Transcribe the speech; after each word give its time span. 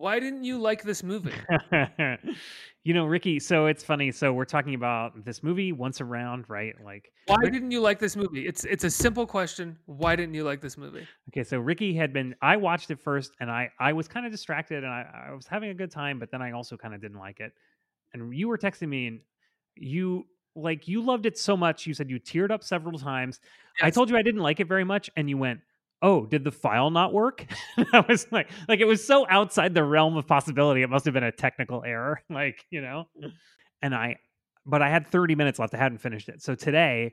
why 0.00 0.18
didn't 0.18 0.44
you 0.44 0.58
like 0.58 0.82
this 0.82 1.02
movie? 1.02 1.34
you 2.84 2.94
know, 2.94 3.04
Ricky, 3.04 3.38
so 3.38 3.66
it's 3.66 3.84
funny. 3.84 4.10
So 4.10 4.32
we're 4.32 4.46
talking 4.46 4.74
about 4.74 5.26
this 5.26 5.42
movie 5.42 5.72
once 5.72 6.00
around, 6.00 6.46
right? 6.48 6.74
Like 6.82 7.12
why 7.26 7.36
didn't 7.42 7.70
you 7.70 7.82
like 7.82 7.98
this 7.98 8.16
movie? 8.16 8.46
It's 8.46 8.64
it's 8.64 8.84
a 8.84 8.90
simple 8.90 9.26
question. 9.26 9.76
Why 9.84 10.16
didn't 10.16 10.34
you 10.34 10.42
like 10.42 10.62
this 10.62 10.78
movie? 10.78 11.06
Okay, 11.28 11.44
so 11.44 11.58
Ricky 11.58 11.94
had 11.94 12.14
been 12.14 12.34
I 12.40 12.56
watched 12.56 12.90
it 12.90 12.98
first 12.98 13.32
and 13.40 13.50
I 13.50 13.70
I 13.78 13.92
was 13.92 14.08
kind 14.08 14.24
of 14.24 14.32
distracted 14.32 14.84
and 14.84 14.92
I, 14.92 15.28
I 15.28 15.34
was 15.34 15.46
having 15.46 15.68
a 15.68 15.74
good 15.74 15.90
time, 15.90 16.18
but 16.18 16.30
then 16.30 16.40
I 16.40 16.52
also 16.52 16.78
kind 16.78 16.94
of 16.94 17.02
didn't 17.02 17.18
like 17.18 17.40
it. 17.40 17.52
And 18.14 18.34
you 18.34 18.48
were 18.48 18.56
texting 18.56 18.88
me 18.88 19.06
and 19.06 19.20
you 19.76 20.24
like 20.56 20.88
you 20.88 21.02
loved 21.02 21.26
it 21.26 21.36
so 21.36 21.58
much. 21.58 21.86
You 21.86 21.92
said 21.92 22.08
you 22.08 22.18
teared 22.18 22.50
up 22.50 22.64
several 22.64 22.98
times. 22.98 23.38
Yes. 23.78 23.88
I 23.88 23.90
told 23.90 24.08
you 24.08 24.16
I 24.16 24.22
didn't 24.22 24.40
like 24.40 24.60
it 24.60 24.66
very 24.66 24.84
much, 24.84 25.10
and 25.16 25.28
you 25.28 25.36
went, 25.36 25.60
oh, 26.02 26.26
did 26.26 26.44
the 26.44 26.50
file 26.50 26.90
not 26.90 27.12
work? 27.12 27.46
I 27.92 28.04
was 28.08 28.26
like, 28.30 28.48
like 28.68 28.80
it 28.80 28.86
was 28.86 29.04
so 29.04 29.26
outside 29.28 29.74
the 29.74 29.84
realm 29.84 30.16
of 30.16 30.26
possibility. 30.26 30.82
It 30.82 30.90
must 30.90 31.04
have 31.04 31.14
been 31.14 31.24
a 31.24 31.32
technical 31.32 31.82
error, 31.84 32.22
like 32.30 32.64
you 32.70 32.80
know. 32.80 33.08
And 33.82 33.94
I, 33.94 34.16
but 34.66 34.82
I 34.82 34.88
had 34.88 35.06
30 35.06 35.34
minutes 35.34 35.58
left. 35.58 35.74
I 35.74 35.78
hadn't 35.78 35.98
finished 35.98 36.28
it. 36.28 36.42
So 36.42 36.54
today, 36.54 37.12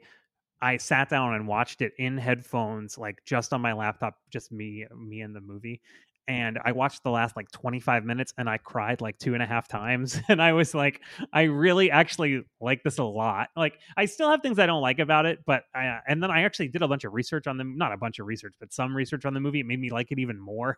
I 0.61 0.77
sat 0.77 1.09
down 1.09 1.35
and 1.35 1.47
watched 1.47 1.81
it 1.81 1.93
in 1.97 2.17
headphones, 2.17 2.97
like 2.97 3.23
just 3.25 3.53
on 3.53 3.61
my 3.61 3.73
laptop, 3.73 4.15
just 4.31 4.51
me, 4.51 4.85
me 4.95 5.21
and 5.21 5.35
the 5.35 5.41
movie 5.41 5.81
and 6.27 6.59
I 6.63 6.73
watched 6.73 7.03
the 7.03 7.09
last 7.09 7.37
like 7.37 7.49
25 7.51 8.03
minutes 8.03 8.33
and 8.37 8.49
I 8.49 8.57
cried 8.57 8.99
like 8.99 9.17
two 9.17 9.33
and 9.33 9.41
a 9.41 9.45
half 9.45 9.67
times. 9.67 10.19
And 10.29 10.41
I 10.41 10.53
was 10.53 10.73
like, 10.75 11.01
I 11.31 11.43
really 11.43 11.89
actually 11.89 12.43
like 12.59 12.83
this 12.83 12.97
a 12.97 13.03
lot. 13.03 13.47
Like, 13.55 13.79
I 13.95 14.03
still 14.05 14.29
have 14.29 14.41
things 14.41 14.59
I 14.59 14.65
don't 14.65 14.81
like 14.81 14.99
about 14.99 15.25
it, 15.25 15.39
but 15.45 15.63
I, 15.73 15.99
and 16.05 16.21
then 16.21 16.29
I 16.29 16.43
actually 16.43 16.67
did 16.67 16.81
a 16.81 16.87
bunch 16.87 17.05
of 17.05 17.13
research 17.13 17.47
on 17.47 17.57
them, 17.57 17.77
not 17.77 17.93
a 17.93 17.97
bunch 17.97 18.19
of 18.19 18.27
research, 18.27 18.55
but 18.59 18.73
some 18.73 18.93
research 18.95 19.23
on 19.25 19.33
the 19.33 19.39
movie. 19.39 19.61
It 19.61 19.65
made 19.65 19.79
me 19.79 19.89
like 19.89 20.11
it 20.11 20.19
even 20.19 20.37
more. 20.37 20.77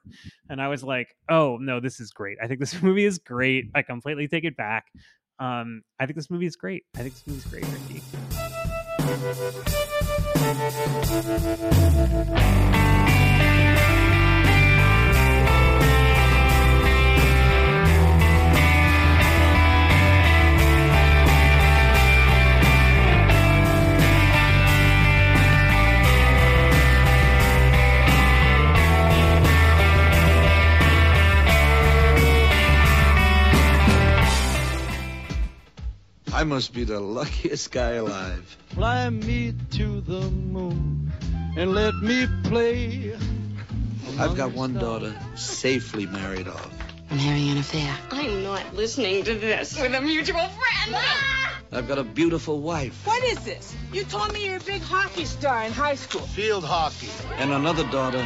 And 0.50 0.62
I 0.62 0.68
was 0.68 0.84
like, 0.84 1.16
oh, 1.30 1.58
no, 1.58 1.80
this 1.80 2.00
is 2.00 2.12
great. 2.12 2.38
I 2.42 2.48
think 2.48 2.60
this 2.60 2.80
movie 2.84 3.06
is 3.06 3.18
great. 3.18 3.72
I 3.74 3.82
completely 3.82 4.28
take 4.28 4.44
it 4.44 4.56
back. 4.56 4.86
Um, 5.40 5.82
I 6.00 6.06
think 6.06 6.16
this 6.16 6.30
movie 6.30 6.46
is 6.46 6.56
great. 6.56 6.84
I 6.96 7.00
think 7.00 7.16
this 7.16 7.26
movie 7.26 7.40
is 7.40 7.46
great, 7.46 7.66
Ricky. 7.66 8.04
I 36.40 36.46
must 36.46 36.74
be 36.74 36.86
the 36.86 37.02
luckiest 37.02 37.70
guy 37.70 37.96
alive. 37.96 38.58
Fly 38.68 39.10
me 39.10 39.54
to 39.72 40.00
the 40.00 40.22
moon 40.22 41.12
and 41.58 41.76
let 41.76 41.94
me 41.96 42.28
play. 42.46 43.14
I've 44.18 44.38
got 44.38 44.54
one 44.54 44.74
daughter 44.74 45.14
safely 45.36 46.06
married 46.06 46.48
off. 46.48 46.72
I'm 47.12 47.18
having 47.18 47.50
an 47.50 47.58
affair. 47.58 47.94
I'm 48.12 48.42
not 48.42 48.74
listening 48.74 49.26
to 49.26 49.36
this 49.36 49.78
with 49.82 49.94
a 49.94 50.00
mutual 50.00 50.48
friend. 50.48 51.04
I've 51.74 51.90
got 51.90 51.98
a 51.98 52.06
beautiful 52.06 52.62
wife. 52.62 53.06
What 53.06 53.22
is 53.26 53.44
this? 53.44 53.76
You 53.92 54.06
told 54.06 54.32
me 54.32 54.46
you're 54.46 54.60
a 54.60 54.62
big 54.62 54.82
hockey 54.82 55.26
star 55.26 55.66
in 55.66 55.74
high 55.74 55.96
school. 55.96 56.22
Field 56.22 56.64
hockey. 56.64 57.10
And 57.36 57.52
another 57.52 57.84
daughter 57.92 58.26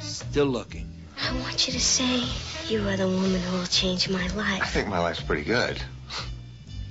still 0.00 0.46
looking. 0.46 0.92
I 1.22 1.32
want 1.36 1.68
you 1.68 1.72
to 1.72 1.80
say 1.80 2.24
you 2.66 2.88
are 2.88 2.96
the 2.96 3.06
woman 3.06 3.40
who 3.42 3.58
will 3.58 3.66
change 3.66 4.08
my 4.08 4.26
life. 4.34 4.60
I 4.60 4.66
think 4.66 4.88
my 4.88 4.98
life's 4.98 5.22
pretty 5.22 5.44
good. 5.44 5.80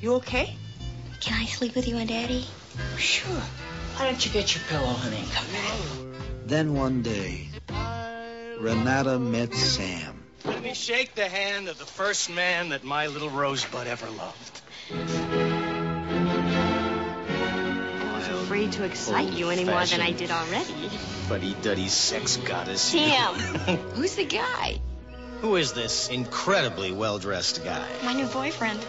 You 0.02 0.16
okay? 0.16 0.56
Can 1.20 1.40
I 1.40 1.46
sleep 1.46 1.76
with 1.76 1.88
you 1.88 1.98
and 1.98 2.10
Daddy? 2.10 2.44
Sure. 2.98 3.40
Why 3.96 4.06
don't 4.06 4.26
you 4.26 4.32
get 4.32 4.56
your 4.56 4.64
pillow, 4.68 4.88
honey? 4.88 5.24
Come 5.32 5.46
on. 5.56 6.14
Then 6.48 6.74
one 6.74 7.04
day, 7.04 7.50
Renata 8.60 9.20
met 9.20 9.54
Sam. 9.54 10.24
Let 10.44 10.64
me 10.64 10.74
shake 10.74 11.14
the 11.14 11.30
hand 11.30 11.70
of 11.70 11.78
the 11.78 11.86
first 11.86 12.32
man 12.32 12.70
that 12.70 12.84
my 12.84 13.06
little 13.08 13.30
rosebud 13.30 13.86
ever 13.86 14.10
loved. 14.10 14.62
I 14.90 14.96
wasn't 18.12 18.38
afraid 18.38 18.72
to 18.72 18.84
excite 18.84 19.34
you 19.34 19.52
any 19.52 19.66
more 19.66 19.86
than 19.86 20.02
I 20.02 20.14
did 20.14 20.32
already. 20.32 20.90
Fuddy-duddy 21.30 21.90
sex 21.90 22.38
goddess. 22.38 22.82
Sam! 22.82 23.36
Who's 23.94 24.16
the 24.16 24.26
guy? 24.26 24.82
Who 25.42 25.58
is 25.58 25.74
this 25.74 26.10
incredibly 26.10 26.92
well-dressed 26.92 27.64
guy? 27.64 27.88
My 28.04 28.14
new 28.14 28.26
boyfriend. 28.26 28.80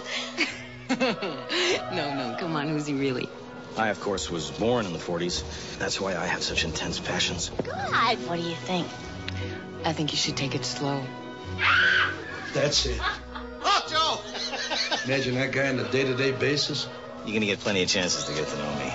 no, 1.92 2.14
no, 2.14 2.36
come 2.38 2.56
on, 2.56 2.68
who's 2.68 2.86
he 2.86 2.94
really? 2.94 3.28
I, 3.76 3.88
of 3.88 4.00
course, 4.00 4.30
was 4.30 4.50
born 4.50 4.86
in 4.86 4.92
the 4.92 4.98
40s. 4.98 5.78
That's 5.78 6.00
why 6.00 6.14
I 6.14 6.26
have 6.26 6.42
such 6.42 6.64
intense 6.64 7.00
passions. 7.00 7.50
God! 7.64 8.18
What 8.28 8.36
do 8.38 8.46
you 8.46 8.54
think? 8.54 8.86
I 9.84 9.92
think 9.92 10.12
you 10.12 10.18
should 10.18 10.36
take 10.36 10.54
it 10.54 10.64
slow. 10.64 11.02
That's 12.52 12.86
it. 12.86 13.00
Oh, 13.64 13.86
Joe! 13.88 15.04
Imagine 15.06 15.34
that 15.36 15.52
guy 15.52 15.68
on 15.68 15.78
a 15.78 15.90
day-to-day 15.90 16.32
basis. 16.32 16.86
You're 17.24 17.34
gonna 17.34 17.46
get 17.46 17.60
plenty 17.60 17.82
of 17.82 17.88
chances 17.88 18.24
to 18.24 18.34
get 18.34 18.48
to 18.48 18.56
know 18.58 18.74
me. 18.74 18.92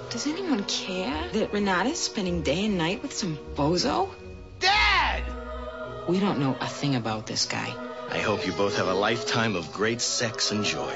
Does 0.10 0.26
anyone 0.26 0.64
care 0.64 1.28
that 1.32 1.52
Renata's 1.52 1.98
spending 1.98 2.42
day 2.42 2.66
and 2.66 2.76
night 2.76 3.02
with 3.02 3.14
some 3.14 3.38
bozo? 3.54 4.10
Dad! 4.60 5.22
We 6.08 6.20
don't 6.20 6.40
know 6.40 6.56
a 6.60 6.66
thing 6.66 6.96
about 6.96 7.26
this 7.26 7.46
guy. 7.46 7.74
I 8.12 8.18
hope 8.18 8.46
you 8.46 8.52
both 8.52 8.76
have 8.76 8.88
a 8.88 8.94
lifetime 8.94 9.56
of 9.56 9.72
great 9.72 10.02
sex 10.02 10.50
and 10.50 10.62
joy. 10.66 10.94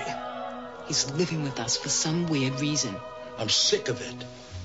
He's 0.87 1.11
living 1.13 1.45
with 1.45 1.59
us 1.59 1.75
for 1.75 1.89
some 1.89 2.27
weird 2.27 2.61
reason. 2.61 2.95
I'm 3.39 3.49
sick 3.49 3.89
of 3.89 4.03
it. 4.03 4.25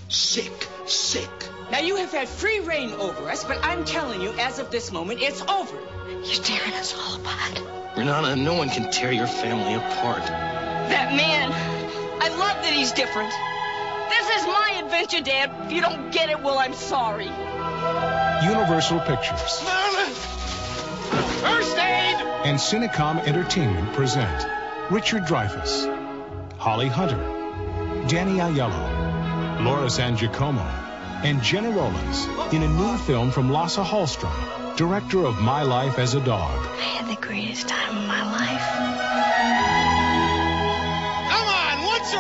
Sick, 0.09 0.67
sick. 0.85 1.29
Now, 1.72 1.79
you 1.79 1.95
have 1.95 2.12
had 2.12 2.28
free 2.28 2.59
reign 2.59 2.91
over 2.91 3.29
us, 3.29 3.45
but 3.45 3.57
I'm 3.63 3.85
telling 3.85 4.19
you, 4.19 4.34
as 4.34 4.59
of 4.59 4.69
this 4.69 4.91
moment, 4.91 5.22
it's 5.22 5.41
over. 5.44 5.78
You're 6.09 6.44
tearing 6.44 6.73
us 6.73 6.94
all 6.94 7.22
apart. 7.22 7.62
Renata, 7.95 8.35
no 8.35 8.56
one 8.56 8.68
can 8.68 8.91
tear 8.91 9.13
your 9.13 9.28
family 9.28 9.75
apart. 9.75 10.25
That 10.25 11.16
man, 11.16 11.53
I 12.22 12.28
love 12.35 12.62
that 12.63 12.73
he's 12.73 12.91
different. 12.91 13.31
This 14.09 14.28
is 14.41 14.45
my 14.45 14.81
adventure, 14.83 15.22
Dad. 15.22 15.68
If 15.68 15.72
you 15.72 15.79
don't 15.79 16.12
get 16.12 16.29
it, 16.29 16.44
well, 16.44 16.59
I'm 16.59 16.73
sorry. 16.73 17.31
Universal 18.44 19.00
Pictures. 19.00 19.63
Merlin! 19.63 20.12
First 21.39 21.78
aid! 21.78 21.81
And 22.21 22.57
Cinecom 22.57 23.19
Entertainment 23.25 23.93
present 23.93 24.47
Richard 24.89 25.23
Dreyfuss, 25.23 25.87
Holly 26.57 26.87
Hunter, 26.87 27.17
Danny 28.07 28.39
Aiello, 28.39 29.63
Laura 29.63 29.89
San 29.89 30.17
Giacomo, 30.17 30.61
and 31.23 31.41
Gena 31.41 31.69
Rowlands 31.71 32.25
in 32.53 32.63
a 32.63 32.67
new 32.67 32.97
film 32.97 33.31
from 33.31 33.51
Lasse 33.51 33.77
Hallström, 33.77 34.75
director 34.75 35.23
of 35.25 35.39
My 35.41 35.63
Life 35.63 35.99
as 35.99 36.15
a 36.15 36.19
Dog. 36.19 36.59
I 36.79 36.81
had 36.81 37.07
the 37.07 37.21
greatest 37.21 37.67
time 37.67 37.97
of 37.97 38.05
my 38.07 38.23
life. 38.31 38.61
Come 41.29 41.47
on, 41.47 41.85
once 41.85 42.13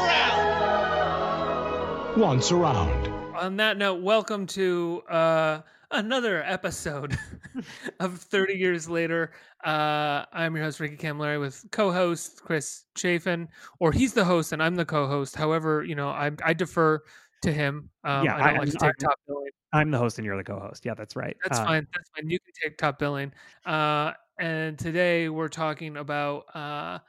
around! 2.11 2.19
Once 2.19 2.51
around. 2.51 3.07
On 3.37 3.57
that 3.57 3.77
note, 3.77 4.01
welcome 4.01 4.45
to 4.47 5.01
uh, 5.09 5.61
another 5.91 6.43
episode 6.43 7.17
of 7.99 8.19
30 8.19 8.53
Years 8.53 8.89
Later. 8.89 9.31
Uh, 9.63 10.25
I'm 10.31 10.55
your 10.55 10.65
host, 10.65 10.79
Ricky 10.79 10.97
Camilleri, 10.97 11.39
with 11.39 11.63
co 11.71 11.91
host 11.91 12.41
Chris 12.43 12.85
Chafin, 12.95 13.47
or 13.79 13.91
he's 13.91 14.13
the 14.13 14.23
host 14.23 14.51
and 14.53 14.61
I'm 14.61 14.75
the 14.75 14.85
co 14.85 15.07
host. 15.07 15.35
However, 15.35 15.83
you 15.83 15.95
know, 15.95 16.09
I, 16.09 16.31
I 16.43 16.53
defer 16.53 17.01
to 17.43 17.51
him. 17.51 17.89
Um, 18.03 18.25
yeah, 18.25 18.35
I 18.35 18.47
don't 18.47 18.55
I, 18.55 18.59
like 18.59 18.71
to 18.71 18.77
take 18.77 18.97
top 18.97 19.19
billing. 19.27 19.49
I'm 19.73 19.91
the 19.91 19.97
host 19.97 20.17
and 20.17 20.25
you're 20.25 20.37
the 20.37 20.43
co 20.43 20.59
host. 20.59 20.85
Yeah, 20.85 20.93
that's 20.95 21.15
right. 21.15 21.35
That's 21.43 21.59
uh, 21.59 21.65
fine. 21.65 21.87
That's 21.95 22.09
fine. 22.15 22.29
You 22.29 22.39
can 22.39 22.53
take 22.63 22.77
top 22.77 22.99
billing. 22.99 23.31
Uh, 23.65 24.13
and 24.39 24.77
today 24.77 25.29
we're 25.29 25.49
talking 25.49 25.97
about, 25.97 26.45
uh, 26.55 26.99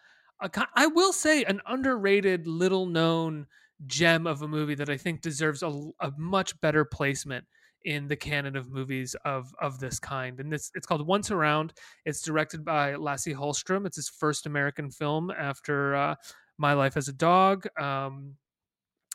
a, 0.40 0.50
I 0.74 0.86
will 0.86 1.12
say, 1.12 1.44
an 1.44 1.60
underrated, 1.66 2.46
little 2.46 2.86
known 2.86 3.46
gem 3.86 4.26
of 4.26 4.42
a 4.42 4.48
movie 4.48 4.74
that 4.76 4.88
I 4.88 4.96
think 4.96 5.22
deserves 5.22 5.62
a, 5.62 5.68
a 6.00 6.12
much 6.16 6.60
better 6.60 6.84
placement 6.84 7.44
in 7.84 8.08
the 8.08 8.16
canon 8.16 8.56
of 8.56 8.70
movies 8.70 9.14
of 9.24 9.52
of 9.60 9.78
this 9.78 9.98
kind. 9.98 10.40
And 10.40 10.52
this 10.52 10.70
it's 10.74 10.86
called 10.86 11.06
Once 11.06 11.30
Around. 11.30 11.72
It's 12.04 12.22
directed 12.22 12.64
by 12.64 12.94
Lasse 12.94 13.26
Hallström. 13.26 13.86
It's 13.86 13.96
his 13.96 14.08
first 14.08 14.46
American 14.46 14.90
film 14.90 15.30
after 15.30 15.94
uh, 15.94 16.14
My 16.58 16.72
Life 16.72 16.96
as 16.96 17.08
a 17.08 17.12
Dog. 17.12 17.66
Um, 17.80 18.36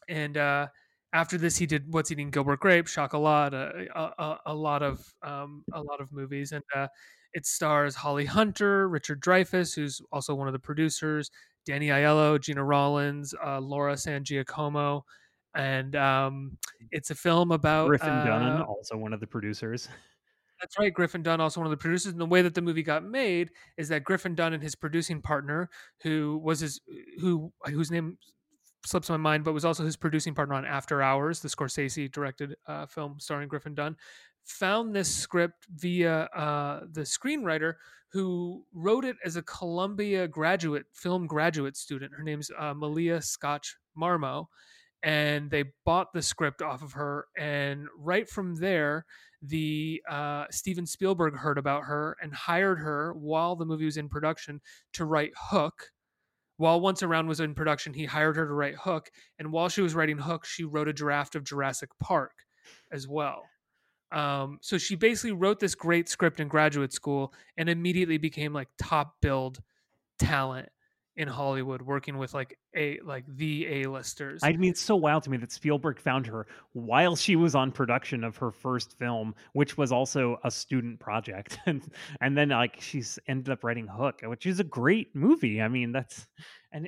and 0.09 0.37
uh, 0.37 0.67
after 1.13 1.37
this, 1.37 1.57
he 1.57 1.65
did 1.65 1.91
What's 1.91 2.11
Eating 2.11 2.29
Gilbert 2.29 2.59
Grape, 2.59 2.87
Chocolat, 2.87 3.53
a, 3.53 3.87
a, 3.95 4.37
a 4.47 4.53
lot 4.53 4.83
of 4.83 5.05
um, 5.23 5.63
a 5.73 5.81
lot 5.81 6.01
of 6.01 6.11
movies, 6.11 6.51
and 6.51 6.63
uh, 6.75 6.87
it 7.33 7.45
stars 7.45 7.95
Holly 7.95 8.25
Hunter, 8.25 8.89
Richard 8.89 9.21
Dreyfuss, 9.21 9.75
who's 9.75 10.01
also 10.11 10.35
one 10.35 10.47
of 10.47 10.53
the 10.53 10.59
producers, 10.59 11.29
Danny 11.65 11.87
Aiello, 11.87 12.39
Gena 12.39 12.63
Rowlands, 12.63 13.33
uh, 13.45 13.59
Laura 13.59 13.97
San 13.97 14.23
Giacomo, 14.23 15.05
and 15.57 15.95
um, 15.95 16.57
it's 16.91 17.09
a 17.09 17.15
film 17.15 17.51
about 17.51 17.87
Griffin 17.87 18.09
uh, 18.09 18.25
Dunne, 18.25 18.61
also 18.61 18.95
one 18.95 19.13
of 19.13 19.19
the 19.19 19.27
producers. 19.27 19.89
That's 20.61 20.77
right. 20.79 20.93
Griffin 20.93 21.21
Dunne, 21.21 21.41
also 21.41 21.59
one 21.59 21.67
of 21.67 21.71
the 21.71 21.77
producers. 21.77 22.11
And 22.11 22.21
the 22.21 22.25
way 22.25 22.41
that 22.41 22.55
the 22.55 22.61
movie 22.61 22.83
got 22.83 23.03
made 23.03 23.51
is 23.77 23.89
that 23.89 24.03
Griffin 24.03 24.35
Dunne 24.35 24.53
and 24.53 24.63
his 24.63 24.75
producing 24.75 25.21
partner, 25.21 25.69
who 26.01 26.39
was 26.43 26.61
his, 26.61 26.81
who 27.19 27.51
whose 27.65 27.91
name 27.91 28.17
slips 28.85 29.09
my 29.09 29.17
mind, 29.17 29.43
but 29.43 29.53
was 29.53 29.65
also 29.65 29.83
his 29.83 29.95
producing 29.97 30.33
partner 30.33 30.55
on 30.55 30.65
After 30.65 31.01
Hours, 31.01 31.41
the 31.41 31.49
Scorsese 31.49 32.11
directed 32.11 32.55
uh, 32.67 32.85
film 32.85 33.17
starring 33.19 33.49
Griffin 33.49 33.75
Dunne, 33.75 33.97
found 34.45 34.95
this 34.95 35.13
script 35.13 35.67
via 35.75 36.21
uh, 36.35 36.81
the 36.91 37.01
screenwriter 37.01 37.73
who 38.09 38.63
wrote 38.73 39.03
it 39.05 39.17
as 39.25 39.35
a 39.35 39.41
Columbia 39.43 40.27
graduate 40.27 40.85
film 40.93 41.27
graduate 41.27 41.75
student. 41.75 42.13
Her 42.15 42.23
name's 42.23 42.49
uh, 42.57 42.73
Malia 42.73 43.21
Scotch 43.21 43.75
Marmo, 43.97 44.47
and 45.03 45.49
they 45.51 45.65
bought 45.85 46.13
the 46.13 46.21
script 46.21 46.61
off 46.61 46.81
of 46.81 46.93
her. 46.93 47.25
And 47.37 47.87
right 47.97 48.27
from 48.29 48.55
there, 48.55 49.05
the 49.41 50.01
uh, 50.09 50.45
Steven 50.49 50.85
Spielberg 50.85 51.35
heard 51.35 51.57
about 51.57 51.83
her 51.83 52.17
and 52.21 52.33
hired 52.33 52.79
her 52.79 53.13
while 53.13 53.55
the 53.55 53.65
movie 53.65 53.85
was 53.85 53.97
in 53.97 54.09
production 54.09 54.61
to 54.93 55.05
write 55.05 55.31
Hook. 55.49 55.91
While 56.57 56.81
Once 56.81 57.03
Around 57.03 57.27
was 57.27 57.39
in 57.39 57.53
production, 57.53 57.93
he 57.93 58.05
hired 58.05 58.35
her 58.35 58.47
to 58.47 58.53
write 58.53 58.75
Hook, 58.75 59.11
and 59.37 59.51
while 59.51 59.69
she 59.69 59.81
was 59.81 59.93
writing 59.93 60.17
Hook, 60.17 60.43
she 60.43 60.63
wrote 60.63 60.87
a 60.87 60.93
draft 60.93 61.35
of 61.35 61.43
Jurassic 61.43 61.89
Park 61.99 62.31
as 62.91 63.07
well. 63.07 63.43
Um, 64.11 64.57
so 64.61 64.79
she 64.79 64.95
basically 64.95 65.33
wrote 65.33 65.59
this 65.59 65.75
great 65.75 66.09
script 66.09 66.39
in 66.39 66.47
graduate 66.47 66.93
school 66.93 67.33
and 67.57 67.69
immediately 67.69 68.17
became 68.17 68.53
like 68.53 68.69
top 68.81 69.17
billed 69.21 69.59
talent 70.17 70.69
in 71.17 71.27
Hollywood, 71.27 71.81
working 71.81 72.17
with 72.19 72.35
like 72.35 72.57
a 72.75 72.99
like 73.03 73.25
the 73.27 73.67
A 73.67 73.89
listers. 73.89 74.41
I 74.43 74.53
mean, 74.53 74.69
it's 74.69 74.81
so 74.81 74.95
wild 74.95 75.23
to 75.23 75.31
me 75.31 75.37
that 75.37 75.51
Spielberg 75.51 75.99
found 75.99 76.27
her 76.27 76.45
while 76.73 77.15
she 77.15 77.35
was 77.35 77.55
on 77.55 77.71
production 77.71 78.23
of 78.23 78.37
her 78.37 78.51
first 78.51 78.97
film, 78.99 79.33
which 79.53 79.77
was 79.77 79.91
also 79.91 80.37
a 80.43 80.51
student 80.51 80.99
project, 80.99 81.57
and 81.65 81.81
and 82.21 82.37
then 82.37 82.49
like 82.49 82.79
she's 82.79 83.17
ended 83.27 83.49
up 83.49 83.63
writing 83.63 83.87
Hook, 83.87 84.21
which 84.23 84.45
is 84.45 84.59
a 84.59 84.63
great 84.63 85.15
movie. 85.15 85.59
I 85.59 85.67
mean, 85.67 85.91
that's 85.91 86.27
and 86.71 86.87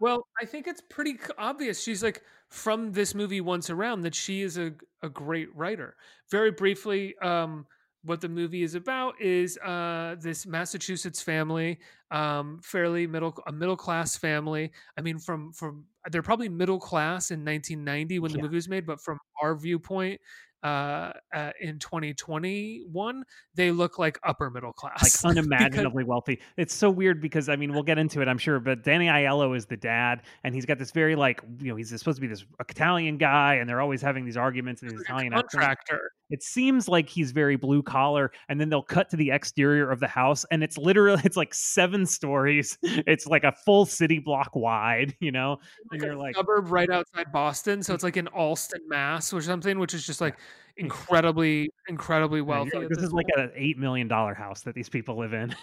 well, 0.00 0.26
I 0.40 0.44
think 0.44 0.66
it's 0.66 0.82
pretty 0.90 1.16
obvious. 1.38 1.82
She's 1.82 2.02
like 2.02 2.22
from 2.48 2.92
this 2.92 3.14
movie 3.14 3.40
Once 3.40 3.70
Around 3.70 4.02
that 4.02 4.14
she 4.14 4.42
is 4.42 4.58
a 4.58 4.72
a 5.02 5.08
great 5.08 5.54
writer. 5.54 5.94
Very 6.32 6.50
briefly, 6.50 7.14
um, 7.22 7.66
what 8.02 8.20
the 8.20 8.28
movie 8.28 8.62
is 8.62 8.74
about 8.74 9.20
is 9.20 9.58
uh, 9.58 10.16
this 10.20 10.46
Massachusetts 10.46 11.20
family, 11.22 11.78
um, 12.10 12.60
fairly 12.62 13.06
middle 13.06 13.34
a 13.46 13.52
middle 13.52 13.76
class 13.76 14.16
family. 14.16 14.72
I 14.96 15.02
mean, 15.02 15.18
from 15.18 15.52
from 15.52 15.86
they're 16.10 16.22
probably 16.22 16.48
middle 16.48 16.78
class 16.80 17.30
in 17.30 17.44
1990 17.44 18.18
when 18.20 18.32
the 18.32 18.38
Yeah. 18.38 18.42
movie 18.42 18.54
was 18.56 18.68
made, 18.68 18.86
but 18.86 19.00
from 19.00 19.18
our 19.42 19.54
viewpoint, 19.56 20.20
uh, 20.62 21.12
uh, 21.34 21.52
in 21.60 21.78
2021, 21.78 23.24
they 23.54 23.70
look 23.70 23.98
like 23.98 24.18
upper 24.24 24.50
middle 24.50 24.72
like 25.00 25.16
class. 25.16 25.24
because 25.56 25.86
unimaginably 25.86 26.02
wealthy. 26.04 26.40
It's 26.56 26.74
so 26.74 26.90
weird 26.90 27.20
because 27.20 27.48
I 27.48 27.54
mean 27.56 27.72
we'll 27.72 27.84
get 27.84 27.98
into 27.98 28.20
it, 28.20 28.26
I'm 28.28 28.38
sure, 28.38 28.58
but 28.58 28.82
Danny 28.82 29.06
Aiello 29.06 29.56
is 29.56 29.66
the 29.66 29.76
dad, 29.76 30.22
and 30.42 30.54
he's 30.54 30.66
got 30.66 30.78
this 30.78 30.90
very 30.90 31.14
like 31.14 31.40
you 31.60 31.68
know 31.68 31.76
he's 31.76 31.90
supposed 31.96 32.16
to 32.16 32.20
be 32.20 32.26
this 32.26 32.44
Italian 32.60 33.16
guy, 33.16 33.54
and 33.56 33.68
they're 33.68 33.80
always 33.80 34.02
having 34.02 34.24
these 34.24 34.36
arguments 34.36 34.82
in 34.82 34.88
his 34.88 35.00
Italian 35.00 35.32
contractor. 35.32 36.10
It 36.30 36.42
seems 36.42 36.88
like 36.88 37.08
he's 37.08 37.32
very 37.32 37.56
blue 37.56 37.82
collar, 37.82 38.30
and 38.48 38.60
then 38.60 38.68
they'll 38.68 38.82
cut 38.82 39.08
to 39.10 39.16
the 39.16 39.30
exterior 39.30 39.90
of 39.90 40.00
the 40.00 40.08
house, 40.08 40.44
and 40.50 40.62
it's 40.62 40.78
literally 40.78 41.20
it's 41.24 41.36
like 41.36 41.54
seven 41.54 42.06
stories. 42.06 42.78
It's 42.82 43.26
like 43.26 43.44
a 43.44 43.52
full 43.52 43.86
city 43.86 44.18
block 44.18 44.54
wide, 44.54 45.16
you 45.20 45.32
know, 45.32 45.58
and 45.90 46.02
you're 46.02 46.12
a 46.12 46.18
like. 46.18 46.36
suburb 46.36 46.70
right 46.70 46.90
outside 46.90 47.32
Boston, 47.32 47.82
so 47.82 47.94
it's 47.94 48.04
like 48.04 48.16
in 48.16 48.28
Allston, 48.28 48.80
Mass, 48.88 49.32
or 49.32 49.40
something, 49.40 49.78
which 49.78 49.94
is 49.94 50.06
just 50.06 50.20
like 50.20 50.36
incredibly, 50.76 51.70
incredibly 51.88 52.40
yeah, 52.40 52.46
wealthy. 52.46 52.78
like, 52.78 52.88
this 52.88 52.98
this 52.98 53.06
is 53.06 53.12
like 53.12 53.26
an 53.36 53.50
eight 53.54 53.78
million 53.78 54.08
dollar 54.08 54.34
house 54.34 54.62
that 54.62 54.74
these 54.74 54.88
people 54.88 55.18
live 55.18 55.32
in. 55.32 55.54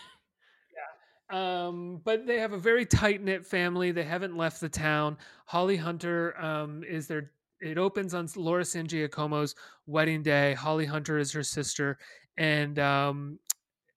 Um, 1.29 2.01
but 2.03 2.27
they 2.27 2.39
have 2.39 2.53
a 2.53 2.57
very 2.57 2.85
tight 2.85 3.21
knit 3.21 3.45
family. 3.45 3.91
They 3.91 4.03
haven't 4.03 4.37
left 4.37 4.61
the 4.61 4.69
town. 4.69 5.17
Holly 5.45 5.77
Hunter 5.77 6.39
um, 6.39 6.83
is 6.83 7.07
their. 7.07 7.31
It 7.61 7.77
opens 7.77 8.13
on 8.13 8.27
Laura 8.35 8.65
San 8.65 8.87
Giacomo's 8.87 9.55
wedding 9.87 10.23
day. 10.23 10.53
Holly 10.53 10.85
Hunter 10.85 11.17
is 11.17 11.31
her 11.31 11.43
sister, 11.43 11.97
and 12.37 12.77
um, 12.79 13.39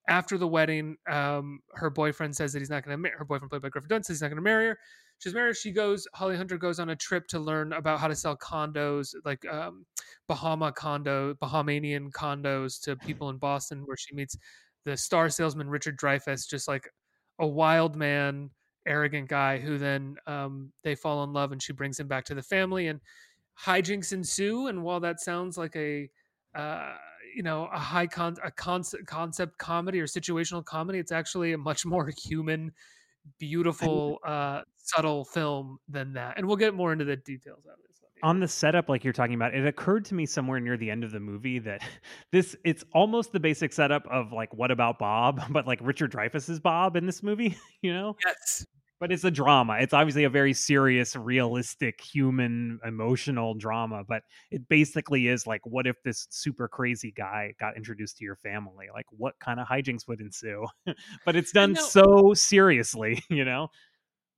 after 0.08 0.38
the 0.38 0.46
wedding, 0.46 0.96
um, 1.08 1.60
her 1.74 1.90
boyfriend 1.90 2.34
says 2.34 2.52
that 2.52 2.60
he's 2.60 2.70
not 2.70 2.84
going 2.84 2.94
to 2.94 2.98
marry 2.98 3.14
her 3.16 3.24
boyfriend, 3.24 3.50
played 3.50 3.62
by 3.62 3.68
Griffin 3.68 3.88
Dunne, 3.88 4.02
says 4.02 4.16
he's 4.16 4.22
not 4.22 4.28
going 4.28 4.36
to 4.36 4.42
marry 4.42 4.68
her. 4.68 4.78
She's 5.18 5.34
married. 5.34 5.56
She 5.56 5.72
goes. 5.72 6.06
Holly 6.14 6.36
Hunter 6.36 6.56
goes 6.56 6.78
on 6.78 6.90
a 6.90 6.96
trip 6.96 7.26
to 7.28 7.40
learn 7.40 7.72
about 7.72 7.98
how 7.98 8.08
to 8.08 8.14
sell 8.14 8.36
condos, 8.36 9.14
like 9.24 9.44
um, 9.46 9.84
Bahama 10.28 10.72
condo, 10.72 11.34
Bahamanian 11.34 12.10
condos, 12.12 12.80
to 12.82 12.96
people 12.96 13.28
in 13.30 13.36
Boston, 13.36 13.82
where 13.84 13.96
she 13.96 14.14
meets 14.14 14.36
the 14.84 14.96
star 14.96 15.28
salesman 15.28 15.68
Richard 15.68 15.98
Dreyfuss, 15.98 16.48
just 16.48 16.68
like 16.68 16.88
a 17.40 17.46
wild 17.46 17.96
man, 17.96 18.50
arrogant 18.86 19.28
guy 19.28 19.58
who 19.58 19.76
then 19.76 20.16
um, 20.26 20.72
they 20.84 20.94
fall 20.94 21.24
in 21.24 21.32
love, 21.32 21.50
and 21.50 21.60
she 21.60 21.72
brings 21.72 21.98
him 21.98 22.06
back 22.06 22.24
to 22.26 22.34
the 22.34 22.42
family, 22.42 22.86
and 22.86 23.00
hijinks 23.64 24.12
ensue. 24.12 24.66
And 24.68 24.82
while 24.82 25.00
that 25.00 25.20
sounds 25.20 25.58
like 25.58 25.76
a 25.76 26.08
uh, 26.54 26.94
you 27.34 27.42
know 27.42 27.68
a 27.72 27.78
high 27.78 28.06
con 28.06 28.36
a 28.42 28.50
concept 28.50 29.06
concept 29.06 29.58
comedy 29.58 30.00
or 30.00 30.06
situational 30.06 30.64
comedy, 30.64 30.98
it's 30.98 31.12
actually 31.12 31.52
a 31.52 31.58
much 31.58 31.84
more 31.94 32.10
human, 32.24 32.72
beautiful, 33.38 34.18
uh, 34.26 34.62
subtle 34.76 35.24
film 35.24 35.78
than 35.88 36.12
that. 36.14 36.36
And 36.36 36.46
we'll 36.46 36.56
get 36.56 36.74
more 36.74 36.92
into 36.92 37.04
the 37.04 37.16
details 37.16 37.64
of 37.66 37.72
it. 37.72 38.24
on 38.24 38.40
the 38.40 38.48
setup 38.48 38.88
like 38.88 39.04
you're 39.04 39.12
talking 39.12 39.34
about 39.34 39.54
it 39.54 39.64
occurred 39.64 40.04
to 40.04 40.14
me 40.14 40.26
somewhere 40.26 40.58
near 40.58 40.76
the 40.76 40.90
end 40.90 41.04
of 41.04 41.12
the 41.12 41.20
movie 41.20 41.60
that 41.60 41.80
this 42.32 42.56
it's 42.64 42.84
almost 42.92 43.30
the 43.32 43.38
basic 43.38 43.72
setup 43.72 44.04
of 44.10 44.32
like 44.32 44.52
what 44.54 44.72
about 44.72 44.98
bob 44.98 45.40
but 45.50 45.68
like 45.68 45.78
richard 45.82 46.10
dreyfuss's 46.10 46.58
bob 46.58 46.96
in 46.96 47.06
this 47.06 47.22
movie 47.22 47.56
you 47.80 47.92
know 47.92 48.16
Yes. 48.26 48.66
But 49.00 49.12
it's 49.12 49.24
a 49.24 49.30
drama. 49.30 49.78
It's 49.80 49.92
obviously 49.92 50.24
a 50.24 50.30
very 50.30 50.52
serious 50.52 51.14
realistic 51.16 52.00
human 52.00 52.80
emotional 52.84 53.54
drama 53.54 54.04
but 54.06 54.22
it 54.50 54.68
basically 54.68 55.28
is 55.28 55.46
like 55.46 55.60
what 55.64 55.86
if 55.86 56.02
this 56.02 56.26
super 56.30 56.68
crazy 56.68 57.12
guy 57.12 57.54
got 57.60 57.76
introduced 57.76 58.18
to 58.18 58.24
your 58.24 58.36
family? 58.36 58.86
Like 58.92 59.06
what 59.10 59.38
kind 59.40 59.60
of 59.60 59.66
hijinks 59.66 60.06
would 60.08 60.20
ensue? 60.20 60.66
But 61.24 61.36
it's 61.36 61.52
done 61.52 61.76
so 61.76 62.34
seriously 62.34 63.22
you 63.30 63.44
know? 63.44 63.68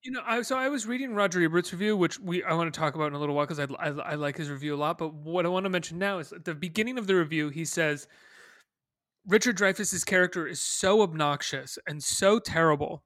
You 0.02 0.12
know, 0.12 0.22
I 0.24 0.40
so 0.42 0.56
I 0.56 0.68
was 0.68 0.86
reading 0.86 1.14
Roger 1.14 1.42
Ebert's 1.42 1.72
review, 1.72 1.96
which 1.96 2.18
we 2.18 2.42
I 2.42 2.54
want 2.54 2.72
to 2.72 2.78
talk 2.78 2.94
about 2.94 3.08
in 3.08 3.14
a 3.14 3.18
little 3.18 3.34
while 3.34 3.46
because 3.46 3.60
I, 3.60 3.66
I 3.78 3.88
I 3.88 4.14
like 4.14 4.38
his 4.38 4.48
review 4.48 4.74
a 4.74 4.78
lot. 4.78 4.96
But 4.96 5.12
what 5.12 5.44
I 5.44 5.50
want 5.50 5.64
to 5.64 5.70
mention 5.70 5.98
now 5.98 6.18
is 6.18 6.32
at 6.32 6.46
the 6.46 6.54
beginning 6.54 6.96
of 6.96 7.06
the 7.06 7.14
review, 7.14 7.50
he 7.50 7.66
says 7.66 8.08
Richard 9.26 9.58
Dreyfuss's 9.58 10.04
character 10.04 10.46
is 10.46 10.62
so 10.62 11.02
obnoxious 11.02 11.78
and 11.86 12.02
so 12.02 12.38
terrible 12.38 13.04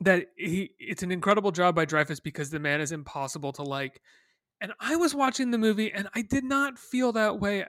that 0.00 0.26
he 0.36 0.70
it's 0.78 1.02
an 1.02 1.10
incredible 1.12 1.50
job 1.52 1.74
by 1.74 1.86
Dreyfuss 1.86 2.22
because 2.22 2.50
the 2.50 2.58
man 2.60 2.80
is 2.80 2.92
impossible 2.92 3.52
to 3.54 3.62
like. 3.62 4.00
And 4.60 4.72
I 4.80 4.96
was 4.96 5.14
watching 5.14 5.50
the 5.50 5.58
movie 5.58 5.92
and 5.92 6.08
I 6.14 6.22
did 6.22 6.44
not 6.44 6.78
feel 6.78 7.12
that 7.12 7.40
way 7.40 7.64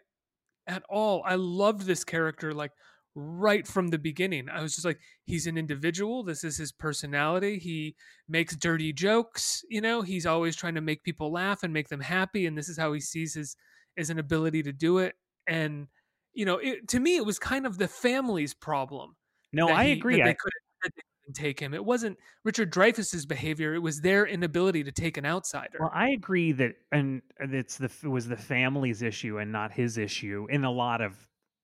at 0.67 0.83
all. 0.89 1.23
I 1.25 1.35
loved 1.35 1.81
this 1.83 2.03
character 2.03 2.53
like 2.53 2.71
right 3.15 3.65
from 3.67 3.89
the 3.89 3.97
beginning. 3.97 4.47
I 4.49 4.61
was 4.61 4.73
just 4.73 4.85
like, 4.85 4.99
he's 5.25 5.47
an 5.47 5.57
individual. 5.57 6.23
This 6.23 6.43
is 6.43 6.57
his 6.57 6.71
personality. 6.71 7.59
He 7.59 7.95
makes 8.27 8.55
dirty 8.55 8.93
jokes. 8.93 9.63
You 9.69 9.81
know, 9.81 10.01
he's 10.01 10.25
always 10.25 10.55
trying 10.55 10.75
to 10.75 10.81
make 10.81 11.03
people 11.03 11.31
laugh 11.31 11.63
and 11.63 11.73
make 11.73 11.89
them 11.89 12.01
happy. 12.01 12.45
And 12.45 12.57
this 12.57 12.69
is 12.69 12.77
how 12.77 12.93
he 12.93 12.99
sees 13.01 13.33
his 13.35 13.55
as 13.97 14.09
an 14.09 14.19
ability 14.19 14.63
to 14.63 14.71
do 14.73 14.97
it. 14.99 15.15
And 15.47 15.87
you 16.33 16.45
know, 16.45 16.57
it, 16.57 16.87
to 16.89 16.99
me, 16.99 17.17
it 17.17 17.25
was 17.25 17.39
kind 17.39 17.65
of 17.65 17.77
the 17.77 17.89
family's 17.89 18.53
problem. 18.53 19.15
no 19.51 19.67
i 19.67 19.85
he- 19.87 19.91
agree 19.93 20.15
That 20.17 20.23
I- 20.23 20.27
they 20.27 20.35
couldn't 20.35 20.93
take 21.33 21.59
him. 21.59 21.73
It 21.73 21.83
wasn't 21.83 22.17
Richard 22.43 22.71
Dreyfuss's 22.71 23.25
behavior. 23.25 23.73
It 23.73 23.79
was 23.79 24.01
their 24.01 24.25
inability 24.25 24.83
to 24.83 24.91
take 24.91 25.17
an 25.17 25.25
outsider. 25.25 25.77
Well, 25.79 25.91
I 25.93 26.09
agree 26.09 26.51
that, 26.53 26.75
and 26.91 27.21
it's 27.39 27.77
the 27.77 27.91
it 28.03 28.07
was 28.09 28.27
the 28.27 28.37
family's 28.37 29.01
issue 29.01 29.37
and 29.37 29.51
not 29.51 29.71
his 29.71 29.97
issue 29.97 30.47
in 30.49 30.63
a 30.63 30.71
lot 30.71 31.01
of 31.01 31.15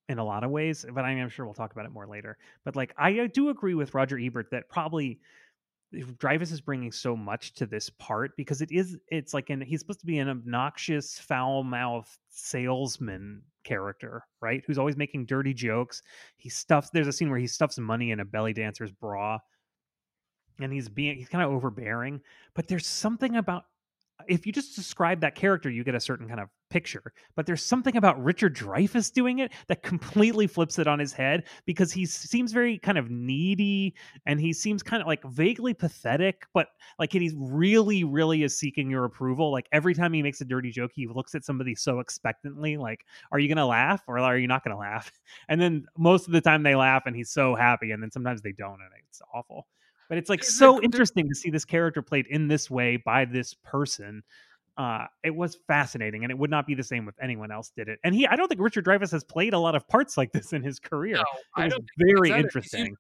in 0.10 0.20
a 0.20 0.24
lot 0.24 0.44
of 0.44 0.52
ways. 0.52 0.86
But 0.90 1.06
I 1.06 1.12
am 1.12 1.30
sure 1.30 1.46
we'll 1.46 1.54
talk 1.54 1.72
about 1.72 1.86
it 1.86 1.92
more 1.92 2.08
later. 2.08 2.38
But 2.64 2.76
like, 2.76 2.94
I 2.98 3.28
do 3.28 3.50
agree 3.50 3.76
with 3.76 3.94
Roger 3.94 4.18
Ebert 4.18 4.52
that 4.52 4.70
probably 4.70 5.20
Dreyfuss 5.94 6.52
is 6.52 6.62
bringing 6.62 6.92
so 6.92 7.16
much 7.16 7.54
to 7.54 7.66
this 7.66 7.90
part 7.90 8.36
because 8.36 8.62
it 8.62 8.72
is 8.72 8.98
it's 9.08 9.34
like 9.34 9.50
an 9.50 9.62
he's 9.62 9.80
supposed 9.80 10.02
to 10.02 10.06
be 10.06 10.20
an 10.20 10.30
obnoxious, 10.30 11.18
foul 11.18 11.64
mouthed 11.64 12.18
salesman 12.30 13.42
character, 13.68 14.24
right? 14.42 14.64
Who's 14.66 14.78
always 14.78 14.98
making 14.98 15.26
dirty 15.26 15.54
jokes. 15.54 16.02
He 16.38 16.50
stuffs. 16.50 16.90
There's 16.92 17.08
a 17.08 17.14
scene 17.14 17.30
where 17.30 17.40
he 17.40 17.48
stuffs 17.48 17.78
money 17.78 18.12
in 18.12 18.20
a 18.22 18.26
belly 18.26 18.54
dancer's 18.54 18.92
bra 18.92 19.40
and 20.60 20.74
he's 20.74 20.90
being 20.90 21.18
he's 21.18 21.30
kind 21.30 21.44
of 21.44 21.52
overbearing 21.52 22.22
but 22.54 22.68
there's 22.68 22.88
something 22.88 23.36
about 23.36 23.66
if 24.28 24.46
you 24.46 24.52
just 24.52 24.76
describe 24.76 25.22
that 25.22 25.36
character 25.36 25.70
you 25.70 25.84
get 25.84 25.96
a 25.96 26.00
certain 26.00 26.28
kind 26.28 26.40
of 26.40 26.50
picture. 26.70 27.14
But 27.36 27.46
there's 27.46 27.64
something 27.64 27.96
about 27.96 28.22
Richard 28.24 28.56
Dreyfuss 28.56 29.12
doing 29.12 29.40
it 29.40 29.52
that 29.68 29.84
completely 29.84 30.48
flips 30.48 30.80
it 30.80 30.88
on 30.88 31.00
his 31.00 31.14
head 31.14 31.44
because 31.66 31.92
he 31.92 32.06
seems 32.06 32.52
very 32.52 32.78
kind 32.78 32.98
of 32.98 33.10
needy 33.10 33.96
and 34.26 34.40
he 34.40 34.54
seems 34.54 34.84
kind 34.84 35.02
of 35.02 35.08
like 35.08 35.24
vaguely 35.24 35.74
pathetic, 35.74 36.46
but 36.54 36.68
like 37.00 37.12
he's 37.14 37.36
really, 37.38 38.04
really 38.04 38.44
is 38.44 38.58
seeking 38.58 38.90
your 38.90 39.06
approval. 39.06 39.52
Like 39.52 39.68
every 39.72 39.94
time 39.94 40.14
he 40.14 40.22
makes 40.22 40.42
a 40.42 40.46
dirty 40.46 40.72
joke, 40.72 40.92
he 40.94 41.08
looks 41.08 41.36
at 41.36 41.44
somebody 41.44 41.76
so 41.76 42.00
expectantly, 42.00 42.78
like, 42.78 43.06
are 43.32 43.40
you 43.40 43.48
gonna 43.48 43.66
laugh 43.66 44.04
or 44.08 44.20
are 44.20 44.38
you 44.38 44.48
not 44.48 44.64
gonna 44.64 44.78
laugh? 44.78 45.12
And 45.50 45.62
then 45.62 45.86
most 45.98 46.28
of 46.28 46.34
the 46.34 46.42
time 46.42 46.64
they 46.64 46.76
laugh 46.76 47.04
and 47.06 47.16
he's 47.16 47.30
so 47.30 47.56
happy, 47.56 47.92
and 47.92 48.02
then 48.02 48.12
sometimes 48.12 48.42
they 48.42 48.52
don't, 48.52 48.74
and 48.82 48.90
it's 49.08 49.22
awful. 49.34 49.68
But 50.10 50.18
it's 50.18 50.30
like 50.30 50.44
so 50.44 50.82
interesting 50.82 51.28
to 51.28 51.36
see 51.36 51.50
this 51.50 51.66
character 51.66 52.02
played 52.02 52.28
in 52.28 52.48
this 52.48 52.70
way 52.70 52.98
by 52.98 53.26
this 53.26 53.54
person 53.54 54.24
uh, 54.78 55.06
it 55.24 55.36
was 55.36 55.58
fascinating, 55.68 56.24
and 56.24 56.32
it 56.32 56.38
would 56.38 56.50
not 56.52 56.68
be 56.68 56.76
the 56.76 56.84
same 56.84 57.08
if 57.08 57.16
anyone 57.22 57.52
else 57.52 57.72
did 57.76 57.88
it. 57.90 58.00
And 58.04 58.14
he, 58.14 58.28
I 58.28 58.36
don't 58.36 58.48
think 58.48 58.62
Richard 58.62 58.86
Dreyfuss 58.86 59.12
has 59.12 59.24
played 59.24 59.54
a 59.54 59.60
lot 59.60 59.76
of 59.76 59.88
parts 59.88 60.18
like 60.18 60.32
this 60.32 60.54
in 60.54 60.62
his 60.64 60.80
career. 60.80 61.16
No, 61.16 61.22
it 61.22 61.26
I 61.56 61.64
was 61.66 61.74
don't 61.74 61.86
very 61.98 62.30
done. 62.30 62.38
He's 62.38 62.46
interesting. 62.46 62.80
usually- 62.82 62.98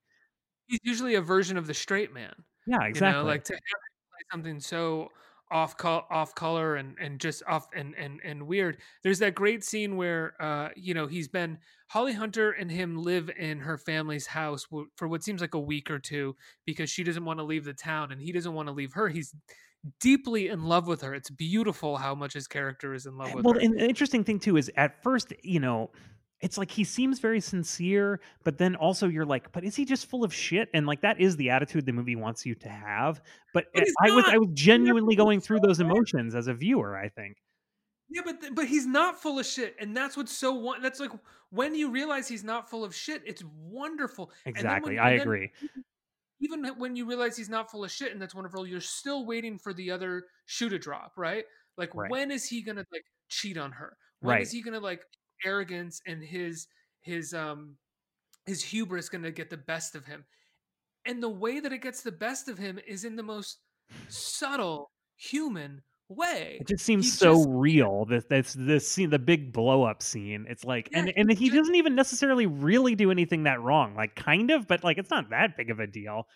He's 0.67 0.79
usually 0.83 1.15
a 1.15 1.21
version 1.21 1.55
of 1.57 1.65
the 1.67 1.73
straight 1.73 2.13
man. 2.13 2.33
yeah, 2.65 2.83
exactly. 2.83 3.19
You 3.19 3.23
know, 3.23 3.29
like 3.29 3.43
to 3.45 3.53
have 3.53 3.59
play 3.61 4.25
something 4.31 4.59
so 4.59 5.09
off 5.51 5.77
col- 5.77 6.05
off 6.09 6.35
color 6.35 6.75
and 6.75 6.95
and 6.99 7.19
just 7.19 7.43
off 7.47 7.67
and 7.75 7.95
and 7.95 8.19
and 8.23 8.47
weird. 8.47 8.77
There's 9.03 9.19
that 9.19 9.35
great 9.35 9.63
scene 9.63 9.95
where 9.95 10.33
uh 10.41 10.69
you 10.75 10.93
know 10.93 11.07
he's 11.07 11.27
been 11.27 11.57
Holly 11.89 12.13
Hunter 12.13 12.51
and 12.51 12.69
him 12.69 13.01
live 13.01 13.29
in 13.37 13.59
her 13.59 13.77
family's 13.77 14.27
house 14.27 14.65
w- 14.65 14.89
for 14.97 15.07
what 15.07 15.23
seems 15.23 15.41
like 15.41 15.53
a 15.53 15.59
week 15.59 15.89
or 15.89 15.99
two 15.99 16.35
because 16.65 16.89
she 16.89 17.03
doesn't 17.03 17.23
want 17.23 17.39
to 17.39 17.43
leave 17.43 17.63
the 17.63 17.73
town 17.73 18.11
and 18.11 18.21
he 18.21 18.31
doesn't 18.31 18.53
want 18.53 18.67
to 18.67 18.73
leave 18.73 18.93
her. 18.93 19.07
He's 19.07 19.33
deeply 19.99 20.49
in 20.49 20.63
love 20.63 20.87
with 20.87 21.01
her. 21.01 21.13
It's 21.13 21.29
beautiful 21.29 21.97
how 21.97 22.15
much 22.15 22.33
his 22.33 22.47
character 22.47 22.93
is 22.93 23.05
in 23.05 23.17
love 23.17 23.33
with 23.33 23.45
well, 23.45 23.53
her. 23.53 23.59
and 23.59 23.73
the 23.79 23.87
interesting 23.87 24.23
thing 24.23 24.39
too 24.39 24.57
is 24.57 24.69
at 24.75 25.01
first, 25.01 25.33
you 25.43 25.59
know, 25.59 25.91
it's 26.41 26.57
like 26.57 26.69
he 26.69 26.83
seems 26.83 27.19
very 27.19 27.39
sincere, 27.39 28.19
but 28.43 28.57
then 28.57 28.75
also 28.75 29.07
you're 29.07 29.25
like, 29.25 29.51
but 29.51 29.63
is 29.63 29.75
he 29.75 29.85
just 29.85 30.05
full 30.07 30.23
of 30.23 30.33
shit? 30.33 30.69
And 30.73 30.85
like 30.85 31.01
that 31.01 31.19
is 31.19 31.35
the 31.35 31.49
attitude 31.49 31.85
the 31.85 31.93
movie 31.93 32.15
wants 32.15 32.45
you 32.45 32.53
to 32.55 32.69
have. 32.69 33.21
But, 33.53 33.65
But 33.73 33.85
I 34.03 34.11
was. 34.11 34.25
I 34.27 34.37
was 34.37 34.49
genuinely 34.53 35.15
going 35.15 35.41
through 35.41 35.61
those 35.61 35.79
emotions 35.79 36.35
as 36.35 36.47
a 36.47 36.53
viewer. 36.53 36.95
I 36.97 37.09
think. 37.09 37.37
Yeah, 38.09 38.21
but 38.23 38.37
but 38.53 38.67
he's 38.67 38.85
not 38.85 39.21
full 39.21 39.39
of 39.39 39.45
shit, 39.45 39.75
and 39.79 39.97
that's 39.97 40.15
what's 40.15 40.31
so 40.31 40.53
won- 40.53 40.81
that's 40.81 40.99
like 40.99 41.11
when 41.49 41.75
you 41.75 41.89
realize 41.91 42.27
he's 42.27 42.43
not 42.43 42.69
full 42.69 42.83
of 42.85 42.93
shit, 42.95 43.21
it's 43.25 43.43
wonderful. 43.45 44.27
Then 44.27 44.53
when- 44.53 44.55
Exactly, 44.55 44.99
I 44.99 45.11
agree. 45.13 45.51
Even 46.39 46.65
when 46.77 46.95
you 46.95 47.05
realize 47.07 47.35
he's 47.35 47.49
not 47.49 47.71
full 47.71 47.83
of 47.83 47.91
shit, 47.91 48.11
and 48.11 48.21
that's 48.21 48.35
wonderful, 48.35 48.67
you're 48.67 48.79
still 48.79 49.25
waiting 49.25 49.57
for 49.57 49.73
the 49.73 49.89
other 49.89 50.23
shoe 50.45 50.69
to 50.69 50.77
drop, 50.77 51.13
right? 51.17 51.43
Like 51.77 51.95
Right. 51.95 52.11
when 52.11 52.29
is 52.31 52.45
he 52.47 52.61
gonna 52.61 52.85
like 52.91 53.03
cheat 53.27 53.57
on 53.57 53.71
her? 53.71 53.97
When 54.19 54.37
is 54.41 54.47
Right. 54.49 54.51
he 54.53 54.61
gonna 54.61 54.79
like 54.79 55.01
arrogance 55.45 56.01
and 56.07 56.23
his 56.23 56.67
his 57.01 57.33
um 57.33 57.75
his 58.45 58.63
hubris 58.63 59.09
gonna 59.09 59.31
get 59.31 59.49
the 59.49 59.57
best 59.57 59.95
of 59.95 60.05
him? 60.05 60.25
And 61.05 61.21
the 61.23 61.29
way 61.29 61.59
that 61.59 61.71
it 61.71 61.81
gets 61.81 62.01
the 62.01 62.11
best 62.11 62.49
of 62.49 62.57
him 62.57 62.79
is 62.85 63.05
in 63.05 63.15
the 63.15 63.23
most 63.23 63.59
subtle 64.09 64.91
human 65.15 65.81
way. 66.09 66.57
It 66.61 66.67
just 66.67 66.85
seems 66.85 67.05
He 67.05 67.11
so 67.11 67.35
just- 67.35 67.49
real. 67.49 68.05
That 68.05 68.29
that's 68.29 68.53
this 68.53 68.89
scene, 68.89 69.09
the 69.09 69.19
big 69.19 69.51
blow 69.53 69.83
up 69.83 70.01
scene. 70.03 70.45
It's 70.49 70.63
like, 70.65 70.89
Yeah, 70.91 70.99
and 70.99 71.07
he 71.09 71.13
and 71.15 71.31
he 71.31 71.49
doesn't 71.49 71.75
even 71.75 71.95
necessarily 71.95 72.45
really 72.45 72.95
do 72.95 73.11
anything 73.11 73.43
that 73.43 73.61
wrong. 73.61 73.95
Like, 73.95 74.15
kind 74.15 74.51
of, 74.51 74.67
but 74.67 74.83
like, 74.83 74.97
it's 74.97 75.09
not 75.11 75.29
that 75.29 75.55
big 75.57 75.69
of 75.69 75.79
a 75.79 75.87
deal. 75.87 76.27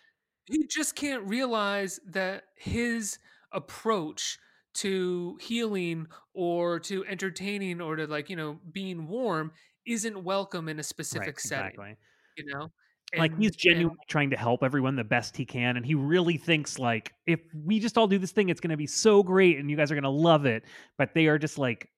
he 0.46 0.66
just 0.68 0.96
can't 0.96 1.24
realize 1.28 2.00
that 2.08 2.44
his 2.56 3.18
approach 3.52 4.38
to 4.76 5.38
healing 5.42 6.08
or 6.34 6.80
to 6.80 7.06
entertaining 7.06 7.82
or 7.82 7.96
to 7.96 8.08
like 8.08 8.30
you 8.30 8.36
know 8.36 8.60
being 8.72 9.08
warm 9.08 9.52
isn't 9.86 10.24
welcome 10.24 10.70
in 10.70 10.80
a 10.80 10.84
specific 10.84 11.28
right, 11.28 11.40
setting 11.40 11.66
exactly. 11.72 11.96
you 12.38 12.46
know 12.46 12.72
like 13.18 13.32
And- 13.34 13.42
he's 13.42 13.52
and- 13.52 13.58
genuinely 13.60 14.00
trying 14.08 14.30
to 14.30 14.38
help 14.38 14.64
everyone 14.64 14.96
the 14.96 15.04
best 15.04 15.36
he 15.36 15.46
can, 15.46 15.76
and 15.76 15.86
he 15.86 15.96
really 15.96 16.38
thinks 16.38 16.80
like, 16.80 17.14
if 17.26 17.42
we 17.54 17.80
just 17.80 17.98
all 17.98 18.08
do 18.08 18.18
this 18.18 18.32
thing, 18.32 18.48
it's 18.48 18.62
going 18.62 18.72
to 18.72 18.78
be 18.78 18.88
so 18.88 19.22
great, 19.22 19.58
and 19.58 19.70
you 19.70 19.76
guys 19.76 19.92
are 19.92 19.96
going 19.96 20.04
to 20.04 20.10
love 20.10 20.46
it. 20.46 20.64
But 20.98 21.14
they 21.14 21.28
are 21.28 21.38
just 21.38 21.58
like. 21.58 21.90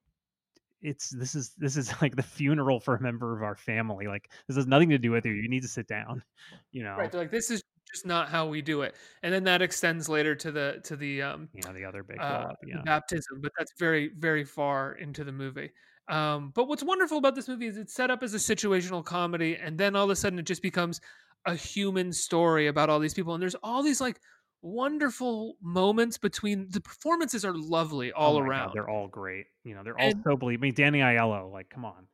It's 0.86 1.12
this 1.12 1.34
is 1.34 1.54
this 1.58 1.78
is 1.78 1.94
like 2.02 2.16
the 2.16 2.24
funeral 2.24 2.80
for 2.80 2.96
a 2.96 3.02
member 3.02 3.38
of 3.38 3.44
our 3.44 3.56
family. 3.56 4.08
Like 4.08 4.30
this 4.48 4.58
has 4.58 4.68
nothing 4.68 4.90
to 4.90 4.98
do 4.98 5.12
with 5.12 5.26
you. 5.26 5.32
You 5.32 5.48
need 5.48 5.62
to 5.62 5.68
sit 5.70 5.88
down. 5.88 6.24
You 6.72 6.84
know, 6.84 6.98
right 6.98 7.10
they're 7.12 7.22
like 7.22 7.32
this 7.32 7.52
is 7.52 7.64
just 7.94 8.06
not 8.06 8.28
how 8.30 8.48
we 8.48 8.62
do 8.62 8.82
it 8.82 8.96
and 9.22 9.34
then 9.34 9.44
that 9.44 9.62
extends 9.62 10.10
later 10.10 10.34
to 10.36 10.52
the 10.52 10.80
to 10.84 10.96
the 10.96 11.22
um 11.22 11.48
yeah, 11.54 11.72
the 11.72 11.86
other 11.86 12.04
big 12.04 12.20
uh, 12.20 12.54
Yeah, 12.66 12.82
baptism, 12.84 13.40
but 13.42 13.52
that's 13.58 13.72
very, 13.80 14.12
very 14.18 14.44
far 14.44 14.94
into 14.94 15.24
the 15.24 15.32
movie. 15.32 15.70
Um, 16.10 16.52
but 16.56 16.68
what's 16.68 16.84
wonderful 16.84 17.18
about 17.18 17.36
this 17.36 17.48
movie 17.48 17.68
is 17.68 17.78
it's 17.78 17.94
set 17.94 18.12
up 18.12 18.24
as 18.24 18.34
a 18.34 18.38
situational 18.38 19.06
comedy, 19.06 19.56
and 19.56 19.78
then 19.78 19.96
all 19.96 20.04
of 20.06 20.10
a 20.10 20.16
sudden 20.16 20.40
it 20.40 20.46
just 20.46 20.62
becomes 20.62 21.00
a 21.46 21.56
human 21.56 22.12
story 22.12 22.68
about 22.68 22.90
all 22.90 23.00
these 23.00 23.14
people, 23.14 23.34
and 23.34 23.42
there's 23.42 23.56
all 23.64 23.84
these 23.84 24.02
like 24.02 24.20
wonderful 24.62 25.56
moments 25.62 26.18
between 26.18 26.68
the 26.72 26.82
performances 26.82 27.46
are 27.46 27.54
lovely 27.54 28.12
all 28.12 28.38
Oh 28.38 28.40
my 28.40 28.46
God, 28.46 28.50
around. 28.50 28.72
they're 28.74 28.90
all 28.90 29.08
great. 29.08 29.46
You 29.64 29.76
know, 29.76 29.84
they're 29.84 29.98
all 30.00 30.10
And- 30.10 30.24
so 30.26 30.36
believe. 30.36 30.60
I 30.60 30.62
mean, 30.62 30.74
Danny 30.74 31.00
Aiello, 31.00 31.52
like, 31.52 31.70
come 31.70 31.86
on. 31.86 32.08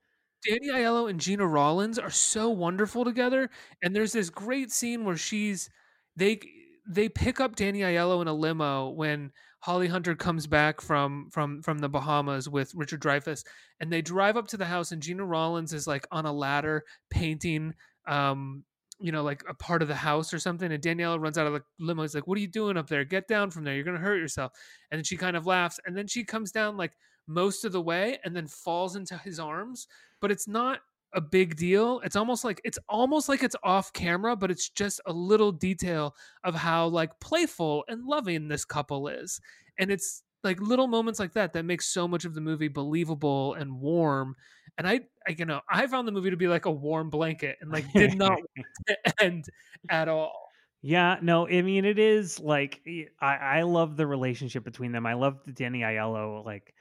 Danny 0.48 0.70
Aiello 0.70 1.10
and 1.10 1.20
Gena 1.20 1.46
Rowlands 1.46 2.00
are 2.00 2.10
so 2.10 2.50
wonderful 2.50 3.04
together. 3.04 3.50
And 3.82 3.96
there's 3.96 4.14
this 4.14 4.30
great 4.30 4.72
scene 4.72 5.04
where 5.06 5.18
she's 5.18 5.70
they 6.16 6.40
they 6.88 7.10
pick 7.10 7.40
up 7.40 7.56
Danny 7.56 7.80
Aiello 7.82 8.22
in 8.22 8.28
a 8.28 8.34
limo 8.34 8.90
when 8.90 9.32
Holly 9.62 9.88
Hunter 9.88 10.16
comes 10.16 10.48
back 10.48 10.82
from 10.82 11.30
from 11.32 11.62
from 11.62 11.80
the 11.80 11.90
Bahamas 11.90 12.48
with 12.50 12.74
Richard 12.74 13.02
Dreyfuss, 13.02 13.44
and 13.80 13.92
they 13.92 14.02
drive 14.02 14.38
up 14.38 14.48
to 14.50 14.58
the 14.58 14.66
house, 14.66 14.92
and 14.92 15.02
Gena 15.02 15.26
Rowlands 15.26 15.74
is 15.74 15.88
like 15.88 16.08
on 16.12 16.26
a 16.26 16.32
ladder 16.34 16.86
painting, 17.10 17.74
um, 18.08 18.64
you 19.02 19.12
know, 19.12 19.24
like 19.24 19.44
a 19.48 19.54
part 19.54 19.82
of 19.82 19.88
the 19.90 19.96
house 19.96 20.34
or 20.34 20.40
something. 20.40 20.72
And 20.72 20.82
Danny 20.82 21.04
Aiello 21.04 21.20
runs 21.22 21.38
out 21.38 21.48
of 21.48 21.54
the 21.54 21.64
limo. 21.80 22.04
He's 22.04 22.16
like, 22.16 22.28
"What 22.28 22.38
are 22.38 22.42
you 22.42 22.48
doing 22.48 22.78
up 22.78 22.88
there? 22.88 23.04
Get 23.04 23.28
down 23.28 23.52
from 23.52 23.66
there! 23.66 23.76
You're 23.76 23.84
gonna 23.84 23.98
hurt 24.00 24.18
yourself." 24.18 24.54
And 24.92 24.98
then 25.00 25.04
she 25.04 25.18
kind 25.18 25.36
of 25.36 25.46
laughs, 25.46 25.80
and 25.86 25.96
then 25.98 26.08
she 26.08 26.24
comes 26.24 26.52
down 26.52 26.78
like 26.78 26.94
most 27.30 27.64
of 27.64 27.72
the 27.72 27.82
way, 27.82 28.18
and 28.26 28.36
then 28.36 28.48
falls 28.48 28.96
into 28.96 29.18
his 29.18 29.40
arms. 29.40 29.88
But 30.20 30.32
it's 30.32 30.48
not 30.48 30.80
a 31.14 31.22
big 31.22 31.56
deal. 31.56 32.02
It's 32.04 32.16
almost 32.16 32.44
like 32.44 32.62
it's 32.64 32.80
almost 32.88 33.30
like 33.30 33.44
it's 33.44 33.56
off 33.64 33.94
camera, 33.94 34.36
but 34.36 34.52
it's 34.52 34.70
just 34.70 35.02
a 35.06 35.14
little 35.14 35.52
detail 35.52 36.16
of 36.44 36.56
how 36.56 36.88
like 36.88 37.20
playful 37.20 37.86
and 37.88 38.06
loving 38.06 38.48
this 38.48 38.66
couple 38.66 39.08
is. 39.08 39.40
And 39.78 39.92
it's 39.92 40.24
like 40.44 40.62
little 40.62 40.88
moments 40.88 41.20
like 41.20 41.34
that 41.34 41.54
that 41.54 41.66
make 41.66 41.82
so 41.82 42.08
much 42.08 42.26
of 42.26 42.34
the 42.34 42.42
movie 42.42 42.68
believable 42.68 43.54
and 43.56 43.80
warm. 43.80 44.36
And 44.78 44.88
I, 44.88 45.02
I 45.28 45.36
you 45.38 45.46
know, 45.46 45.62
I 45.70 45.88
found 45.88 46.08
the 46.08 46.12
movie 46.12 46.30
to 46.30 46.38
be 46.38 46.48
like 46.48 46.66
a 46.66 46.72
warm 46.72 47.10
blanket 47.10 47.58
and 47.62 47.72
like 47.72 47.92
did 47.94 48.18
not 48.18 48.32
want 48.58 48.68
to 48.88 49.24
end 49.24 49.46
at 49.90 50.08
all. 50.08 50.50
Yeah, 50.82 51.18
no, 51.22 51.46
I 51.46 51.62
mean, 51.62 51.84
it 51.84 52.00
is 52.00 52.40
like, 52.40 52.82
I, 53.20 53.36
I 53.36 53.62
love 53.64 53.98
the 53.98 54.08
relationship 54.08 54.64
between 54.64 54.94
them. 54.94 55.06
I 55.06 55.14
love 55.14 55.40
the 55.46 55.52
Danny 55.52 55.82
Aiello. 55.82 56.46
Like, 56.46 56.74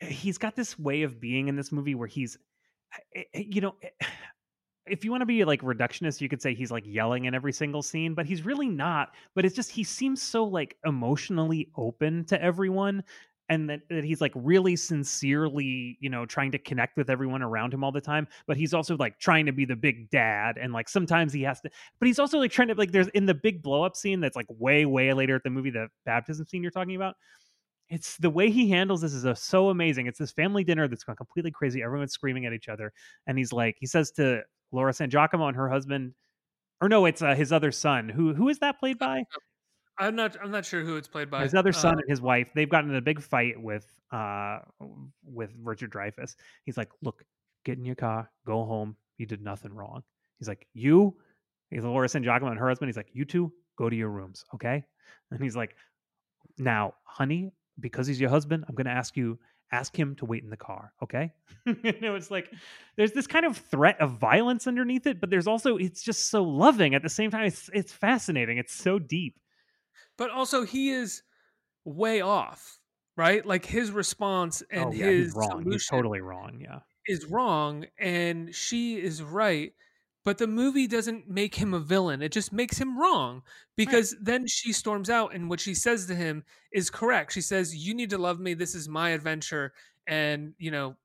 he's 0.00 0.38
got 0.38 0.56
this 0.56 0.78
way 0.78 1.02
of 1.02 1.20
being 1.20 1.48
in 1.48 1.56
this 1.56 1.72
movie 1.72 1.94
where 1.94 2.08
he's, 2.08 2.38
you 3.34 3.60
know, 3.60 3.74
eh, 3.82 3.88
if 4.86 5.04
you 5.04 5.10
want 5.10 5.20
to 5.20 5.26
be 5.26 5.44
like 5.44 5.60
reductionist, 5.60 6.20
you 6.22 6.30
could 6.30 6.40
say 6.40 6.54
he's 6.54 6.70
like 6.70 6.84
yelling 6.86 7.26
in 7.26 7.34
every 7.34 7.52
single 7.52 7.82
scene, 7.82 8.14
but 8.14 8.24
he's 8.24 8.44
really 8.46 8.68
not. 8.68 9.10
But 9.34 9.44
it's 9.44 9.54
just 9.54 9.70
he 9.70 9.84
seems 9.84 10.22
so 10.22 10.44
like 10.44 10.78
emotionally 10.86 11.68
open 11.76 12.24
to 12.26 12.42
everyone. 12.42 13.04
And 13.50 13.68
that, 13.70 13.80
that 13.88 14.04
he's 14.04 14.20
like 14.20 14.32
really 14.34 14.76
sincerely, 14.76 15.96
you 16.00 16.10
know, 16.10 16.26
trying 16.26 16.50
to 16.52 16.58
connect 16.58 16.98
with 16.98 17.08
everyone 17.08 17.42
around 17.42 17.72
him 17.72 17.82
all 17.82 17.92
the 17.92 18.00
time. 18.00 18.28
But 18.46 18.58
he's 18.58 18.74
also 18.74 18.96
like 18.96 19.18
trying 19.18 19.46
to 19.46 19.52
be 19.52 19.64
the 19.64 19.76
big 19.76 20.10
dad. 20.10 20.58
And 20.58 20.72
like 20.72 20.88
sometimes 20.88 21.32
he 21.32 21.42
has 21.42 21.60
to, 21.62 21.70
but 21.98 22.06
he's 22.06 22.18
also 22.18 22.38
like 22.38 22.50
trying 22.50 22.68
to, 22.68 22.74
like, 22.74 22.92
there's 22.92 23.08
in 23.08 23.24
the 23.24 23.34
big 23.34 23.62
blow 23.62 23.82
up 23.82 23.96
scene 23.96 24.20
that's 24.20 24.36
like 24.36 24.46
way, 24.48 24.84
way 24.84 25.14
later 25.14 25.34
at 25.34 25.44
the 25.44 25.50
movie, 25.50 25.70
the 25.70 25.88
baptism 26.04 26.44
scene 26.46 26.62
you're 26.62 26.70
talking 26.70 26.96
about 26.96 27.14
it's 27.88 28.16
the 28.18 28.30
way 28.30 28.50
he 28.50 28.68
handles 28.70 29.00
this 29.00 29.14
is 29.14 29.24
uh, 29.26 29.34
so 29.34 29.70
amazing. 29.70 30.06
It's 30.06 30.18
this 30.18 30.30
family 30.30 30.64
dinner 30.64 30.88
that's 30.88 31.04
gone 31.04 31.16
completely 31.16 31.50
crazy. 31.50 31.82
Everyone's 31.82 32.12
screaming 32.12 32.46
at 32.46 32.52
each 32.52 32.68
other, 32.68 32.92
and 33.26 33.38
he's 33.38 33.52
like, 33.52 33.76
he 33.78 33.86
says 33.86 34.10
to 34.12 34.42
Laura 34.72 34.92
San 34.92 35.10
Giacomo 35.10 35.48
and 35.48 35.56
her 35.56 35.68
husband, 35.68 36.14
or 36.80 36.88
no, 36.88 37.06
it's 37.06 37.22
uh, 37.22 37.34
his 37.34 37.52
other 37.52 37.72
son. 37.72 38.08
Who 38.08 38.34
who 38.34 38.48
is 38.48 38.58
that 38.58 38.78
played 38.78 38.98
by? 38.98 39.24
I'm 39.98 40.14
not 40.14 40.36
I'm 40.42 40.50
not 40.50 40.64
sure 40.64 40.82
who 40.82 40.96
it's 40.96 41.08
played 41.08 41.30
by. 41.30 41.42
His 41.42 41.54
other 41.54 41.72
son 41.72 41.94
Uh, 41.94 41.98
and 41.98 42.10
his 42.10 42.20
wife. 42.20 42.50
They've 42.54 42.68
gotten 42.68 42.90
in 42.90 42.96
a 42.96 43.00
big 43.00 43.20
fight 43.20 43.60
with 43.60 43.86
uh 44.12 44.60
with 45.24 45.50
Richard 45.60 45.90
Dreyfuss. 45.90 46.36
He's 46.64 46.76
like, 46.76 46.90
look, 47.02 47.24
get 47.64 47.78
in 47.78 47.84
your 47.84 47.96
car, 47.96 48.30
go 48.46 48.64
home. 48.64 48.96
You 49.16 49.26
did 49.26 49.42
nothing 49.42 49.74
wrong. 49.74 50.02
He's 50.38 50.48
like, 50.48 50.66
you. 50.74 51.16
He's 51.70 51.84
Laura 51.84 52.08
San 52.08 52.22
Giacomo 52.22 52.50
and 52.50 52.60
her 52.60 52.68
husband. 52.68 52.88
He's 52.88 52.96
like, 52.96 53.10
you 53.12 53.24
two 53.24 53.52
go 53.76 53.90
to 53.90 53.96
your 53.96 54.08
rooms, 54.08 54.44
okay? 54.54 54.84
And 55.30 55.42
he's 55.42 55.56
like, 55.56 55.76
now, 56.58 56.94
honey, 57.04 57.52
because 57.80 58.06
he's 58.06 58.20
your 58.20 58.30
husband, 58.30 58.64
I'm 58.68 58.74
going 58.74 58.86
to 58.86 58.92
ask 58.92 59.16
you 59.16 59.38
ask 59.70 59.94
him 59.94 60.14
to 60.16 60.24
wait 60.24 60.42
in 60.42 60.48
the 60.48 60.56
car, 60.56 60.94
okay? 61.02 61.30
you 61.66 62.00
know, 62.00 62.14
it's 62.14 62.30
like 62.30 62.50
there's 62.96 63.12
this 63.12 63.26
kind 63.26 63.44
of 63.44 63.56
threat 63.56 64.00
of 64.00 64.12
violence 64.12 64.66
underneath 64.66 65.06
it, 65.06 65.20
but 65.20 65.30
there's 65.30 65.46
also 65.46 65.76
it's 65.76 66.02
just 66.02 66.30
so 66.30 66.42
loving 66.42 66.94
at 66.94 67.02
the 67.02 67.08
same 67.08 67.30
time. 67.30 67.44
It's 67.44 67.68
it's 67.72 67.92
fascinating. 67.92 68.58
It's 68.58 68.74
so 68.74 68.98
deep. 68.98 69.38
but 70.16 70.30
also 70.30 70.64
he 70.64 70.90
is 70.90 71.22
way 71.84 72.20
off 72.20 72.78
right? 73.18 73.44
Like 73.44 73.66
his 73.66 73.90
response 73.90 74.62
and 74.70 74.86
oh 74.86 74.92
yeah, 74.92 75.06
his 75.06 75.26
he's 75.26 75.34
wrong. 75.34 75.64
He's 75.70 75.86
totally 75.86 76.20
wrong. 76.22 76.60
Yeah. 76.62 76.78
is 77.06 77.26
wrong 77.26 77.84
and 77.98 78.54
she 78.54 78.96
is 78.96 79.22
right 79.22 79.72
but 80.24 80.38
the 80.38 80.46
movie 80.46 80.86
doesn't 80.86 81.28
make 81.28 81.54
him 81.54 81.72
a 81.72 81.80
villain 81.80 82.20
it 82.22 82.32
just 82.32 82.52
makes 82.52 82.78
him 82.78 82.98
wrong 82.98 83.42
because 83.76 84.16
then 84.20 84.46
she 84.46 84.72
storms 84.72 85.08
out 85.08 85.34
and 85.34 85.48
what 85.48 85.60
she 85.60 85.74
says 85.74 86.06
to 86.06 86.14
him 86.14 86.42
is 86.72 86.90
correct. 86.90 87.32
She 87.32 87.40
says 87.40 87.74
you 87.74 87.94
need 87.94 88.10
to 88.10 88.18
love 88.18 88.40
me 88.40 88.54
this 88.54 88.74
is 88.74 88.88
my 88.88 89.10
adventure 89.10 89.72
and 90.06 90.52
you 90.58 90.70
know 90.70 90.96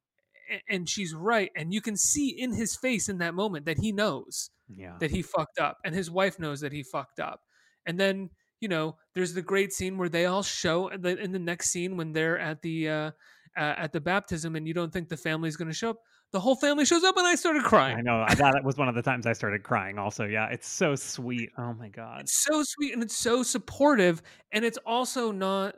and 0.68 0.90
she's 0.90 1.14
right 1.14 1.52
and 1.56 1.74
you 1.74 1.82
can 1.82 1.96
see 1.96 2.30
in 2.30 2.52
his 2.54 2.76
face 2.76 3.10
in 3.10 3.20
that 3.20 3.34
moment 3.34 3.66
that 3.66 3.78
he 3.80 3.92
knows 3.92 4.50
Yeah. 4.68 4.98
that 5.00 5.12
he 5.12 5.22
fucked 5.22 5.60
up 5.60 5.78
and 5.86 5.94
his 5.96 6.10
wife 6.12 6.40
knows 6.40 6.60
that 6.62 6.74
he 6.74 6.84
fucked 6.84 7.20
up. 7.20 7.42
And 7.86 8.00
then 8.00 8.30
you 8.60 8.68
know 8.68 8.98
there's 9.14 9.34
the 9.34 9.42
great 9.42 9.72
scene 9.72 9.98
where 9.98 10.10
they 10.10 10.26
all 10.26 10.44
show 10.44 10.88
in 10.88 11.02
the, 11.02 11.18
in 11.18 11.32
the 11.32 11.40
next 11.40 11.70
scene 11.70 11.96
when 11.96 12.12
they're 12.12 12.40
at 12.40 12.62
the 12.62 12.90
uh, 12.90 13.12
uh 13.56 13.76
at 13.78 13.92
the 13.92 14.02
baptism 14.02 14.56
and 14.56 14.68
you 14.68 14.74
don't 14.74 14.92
think 14.92 15.10
the 15.10 15.18
family's 15.18 15.56
going 15.58 15.68
to 15.70 15.74
show 15.74 15.92
up 15.92 16.00
the 16.34 16.40
whole 16.40 16.56
family 16.56 16.84
shows 16.84 17.04
up 17.04 17.16
and 17.16 17.26
i 17.26 17.36
started 17.36 17.64
crying 17.64 17.98
I 17.98 18.02
know. 18.02 18.26
I- 18.28 18.36
That 18.36 18.64
was 18.64 18.76
one 18.76 18.90
of 18.90 18.96
the 18.96 19.02
times 19.02 19.26
I 19.26 19.34
started 19.34 19.64
crying. 19.64 19.98
Also, 19.98 20.26
yeah, 20.26 20.48
it's 20.50 20.68
so 20.68 20.96
sweet. 20.96 21.52
Oh 21.58 21.74
my 21.74 21.88
god. 21.88 22.22
it's 22.22 22.44
so 22.44 22.62
sweet 22.64 22.94
and 22.94 23.02
it's 23.02 23.16
so 23.16 23.44
supportive 23.44 24.22
and 24.52 24.66
it's 24.66 24.80
also 24.86 25.32
not 25.32 25.76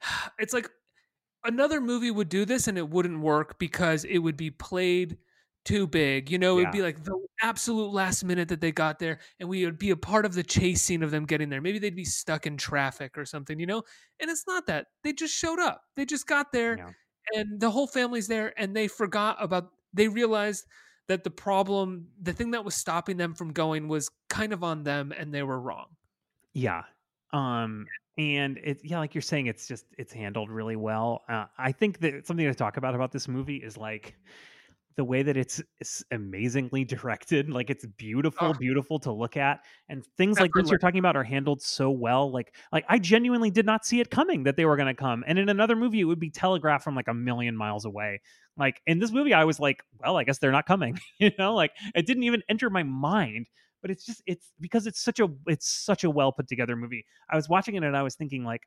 it's 0.38 0.52
like 0.52 0.68
another 1.44 1.80
movie 1.80 2.10
would 2.10 2.28
do 2.28 2.44
this 2.44 2.66
and 2.68 2.76
it 2.76 2.88
wouldn't 2.90 3.20
work 3.20 3.58
because 3.58 4.04
it 4.04 4.18
would 4.18 4.36
be 4.36 4.50
played 4.50 5.16
too 5.64 5.86
big 5.86 6.30
you 6.30 6.38
know 6.38 6.58
it'd 6.60 6.70
be 6.70 6.80
like 6.82 7.02
the 7.02 7.18
absolute 7.42 7.92
last 7.92 8.22
minute 8.24 8.46
that 8.48 8.60
they 8.60 8.70
got 8.70 9.00
there 9.00 9.18
and 9.40 9.48
we 9.48 9.64
would 9.64 9.78
be 9.78 9.90
a 9.90 9.96
part 9.96 10.24
of 10.24 10.32
the 10.32 10.42
chase 10.44 10.80
scene 10.80 11.02
of 11.02 11.10
them 11.10 11.24
getting 11.24 11.48
there 11.48 11.60
maybe 11.60 11.80
they'd 11.80 11.96
be 11.96 12.04
stuck 12.04 12.46
in 12.46 12.56
traffic 12.56 13.18
or 13.18 13.24
something 13.24 13.58
you 13.58 13.66
know 13.66 13.82
and 14.20 14.30
it's 14.30 14.44
not 14.46 14.64
that 14.68 14.86
they 15.02 15.12
just 15.12 15.34
showed 15.34 15.58
up 15.58 15.82
they 15.96 16.04
just 16.04 16.28
got 16.28 16.52
there 16.52 16.76
Yeah. 16.78 16.90
and 17.34 17.60
the 17.60 17.68
whole 17.70 17.88
family's 17.88 18.28
there 18.28 18.52
and 18.56 18.76
they 18.76 18.86
forgot 18.86 19.36
about 19.40 19.70
they 19.96 20.08
realized 20.08 20.66
that 21.08 21.24
the 21.24 21.30
problem 21.30 22.08
the 22.20 22.32
thing 22.32 22.52
that 22.52 22.64
was 22.64 22.74
stopping 22.74 23.16
them 23.16 23.34
from 23.34 23.52
going 23.52 23.88
was 23.88 24.10
kind 24.28 24.52
of 24.52 24.62
on 24.62 24.84
them 24.84 25.12
and 25.16 25.32
they 25.32 25.42
were 25.42 25.58
wrong 25.58 25.86
Yeah. 26.52 26.84
Um 27.32 27.86
and 28.18 28.58
it 28.58 28.80
yeah, 28.82 28.98
like 28.98 29.14
you're 29.14 29.22
saying 29.22 29.46
it's 29.46 29.68
just 29.68 29.84
it's 29.98 30.12
handled 30.12 30.50
really 30.50 30.76
well. 30.76 31.22
Uh, 31.28 31.46
I 31.58 31.72
think 31.72 32.00
that 32.00 32.26
something 32.26 32.46
to 32.46 32.54
talk 32.54 32.76
about 32.78 32.94
about 32.94 33.12
this 33.12 33.28
movie 33.28 33.56
is 33.56 33.76
like 33.76 34.16
the 34.96 35.04
way 35.04 35.22
that 35.22 35.36
it's, 35.36 35.62
it's 35.78 36.02
amazingly 36.10 36.84
directed. 36.84 37.50
Like 37.50 37.70
it's 37.70 37.84
beautiful, 37.84 38.48
Ugh. 38.48 38.58
beautiful 38.58 38.98
to 39.00 39.12
look 39.12 39.36
at, 39.36 39.60
and 39.88 40.04
things 40.16 40.40
like 40.40 40.50
this 40.54 40.70
you're 40.70 40.78
talking 40.78 40.98
about 40.98 41.16
are 41.16 41.24
handled 41.24 41.62
so 41.62 41.90
well. 41.90 42.30
Like 42.30 42.54
like 42.72 42.84
I 42.88 42.98
genuinely 42.98 43.50
did 43.50 43.66
not 43.66 43.84
see 43.84 44.00
it 44.00 44.10
coming 44.10 44.44
that 44.44 44.56
they 44.56 44.64
were 44.64 44.76
going 44.76 44.88
to 44.88 44.94
come, 44.94 45.22
and 45.26 45.38
in 45.38 45.48
another 45.48 45.76
movie 45.76 46.00
it 46.00 46.04
would 46.04 46.20
be 46.20 46.30
telegraphed 46.30 46.84
from 46.84 46.94
like 46.94 47.08
a 47.08 47.14
million 47.14 47.56
miles 47.56 47.84
away. 47.84 48.20
Like 48.56 48.80
in 48.86 48.98
this 48.98 49.12
movie, 49.12 49.34
I 49.34 49.44
was 49.44 49.60
like, 49.60 49.82
well, 50.00 50.16
I 50.16 50.24
guess 50.24 50.38
they're 50.38 50.52
not 50.52 50.66
coming. 50.66 50.98
you 51.18 51.30
know, 51.38 51.54
like 51.54 51.72
it 51.94 52.06
didn't 52.06 52.24
even 52.24 52.42
enter 52.48 52.70
my 52.70 52.82
mind. 52.82 53.48
But 53.82 53.90
it's 53.90 54.06
just 54.06 54.22
it's 54.26 54.52
because 54.58 54.86
it's 54.86 55.00
such 55.00 55.20
a 55.20 55.28
it's 55.46 55.68
such 55.68 56.02
a 56.02 56.10
well 56.10 56.32
put 56.32 56.48
together 56.48 56.74
movie. 56.74 57.04
I 57.30 57.36
was 57.36 57.48
watching 57.48 57.74
it 57.74 57.84
and 57.84 57.96
I 57.96 58.02
was 58.02 58.16
thinking 58.16 58.44
like 58.44 58.62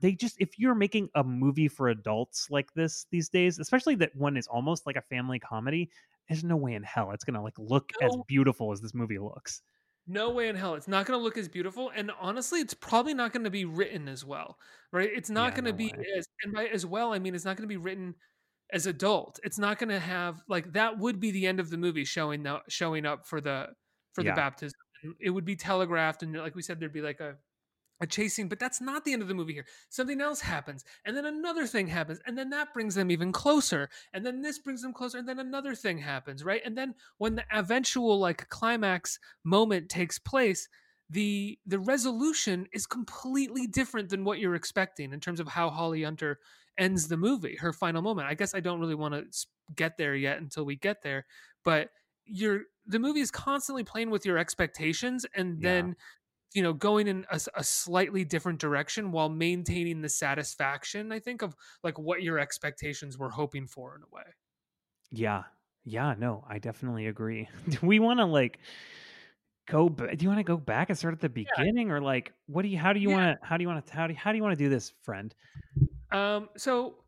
they 0.00 0.12
just 0.12 0.36
if 0.40 0.58
you're 0.58 0.74
making 0.74 1.08
a 1.14 1.24
movie 1.24 1.68
for 1.68 1.88
adults 1.88 2.50
like 2.50 2.72
this 2.74 3.06
these 3.10 3.28
days 3.28 3.58
especially 3.58 3.94
that 3.94 4.14
one 4.16 4.36
is 4.36 4.46
almost 4.48 4.86
like 4.86 4.96
a 4.96 5.02
family 5.02 5.38
comedy 5.38 5.90
there's 6.28 6.44
no 6.44 6.56
way 6.56 6.74
in 6.74 6.82
hell 6.82 7.12
it's 7.12 7.24
gonna 7.24 7.42
like 7.42 7.58
look 7.58 7.92
as 8.00 8.16
beautiful 8.26 8.72
as 8.72 8.80
this 8.80 8.94
movie 8.94 9.18
looks 9.18 9.62
No 10.08 10.30
way 10.30 10.48
in 10.48 10.54
hell. 10.56 10.74
It's 10.74 10.86
not 10.86 11.04
going 11.06 11.18
to 11.18 11.22
look 11.22 11.36
as 11.36 11.48
beautiful. 11.48 11.90
And 11.90 12.12
honestly, 12.20 12.60
it's 12.60 12.74
probably 12.74 13.12
not 13.12 13.32
going 13.32 13.42
to 13.44 13.50
be 13.50 13.64
written 13.64 14.06
as 14.08 14.24
well, 14.24 14.58
right? 14.92 15.10
It's 15.12 15.30
not 15.30 15.54
Yeah, 15.54 15.56
going 15.56 15.64
to 15.64 15.72
no 15.72 15.74
be 15.74 15.92
way. 15.92 16.06
as, 16.16 16.26
and 16.42 16.52
by 16.52 16.66
as 16.66 16.86
well, 16.86 17.12
I 17.12 17.18
mean, 17.18 17.34
it's 17.34 17.44
not 17.44 17.56
going 17.56 17.64
to 17.64 17.72
be 17.72 17.76
written 17.76 18.14
as 18.72 18.86
adult. 18.86 19.40
It's 19.42 19.58
not 19.58 19.78
going 19.78 19.88
to 19.88 19.98
have, 19.98 20.42
like, 20.48 20.72
that 20.74 20.98
would 20.98 21.18
be 21.18 21.32
the 21.32 21.46
end 21.48 21.58
of 21.58 21.70
the 21.70 21.76
movie 21.76 22.04
showing, 22.04 22.44
the, 22.44 22.62
showing 22.68 23.04
up 23.04 23.26
for 23.26 23.40
the, 23.40 23.70
for 24.12 24.22
Yeah. 24.22 24.24
the 24.24 24.32
baptism. 24.32 24.78
And 25.02 25.14
It 25.20 25.30
would 25.30 25.44
be 25.44 25.56
telegraphed. 25.56 26.22
And 26.22 26.34
like 26.36 26.54
we 26.54 26.62
said, 26.62 26.78
there'd 26.78 26.92
be 26.92 27.02
like 27.02 27.20
a, 27.20 27.38
a 28.00 28.06
chasing, 28.06 28.48
but 28.48 28.58
that's 28.58 28.80
not 28.80 29.04
the 29.04 29.12
end 29.12 29.22
of 29.22 29.28
the 29.28 29.34
movie 29.34 29.54
here. 29.54 29.66
Something 29.88 30.20
else 30.20 30.40
happens, 30.40 30.84
and 31.04 31.16
then 31.16 31.24
another 31.24 31.66
thing 31.66 31.86
happens, 31.88 32.20
and 32.26 32.36
then 32.36 32.50
that 32.50 32.72
brings 32.74 32.94
them 32.94 33.10
even 33.10 33.32
closer, 33.32 33.88
and 34.12 34.24
then 34.24 34.42
this 34.42 34.58
brings 34.58 34.82
them 34.82 34.92
closer, 34.92 35.18
and 35.18 35.28
then 35.28 35.38
another 35.38 35.74
thing 35.74 35.98
happens, 35.98 36.44
right? 36.44 36.62
And 36.64 36.76
then 36.76 36.94
when 37.18 37.36
the 37.36 37.44
eventual 37.52 38.18
like 38.18 38.48
climax 38.48 39.18
moment 39.44 39.88
takes 39.88 40.18
place, 40.18 40.68
the 41.08 41.58
the 41.66 41.78
resolution 41.78 42.66
is 42.72 42.86
completely 42.86 43.66
different 43.66 44.08
than 44.08 44.24
what 44.24 44.38
you're 44.40 44.54
expecting 44.56 45.12
in 45.12 45.20
terms 45.20 45.38
of 45.40 45.48
how 45.48 45.70
Holly 45.70 46.02
Hunter 46.02 46.40
ends 46.78 47.08
the 47.08 47.16
movie, 47.16 47.56
her 47.56 47.72
final 47.72 48.02
moment. 48.02 48.28
I 48.28 48.34
guess 48.34 48.54
I 48.54 48.60
don't 48.60 48.80
really 48.80 48.94
want 48.94 49.14
to 49.14 49.46
get 49.74 49.96
there 49.96 50.14
yet 50.14 50.38
until 50.38 50.64
we 50.64 50.76
get 50.76 51.02
there, 51.02 51.26
but 51.64 51.90
you're 52.24 52.62
the 52.86 52.98
movie 52.98 53.20
is 53.20 53.30
constantly 53.30 53.84
playing 53.84 54.10
with 54.10 54.26
your 54.26 54.38
expectations 54.38 55.24
and 55.34 55.60
Yeah. 55.60 55.88
You 56.54 56.62
know 56.62 56.72
going 56.72 57.08
in 57.08 57.26
a 57.30 57.64
slightly 57.64 58.24
different 58.24 58.58
direction 58.60 59.12
while 59.12 59.28
maintaining 59.28 60.00
the 60.00 60.08
satisfaction 60.08 61.12
i 61.12 61.18
think 61.18 61.42
of 61.42 61.54
like 61.82 61.98
what 61.98 62.22
your 62.22 62.38
expectations 62.38 63.18
were 63.18 63.30
hoping 63.30 63.66
for 63.66 63.94
in 63.96 64.02
a 64.02 64.14
way. 64.14 64.22
Yeah. 65.10 65.44
Yeah 65.84 66.14
no 66.18 66.44
i 66.48 66.58
definitely 66.58 67.06
agree. 67.06 67.48
Do 67.68 67.78
we 67.82 68.00
want 68.00 68.18
to 68.18 68.24
like 68.24 68.58
go 69.66 69.88
do 69.88 70.16
you 70.20 70.28
want 70.28 70.38
to 70.38 70.44
go 70.44 70.56
back 70.56 70.90
and 70.90 70.98
start 70.98 71.12
at 71.12 71.20
the 71.20 71.28
beginning 71.28 71.90
or 71.90 72.00
like 72.00 72.32
what 72.46 72.62
do 72.62 72.68
you 72.68 72.78
how 72.78 72.92
do 72.92 73.00
you 73.00 73.10
Yeah. 73.10 73.16
want 73.16 73.40
to 73.40 73.46
how 73.46 73.56
do 73.56 73.62
you 73.62 73.68
want 73.68 73.84
to 73.84 73.92
how 73.92 74.06
do 74.06 74.12
you, 74.12 74.18
how 74.18 74.30
do 74.30 74.36
you 74.36 74.42
want 74.42 74.56
to 74.56 74.64
do 74.64 74.68
this 74.68 74.90
friend? 75.02 75.34
Um 76.12 76.48
so 76.56 77.04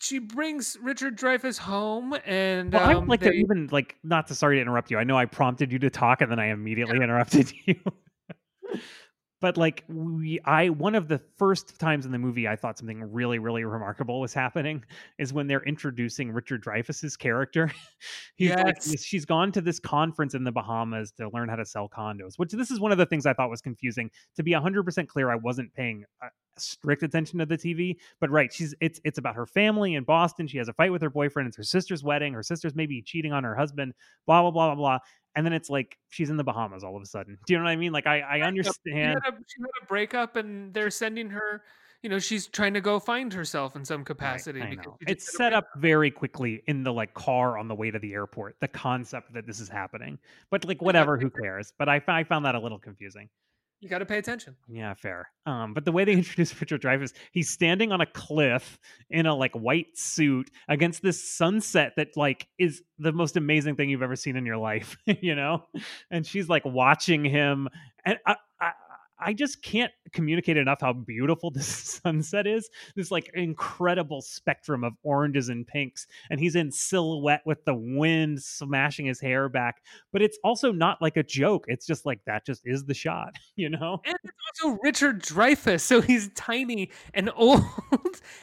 she 0.00 0.18
brings 0.18 0.76
richard 0.82 1.18
dreyfuss 1.18 1.58
home 1.58 2.16
and 2.24 2.72
well 2.72 2.82
i 2.88 2.92
um, 2.94 3.00
would 3.00 3.08
like 3.08 3.20
to 3.20 3.30
they- 3.30 3.36
even 3.36 3.68
like 3.72 3.96
not 4.02 4.26
to 4.26 4.34
sorry 4.34 4.56
to 4.56 4.62
interrupt 4.62 4.90
you 4.90 4.98
i 4.98 5.04
know 5.04 5.16
i 5.16 5.24
prompted 5.24 5.72
you 5.72 5.78
to 5.78 5.90
talk 5.90 6.20
and 6.20 6.30
then 6.30 6.38
i 6.38 6.46
immediately 6.46 6.96
interrupted 6.96 7.52
you 7.66 7.74
but 9.40 9.56
like 9.56 9.84
we 9.88 10.40
i 10.44 10.68
one 10.68 10.94
of 10.94 11.08
the 11.08 11.18
first 11.36 11.78
times 11.78 12.06
in 12.06 12.12
the 12.12 12.18
movie 12.18 12.48
i 12.48 12.56
thought 12.56 12.78
something 12.78 13.02
really 13.12 13.38
really 13.38 13.64
remarkable 13.64 14.20
was 14.20 14.32
happening 14.32 14.82
is 15.18 15.32
when 15.32 15.46
they're 15.46 15.64
introducing 15.64 16.30
richard 16.30 16.62
dreyfuss's 16.62 17.16
character. 17.16 17.70
He's 18.36 18.50
like 18.50 18.76
Yes. 18.84 19.02
she's 19.04 19.24
gone 19.24 19.52
to 19.52 19.60
this 19.60 19.78
conference 19.78 20.34
in 20.34 20.44
the 20.44 20.52
bahamas 20.52 21.12
to 21.12 21.28
learn 21.30 21.48
how 21.48 21.56
to 21.56 21.64
sell 21.66 21.88
condos 21.88 22.34
which 22.38 22.52
this 22.52 22.70
is 22.70 22.80
one 22.80 22.92
of 22.92 22.98
the 22.98 23.06
things 23.06 23.26
i 23.26 23.32
thought 23.32 23.50
was 23.50 23.60
confusing. 23.60 24.10
To 24.36 24.42
be 24.42 24.52
100% 24.52 25.06
clear 25.08 25.30
i 25.30 25.36
wasn't 25.36 25.72
paying 25.74 26.04
uh, 26.22 26.28
strict 26.58 27.02
attention 27.02 27.38
to 27.38 27.44
the 27.44 27.58
tv 27.58 27.96
but 28.18 28.30
right 28.30 28.50
she's 28.50 28.74
it's 28.80 28.98
it's 29.04 29.18
about 29.18 29.34
her 29.34 29.44
family 29.46 29.94
in 29.94 30.04
boston. 30.04 30.46
She 30.46 30.56
has 30.58 30.68
a 30.68 30.72
fight 30.72 30.90
with 30.90 31.02
her 31.02 31.10
boyfriend. 31.10 31.48
It's 31.48 31.56
her 31.58 31.62
sister's 31.62 32.02
wedding. 32.02 32.32
Her 32.32 32.42
sister's 32.42 32.74
maybe 32.74 33.02
cheating 33.02 33.32
on 33.32 33.44
her 33.44 33.54
husband. 33.54 33.92
Blah 34.26 34.40
blah 34.42 34.50
blah 34.50 34.68
blah 34.68 34.74
blah 34.74 34.98
and 35.36 35.46
then 35.46 35.52
it's 35.52 35.70
like 35.70 35.98
she's 36.08 36.30
in 36.30 36.36
the 36.36 36.44
bahamas 36.44 36.82
all 36.82 36.96
of 36.96 37.02
a 37.02 37.06
sudden 37.06 37.38
do 37.46 37.52
you 37.52 37.58
know 37.58 37.64
what 37.64 37.70
i 37.70 37.76
mean 37.76 37.92
like 37.92 38.06
i 38.06 38.20
i 38.20 38.36
She 38.36 38.42
understand 38.42 39.20
had, 39.22 39.34
a, 39.34 39.36
she 39.46 39.60
had 39.60 39.82
a 39.82 39.86
breakup 39.86 40.36
and 40.36 40.74
they're 40.74 40.90
sending 40.90 41.30
her 41.30 41.62
you 42.02 42.10
know 42.10 42.18
she's 42.18 42.46
trying 42.46 42.74
to 42.74 42.80
go 42.80 42.98
find 43.00 43.32
herself 43.32 43.74
in 43.74 43.84
some 43.84 44.04
capacity 44.04 44.62
I 44.62 44.70
because 44.70 44.86
know. 44.86 44.96
she 45.00 45.06
just 45.06 45.28
It's 45.28 45.36
set 45.36 45.52
up 45.52 45.66
very 45.76 46.10
quickly 46.10 46.62
in 46.66 46.82
the 46.82 46.92
like 46.92 47.14
car 47.14 47.58
on 47.58 47.68
the 47.68 47.74
way 47.74 47.90
to 47.90 47.98
the 47.98 48.12
airport. 48.12 48.56
The 48.60 48.68
concept 48.68 49.32
that 49.34 49.46
this 49.46 49.60
is 49.60 49.68
happening, 49.68 50.18
but 50.50 50.64
like 50.64 50.80
whatever, 50.82 51.16
who 51.18 51.30
cares? 51.30 51.72
But 51.78 51.88
I, 51.88 52.00
I 52.06 52.22
found 52.24 52.44
that 52.44 52.54
a 52.54 52.60
little 52.60 52.78
confusing. 52.78 53.28
You 53.80 53.88
got 53.88 53.98
to 53.98 54.06
pay 54.06 54.18
attention 54.18 54.56
Yeah, 54.68 54.94
fair. 54.94 55.28
Um, 55.44 55.74
but 55.74 55.84
the 55.84 55.92
way 55.92 56.04
they 56.04 56.12
introduce 56.14 56.58
Richard 56.60 56.82
Dreyfuss, 56.82 57.12
he's 57.32 57.50
standing 57.50 57.92
on 57.92 58.00
a 58.00 58.06
cliff 58.06 58.78
in 59.10 59.26
a 59.26 59.34
like 59.34 59.54
white 59.54 59.96
suit 59.96 60.50
against 60.68 61.02
this 61.02 61.22
sunset 61.22 61.92
that 61.96 62.16
like 62.16 62.48
is 62.58 62.82
the 62.98 63.12
most 63.12 63.36
amazing 63.36 63.76
thing 63.76 63.90
you've 63.90 64.02
ever 64.02 64.16
seen 64.16 64.36
in 64.36 64.46
your 64.46 64.56
life, 64.70 64.96
you 65.06 65.34
know? 65.34 65.64
And 66.10 66.26
she's 66.26 66.48
like 66.48 66.64
watching 66.64 67.24
him, 67.24 67.68
and 68.04 68.18
I, 68.26 68.36
I, 68.60 68.72
I 69.18 69.32
just 69.32 69.62
can't 69.62 69.92
communicate 70.12 70.56
enough 70.56 70.80
how 70.80 70.92
beautiful 70.92 71.50
this 71.54 72.00
sunset 72.02 72.46
is. 72.46 72.68
This 72.94 73.10
like 73.10 73.30
incredible 73.34 74.22
spectrum 74.22 74.84
of 74.84 74.94
oranges 75.02 75.48
and 75.48 75.66
pinks, 75.66 76.06
and 76.30 76.38
he's 76.38 76.56
in 76.56 76.70
silhouette 76.70 77.42
with 77.46 77.64
the 77.64 77.74
wind 77.74 78.42
smashing 78.42 79.06
his 79.06 79.20
hair 79.20 79.48
back. 79.48 79.82
But 80.12 80.22
it's 80.22 80.38
also 80.44 80.72
not 80.72 81.00
like 81.00 81.16
a 81.16 81.22
joke. 81.22 81.64
It's 81.68 81.86
just 81.86 82.06
like 82.06 82.20
that. 82.26 82.46
Just 82.46 82.62
is 82.64 82.84
the 82.84 82.94
shot, 82.94 83.34
you 83.56 83.70
know? 83.70 84.00
And 84.04 84.16
it's 84.22 84.62
also 84.62 84.78
Richard 84.82 85.22
Dreyfuss, 85.22 85.80
so 85.80 86.00
he's 86.00 86.30
tiny 86.34 86.90
and 87.14 87.30
old, 87.36 87.62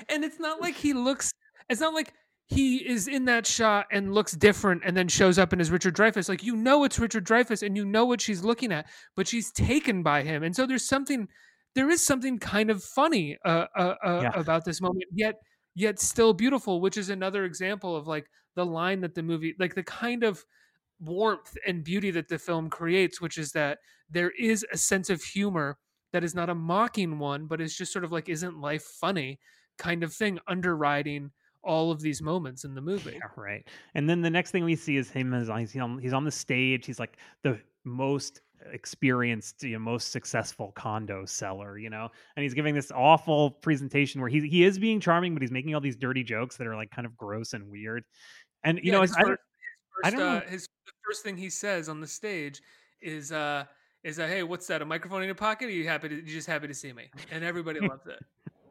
and 0.09 0.23
it's 0.23 0.39
not 0.39 0.61
like 0.61 0.75
he 0.75 0.93
looks. 0.93 1.31
It's 1.69 1.81
not 1.81 1.93
like 1.93 2.13
he 2.53 2.77
is 2.87 3.07
in 3.07 3.25
that 3.25 3.45
shot 3.47 3.87
and 3.91 4.13
looks 4.13 4.33
different, 4.33 4.83
and 4.85 4.95
then 4.95 5.07
shows 5.07 5.37
up 5.39 5.51
and 5.53 5.61
is 5.61 5.71
Richard 5.71 5.95
Dreyfuss. 5.95 6.29
Like 6.29 6.43
you 6.43 6.55
know, 6.55 6.83
it's 6.83 6.99
Richard 6.99 7.25
Dreyfuss, 7.25 7.63
and 7.65 7.75
you 7.77 7.85
know 7.85 8.05
what 8.05 8.21
she's 8.21 8.43
looking 8.43 8.71
at, 8.71 8.87
but 9.15 9.27
she's 9.27 9.51
taken 9.51 10.03
by 10.03 10.23
him, 10.23 10.43
and 10.43 10.55
so 10.55 10.65
there's 10.65 10.87
something. 10.87 11.27
There 11.75 11.89
is 11.89 12.05
something 12.05 12.37
kind 12.37 12.69
of 12.69 12.83
funny 12.83 13.37
uh, 13.43 13.65
uh, 13.75 13.95
uh, 14.03 14.19
Yeah. 14.21 14.31
about 14.35 14.63
this 14.65 14.79
moment, 14.81 15.05
yet 15.11 15.35
yet 15.75 15.99
still 15.99 16.33
beautiful, 16.33 16.81
which 16.81 16.97
is 16.97 17.09
another 17.09 17.45
example 17.45 17.95
of 17.95 18.07
like 18.07 18.27
the 18.55 18.65
line 18.65 19.01
that 19.01 19.15
the 19.15 19.23
movie, 19.23 19.55
like 19.59 19.73
the 19.73 19.83
kind 19.83 20.23
of 20.23 20.45
warmth 20.99 21.57
and 21.65 21.83
beauty 21.83 22.11
that 22.11 22.27
the 22.29 22.37
film 22.39 22.69
creates, 22.69 23.19
which 23.19 23.37
is 23.37 23.51
that 23.53 23.79
there 24.09 24.31
is 24.39 24.65
a 24.71 24.77
sense 24.77 25.09
of 25.09 25.23
humor 25.23 25.77
that 26.11 26.23
is 26.23 26.35
not 26.35 26.49
a 26.49 26.55
mocking 26.55 27.17
one, 27.19 27.47
but 27.47 27.59
is 27.59 27.75
just 27.75 27.91
sort 27.91 28.05
of 28.05 28.11
like, 28.11 28.29
isn't 28.29 28.59
life 28.59 28.83
funny 28.83 29.39
kind 29.77 30.03
of 30.03 30.13
thing, 30.13 30.39
underwriting 30.47 31.31
all 31.63 31.91
of 31.91 32.01
these 32.01 32.21
moments 32.21 32.63
in 32.65 32.73
the 32.75 32.81
movie. 32.81 33.13
Yeah, 33.13 33.29
right. 33.35 33.67
And 33.95 34.09
then 34.09 34.21
the 34.21 34.29
next 34.29 34.51
thing 34.51 34.63
we 34.63 34.75
see 34.75 34.97
is 34.97 35.09
him 35.09 35.33
as 35.33 35.47
he's 35.47 35.81
on 35.81 35.97
he's 35.99 36.13
on 36.13 36.23
the 36.25 36.31
stage. 36.31 36.85
He's 36.85 36.99
like 36.99 37.17
the 37.41 37.59
most 37.83 38.41
experienced, 38.71 39.63
you 39.63 39.73
know, 39.73 39.79
most 39.79 40.11
successful 40.11 40.71
condo 40.75 41.25
seller, 41.25 41.77
you 41.77 41.89
know, 41.89 42.09
and 42.35 42.43
he's 42.43 42.53
giving 42.53 42.73
this 42.73 42.91
awful 42.91 43.51
presentation 43.51 44.21
where 44.21 44.29
he 44.29 44.47
he 44.47 44.63
is 44.63 44.79
being 44.79 44.99
charming, 44.99 45.33
but 45.33 45.41
he's 45.41 45.51
making 45.51 45.75
all 45.75 45.81
these 45.81 45.95
dirty 45.95 46.23
jokes 46.23 46.57
that 46.57 46.67
are 46.67 46.75
like 46.75 46.91
kind 46.91 47.05
of 47.05 47.15
gross 47.17 47.53
and 47.53 47.69
weird. 47.69 48.03
And 48.63 48.77
you 48.79 48.91
Yeah, 48.91 48.97
know, 48.97 49.01
his 49.01 49.15
I, 49.15 49.21
first, 49.23 49.27
don't- 49.27 49.39
his 50.05 50.13
I 50.13 50.17
don't 50.17 50.21
uh, 50.37 50.49
his 50.49 50.67
the 50.85 50.91
first 51.05 51.23
thing 51.23 51.37
he 51.37 51.49
says 51.49 51.89
on 51.89 51.99
the 52.01 52.07
stage 52.07 52.61
is 53.01 53.31
uh 53.31 53.65
is 54.03 54.19
uh, 54.19 54.27
hey, 54.27 54.43
what's 54.43 54.67
that? 54.67 54.81
A 54.81 54.85
microphone 54.85 55.21
in 55.21 55.27
your 55.27 55.35
pocket? 55.35 55.67
Are 55.67 55.71
you 55.71 55.87
happy 55.87 56.09
to 56.09 56.15
you 56.15 56.21
just 56.21 56.47
happy 56.47 56.67
to 56.67 56.73
see 56.73 56.91
me? 56.93 57.09
And 57.31 57.43
everybody 57.43 57.79
loves 57.79 58.05
it. 58.07 58.19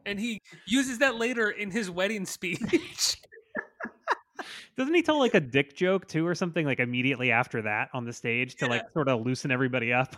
And 0.05 0.19
he 0.19 0.41
uses 0.67 0.99
that 0.99 1.15
later 1.15 1.49
in 1.49 1.71
his 1.71 1.89
wedding 1.89 2.25
speech. 2.25 3.17
Doesn't 4.77 4.93
he 4.93 5.03
tell 5.03 5.19
like 5.19 5.35
a 5.35 5.39
dick 5.39 5.75
joke 5.75 6.07
too, 6.07 6.25
or 6.25 6.35
something 6.35 6.65
like 6.65 6.79
immediately 6.79 7.31
after 7.31 7.61
that 7.61 7.89
on 7.93 8.05
the 8.05 8.13
stage 8.13 8.55
to 8.55 8.67
like 8.67 8.83
sort 8.93 9.07
of 9.07 9.25
loosen 9.25 9.51
everybody 9.51 9.93
up? 9.93 10.15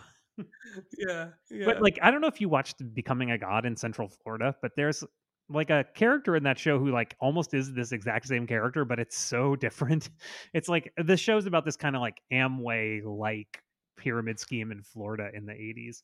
yeah, 0.98 1.28
yeah. 1.50 1.64
But 1.64 1.82
like, 1.82 1.98
I 2.02 2.10
don't 2.10 2.20
know 2.20 2.26
if 2.26 2.40
you 2.40 2.48
watched 2.48 2.82
Becoming 2.94 3.30
a 3.30 3.38
God 3.38 3.66
in 3.66 3.76
Central 3.76 4.08
Florida, 4.08 4.54
but 4.62 4.72
there's 4.76 5.04
like 5.48 5.70
a 5.70 5.84
character 5.94 6.36
in 6.36 6.42
that 6.44 6.58
show 6.58 6.78
who 6.78 6.90
like 6.90 7.14
almost 7.20 7.54
is 7.54 7.72
this 7.72 7.92
exact 7.92 8.26
same 8.26 8.46
character, 8.46 8.84
but 8.84 8.98
it's 8.98 9.16
so 9.16 9.56
different. 9.56 10.10
It's 10.54 10.68
like 10.68 10.92
the 10.96 11.16
show's 11.16 11.46
about 11.46 11.64
this 11.64 11.76
kind 11.76 11.94
of 11.94 12.02
like 12.02 12.20
Amway 12.32 13.04
like 13.04 13.62
pyramid 13.96 14.38
scheme 14.38 14.72
in 14.72 14.82
Florida 14.82 15.28
in 15.34 15.46
the 15.46 15.52
80s. 15.52 16.02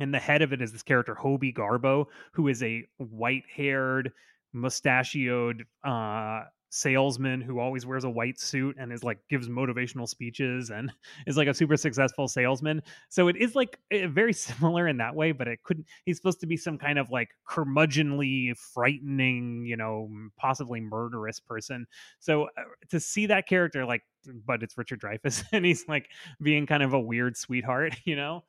And 0.00 0.12
the 0.12 0.18
head 0.18 0.42
of 0.42 0.52
it 0.52 0.62
is 0.62 0.72
this 0.72 0.82
character, 0.82 1.16
Obie 1.24 1.52
Garbeau, 1.52 2.06
who 2.32 2.48
is 2.48 2.62
a 2.62 2.86
white 2.96 3.44
haired, 3.54 4.12
mustachioed 4.52 5.64
uh 5.84 6.40
salesman 6.70 7.40
who 7.40 7.58
always 7.58 7.84
wears 7.84 8.04
a 8.04 8.10
white 8.10 8.38
suit 8.40 8.76
and 8.78 8.92
is 8.92 9.02
like 9.02 9.18
gives 9.28 9.48
motivational 9.48 10.08
speeches 10.08 10.70
and 10.70 10.90
is 11.26 11.36
like 11.36 11.48
a 11.48 11.54
super 11.54 11.76
successful 11.76 12.28
salesman. 12.28 12.82
So 13.08 13.28
it 13.28 13.36
is 13.36 13.54
like 13.54 13.78
eh, 13.90 14.06
very 14.06 14.32
similar 14.34 14.88
in 14.88 14.96
that 14.98 15.14
way, 15.14 15.32
but 15.32 15.48
it 15.48 15.62
couldn't. 15.62 15.86
He's 16.06 16.16
supposed 16.16 16.40
to 16.40 16.46
be 16.46 16.56
some 16.56 16.78
kind 16.78 16.98
of 16.98 17.10
like 17.10 17.30
curmudgeonly, 17.48 18.56
frightening, 18.56 19.64
you 19.66 19.76
know, 19.76 20.08
possibly 20.36 20.80
murderous 20.80 21.40
person. 21.40 21.86
So 22.20 22.44
uh, 22.56 22.62
to 22.90 23.00
see 23.00 23.26
that 23.26 23.46
character, 23.48 23.84
like, 23.84 24.02
but 24.46 24.62
it's 24.62 24.78
Richard 24.78 25.00
Dreyfuss, 25.00 25.44
and 25.52 25.64
he's 25.64 25.86
like 25.88 26.08
being 26.40 26.66
kind 26.66 26.82
of 26.82 26.92
a 26.92 27.00
weird 27.00 27.36
sweetheart, 27.36 27.96
you 28.04 28.16
know. 28.16 28.44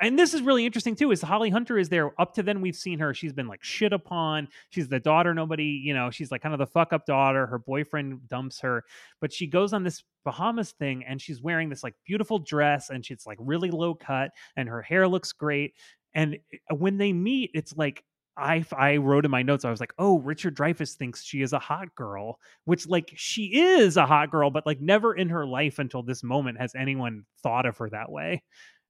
And 0.00 0.18
this 0.18 0.32
is 0.32 0.40
really 0.40 0.64
interesting 0.64 0.96
too. 0.96 1.10
Is 1.10 1.20
Holly 1.20 1.50
Hunter 1.50 1.76
is 1.78 1.90
there? 1.90 2.18
Up 2.18 2.32
to 2.34 2.42
then, 2.42 2.62
we've 2.62 2.76
seen 2.76 2.98
her. 3.00 3.12
She's 3.12 3.34
been 3.34 3.46
like 3.46 3.62
shit 3.62 3.92
upon. 3.92 4.48
She's 4.70 4.88
the 4.88 4.98
daughter 4.98 5.34
nobody, 5.34 5.64
you 5.64 5.92
know. 5.92 6.10
She's 6.10 6.30
like 6.30 6.40
kind 6.40 6.54
of 6.54 6.58
the 6.58 6.66
fuck 6.66 6.94
up 6.94 7.04
daughter. 7.04 7.46
Her 7.46 7.58
boyfriend 7.58 8.26
dumps 8.26 8.60
her, 8.60 8.84
but 9.20 9.32
she 9.32 9.46
goes 9.46 9.74
on 9.74 9.84
this 9.84 10.02
Bahamas 10.24 10.72
thing, 10.72 11.04
and 11.04 11.20
she's 11.20 11.42
wearing 11.42 11.68
this 11.68 11.82
like 11.82 11.94
beautiful 12.06 12.38
dress, 12.38 12.88
and 12.90 13.04
she's 13.04 13.26
like 13.26 13.38
really 13.40 13.70
low 13.70 13.94
cut, 13.94 14.30
and 14.56 14.68
her 14.68 14.80
hair 14.80 15.06
looks 15.06 15.32
great. 15.32 15.74
And 16.14 16.38
uh, 16.70 16.74
when 16.74 16.96
they 16.96 17.12
meet, 17.12 17.50
it's 17.52 17.76
like 17.76 18.02
I 18.38 18.64
I 18.72 18.96
wrote 18.96 19.26
in 19.26 19.30
my 19.30 19.42
notes. 19.42 19.66
I 19.66 19.70
was 19.70 19.80
like, 19.80 19.92
oh, 19.98 20.18
Richard 20.20 20.56
Dreyfuss 20.56 20.94
thinks 20.94 21.22
she 21.22 21.42
is 21.42 21.52
a 21.52 21.58
hot 21.58 21.94
girl, 21.94 22.38
which 22.64 22.86
like 22.88 23.12
she 23.16 23.60
is 23.60 23.98
a 23.98 24.06
hot 24.06 24.30
girl, 24.30 24.50
but 24.50 24.64
like 24.66 24.80
never 24.80 25.14
in 25.14 25.28
her 25.28 25.46
life 25.46 25.78
until 25.78 26.02
this 26.02 26.22
moment 26.22 26.58
has 26.58 26.74
anyone 26.74 27.24
thought 27.42 27.66
of 27.66 27.76
her 27.78 27.90
that 27.90 28.10
way. 28.10 28.42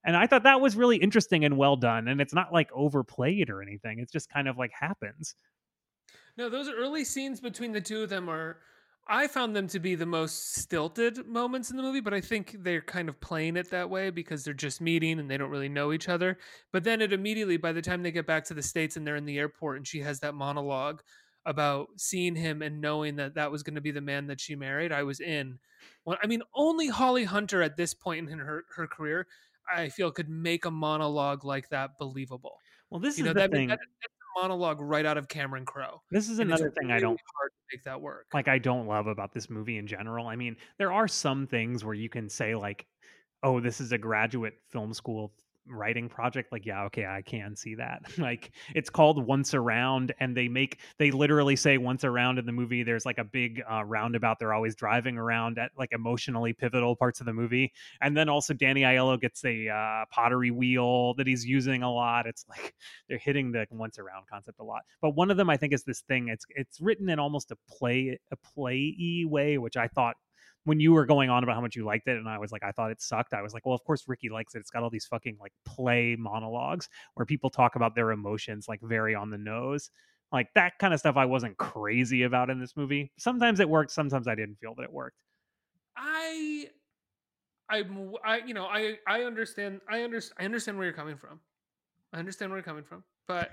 And 0.04 0.16
I 0.16 0.26
thought 0.26 0.44
that 0.44 0.60
was 0.60 0.76
really 0.76 0.96
interesting 0.96 1.44
and 1.44 1.56
well 1.56 1.76
done. 1.76 2.08
And 2.08 2.20
it's 2.20 2.34
not 2.34 2.52
like 2.52 2.70
overplayed 2.72 3.50
or 3.50 3.62
anything. 3.62 3.98
It's 3.98 4.12
just 4.12 4.30
kind 4.30 4.48
of 4.48 4.56
like 4.56 4.72
happens. 4.72 5.34
No, 6.36 6.48
those 6.48 6.70
early 6.70 7.04
scenes 7.04 7.40
between 7.40 7.72
the 7.72 7.80
two 7.80 8.02
of 8.02 8.10
them 8.10 8.28
are. 8.28 8.58
I 9.08 9.26
found 9.26 9.56
them 9.56 9.66
to 9.68 9.80
be 9.80 9.96
the 9.96 10.06
most 10.06 10.54
stilted 10.54 11.26
moments 11.26 11.70
in 11.70 11.76
the 11.76 11.82
movie, 11.82 12.00
but 12.00 12.14
I 12.14 12.20
think 12.20 12.56
they're 12.60 12.80
kind 12.80 13.08
of 13.08 13.20
playing 13.20 13.56
it 13.56 13.68
that 13.70 13.90
way 13.90 14.10
because 14.10 14.44
they're 14.44 14.54
just 14.54 14.80
meeting 14.80 15.18
and 15.18 15.28
they 15.28 15.36
don't 15.36 15.50
really 15.50 15.68
know 15.68 15.92
each 15.92 16.08
other. 16.08 16.38
But 16.72 16.84
then 16.84 17.00
it 17.00 17.12
immediately, 17.12 17.56
by 17.56 17.72
the 17.72 17.82
time 17.82 18.02
they 18.02 18.12
get 18.12 18.26
back 18.26 18.44
to 18.44 18.54
the 18.54 18.62
States 18.62 18.96
and 18.96 19.04
they're 19.04 19.16
in 19.16 19.24
the 19.24 19.38
airport 19.38 19.78
and 19.78 19.86
she 19.86 20.00
has 20.00 20.20
that 20.20 20.36
monologue 20.36 21.02
about 21.44 21.88
seeing 21.96 22.36
him 22.36 22.62
and 22.62 22.80
knowing 22.80 23.16
that 23.16 23.34
that 23.34 23.50
was 23.50 23.64
going 23.64 23.74
to 23.74 23.80
be 23.80 23.90
the 23.90 24.00
man 24.00 24.28
that 24.28 24.40
she 24.40 24.54
married, 24.54 24.92
I 24.92 25.02
was 25.02 25.18
in. 25.18 25.58
Well, 26.04 26.18
I 26.22 26.26
mean, 26.26 26.42
only 26.54 26.86
Holly 26.86 27.24
Hunter 27.24 27.62
at 27.62 27.76
this 27.76 27.94
point 27.94 28.28
in 28.28 28.38
her, 28.38 28.64
her 28.76 28.86
career, 28.86 29.26
I 29.74 29.88
feel, 29.88 30.10
could 30.10 30.28
make 30.28 30.64
a 30.64 30.70
monologue 30.70 31.44
like 31.44 31.68
that 31.70 31.98
believable. 31.98 32.56
Well, 32.90 33.00
this 33.00 33.18
You 33.18 33.24
is 33.24 33.28
know, 33.28 33.32
the 33.34 33.40
that, 33.40 33.50
thing. 33.52 33.68
that, 33.68 33.78
that's 33.78 34.12
a 34.36 34.40
monologue 34.40 34.80
right 34.80 35.06
out 35.06 35.16
of 35.18 35.28
Cameron 35.28 35.64
Crowe. 35.64 36.02
This 36.10 36.28
is 36.28 36.38
another 36.38 36.70
thing 36.70 36.90
I 36.90 36.98
don't 36.98 37.20
hard 37.36 37.50
to 37.52 37.76
make 37.76 37.84
that 37.84 38.00
work. 38.00 38.26
like 38.34 38.48
I 38.48 38.58
don't 38.58 38.86
love 38.86 39.06
about 39.06 39.32
this 39.32 39.48
movie 39.50 39.78
in 39.78 39.86
general. 39.86 40.26
I 40.26 40.36
mean, 40.36 40.56
there 40.78 40.92
are 40.92 41.08
some 41.08 41.46
things 41.46 41.84
where 41.84 41.94
you 41.94 42.08
can 42.08 42.28
say 42.28 42.54
like, 42.54 42.86
"Oh, 43.42 43.60
this 43.60 43.80
is 43.80 43.92
a 43.92 43.98
graduate 43.98 44.54
film 44.70 44.92
school 44.92 45.32
writing 45.70 46.08
project." 46.08 46.52
Like, 46.52 46.66
yeah, 46.66 46.84
okay, 46.84 47.06
I 47.06 47.22
can 47.22 47.56
see 47.56 47.74
that. 47.76 48.02
like, 48.18 48.52
it's 48.74 48.90
called 48.90 49.24
Once 49.24 49.54
Around, 49.54 50.12
and 50.20 50.36
they 50.36 50.48
make 50.48 50.80
they 50.98 51.10
literally 51.10 51.56
say 51.56 51.78
once 51.78 52.04
around 52.04 52.38
in 52.38 52.46
the 52.46 52.52
movie. 52.52 52.82
There's 52.82 53.06
like 53.06 53.18
a 53.18 53.24
big 53.24 53.62
uh, 53.70 53.84
roundabout 53.84 54.38
they're 54.38 54.52
always 54.52 54.74
driving 54.74 55.16
around 55.16 55.58
at 55.58 55.70
like 55.78 55.90
emotionally 55.92 56.52
pivotal 56.52 56.96
parts 56.96 57.20
of 57.20 57.26
the 57.26 57.32
movie, 57.32 57.72
and 58.00 58.16
then 58.16 58.28
also 58.28 58.54
Danny 58.54 58.82
Aiello 58.82 59.20
gets 59.20 59.44
a 59.44 59.68
uh, 59.68 60.04
pottery 60.10 60.50
wheel 60.50 61.14
that 61.14 61.26
he's 61.26 61.44
using 61.44 61.82
a 61.82 61.92
lot. 61.92 62.26
It's 62.26 62.44
like 62.48 62.74
they're 63.08 63.18
hitting 63.18 63.52
the 63.52 63.66
once 63.70 63.98
around 63.98 64.26
concept 64.30 64.58
a 64.60 64.64
lot. 64.64 64.82
But 65.00 65.10
one 65.10 65.30
of 65.30 65.36
them 65.36 65.50
I 65.50 65.56
think 65.56 65.72
is 65.72 65.84
this 65.84 66.00
thing. 66.02 66.28
It's 66.28 66.44
it's 66.56 66.80
written 66.80 67.08
in 67.08 67.18
almost 67.18 67.50
a 67.50 67.56
play 67.68 68.18
a 68.30 68.36
play 68.36 69.24
way, 69.28 69.58
which 69.58 69.76
I 69.76 69.88
thought 69.88 70.16
when 70.64 70.78
you 70.80 70.92
were 70.92 71.06
going 71.06 71.30
on 71.30 71.42
about 71.42 71.54
how 71.54 71.60
much 71.60 71.76
you 71.76 71.84
liked 71.84 72.06
it, 72.08 72.16
and 72.16 72.28
I 72.28 72.38
was 72.38 72.52
like, 72.52 72.62
I 72.62 72.72
thought 72.72 72.90
it 72.90 73.00
sucked. 73.00 73.32
I 73.32 73.42
was 73.42 73.54
like, 73.54 73.64
well, 73.64 73.74
of 73.74 73.82
course 73.84 74.04
Ricky 74.06 74.28
likes 74.28 74.54
it. 74.54 74.58
It's 74.58 74.70
got 74.70 74.82
all 74.82 74.90
these 74.90 75.06
fucking 75.06 75.38
like 75.40 75.52
play 75.64 76.16
monologues 76.18 76.88
where 77.14 77.24
people 77.24 77.50
talk 77.50 77.76
about 77.76 77.94
their 77.94 78.10
emotions 78.10 78.68
like 78.68 78.80
very 78.82 79.14
on 79.14 79.30
the 79.30 79.38
nose. 79.38 79.90
Like 80.32 80.52
that 80.54 80.78
kind 80.78 80.94
of 80.94 81.00
stuff 81.00 81.16
I 81.16 81.24
wasn't 81.24 81.56
crazy 81.56 82.22
about 82.22 82.50
in 82.50 82.60
this 82.60 82.76
movie. 82.76 83.10
Sometimes 83.16 83.58
it 83.58 83.68
worked, 83.68 83.90
sometimes 83.90 84.28
I 84.28 84.34
didn't 84.34 84.58
feel 84.60 84.74
that 84.76 84.82
it 84.84 84.92
worked. 84.92 85.22
I, 85.96 86.66
I'm, 87.68 88.12
I, 88.24 88.38
you 88.46 88.54
know, 88.54 88.66
I, 88.66 88.98
I 89.06 89.22
understand, 89.22 89.80
I 89.88 90.02
understand, 90.02 90.36
I 90.38 90.44
understand 90.44 90.78
where 90.78 90.86
you're 90.86 90.94
coming 90.94 91.16
from. 91.16 91.40
I 92.12 92.18
understand 92.18 92.50
where 92.50 92.58
you're 92.58 92.64
coming 92.64 92.84
from, 92.84 93.02
but 93.26 93.50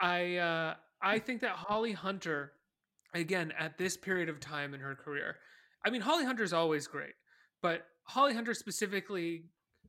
I, 0.00 0.36
uh, 0.36 0.74
I 1.00 1.18
think 1.18 1.40
that 1.42 1.52
Holly 1.52 1.92
Hunter, 1.92 2.52
again, 3.12 3.52
at 3.58 3.78
this 3.78 3.96
period 3.96 4.28
of 4.28 4.40
time 4.40 4.74
in 4.74 4.80
her 4.80 4.94
career, 4.94 5.36
I 5.84 5.90
mean, 5.90 6.00
Holly 6.00 6.24
Hunter's 6.24 6.52
always 6.52 6.86
great, 6.86 7.14
but 7.62 7.86
Holly 8.04 8.34
Hunter 8.34 8.54
specifically, 8.54 9.44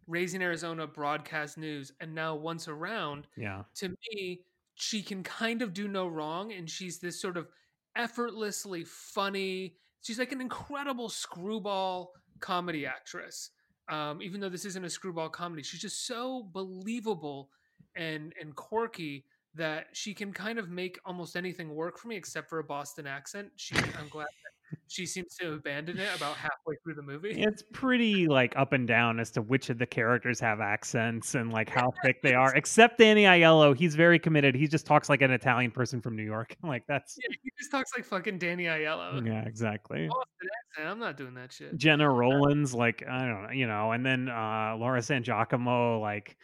Raising 0.07 0.41
Arizona 0.41 0.85
broadcast 0.85 1.57
news, 1.57 1.91
and 1.99 2.13
now 2.13 2.35
once 2.35 2.67
around, 2.67 3.27
Yeah. 3.37 3.63
to 3.75 3.89
me, 4.11 4.41
she 4.75 5.01
can 5.01 5.23
kind 5.23 5.61
of 5.61 5.73
do 5.73 5.87
no 5.87 6.07
wrong, 6.07 6.51
and 6.53 6.69
she's 6.69 6.99
this 6.99 7.19
sort 7.19 7.37
of 7.37 7.47
effortlessly 7.95 8.83
funny. 8.83 9.77
She's 10.01 10.19
like 10.19 10.31
an 10.31 10.41
incredible 10.41 11.09
screwball 11.09 12.13
comedy 12.39 12.85
actress. 12.85 13.51
Um, 13.87 14.21
even 14.21 14.39
though 14.41 14.49
this 14.49 14.65
isn't 14.65 14.83
a 14.83 14.89
screwball 14.89 15.29
comedy, 15.29 15.63
she's 15.63 15.81
just 15.81 16.05
so 16.05 16.43
believable 16.51 17.49
and 17.95 18.33
and 18.39 18.55
quirky 18.55 19.25
that 19.53 19.87
she 19.93 20.13
can 20.13 20.33
kind 20.33 20.59
of 20.59 20.69
make 20.69 20.99
almost 21.05 21.37
anything 21.37 21.73
work 21.73 21.97
for 21.97 22.09
me, 22.09 22.15
except 22.17 22.49
for 22.49 22.59
a 22.59 22.63
Boston 22.63 23.07
accent. 23.07 23.49
She, 23.55 23.75
I'm 23.97 24.09
glad 24.09 24.27
that 24.27 24.51
she 24.87 25.05
seems 25.05 25.35
to 25.35 25.53
abandon 25.53 25.97
it 25.97 26.09
about 26.15 26.35
halfway 26.35 26.75
through 26.83 26.93
the 26.95 27.01
movie. 27.01 27.31
It's 27.45 27.63
pretty 27.73 28.27
like 28.27 28.53
up 28.55 28.73
and 28.73 28.87
down 28.87 29.19
as 29.19 29.31
to 29.31 29.41
which 29.41 29.69
of 29.69 29.77
the 29.77 29.85
characters 29.85 30.39
have 30.39 30.59
accents 30.61 31.35
and 31.35 31.51
like 31.51 31.69
how 31.69 31.91
thick 32.03 32.21
they 32.21 32.33
are. 32.33 32.53
Except 32.55 32.97
Danny 32.97 33.23
Aiello, 33.23 33.75
he's 33.75 33.95
very 33.95 34.19
committed. 34.19 34.55
He 34.55 34.67
just 34.67 34.85
talks 34.85 35.09
like 35.09 35.21
an 35.21 35.31
Italian 35.31 35.71
person 35.71 36.01
from 36.01 36.15
New 36.15 36.23
York. 36.23 36.55
Like 36.63 36.83
that's 36.87 37.17
Yeah, 37.21 37.35
he 37.43 37.51
just 37.57 37.71
talks 37.71 37.91
like 37.95 38.05
fucking 38.05 38.37
Danny 38.37 38.65
Aiello. 38.65 39.25
yeah, 39.25 39.43
exactly. 39.45 40.05
Accent. 40.05 40.89
I'm 40.89 40.99
not 40.99 41.15
doing 41.17 41.33
that 41.35 41.51
shit. 41.53 41.77
Jenna 41.77 42.09
Rollins, 42.09 42.73
like 42.73 43.03
I 43.07 43.19
don't 43.25 43.43
know, 43.43 43.49
you 43.51 43.67
know, 43.67 43.91
and 43.91 44.05
then 44.05 44.29
uh 44.29 44.75
Laura 44.77 45.01
San 45.01 45.23
Giacomo, 45.23 45.99
like 45.99 46.37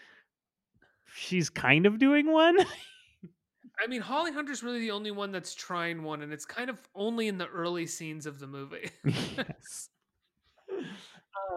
she's 1.13 1.49
kind 1.49 1.85
of 1.85 1.99
doing 1.99 2.31
one. 2.31 2.57
I 3.81 3.87
mean, 3.87 4.01
Holly 4.01 4.31
Hunter's 4.31 4.63
really 4.63 4.79
the 4.79 4.91
only 4.91 5.11
one 5.11 5.31
that's 5.31 5.55
trying 5.55 6.03
one, 6.03 6.21
and 6.21 6.31
it's 6.31 6.45
kind 6.45 6.69
of 6.69 6.79
only 6.93 7.27
in 7.27 7.37
the 7.37 7.47
early 7.47 7.87
scenes 7.87 8.25
of 8.25 8.39
the 8.39 8.47
movie. 8.47 8.89
yes. 9.05 9.89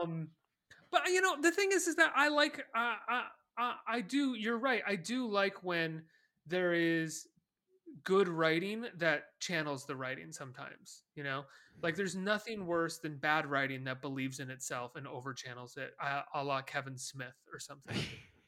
um, 0.00 0.28
but 0.90 1.06
you 1.08 1.20
know, 1.20 1.40
the 1.40 1.50
thing 1.50 1.70
is, 1.72 1.87
is 1.87 1.96
that 1.96 2.12
I 2.16 2.28
like, 2.28 2.64
uh, 2.74 2.94
I, 3.08 3.24
I, 3.58 3.74
I 3.87 4.00
do. 4.00 4.34
You're 4.34 4.58
right. 4.58 4.82
I 4.87 4.96
do 4.96 5.26
like 5.26 5.62
when 5.62 6.02
there 6.46 6.72
is 6.72 7.26
good 8.04 8.28
writing 8.28 8.87
that 8.96 9.24
channels 9.40 9.87
the 9.87 9.96
writing. 9.96 10.32
Sometimes, 10.32 11.02
you 11.14 11.24
know, 11.24 11.44
like 11.82 11.94
there's 11.96 12.16
nothing 12.16 12.66
worse 12.66 12.98
than 12.98 13.16
bad 13.18 13.46
writing 13.46 13.84
that 13.84 14.00
believes 14.00 14.40
in 14.40 14.50
itself 14.50 14.96
and 14.96 15.06
overchannels 15.06 15.76
it, 15.76 15.92
uh, 16.02 16.22
a 16.34 16.42
la 16.42 16.62
Kevin 16.62 16.96
Smith 16.96 17.34
or 17.52 17.58
something. 17.58 17.96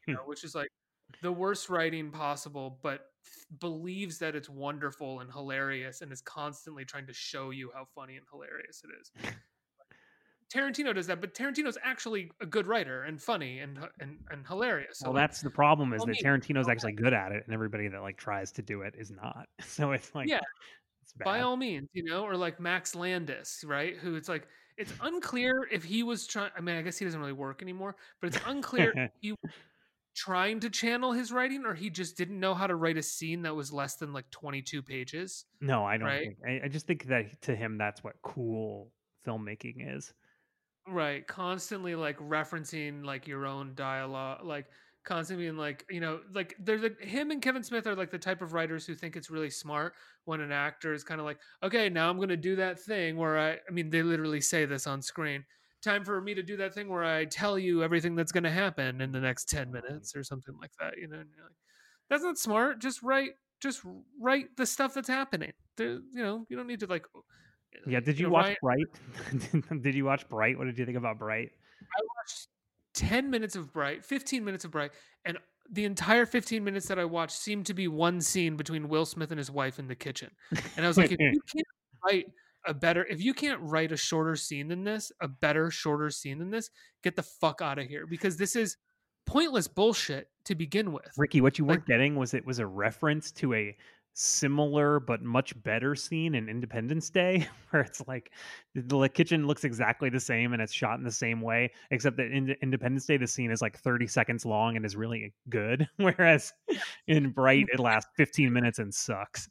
You 0.06 0.14
know, 0.14 0.20
which 0.26 0.44
is 0.44 0.54
like, 0.54 0.68
the 1.22 1.32
worst 1.32 1.70
writing 1.70 2.10
possible, 2.10 2.78
but 2.82 3.06
believes 3.60 4.18
that 4.18 4.34
it's 4.34 4.48
wonderful 4.48 5.20
and 5.20 5.30
hilarious 5.30 6.00
and 6.02 6.12
is 6.12 6.20
constantly 6.20 6.84
trying 6.84 7.06
to 7.06 7.12
show 7.12 7.50
you 7.50 7.70
how 7.74 7.86
funny 7.94 8.16
and 8.16 8.26
hilarious 8.30 8.82
it 8.84 8.90
is. 9.00 9.32
Tarantino 10.52 10.94
does 10.94 11.08
that, 11.08 11.20
but 11.20 11.34
Tarantino's 11.34 11.76
actually 11.82 12.30
a 12.40 12.46
good 12.46 12.66
writer 12.66 13.02
and 13.02 13.20
funny 13.20 13.58
and 13.58 13.78
and, 14.00 14.18
and 14.30 14.46
hilarious. 14.46 14.98
So 14.98 15.06
well, 15.06 15.14
that's 15.14 15.40
the 15.40 15.50
problem 15.50 15.92
is 15.92 16.04
that 16.04 16.16
Tarantino's 16.22 16.68
actually 16.68 16.92
good 16.92 17.12
at 17.12 17.32
it, 17.32 17.42
and 17.46 17.52
everybody 17.54 17.88
that 17.88 18.00
like 18.00 18.16
tries 18.16 18.52
to 18.52 18.62
do 18.62 18.82
it 18.82 18.94
is 18.96 19.10
not. 19.10 19.48
So 19.66 19.92
it's 19.92 20.14
like, 20.14 20.28
Yeah, 20.28 20.40
it's 21.02 21.12
bad. 21.12 21.24
by 21.24 21.40
all 21.40 21.56
means, 21.56 21.88
you 21.92 22.04
know, 22.04 22.24
or 22.24 22.36
like 22.36 22.60
Max 22.60 22.94
Landis, 22.94 23.64
right? 23.66 23.96
Who 23.96 24.14
it's 24.14 24.28
like 24.28 24.46
it's 24.78 24.92
unclear 25.02 25.66
if 25.70 25.82
he 25.82 26.02
was 26.04 26.26
trying. 26.26 26.50
I 26.56 26.60
mean, 26.60 26.76
I 26.76 26.82
guess 26.82 26.96
he 26.96 27.04
doesn't 27.04 27.20
really 27.20 27.32
work 27.32 27.60
anymore, 27.60 27.96
but 28.20 28.28
it's 28.28 28.38
unclear 28.46 28.92
if 28.96 29.10
he 29.20 29.34
trying 30.16 30.58
to 30.60 30.70
channel 30.70 31.12
his 31.12 31.30
writing 31.30 31.64
or 31.66 31.74
he 31.74 31.90
just 31.90 32.16
didn't 32.16 32.40
know 32.40 32.54
how 32.54 32.66
to 32.66 32.74
write 32.74 32.96
a 32.96 33.02
scene 33.02 33.42
that 33.42 33.54
was 33.54 33.70
less 33.70 33.96
than 33.96 34.12
like 34.12 34.28
22 34.30 34.82
pages. 34.82 35.44
no, 35.60 35.84
I 35.84 35.98
don't. 35.98 36.06
right? 36.06 36.20
Think, 36.20 36.62
I, 36.62 36.66
I 36.66 36.68
just 36.68 36.86
think 36.86 37.04
that 37.04 37.40
to 37.42 37.54
him, 37.54 37.76
that's 37.76 38.02
what 38.02 38.14
cool 38.22 38.90
filmmaking 39.26 39.96
is. 39.96 40.12
Right, 40.88 41.26
constantly 41.26 41.94
like 41.94 42.16
referencing 42.18 43.04
like 43.04 43.28
your 43.28 43.44
own 43.46 43.72
dialogue, 43.74 44.44
like 44.44 44.66
constantly 45.04 45.46
being 45.46 45.58
like, 45.58 45.84
you 45.90 46.00
know, 46.00 46.20
like 46.32 46.54
there's 46.58 46.84
a 46.84 46.90
him 47.04 47.30
and 47.30 47.42
Kevin 47.42 47.62
Smith 47.62 47.86
are 47.86 47.94
like 47.94 48.10
the 48.10 48.18
type 48.18 48.40
of 48.40 48.52
writers 48.52 48.86
who 48.86 48.94
think 48.94 49.16
it's 49.16 49.30
really 49.30 49.50
smart 49.50 49.94
when 50.24 50.40
an 50.40 50.52
actor 50.52 50.94
is 50.94 51.04
kind 51.04 51.20
of 51.20 51.26
like, 51.26 51.38
okay, 51.62 51.88
now 51.90 52.08
I'm 52.08 52.18
gonna 52.18 52.36
do 52.36 52.56
that 52.56 52.80
thing 52.80 53.16
where 53.16 53.38
I, 53.38 53.52
I 53.52 53.72
mean, 53.72 53.90
they 53.90 54.02
literally 54.02 54.40
say 54.40 54.64
this 54.64 54.86
on 54.86 55.02
screen. 55.02 55.44
Time 55.86 56.04
for 56.04 56.20
me 56.20 56.34
to 56.34 56.42
do 56.42 56.56
that 56.56 56.74
thing 56.74 56.88
where 56.88 57.04
I 57.04 57.26
tell 57.26 57.56
you 57.56 57.84
everything 57.84 58.16
that's 58.16 58.32
gonna 58.32 58.50
happen 58.50 59.00
in 59.00 59.12
the 59.12 59.20
next 59.20 59.48
ten 59.48 59.66
mm-hmm. 59.66 59.74
minutes 59.74 60.16
or 60.16 60.24
something 60.24 60.56
like 60.60 60.72
that. 60.80 60.94
You 60.98 61.06
know, 61.06 61.18
and 61.18 61.28
you're 61.32 61.44
like, 61.44 61.54
that's 62.10 62.24
not 62.24 62.38
smart. 62.38 62.80
Just 62.80 63.04
write, 63.04 63.30
just 63.62 63.82
write 64.20 64.56
the 64.56 64.66
stuff 64.66 64.94
that's 64.94 65.06
happening. 65.06 65.52
There, 65.76 66.00
you 66.12 66.22
know, 66.24 66.44
you 66.48 66.56
don't 66.56 66.66
need 66.66 66.80
to 66.80 66.86
like. 66.86 67.06
Yeah. 67.86 68.00
Did 68.00 68.18
you 68.18 68.26
know, 68.26 68.32
watch 68.32 68.56
Bright? 68.60 68.86
did 69.82 69.94
you 69.94 70.04
watch 70.04 70.28
Bright? 70.28 70.58
What 70.58 70.64
did 70.64 70.76
you 70.76 70.86
think 70.86 70.98
about 70.98 71.20
Bright? 71.20 71.50
I 71.80 72.00
watched 72.16 72.48
10 72.94 73.30
minutes 73.30 73.54
of 73.54 73.72
Bright, 73.72 74.04
15 74.04 74.44
minutes 74.44 74.64
of 74.64 74.72
Bright, 74.72 74.90
and 75.24 75.38
the 75.70 75.84
entire 75.84 76.26
15 76.26 76.64
minutes 76.64 76.88
that 76.88 76.98
I 76.98 77.04
watched 77.04 77.36
seemed 77.36 77.66
to 77.66 77.74
be 77.74 77.86
one 77.86 78.20
scene 78.20 78.56
between 78.56 78.88
Will 78.88 79.04
Smith 79.04 79.30
and 79.30 79.38
his 79.38 79.52
wife 79.52 79.78
in 79.78 79.86
the 79.86 79.94
kitchen. 79.94 80.30
And 80.76 80.84
I 80.84 80.88
was 80.88 80.96
like, 80.96 81.12
if 81.12 81.18
you 81.20 81.40
can't 81.52 81.66
write 82.04 82.26
a 82.66 82.74
better, 82.74 83.04
if 83.06 83.20
you 83.20 83.34
can't 83.34 83.60
write 83.60 83.92
a 83.92 83.96
shorter 83.96 84.36
scene 84.36 84.68
than 84.68 84.84
this, 84.84 85.12
a 85.20 85.28
better, 85.28 85.70
shorter 85.70 86.10
scene 86.10 86.38
than 86.38 86.50
this, 86.50 86.70
get 87.02 87.16
the 87.16 87.22
fuck 87.22 87.60
out 87.62 87.78
of 87.78 87.86
here 87.86 88.06
because 88.06 88.36
this 88.36 88.56
is 88.56 88.76
pointless 89.26 89.66
bullshit 89.68 90.28
to 90.44 90.54
begin 90.54 90.92
with. 90.92 91.10
Ricky, 91.16 91.40
what 91.40 91.58
you 91.58 91.64
Like- 91.64 91.78
weren't 91.78 91.86
getting 91.86 92.16
was 92.16 92.34
it 92.34 92.44
was 92.46 92.58
a 92.58 92.66
reference 92.66 93.32
to 93.32 93.54
a 93.54 93.76
similar 94.18 94.98
but 94.98 95.20
much 95.22 95.52
better 95.62 95.94
scene 95.94 96.34
in 96.34 96.48
Independence 96.48 97.10
Day, 97.10 97.46
where 97.70 97.82
it's 97.82 98.06
like 98.08 98.32
the, 98.74 98.80
the 98.82 99.08
kitchen 99.10 99.46
looks 99.46 99.62
exactly 99.64 100.08
the 100.08 100.18
same 100.20 100.54
and 100.54 100.62
it's 100.62 100.72
shot 100.72 100.96
in 100.98 101.04
the 101.04 101.10
same 101.12 101.42
way, 101.42 101.70
except 101.90 102.16
that 102.16 102.30
in 102.32 102.56
Independence 102.62 103.04
Day 103.04 103.18
the 103.18 103.26
scene 103.26 103.50
is 103.50 103.60
like 103.60 103.78
30 103.78 104.06
seconds 104.06 104.46
long 104.46 104.76
and 104.76 104.86
is 104.86 104.96
really 104.96 105.34
good, 105.50 105.86
whereas 105.96 106.52
in 107.08 107.30
Bright 107.30 107.66
it 107.72 107.78
lasts 107.78 108.10
15 108.16 108.50
minutes 108.52 108.78
and 108.78 108.94
sucks. 108.94 109.50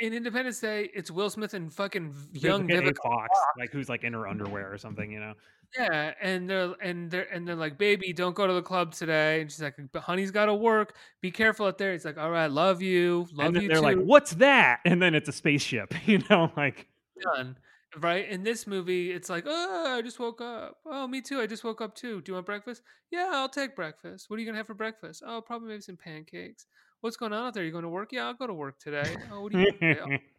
In 0.00 0.14
Independence 0.14 0.60
Day, 0.60 0.90
it's 0.94 1.10
Will 1.10 1.28
Smith 1.28 1.52
and 1.52 1.72
fucking 1.72 2.14
young 2.32 2.66
like 2.66 2.82
Vivica 2.82 3.02
Fox, 3.02 3.38
like 3.58 3.70
who's 3.70 3.88
like 3.90 4.02
in 4.02 4.14
her 4.14 4.26
underwear 4.26 4.72
or 4.72 4.78
something, 4.78 5.12
you 5.12 5.20
know. 5.20 5.34
Yeah, 5.78 6.14
and 6.20 6.48
they're 6.48 6.74
and 6.82 7.10
they're 7.10 7.32
and 7.32 7.46
they're 7.46 7.54
like, 7.54 7.78
"Baby, 7.78 8.12
don't 8.12 8.34
go 8.34 8.46
to 8.46 8.52
the 8.54 8.62
club 8.62 8.92
today." 8.92 9.42
And 9.42 9.50
she's 9.50 9.62
like, 9.62 9.76
"But 9.92 10.02
honey's 10.02 10.30
got 10.30 10.46
to 10.46 10.54
work. 10.54 10.96
Be 11.20 11.30
careful 11.30 11.66
out 11.66 11.78
there." 11.78 11.92
He's 11.92 12.04
like, 12.04 12.18
"All 12.18 12.30
right, 12.30 12.50
love 12.50 12.82
you, 12.82 13.28
love 13.32 13.56
you 13.56 13.68
they're 13.68 13.76
too." 13.76 13.82
like, 13.82 13.98
"What's 13.98 14.32
that?" 14.32 14.80
And 14.84 15.00
then 15.00 15.14
it's 15.14 15.28
a 15.28 15.32
spaceship, 15.32 15.94
you 16.08 16.22
know, 16.30 16.50
like 16.56 16.88
done. 17.22 17.58
Right 17.98 18.28
in 18.28 18.44
this 18.44 18.66
movie, 18.66 19.10
it's 19.12 19.28
like, 19.28 19.44
"Oh, 19.46 19.96
I 19.98 20.02
just 20.02 20.18
woke 20.18 20.40
up. 20.40 20.78
Oh, 20.86 21.06
me 21.08 21.20
too. 21.20 21.40
I 21.40 21.46
just 21.46 21.64
woke 21.64 21.80
up 21.80 21.94
too. 21.94 22.20
Do 22.22 22.30
you 22.30 22.34
want 22.34 22.46
breakfast? 22.46 22.82
Yeah, 23.10 23.30
I'll 23.32 23.48
take 23.48 23.74
breakfast. 23.76 24.30
What 24.30 24.36
are 24.36 24.40
you 24.40 24.46
gonna 24.46 24.58
have 24.58 24.66
for 24.68 24.74
breakfast? 24.74 25.22
Oh, 25.26 25.40
probably 25.40 25.68
maybe 25.68 25.82
some 25.82 25.96
pancakes. 25.96 26.66
What's 27.00 27.16
going 27.16 27.32
on 27.32 27.46
out 27.46 27.54
there? 27.54 27.64
You 27.64 27.72
going 27.72 27.84
to 27.84 27.88
work? 27.88 28.10
Yeah, 28.12 28.26
I'll 28.26 28.34
go 28.34 28.46
to 28.46 28.54
work 28.54 28.78
today. 28.78 29.16
Oh, 29.32 29.42
what 29.42 29.52
do 29.52 29.60
you? 29.60 29.72
doing? 29.80 30.20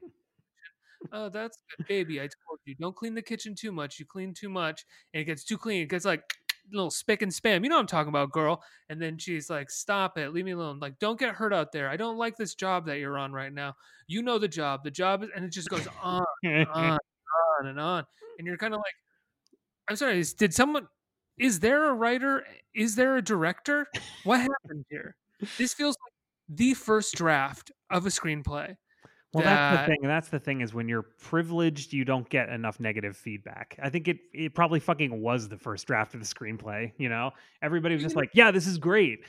Oh, 1.12 1.30
that's 1.30 1.58
good, 1.78 1.88
baby. 1.88 2.19
I 2.19 2.26
told 2.26 2.60
you, 2.65 2.76
don't 2.76 2.95
clean 2.95 3.15
the 3.15 3.24
kitchen 3.24 3.56
too 3.56 3.71
much. 3.71 4.00
You 4.00 4.06
clean 4.06 4.36
too 4.36 4.50
much, 4.50 4.86
and 5.13 5.21
it 5.21 5.26
gets 5.26 5.43
too 5.43 5.58
clean. 5.58 5.82
It 5.82 5.89
gets 5.89 6.06
like 6.06 6.21
little 6.71 6.91
spick 6.91 7.24
and 7.24 7.32
spam. 7.32 7.63
You 7.63 7.69
know 7.69 7.76
what 7.78 7.82
I'm 7.82 7.88
talking 7.88 8.10
about, 8.10 8.32
girl. 8.32 8.62
And 8.88 9.02
then 9.02 9.17
she's 9.17 9.50
like, 9.50 9.71
"Stop 9.71 10.19
it, 10.19 10.32
leave 10.32 10.45
me 10.45 10.52
alone. 10.52 10.80
Like, 10.80 11.00
don't 11.00 11.19
get 11.19 11.34
hurt 11.34 11.54
out 11.54 11.71
there. 11.71 11.89
I 11.89 11.97
don't 11.97 12.17
like 12.17 12.38
this 12.38 12.54
job 12.54 12.86
that 12.86 13.00
you're 13.00 13.17
on 13.17 13.34
right 13.34 13.52
now. 13.52 13.74
You 14.06 14.21
know 14.21 14.38
the 14.38 14.47
job. 14.47 14.84
The 14.84 14.91
job 14.91 15.24
is," 15.24 15.30
and 15.36 15.43
it 15.43 15.52
just 15.52 15.69
goes 15.69 15.88
on 16.04 16.24
and 16.43 16.67
on, 16.67 17.00
on 17.60 17.67
and 17.67 17.80
on. 17.80 18.06
And 18.38 18.45
you're 18.45 18.58
kind 18.58 18.76
of 18.76 18.78
like, 18.78 18.95
"I'm 19.89 19.95
sorry. 19.95 20.24
Did 20.38 20.54
someone? 20.54 20.88
Is 21.39 21.60
there 21.62 21.89
a 21.89 21.93
writer? 21.93 22.45
Is 22.76 22.95
there 22.95 23.17
a 23.17 23.24
director? 23.24 23.88
What 24.24 24.39
happened 24.39 24.86
here? 24.91 25.15
This 25.58 25.74
feels 25.74 25.97
like 26.06 26.13
the 26.49 26.73
first 26.73 27.15
draft 27.15 27.71
of 27.89 28.06
a 28.06 28.10
screenplay." 28.10 28.75
Well, 29.34 29.45
that's 29.45 29.82
the 29.82 29.88
thing. 29.88 29.99
That's 30.04 30.27
the 30.27 30.39
thing 30.39 30.62
is 30.62 30.73
when 30.73 30.89
you're 30.89 31.04
privileged, 31.04 31.93
you 31.93 32.04
don't 32.04 32.30
get 32.30 32.49
enough 32.49 32.82
negative 32.82 33.15
feedback. 33.15 33.80
I 33.82 33.89
think 33.89 34.10
it 34.10 34.17
it 34.34 34.54
probably 34.54 34.82
fucking 34.82 35.21
was 35.21 35.47
the 35.47 35.58
first 35.58 35.88
draft 35.88 36.13
of 36.13 36.19
the 36.19 36.25
screenplay. 36.25 36.91
You 36.97 37.08
know, 37.08 37.32
everybody 37.62 37.95
was 37.95 38.04
just 38.04 38.15
like, 38.15 38.32
"Yeah, 38.34 38.51
this 38.51 38.67
is 38.67 38.77
great." 38.77 39.21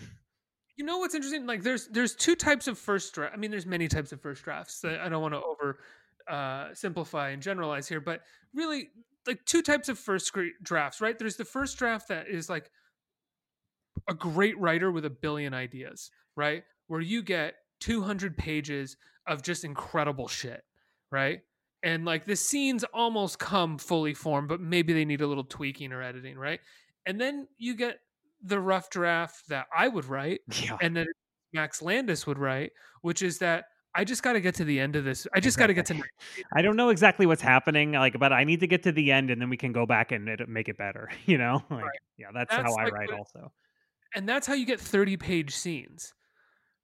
You 0.76 0.84
know 0.84 0.98
what's 0.98 1.14
interesting? 1.14 1.46
Like 1.46 1.62
there's 1.62 1.86
there's 1.88 2.16
two 2.16 2.34
types 2.34 2.66
of 2.66 2.78
first 2.78 3.14
draft. 3.14 3.32
I 3.32 3.36
mean, 3.36 3.52
there's 3.52 3.66
many 3.66 3.86
types 3.86 4.10
of 4.10 4.20
first 4.20 4.42
drafts. 4.42 4.80
that 4.80 5.00
I 5.00 5.08
don't 5.08 5.22
want 5.22 5.34
to 5.34 5.42
over 5.42 5.78
uh, 6.28 6.74
simplify 6.74 7.30
and 7.30 7.40
generalize 7.40 7.86
here, 7.86 8.00
but 8.00 8.22
really, 8.54 8.88
like 9.26 9.44
two 9.44 9.62
types 9.62 9.88
of 9.88 9.98
first 9.98 10.26
scre- 10.26 10.56
drafts, 10.62 11.00
right? 11.00 11.16
There's 11.16 11.36
the 11.36 11.44
first 11.44 11.78
draft 11.78 12.08
that 12.08 12.28
is 12.28 12.48
like 12.48 12.70
a 14.08 14.14
great 14.14 14.58
writer 14.58 14.90
with 14.90 15.04
a 15.04 15.10
billion 15.10 15.54
ideas, 15.54 16.10
right? 16.36 16.64
Where 16.88 17.00
you 17.00 17.22
get 17.22 17.54
200 17.80 18.36
pages 18.36 18.96
of 19.26 19.42
just 19.42 19.64
incredible 19.64 20.28
shit, 20.28 20.62
right? 21.10 21.40
And 21.82 22.04
like 22.04 22.24
the 22.24 22.36
scenes 22.36 22.84
almost 22.94 23.38
come 23.38 23.78
fully 23.78 24.14
formed, 24.14 24.48
but 24.48 24.60
maybe 24.60 24.92
they 24.92 25.04
need 25.04 25.20
a 25.20 25.26
little 25.26 25.44
tweaking 25.44 25.92
or 25.92 26.02
editing, 26.02 26.36
right? 26.38 26.60
And 27.06 27.20
then 27.20 27.48
you 27.58 27.74
get 27.74 27.98
the 28.42 28.60
rough 28.60 28.90
draft 28.90 29.48
that 29.48 29.66
I 29.76 29.88
would 29.88 30.04
write 30.04 30.40
Yeah, 30.62 30.76
and 30.80 30.96
that 30.96 31.08
Max 31.52 31.82
Landis 31.82 32.26
would 32.26 32.38
write, 32.38 32.72
which 33.02 33.22
is 33.22 33.38
that 33.38 33.64
I 33.94 34.04
just 34.04 34.22
got 34.22 34.32
to 34.34 34.40
get 34.40 34.54
to 34.56 34.64
the 34.64 34.80
end 34.80 34.96
of 34.96 35.04
this. 35.04 35.26
I 35.34 35.40
just 35.40 35.58
got 35.58 35.66
to 35.66 35.74
get 35.74 35.84
to. 35.86 36.00
I 36.54 36.62
don't 36.62 36.76
know 36.76 36.88
exactly 36.88 37.26
what's 37.26 37.42
happening, 37.42 37.92
like, 37.92 38.18
but 38.18 38.32
I 38.32 38.44
need 38.44 38.60
to 38.60 38.66
get 38.66 38.82
to 38.84 38.92
the 38.92 39.12
end, 39.12 39.30
and 39.30 39.40
then 39.40 39.50
we 39.50 39.58
can 39.58 39.72
go 39.72 39.84
back 39.84 40.12
and 40.12 40.28
it, 40.28 40.48
make 40.48 40.68
it 40.68 40.78
better. 40.78 41.10
You 41.26 41.36
know, 41.38 41.62
like, 41.70 41.84
yeah, 42.16 42.28
that's, 42.32 42.54
That's 42.54 42.62
how 42.62 42.74
I 42.74 42.88
write. 42.88 43.08
the- 43.10 43.16
Also, 43.16 43.52
and 44.14 44.28
that's 44.28 44.46
how 44.46 44.54
you 44.54 44.64
get 44.66 44.80
30 44.80 45.16
page 45.18 45.54
scenes 45.54 46.14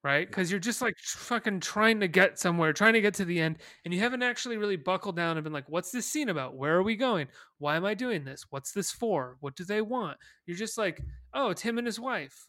right 0.04 0.28
because 0.28 0.50
you're 0.50 0.60
just 0.60 0.80
like 0.80 0.94
fucking 0.98 1.60
trying 1.60 1.98
to 1.98 2.08
get 2.08 2.38
somewhere 2.38 2.72
trying 2.72 2.92
to 2.92 3.00
get 3.00 3.14
to 3.14 3.24
the 3.24 3.40
end 3.40 3.58
and 3.84 3.92
you 3.92 4.00
haven't 4.00 4.22
actually 4.22 4.56
really 4.56 4.76
buckled 4.76 5.16
down 5.16 5.36
and 5.36 5.44
been 5.44 5.52
like 5.52 5.68
what's 5.68 5.90
this 5.90 6.06
scene 6.06 6.28
about 6.28 6.56
where 6.56 6.76
are 6.76 6.82
we 6.82 6.94
going 6.94 7.26
why 7.58 7.76
am 7.76 7.84
i 7.84 7.94
doing 7.94 8.24
this 8.24 8.46
what's 8.50 8.72
this 8.72 8.92
for 8.92 9.36
what 9.40 9.56
do 9.56 9.64
they 9.64 9.82
want 9.82 10.16
you're 10.46 10.56
just 10.56 10.78
like 10.78 11.02
oh 11.34 11.50
it's 11.50 11.62
him 11.62 11.78
and 11.78 11.86
his 11.86 12.00
wife 12.00 12.46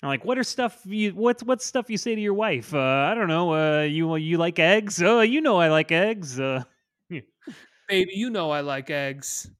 I'm 0.00 0.10
like, 0.10 0.24
what 0.24 0.38
are 0.38 0.44
stuff 0.44 0.80
you 0.84 1.10
what's 1.10 1.42
what's 1.42 1.64
stuff 1.64 1.90
you 1.90 1.96
say 1.96 2.14
to 2.14 2.20
your 2.20 2.34
wife? 2.34 2.72
Uh, 2.72 2.78
I 3.10 3.14
don't 3.14 3.26
know. 3.26 3.52
Uh, 3.52 3.82
you 3.82 4.14
you 4.14 4.38
like 4.38 4.60
eggs? 4.60 5.02
Oh, 5.02 5.22
you 5.22 5.40
know 5.40 5.56
I 5.56 5.70
like 5.70 5.90
eggs. 5.90 6.38
Uh, 6.38 6.62
baby 7.88 8.12
you 8.14 8.28
know 8.30 8.50
i 8.50 8.60
like 8.60 8.90
eggs 8.90 9.50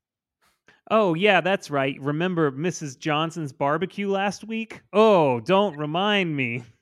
Oh, 0.90 1.12
yeah, 1.12 1.42
that's 1.42 1.70
right. 1.70 2.01
Remember 2.01 2.51
Mrs. 2.51 2.98
Johnson's 2.98 3.53
barbecue 3.53 4.11
last 4.11 4.44
week? 4.44 4.81
Oh, 4.92 5.38
don't 5.40 5.77
remind 5.77 6.35
me. 6.35 6.62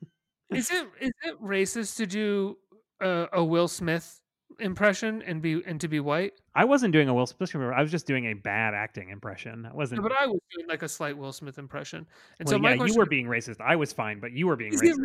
is 0.55 0.71
it 0.71 0.87
is 1.01 1.13
it 1.25 1.43
racist 1.43 1.97
to 1.97 2.07
do 2.07 2.57
a, 3.01 3.27
a 3.35 3.45
will 3.45 3.69
smith 3.69 4.21
impression 4.61 5.23
and 5.23 5.43
be 5.43 5.61
and 5.67 5.81
to 5.81 5.89
be 5.89 6.01
white 6.01 6.33
I 6.55 6.65
wasn't 6.65 6.93
doing 6.95 7.09
a 7.11 7.15
Will 7.15 7.27
Smith. 7.27 7.55
impression, 7.55 7.75
I 7.79 7.83
was 7.83 7.91
just 7.91 8.07
doing 8.07 8.25
a 8.27 8.33
bad 8.33 8.73
acting 8.73 9.11
impression. 9.11 9.67
I 9.71 9.75
wasn't. 9.75 10.01
No, 10.01 10.09
but 10.09 10.17
i 10.19 10.25
was 10.25 10.41
doing 10.57 10.67
like 10.67 10.83
a 10.83 10.89
slight 10.89 11.17
will 11.19 11.33
smith 11.33 11.59
impression 11.59 12.07
and 12.39 12.49
well, 12.49 12.59
so 12.59 12.67
yeah, 12.67 12.85
you 12.87 12.95
were 12.95 13.05
being 13.05 13.27
racist. 13.27 13.61
I 13.61 13.77
was 13.77 13.93
fine, 13.93 14.21
but 14.21 14.33
you 14.33 14.47
were 14.47 14.57
being 14.57 14.73
Is 14.73 14.81
racist. 14.81 14.99
ra- 14.99 15.05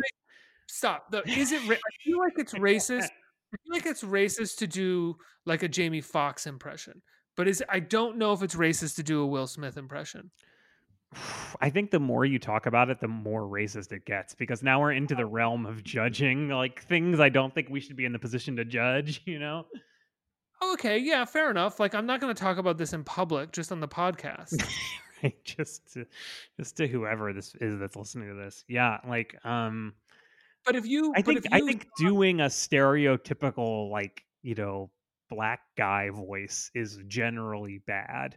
stop? 0.68 1.10
The, 1.10 1.28
is 1.28 1.52
it? 1.52 1.60
Ra- 1.68 1.76
I 1.76 1.92
feel 2.04 2.18
like 2.18 2.32
it's 2.38 2.54
racist. 2.70 3.04
I 3.04 3.56
feel 3.64 3.72
like 3.72 3.84
it's 3.86 4.02
racist 4.02 4.56
to 4.58 4.66
do 4.66 5.16
like 5.44 5.62
a 5.62 5.68
Jamie 5.68 6.00
Foxx 6.00 6.46
impression, 6.46 7.02
but 7.36 7.46
is 7.46 7.62
I 7.68 7.80
don't 7.80 8.16
know 8.16 8.32
if 8.32 8.42
it's 8.42 8.54
racist 8.54 8.96
to 8.96 9.02
do 9.02 9.20
a 9.20 9.26
Will 9.26 9.46
Smith 9.46 9.76
impression. 9.76 10.30
I 11.60 11.70
think 11.70 11.90
the 11.90 12.00
more 12.00 12.24
you 12.24 12.38
talk 12.38 12.66
about 12.66 12.90
it, 12.90 13.00
the 13.00 13.08
more 13.08 13.42
racist 13.42 13.92
it 13.92 14.04
gets 14.04 14.34
because 14.34 14.62
now 14.62 14.80
we're 14.80 14.92
into 14.92 15.14
the 15.14 15.26
realm 15.26 15.66
of 15.66 15.84
judging 15.84 16.48
like 16.48 16.82
things 16.82 17.20
I 17.20 17.28
don't 17.28 17.54
think 17.54 17.68
we 17.70 17.80
should 17.80 17.96
be 17.96 18.04
in 18.04 18.12
the 18.12 18.18
position 18.18 18.56
to 18.56 18.64
judge, 18.64 19.22
you 19.26 19.38
know? 19.38 19.66
Okay, 20.74 20.98
yeah, 20.98 21.24
fair 21.24 21.50
enough. 21.50 21.80
Like 21.80 21.94
I'm 21.94 22.06
not 22.06 22.20
going 22.20 22.34
to 22.34 22.40
talk 22.40 22.58
about 22.58 22.78
this 22.78 22.92
in 22.92 23.04
public, 23.04 23.52
just 23.52 23.72
on 23.72 23.80
the 23.80 23.88
podcast. 23.88 24.64
like 25.22 25.42
just 25.44 25.92
to 25.92 26.06
just 26.58 26.76
to 26.76 26.88
whoever 26.88 27.32
this 27.32 27.54
is 27.60 27.78
that's 27.78 27.96
listening 27.96 28.28
to 28.28 28.34
this. 28.34 28.64
Yeah, 28.68 28.98
like 29.06 29.36
um 29.44 29.94
But 30.64 30.76
if 30.76 30.86
you, 30.86 31.12
I 31.16 31.22
think 31.22 31.44
if 31.44 31.52
I 31.52 31.60
think 31.60 31.88
doing 31.98 32.40
a 32.40 32.46
stereotypical 32.46 33.90
like, 33.90 34.24
you 34.42 34.54
know, 34.54 34.90
black 35.30 35.60
guy 35.76 36.10
voice 36.10 36.70
is 36.74 36.98
generally 37.08 37.82
bad. 37.86 38.36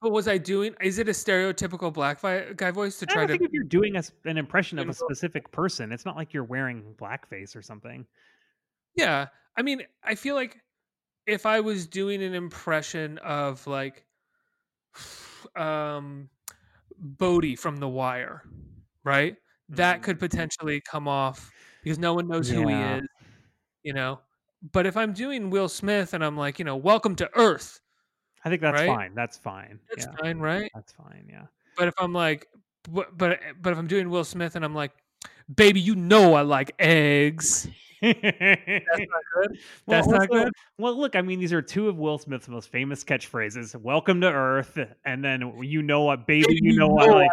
What 0.00 0.12
was 0.12 0.28
I 0.28 0.38
doing? 0.38 0.74
Is 0.80 0.98
it 0.98 1.08
a 1.08 1.12
stereotypical 1.12 1.92
black 1.92 2.20
vi- 2.20 2.52
guy 2.54 2.70
voice 2.70 2.98
to 3.00 3.06
I 3.08 3.12
try 3.12 3.22
don't 3.22 3.28
to? 3.28 3.32
think 3.34 3.48
if 3.48 3.52
you're 3.52 3.64
doing 3.64 3.96
a, 3.96 4.02
an 4.24 4.38
impression 4.38 4.78
of 4.78 4.88
a 4.88 4.94
specific 4.94 5.50
person, 5.50 5.92
it's 5.92 6.04
not 6.04 6.16
like 6.16 6.32
you're 6.32 6.44
wearing 6.44 6.94
blackface 6.96 7.56
or 7.56 7.62
something. 7.62 8.06
Yeah, 8.94 9.26
I 9.56 9.62
mean, 9.62 9.82
I 10.04 10.14
feel 10.14 10.34
like 10.34 10.58
if 11.26 11.46
I 11.46 11.60
was 11.60 11.86
doing 11.86 12.22
an 12.22 12.34
impression 12.34 13.18
of 13.18 13.66
like, 13.66 14.04
um, 15.56 16.28
Bodie 16.96 17.56
from 17.56 17.76
The 17.76 17.88
Wire, 17.88 18.42
right? 19.04 19.36
That 19.68 20.02
could 20.02 20.18
potentially 20.18 20.80
come 20.80 21.06
off 21.06 21.50
because 21.82 21.98
no 21.98 22.14
one 22.14 22.26
knows 22.28 22.48
who 22.48 22.66
he 22.66 22.74
Yeah. 22.74 22.96
is, 22.96 23.08
you 23.82 23.92
know. 23.92 24.20
But 24.72 24.86
if 24.86 24.96
I'm 24.96 25.12
doing 25.12 25.50
Will 25.50 25.68
Smith 25.68 26.14
and 26.14 26.24
I'm 26.24 26.36
like, 26.36 26.58
you 26.58 26.64
know, 26.64 26.76
welcome 26.76 27.14
to 27.16 27.30
Earth, 27.34 27.80
I 28.44 28.48
think 28.50 28.60
that's 28.62 28.74
Right? 28.80 28.86
fine. 28.86 29.14
That's 29.14 29.36
fine. 29.36 29.80
that's 29.88 30.06
yeah, 30.06 30.16
fine, 30.20 30.38
right? 30.38 30.70
that's 30.74 30.92
fine. 30.92 31.26
Yeah. 31.28 31.46
But 31.76 31.88
if 31.88 31.94
I'm 31.98 32.12
like, 32.12 32.46
but, 32.90 33.16
but 33.16 33.32
eh, 33.32 33.36
but 33.60 33.72
if 33.72 33.78
I'm 33.78 33.86
doing 33.86 34.08
Will 34.10 34.24
Smith 34.24 34.56
and 34.56 34.64
I'm 34.64 34.74
like, 34.74 34.92
baby, 35.54 35.80
you 35.80 35.94
know 35.96 36.34
I 36.34 36.42
like 36.42 36.74
eggs. 36.78 37.68
That's 38.00 38.22
not 38.22 39.22
good. 39.34 39.58
That's 39.88 40.06
well, 40.06 40.16
not 40.18 40.20
also- 40.20 40.26
good. 40.44 40.52
Well, 40.78 40.96
look, 40.98 41.16
I 41.16 41.22
mean, 41.22 41.40
these 41.40 41.52
are 41.52 41.60
two 41.62 41.88
of 41.88 41.98
Will 41.98 42.18
Smith's 42.18 42.48
most 42.48 42.70
famous 42.70 43.02
catchphrases: 43.02 43.74
"Welcome 43.74 44.20
to 44.20 44.28
Earth," 44.30 44.78
and 45.04 45.24
then 45.24 45.52
"You 45.62 45.82
know 45.82 46.02
what, 46.02 46.24
baby, 46.26 46.46
Baby, 46.46 46.60
you 46.62 46.72
you 46.74 46.78
know, 46.78 46.98
I 46.98 47.06
know 47.06 47.12
I 47.14 47.16
like." 47.22 47.30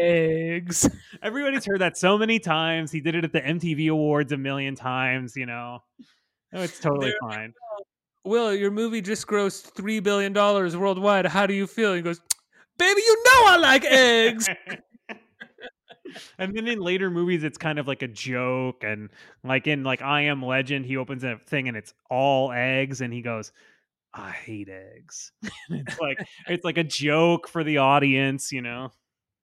Eggs. 0.00 0.88
Everybody's 1.22 1.64
heard 1.64 1.80
that 1.80 1.96
so 1.96 2.16
many 2.18 2.38
times. 2.38 2.90
He 2.92 3.00
did 3.00 3.14
it 3.14 3.24
at 3.24 3.32
the 3.32 3.40
MTV 3.40 3.90
Awards 3.90 4.32
a 4.32 4.36
million 4.36 4.74
times. 4.76 5.36
You 5.36 5.46
know, 5.46 5.82
oh, 6.52 6.62
it's 6.62 6.78
totally 6.80 7.10
There- 7.10 7.30
fine. 7.30 7.54
Will, 8.24 8.54
your 8.54 8.70
movie 8.70 9.00
just 9.00 9.26
grossed 9.26 9.74
three 9.74 10.00
billion 10.00 10.32
dollars 10.32 10.76
worldwide. 10.76 11.26
How 11.26 11.46
do 11.46 11.54
you 11.54 11.66
feel? 11.66 11.94
He 11.94 12.02
goes, 12.02 12.20
baby, 12.78 13.00
you 13.00 13.22
know 13.24 13.44
I 13.46 13.56
like 13.56 13.84
eggs. 13.84 14.48
and 16.38 16.56
then 16.56 16.66
in 16.66 16.80
later 16.80 17.10
movies, 17.10 17.44
it's 17.44 17.58
kind 17.58 17.78
of 17.78 17.86
like 17.86 18.02
a 18.02 18.08
joke, 18.08 18.84
and 18.84 19.10
like 19.44 19.66
in 19.66 19.84
like 19.84 20.02
I 20.02 20.22
Am 20.22 20.44
Legend, 20.44 20.86
he 20.86 20.96
opens 20.96 21.24
a 21.24 21.38
thing 21.46 21.68
and 21.68 21.76
it's 21.76 21.94
all 22.10 22.52
eggs, 22.52 23.00
and 23.00 23.12
he 23.12 23.22
goes, 23.22 23.52
"I 24.14 24.30
hate 24.30 24.68
eggs." 24.68 25.32
it's 25.70 25.98
like 26.00 26.18
it's 26.48 26.64
like 26.64 26.78
a 26.78 26.84
joke 26.84 27.48
for 27.48 27.64
the 27.64 27.78
audience, 27.78 28.52
you 28.52 28.62
know. 28.62 28.90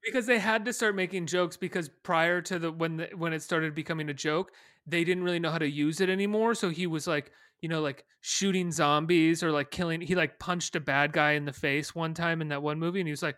because 0.04 0.26
they 0.26 0.40
had 0.40 0.66
to 0.66 0.74
start 0.74 0.96
making 0.96 1.26
jokes 1.26 1.58
because 1.58 1.90
prior 2.04 2.42
to 2.42 2.60
the 2.60 2.72
when 2.72 2.98
the, 2.98 3.10
when 3.16 3.34
it 3.34 3.42
started 3.42 3.76
becoming 3.76 4.10
a 4.10 4.14
joke, 4.14 4.52
they 4.88 5.04
didn't 5.04 5.24
really 5.24 5.40
know 5.40 5.52
how 5.52 5.58
to 5.58 5.70
use 5.70 6.02
it 6.02 6.10
anymore. 6.10 6.56
So 6.56 6.70
he 6.70 6.88
was 6.88 7.08
like, 7.08 7.32
you 7.62 7.70
know, 7.70 7.82
like 7.82 8.06
shooting 8.22 8.72
zombies 8.72 9.44
or 9.44 9.52
like 9.52 9.72
killing. 9.72 10.02
He 10.02 10.16
like 10.16 10.40
punched 10.40 10.76
a 10.76 10.80
bad 10.80 11.14
guy 11.14 11.32
in 11.34 11.46
the 11.46 11.54
face 11.54 11.94
one 11.94 12.14
time 12.14 12.42
in 12.42 12.50
that 12.50 12.62
one 12.62 12.80
movie, 12.80 13.00
and 13.00 13.08
he 13.08 13.12
was 13.12 13.24
like, 13.24 13.38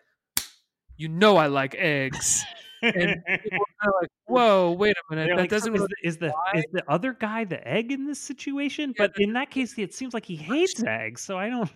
"You 0.96 1.08
know, 1.08 1.36
I 1.36 1.46
like 1.46 1.74
eggs." 1.76 2.44
And 2.82 3.22
people 3.42 3.58
were 3.84 3.92
like, 4.00 4.10
"Whoa, 4.26 4.72
wait 4.72 4.96
a 4.96 5.14
minute, 5.14 5.26
They're 5.26 5.36
that 5.36 5.42
like, 5.42 5.50
doesn't 5.50 5.74
is, 5.74 5.80
really." 5.80 5.88
the, 6.02 6.08
is 6.08 6.16
the 6.18 6.34
is 6.54 6.64
the 6.72 6.84
other 6.88 7.12
guy 7.12 7.44
the 7.44 7.66
egg 7.66 7.92
in 7.92 8.06
this 8.06 8.20
situation? 8.20 8.94
Yeah, 8.96 9.06
but 9.06 9.12
in 9.18 9.32
that 9.34 9.50
case, 9.50 9.78
it 9.78 9.94
seems 9.94 10.14
like 10.14 10.26
he 10.26 10.36
hates 10.36 10.82
eggs. 10.84 11.22
So 11.22 11.38
I 11.38 11.50
don't. 11.50 11.70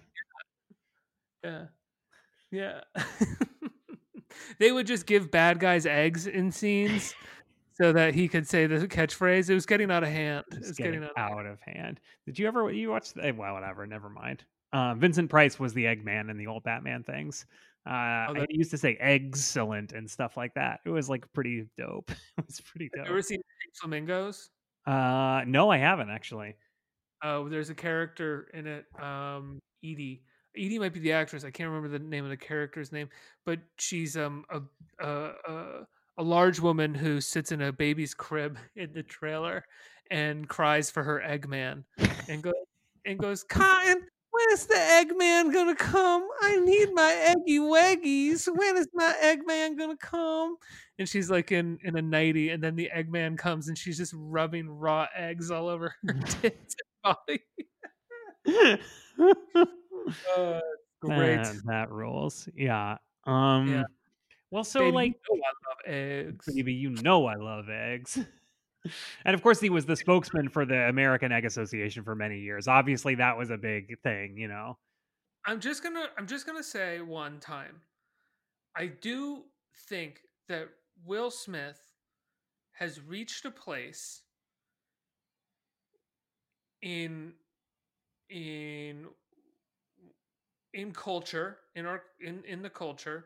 Yeah, 1.45 1.65
yeah. 2.51 2.81
they 4.59 4.73
would 4.73 4.87
just 4.87 5.07
give 5.07 5.31
bad 5.31 5.59
guys 5.59 5.87
eggs 5.87 6.27
in 6.27 6.53
scenes 6.53 7.15
so 7.83 7.93
that 7.93 8.15
he 8.15 8.29
could 8.29 8.47
say 8.47 8.67
the 8.67 8.87
catchphrase. 8.87 9.51
It 9.51 9.55
was 9.55 9.67
getting 9.67 9.91
out 9.91 10.03
of 10.03 10.09
hand. 10.09 10.45
It 10.53 10.59
It's 10.59 10.69
was 10.69 10.77
getting 10.77 11.01
getting 11.01 11.09
out. 11.17 11.33
out 11.33 11.47
of 11.47 11.61
hand. 11.63 12.01
Did 12.27 12.39
you 12.39 12.47
ever 12.47 12.71
you 12.71 12.91
watched? 12.91 13.15
The, 13.15 13.33
well, 13.33 13.55
whatever. 13.55 13.87
Never 13.87 14.09
mind. 14.09 14.45
Uh, 14.73 14.95
Vincent 14.95 15.29
Price 15.29 15.59
was 15.59 15.75
the 15.75 15.85
Eggman 15.85 16.31
in 16.31 16.37
the 16.39 16.47
old 16.47 16.63
Batman 16.63 17.03
things. 17.03 17.45
Uh, 17.85 18.27
Oh, 18.29 18.35
that- 18.35 18.47
he 18.51 18.59
used 18.59 18.71
to 18.71 18.79
say 18.79 18.97
excellent 19.01 19.93
and 19.93 20.09
stuff 20.09 20.37
like 20.37 20.55
that. 20.55 20.81
It 20.85 20.91
was 20.91 21.11
like 21.11 21.31
pretty 21.33 21.67
dope. 21.77 22.11
it 22.39 22.47
was 22.47 22.61
pretty 22.61 22.89
Have 22.95 23.05
dope. 23.05 23.07
you 23.09 23.13
ever 23.13 23.23
seen 23.23 23.41
Flamingos? 23.81 24.49
Uh, 24.87 25.43
no, 25.47 25.69
I 25.71 25.79
haven't 25.79 26.11
actually. 26.11 26.55
Uh, 27.23 27.43
there's 27.49 27.71
a 27.71 27.75
character 27.75 28.49
in 28.55 28.67
it, 28.67 28.85
um, 29.01 29.59
Edie. 29.85 30.23
Edie 30.57 30.79
might 30.79 30.93
be 30.93 31.01
the 31.01 31.13
actress. 31.13 31.45
I 31.45 31.51
can't 31.51 31.69
remember 31.71 31.89
the 31.89 32.05
name 32.05 32.25
of 32.25 32.31
the 32.31 32.37
character's 32.37 32.93
name, 32.93 33.09
but 33.47 33.59
she's 33.79 34.17
um 34.17 34.45
a 34.51 34.61
a, 35.05 35.33
a, 35.49 35.87
a 36.19 36.23
large 36.23 36.61
woman 36.61 36.95
who 36.95 37.21
sits 37.21 37.53
in 37.53 37.63
a 37.63 37.73
baby's 37.73 38.15
crib 38.15 38.59
in 38.77 38.93
the 38.93 39.03
trailer 39.03 39.65
and 40.11 40.49
cries 40.49 40.91
for 40.91 41.03
her 41.03 41.23
Eggman, 41.27 41.85
and 42.29 42.43
goes 42.43 42.55
and 43.05 43.19
goes, 43.19 43.43
Cotton, 43.45 44.07
when's 44.31 44.67
the 44.67 44.75
Eggman 44.75 45.53
gonna 45.53 45.75
come? 45.75 46.27
I 46.43 46.57
need 46.61 46.93
my 46.93 47.13
eggy 47.13 47.59
waggies. 47.59 48.49
When 48.55 48.77
is 48.77 48.89
my 48.93 49.15
Eggman 49.23 49.79
gonna 49.79 49.97
come? 49.97 50.57
And 50.99 51.09
she's 51.09 51.31
like 51.31 51.53
in 51.53 51.79
in 51.83 51.97
a 51.97 52.03
nightie, 52.03 52.51
and 52.51 52.63
then 52.63 52.77
the 52.77 52.91
Eggman 52.95 53.39
comes, 53.39 53.69
and 53.69 53.79
she's 53.79 53.97
just 53.97 54.13
rubbing 54.17 54.69
raw 54.69 55.07
eggs 55.17 55.51
all 55.51 55.69
over 55.69 55.95
her 56.07 56.15
tits 56.27 56.77
and 57.05 57.17
body. 57.27 57.43
Uh, 60.37 60.61
great. 61.01 61.37
Man, 61.37 61.61
that 61.67 61.91
rules. 61.91 62.49
Yeah. 62.55 62.97
Um. 63.25 63.85
Well, 64.53 64.65
so 64.65 64.91
like, 64.91 65.15
you 65.31 65.37
know 65.37 65.43
I 65.43 65.95
love 65.95 65.97
eggs. 65.97 66.47
baby, 66.55 66.75
you 66.75 66.91
know 66.91 67.25
I 67.25 67.37
love 67.37 67.71
eggs. 67.71 68.19
and 69.25 69.35
of 69.35 69.43
course, 69.43 69.61
he 69.61 69.71
was 69.71 69.87
the 69.87 69.97
spokesman 69.97 70.51
for 70.51 70.67
the 70.67 70.89
American 70.91 71.33
Egg 71.33 71.47
Association 71.47 72.05
for 72.05 72.15
many 72.15 72.39
years. 72.39 72.69
Obviously, 72.69 73.15
that 73.15 73.39
was 73.39 73.49
a 73.49 73.57
big 73.57 73.99
thing, 74.03 74.37
you 74.37 74.49
know. 74.49 74.77
I'm 75.47 75.59
just 75.59 75.83
gonna 75.83 76.05
I'm 76.19 76.27
just 76.27 76.47
gonna 76.47 76.63
say 76.63 77.01
one 77.01 77.41
time. 77.41 77.81
I 78.77 78.89
do 78.89 79.45
think 79.89 80.21
that 80.51 80.69
Will 81.07 81.31
Smith 81.31 81.81
has 82.73 83.01
reached 83.01 83.47
a 83.47 83.51
place 83.51 84.21
in 86.83 87.33
in 88.29 89.07
in 90.75 90.93
culture 90.93 91.57
in 91.75 91.87
our 91.87 92.03
in 92.21 92.43
in 92.47 92.61
the 92.61 92.71
culture 92.71 93.25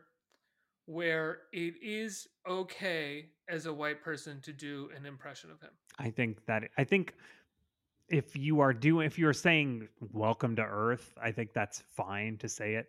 where 0.87 1.39
it 1.51 1.75
is 1.81 2.27
okay 2.47 3.27
as 3.49 3.65
a 3.65 3.73
white 3.73 4.01
person 4.01 4.41
to 4.41 4.51
do 4.51 4.89
an 4.95 5.05
impression 5.05 5.51
of 5.51 5.61
him. 5.61 5.69
I 5.99 6.09
think 6.09 6.45
that 6.47 6.63
I 6.77 6.83
think 6.83 7.13
if 8.09 8.35
you 8.35 8.61
are 8.61 8.73
doing 8.73 9.05
if 9.05 9.19
you're 9.19 9.33
saying 9.33 9.87
welcome 9.99 10.55
to 10.55 10.63
earth, 10.63 11.13
I 11.21 11.31
think 11.31 11.53
that's 11.53 11.83
fine 11.95 12.37
to 12.37 12.49
say 12.49 12.75
it. 12.75 12.87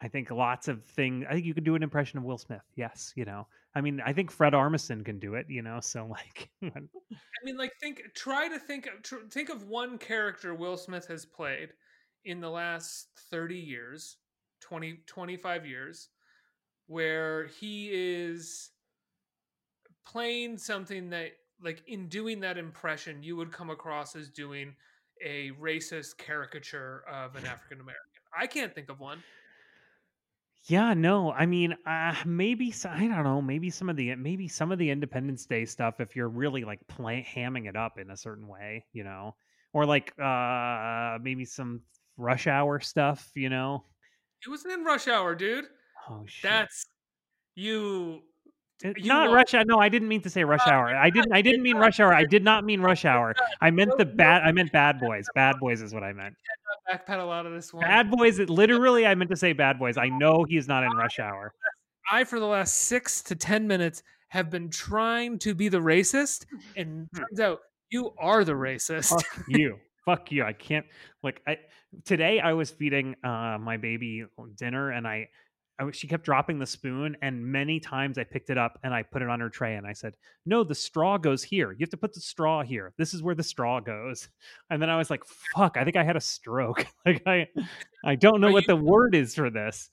I 0.00 0.08
think 0.08 0.30
lots 0.30 0.66
of 0.66 0.84
things 0.84 1.24
I 1.28 1.34
think 1.34 1.46
you 1.46 1.54
could 1.54 1.64
do 1.64 1.76
an 1.76 1.82
impression 1.82 2.18
of 2.18 2.24
Will 2.24 2.38
Smith. 2.38 2.64
Yes, 2.74 3.12
you 3.16 3.24
know. 3.24 3.46
I 3.74 3.80
mean, 3.80 4.02
I 4.04 4.12
think 4.12 4.30
Fred 4.30 4.52
Armisen 4.52 5.04
can 5.04 5.18
do 5.18 5.34
it, 5.34 5.46
you 5.48 5.62
know, 5.62 5.80
so 5.80 6.06
like 6.10 6.50
I 7.42 7.44
mean, 7.44 7.56
like, 7.56 7.72
think, 7.80 8.02
try 8.14 8.48
to 8.48 8.58
think, 8.58 8.88
tr- 9.02 9.26
think 9.30 9.48
of 9.48 9.64
one 9.64 9.98
character 9.98 10.54
Will 10.54 10.76
Smith 10.76 11.06
has 11.06 11.24
played 11.24 11.70
in 12.24 12.40
the 12.40 12.50
last 12.50 13.08
30 13.30 13.56
years, 13.56 14.18
20, 14.60 15.00
25 15.06 15.66
years, 15.66 16.10
where 16.86 17.46
he 17.46 17.90
is 17.92 18.70
playing 20.06 20.58
something 20.58 21.10
that, 21.10 21.32
like, 21.60 21.82
in 21.86 22.08
doing 22.08 22.40
that 22.40 22.58
impression, 22.58 23.22
you 23.22 23.36
would 23.36 23.52
come 23.52 23.70
across 23.70 24.16
as 24.16 24.30
doing 24.30 24.74
a 25.24 25.50
racist 25.52 26.18
caricature 26.18 27.04
of 27.08 27.36
an 27.36 27.46
African 27.46 27.80
American. 27.80 28.02
I 28.36 28.46
can't 28.46 28.74
think 28.74 28.90
of 28.90 29.00
one. 29.00 29.22
Yeah, 30.64 30.94
no. 30.94 31.32
I 31.32 31.46
mean, 31.46 31.76
uh, 31.86 32.14
maybe 32.24 32.72
I 32.84 33.08
don't 33.08 33.24
know. 33.24 33.42
Maybe 33.42 33.68
some 33.68 33.88
of 33.88 33.96
the 33.96 34.14
maybe 34.14 34.46
some 34.46 34.70
of 34.70 34.78
the 34.78 34.90
Independence 34.90 35.44
Day 35.44 35.64
stuff. 35.64 35.98
If 35.98 36.14
you're 36.14 36.28
really 36.28 36.64
like 36.64 36.86
play, 36.86 37.26
hamming 37.34 37.68
it 37.68 37.74
up 37.76 37.98
in 37.98 38.10
a 38.10 38.16
certain 38.16 38.46
way, 38.46 38.86
you 38.92 39.02
know, 39.02 39.34
or 39.72 39.86
like 39.86 40.16
uh 40.20 41.18
maybe 41.20 41.44
some 41.44 41.82
Rush 42.16 42.46
Hour 42.46 42.78
stuff, 42.78 43.32
you 43.34 43.48
know. 43.48 43.86
It 44.46 44.50
wasn't 44.50 44.74
in 44.74 44.84
Rush 44.84 45.08
Hour, 45.08 45.34
dude. 45.34 45.66
Oh 46.08 46.24
shit! 46.26 46.50
That's 46.50 46.86
you. 47.54 48.20
You 48.84 49.04
not 49.04 49.28
will- 49.28 49.36
Rush 49.36 49.54
Hour. 49.54 49.64
No, 49.64 49.78
I 49.78 49.88
didn't 49.88 50.08
mean 50.08 50.22
to 50.22 50.30
say 50.30 50.42
Rush 50.42 50.66
Hour. 50.66 50.88
I 50.96 51.08
didn't. 51.10 51.32
I 51.32 51.40
didn't 51.40 51.62
mean 51.62 51.76
Rush 51.76 52.00
Hour. 52.00 52.12
I 52.12 52.24
did 52.24 52.42
not 52.42 52.64
mean 52.64 52.80
Rush 52.80 53.04
Hour. 53.04 53.34
I 53.60 53.70
meant 53.70 53.92
the 53.96 54.04
bad. 54.04 54.42
I 54.42 54.50
meant 54.50 54.72
Bad 54.72 54.98
Boys. 55.06 55.26
Bad 55.36 55.60
Boys 55.60 55.82
is 55.82 55.94
what 55.94 56.02
I 56.02 56.12
meant. 56.12 56.34
Backpedal 56.90 57.32
out 57.32 57.46
of 57.46 57.52
this 57.52 57.72
one. 57.72 57.84
Bad 57.84 58.10
Boys. 58.10 58.40
It 58.40 58.50
literally, 58.50 59.06
I 59.06 59.14
meant 59.14 59.30
to 59.30 59.36
say 59.36 59.52
Bad 59.52 59.78
Boys. 59.78 59.96
I 59.96 60.08
know 60.08 60.44
he's 60.48 60.66
not 60.66 60.82
in 60.82 60.90
Rush 60.96 61.20
Hour. 61.20 61.54
I, 62.10 62.24
for 62.24 62.40
the 62.40 62.46
last 62.46 62.74
six 62.76 63.22
to 63.22 63.36
10 63.36 63.68
minutes, 63.68 64.02
have 64.28 64.50
been 64.50 64.68
trying 64.68 65.38
to 65.40 65.54
be 65.54 65.68
the 65.68 65.78
racist, 65.78 66.44
and 66.76 67.06
turns 67.14 67.38
out 67.38 67.60
you 67.90 68.10
are 68.18 68.44
the 68.44 68.52
racist. 68.52 69.10
Fuck 69.10 69.44
you. 69.48 69.76
Fuck 70.04 70.32
you. 70.32 70.42
I 70.42 70.52
can't 70.54 70.86
like 71.22 71.40
I 71.46 71.58
today 72.04 72.40
I 72.40 72.54
was 72.54 72.70
feeding 72.70 73.14
uh 73.22 73.58
my 73.60 73.76
baby 73.76 74.24
dinner 74.56 74.90
and 74.90 75.06
I 75.06 75.28
I, 75.82 75.90
she 75.90 76.06
kept 76.06 76.24
dropping 76.24 76.58
the 76.58 76.66
spoon, 76.66 77.16
and 77.22 77.44
many 77.44 77.80
times 77.80 78.18
I 78.18 78.24
picked 78.24 78.50
it 78.50 78.58
up 78.58 78.78
and 78.84 78.94
I 78.94 79.02
put 79.02 79.22
it 79.22 79.28
on 79.28 79.40
her 79.40 79.48
tray, 79.50 79.74
and 79.74 79.86
I 79.86 79.92
said, 79.92 80.14
"No, 80.46 80.64
the 80.64 80.74
straw 80.74 81.18
goes 81.18 81.42
here. 81.42 81.72
You 81.72 81.78
have 81.80 81.90
to 81.90 81.96
put 81.96 82.14
the 82.14 82.20
straw 82.20 82.62
here. 82.62 82.92
This 82.98 83.14
is 83.14 83.22
where 83.22 83.34
the 83.34 83.42
straw 83.42 83.80
goes." 83.80 84.28
And 84.70 84.80
then 84.80 84.88
I 84.90 84.96
was 84.96 85.10
like, 85.10 85.22
"Fuck! 85.54 85.76
I 85.76 85.84
think 85.84 85.96
I 85.96 86.04
had 86.04 86.16
a 86.16 86.20
stroke. 86.20 86.86
like 87.06 87.22
I, 87.26 87.48
I 88.04 88.14
don't 88.14 88.40
know 88.40 88.48
Are 88.48 88.52
what 88.52 88.68
you- 88.68 88.74
the 88.74 88.82
word 88.82 89.14
is 89.14 89.34
for 89.34 89.50
this." 89.50 89.90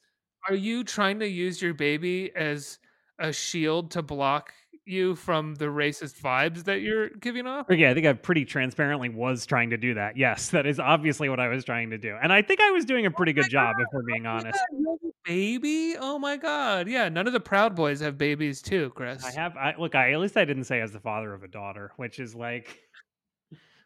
Are 0.48 0.56
you 0.56 0.84
trying 0.86 1.20
to 1.20 1.28
use 1.28 1.62
your 1.62 1.74
baby 1.74 2.34
as 2.36 2.80
a 3.20 3.34
shield 3.34 3.92
to 3.92 4.02
block 4.02 4.54
you 4.90 5.16
from 5.16 5.56
the 5.56 5.66
racist 5.66 6.20
vibes 6.20 6.66
that 6.66 6.82
you're 6.82 7.10
giving 7.10 7.48
off? 7.48 7.68
Yeah, 7.70 7.92
I 7.92 7.94
think 7.94 8.06
I 8.06 8.14
pretty 8.14 8.46
transparently 8.46 9.10
was 9.10 9.46
trying 9.46 9.70
to 9.70 9.78
do 9.78 9.94
that. 9.94 10.18
Yes, 10.18 10.50
that 10.50 10.66
is 10.66 10.80
obviously 10.80 11.30
what 11.30 11.40
I 11.40 11.48
was 11.48 11.64
trying 11.64 11.92
to 11.92 11.98
do, 11.98 12.18
and 12.22 12.34
I 12.34 12.42
think 12.42 12.60
I 12.60 12.72
was 12.72 12.86
doing 12.86 13.06
a 13.06 13.12
pretty 13.12 13.34
good 13.34 13.50
job, 13.50 13.76
if 13.80 13.88
we're 13.94 14.04
being 14.04 14.26
honest. 14.26 14.58
Have 14.58 14.88
a 15.04 15.12
baby? 15.26 15.96
Oh 16.00 16.20
my 16.20 16.38
god. 16.38 16.88
Yeah, 16.88 17.10
none 17.10 17.28
of 17.28 17.34
the 17.34 17.40
Proud 17.40 17.76
Boys 17.76 18.00
have 18.02 18.18
babies 18.18 18.62
too, 18.62 18.92
Chris. 18.96 19.24
I 19.24 19.32
have. 19.32 19.56
I 19.56 19.76
look. 19.78 19.96
I 19.96 20.12
at 20.12 20.20
least 20.20 20.38
I 20.38 20.46
didn't 20.46 20.66
say 20.66 20.82
as 20.82 20.92
the 20.92 21.00
father 21.00 21.34
of 21.34 21.44
a 21.44 21.48
daughter, 21.48 21.92
which 21.98 22.20
is 22.20 22.36
like, 22.36 22.78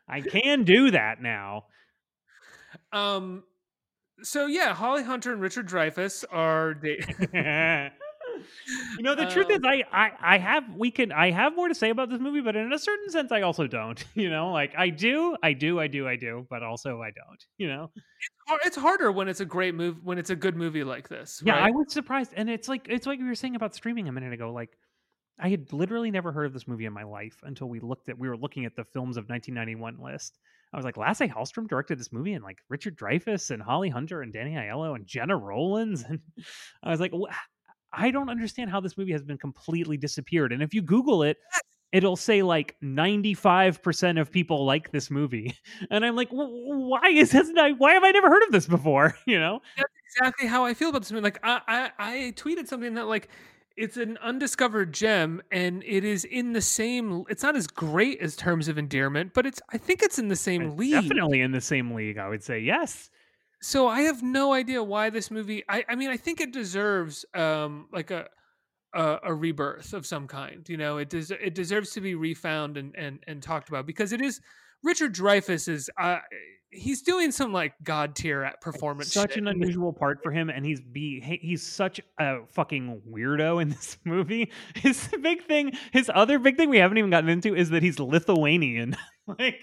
I 0.07 0.21
can 0.21 0.63
do 0.63 0.91
that 0.91 1.21
now. 1.21 1.65
Um 2.91 3.43
so 4.21 4.45
yeah, 4.45 4.73
Holly 4.73 5.03
Hunter 5.03 5.33
and 5.33 5.41
Richard 5.41 5.67
Dreyfuss 5.67 6.23
are 6.31 6.73
da- 6.73 7.89
you 8.97 9.03
know, 9.03 9.15
the 9.15 9.25
truth 9.25 9.49
is, 9.49 9.57
Um, 9.57 9.65
I, 9.65 9.83
I, 9.91 10.11
I 10.21 10.37
have. 10.37 10.63
We 10.75 10.91
can. 10.91 11.11
I 11.11 11.31
have 11.31 11.55
more 11.55 11.67
to 11.67 11.75
say 11.75 11.89
about 11.89 12.09
this 12.09 12.19
movie, 12.19 12.41
but 12.41 12.55
in 12.55 12.71
a 12.71 12.79
certain 12.79 13.09
sense, 13.09 13.31
I 13.31 13.41
also 13.41 13.67
don't. 13.67 14.03
You 14.15 14.29
know, 14.29 14.51
like 14.51 14.73
I 14.77 14.89
do, 14.89 15.35
I 15.43 15.53
do, 15.53 15.79
I 15.79 15.87
do, 15.87 16.07
I 16.07 16.15
do, 16.15 16.45
but 16.49 16.63
also 16.63 17.01
I 17.01 17.11
don't. 17.11 17.43
You 17.57 17.67
know. 17.67 17.91
it's 18.65 18.77
harder 18.77 19.11
when 19.11 19.27
it's 19.27 19.39
a 19.41 19.45
great 19.45 19.75
move 19.75 19.97
when 20.03 20.17
it's 20.17 20.29
a 20.29 20.35
good 20.35 20.55
movie 20.55 20.83
like 20.83 21.09
this. 21.09 21.41
Yeah, 21.45 21.55
I 21.55 21.71
was 21.71 21.91
surprised, 21.91 22.31
and 22.35 22.49
it's 22.49 22.67
like 22.67 22.87
it's 22.89 23.05
like 23.07 23.19
we 23.19 23.25
were 23.25 23.35
saying 23.35 23.55
about 23.55 23.75
streaming 23.75 24.07
a 24.07 24.11
minute 24.11 24.33
ago. 24.33 24.53
Like, 24.53 24.69
I 25.39 25.49
had 25.49 25.73
literally 25.73 26.11
never 26.11 26.31
heard 26.31 26.45
of 26.45 26.53
this 26.53 26.67
movie 26.67 26.85
in 26.85 26.93
my 26.93 27.03
life 27.03 27.35
until 27.43 27.67
we 27.69 27.79
looked 27.79 28.07
at 28.09 28.17
we 28.17 28.29
were 28.29 28.37
looking 28.37 28.65
at 28.65 28.75
the 28.75 28.85
films 28.85 29.17
of 29.17 29.27
1991 29.29 29.97
list. 29.99 30.39
I 30.73 30.77
was 30.77 30.85
like, 30.85 30.97
Lasse 30.97 31.19
Hallstrom 31.19 31.67
directed 31.67 31.99
this 31.99 32.11
movie, 32.11 32.33
and 32.33 32.43
like 32.43 32.57
Richard 32.67 32.97
Dreyfuss 32.97 33.51
and 33.51 33.61
Holly 33.61 33.89
Hunter 33.89 34.21
and 34.23 34.33
Danny 34.33 34.53
Aiello 34.53 34.95
and 34.95 35.05
Gena 35.05 35.37
Rowlands, 35.37 36.03
and 36.09 36.19
I 36.83 36.89
was 36.89 36.99
like, 36.99 37.11
"Wha- 37.13 37.29
I 37.93 38.11
don't 38.11 38.29
understand 38.29 38.71
how 38.71 38.79
this 38.79 38.97
movie 38.97 39.11
has 39.11 39.23
been 39.23 39.37
completely 39.37 39.97
disappeared. 39.97 40.51
And 40.51 40.61
if 40.61 40.73
you 40.73 40.81
Google 40.81 41.23
it, 41.23 41.37
it'll 41.93 42.15
say 42.15 42.41
like 42.41 42.75
95% 42.83 44.19
of 44.19 44.31
people 44.31 44.65
like 44.65 44.91
this 44.91 45.09
movie, 45.09 45.55
and 45.89 46.03
I'm 46.03 46.15
like, 46.15 46.29
"Wh- 46.29 46.51
why 46.89 47.09
is 47.09 47.31
this? 47.31 47.49
Not, 47.49 47.77
why 47.77 47.93
have 47.93 48.03
I 48.03 48.11
never 48.11 48.27
heard 48.27 48.43
of 48.43 48.51
this 48.51 48.67
before? 48.67 49.15
You 49.25 49.39
know? 49.39 49.61
That's 49.77 49.89
exactly 50.17 50.47
how 50.47 50.65
I 50.65 50.73
feel 50.73 50.89
about 50.89 51.03
this 51.03 51.11
movie. 51.11 51.23
Like 51.23 51.39
I, 51.43 51.61
I, 51.67 51.91
I 51.97 52.33
tweeted 52.35 52.67
something 52.67 52.95
that 52.95 53.07
like 53.07 53.29
it's 53.77 53.97
an 53.97 54.17
undiscovered 54.21 54.93
gem, 54.93 55.41
and 55.51 55.83
it 55.85 56.03
is 56.03 56.25
in 56.25 56.53
the 56.53 56.61
same. 56.61 57.23
It's 57.29 57.41
not 57.41 57.55
as 57.55 57.67
great 57.67 58.19
as 58.21 58.35
Terms 58.35 58.67
of 58.67 58.77
Endearment, 58.77 59.33
but 59.33 59.45
it's. 59.45 59.61
I 59.71 59.77
think 59.77 60.03
it's 60.03 60.19
in 60.19 60.27
the 60.27 60.35
same 60.35 60.63
It's 60.63 60.79
league. 60.79 60.91
Definitely 60.91 61.41
in 61.41 61.51
the 61.51 61.61
same 61.61 61.91
league, 61.91 62.17
I 62.17 62.27
would 62.27 62.43
say. 62.43 62.59
Yes. 62.59 63.09
So 63.63 63.87
I 63.87 64.01
have 64.01 64.21
no 64.21 64.53
idea 64.53 64.83
why 64.83 65.09
this 65.09 65.31
movie. 65.31 65.63
I, 65.67 65.83
I 65.89 65.95
mean, 65.95 66.09
I 66.09 66.17
think 66.17 66.41
it 66.41 66.51
deserves 66.51 67.25
um 67.33 67.87
like 67.91 68.11
a. 68.11 68.27
A, 68.95 69.19
a 69.23 69.33
rebirth 69.33 69.91
of 69.93 70.05
some 70.05 70.27
kind, 70.27 70.69
you 70.69 70.77
know. 70.77 70.99
It 70.99 71.09
des- 71.09 71.33
it 71.33 71.55
deserves 71.55 71.89
to 71.93 71.99
be 71.99 72.13
refound 72.13 72.77
and 72.77 72.95
and 72.95 73.23
and 73.25 73.41
talked 73.41 73.67
about 73.69 73.87
because 73.87 74.13
it 74.13 74.21
is 74.21 74.39
Richard 74.83 75.15
Dreyfuss 75.15 75.67
is 75.67 75.89
uh 75.99 76.19
he's 76.73 77.01
doing 77.01 77.31
some 77.31 77.53
like 77.53 77.73
god 77.83 78.15
tier 78.15 78.43
at 78.43 78.59
performance. 78.61 79.11
such 79.13 79.33
shit 79.33 79.41
an 79.41 79.47
unusual 79.47 79.93
part 79.93 80.19
for 80.23 80.31
him 80.31 80.49
and 80.49 80.65
he's 80.65 80.81
be 80.81 81.19
he's 81.41 81.65
such 81.65 82.01
a 82.19 82.45
fucking 82.47 83.01
weirdo 83.09 83.61
in 83.61 83.69
this 83.69 83.97
movie 84.03 84.51
his 84.75 85.09
big 85.21 85.43
thing 85.45 85.71
his 85.91 86.11
other 86.13 86.39
big 86.39 86.57
thing 86.57 86.69
we 86.69 86.77
haven't 86.77 86.97
even 86.97 87.09
gotten 87.09 87.29
into 87.29 87.55
is 87.55 87.69
that 87.69 87.83
he's 87.83 87.99
lithuanian 87.99 88.95
like 89.27 89.55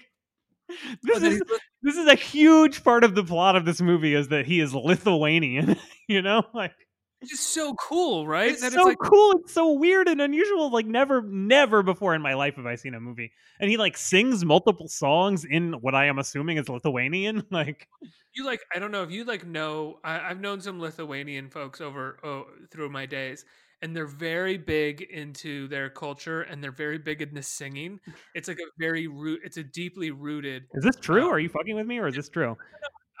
this 1.03 1.23
is 1.23 1.41
this 1.81 1.95
is 1.95 2.07
a 2.07 2.15
huge 2.15 2.83
part 2.83 3.03
of 3.03 3.15
the 3.15 3.23
plot 3.23 3.55
of 3.55 3.65
this 3.65 3.81
movie 3.81 4.13
is 4.13 4.29
that 4.29 4.45
he 4.45 4.59
is 4.59 4.73
lithuanian 4.73 5.75
you 6.07 6.21
know 6.21 6.43
like 6.53 6.73
It's 7.21 7.31
just 7.31 7.53
so 7.53 7.75
cool, 7.75 8.27
right? 8.27 8.51
it's 8.51 8.61
That 8.61 8.71
so 8.73 8.83
like 8.83 8.97
cool 8.99 9.33
it's 9.43 9.53
so 9.53 9.73
weird 9.73 10.07
and 10.07 10.21
unusual 10.21 10.71
like 10.71 10.85
never 10.85 11.21
never 11.21 11.83
before 11.83 12.15
in 12.15 12.21
my 12.21 12.33
life 12.33 12.55
have 12.55 12.65
i 12.65 12.75
seen 12.75 12.93
a 12.93 12.99
movie 12.99 13.31
and 13.59 13.69
he 13.69 13.77
like 13.77 13.97
sings 13.97 14.43
multiple 14.43 14.87
songs 14.87 15.45
in 15.45 15.73
what 15.81 15.95
i 15.95 16.05
am 16.05 16.19
assuming 16.19 16.57
is 16.57 16.69
lithuanian 16.69 17.43
like 17.51 17.87
you 18.33 18.45
like 18.45 18.61
I 18.73 18.79
don't 18.79 18.91
know 18.91 19.03
if 19.03 19.11
you 19.11 19.25
like 19.25 19.45
know 19.45 19.99
I, 20.03 20.19
I've 20.19 20.39
known 20.39 20.61
some 20.61 20.79
Lithuanian 20.79 21.49
folks 21.49 21.81
over 21.81 22.17
oh, 22.23 22.45
through 22.71 22.89
my 22.89 23.05
days, 23.05 23.45
and 23.81 23.95
they're 23.95 24.05
very 24.05 24.57
big 24.57 25.01
into 25.01 25.67
their 25.67 25.89
culture 25.89 26.41
and 26.43 26.63
they're 26.63 26.71
very 26.71 26.97
big 26.97 27.21
into 27.21 27.41
singing. 27.41 27.99
It's 28.35 28.47
like 28.47 28.59
a 28.59 28.69
very 28.79 29.07
root. 29.07 29.41
It's 29.43 29.57
a 29.57 29.63
deeply 29.63 30.11
rooted. 30.11 30.63
is 30.73 30.83
this 30.83 30.95
true 30.95 31.27
Uh, 31.27 31.31
are 31.31 31.39
you 31.39 31.49
fucking 31.49 31.75
with 31.75 31.87
me 31.87 31.97
or 31.99 32.07
is 32.07 32.15
this 32.15 32.29
true 32.29 32.55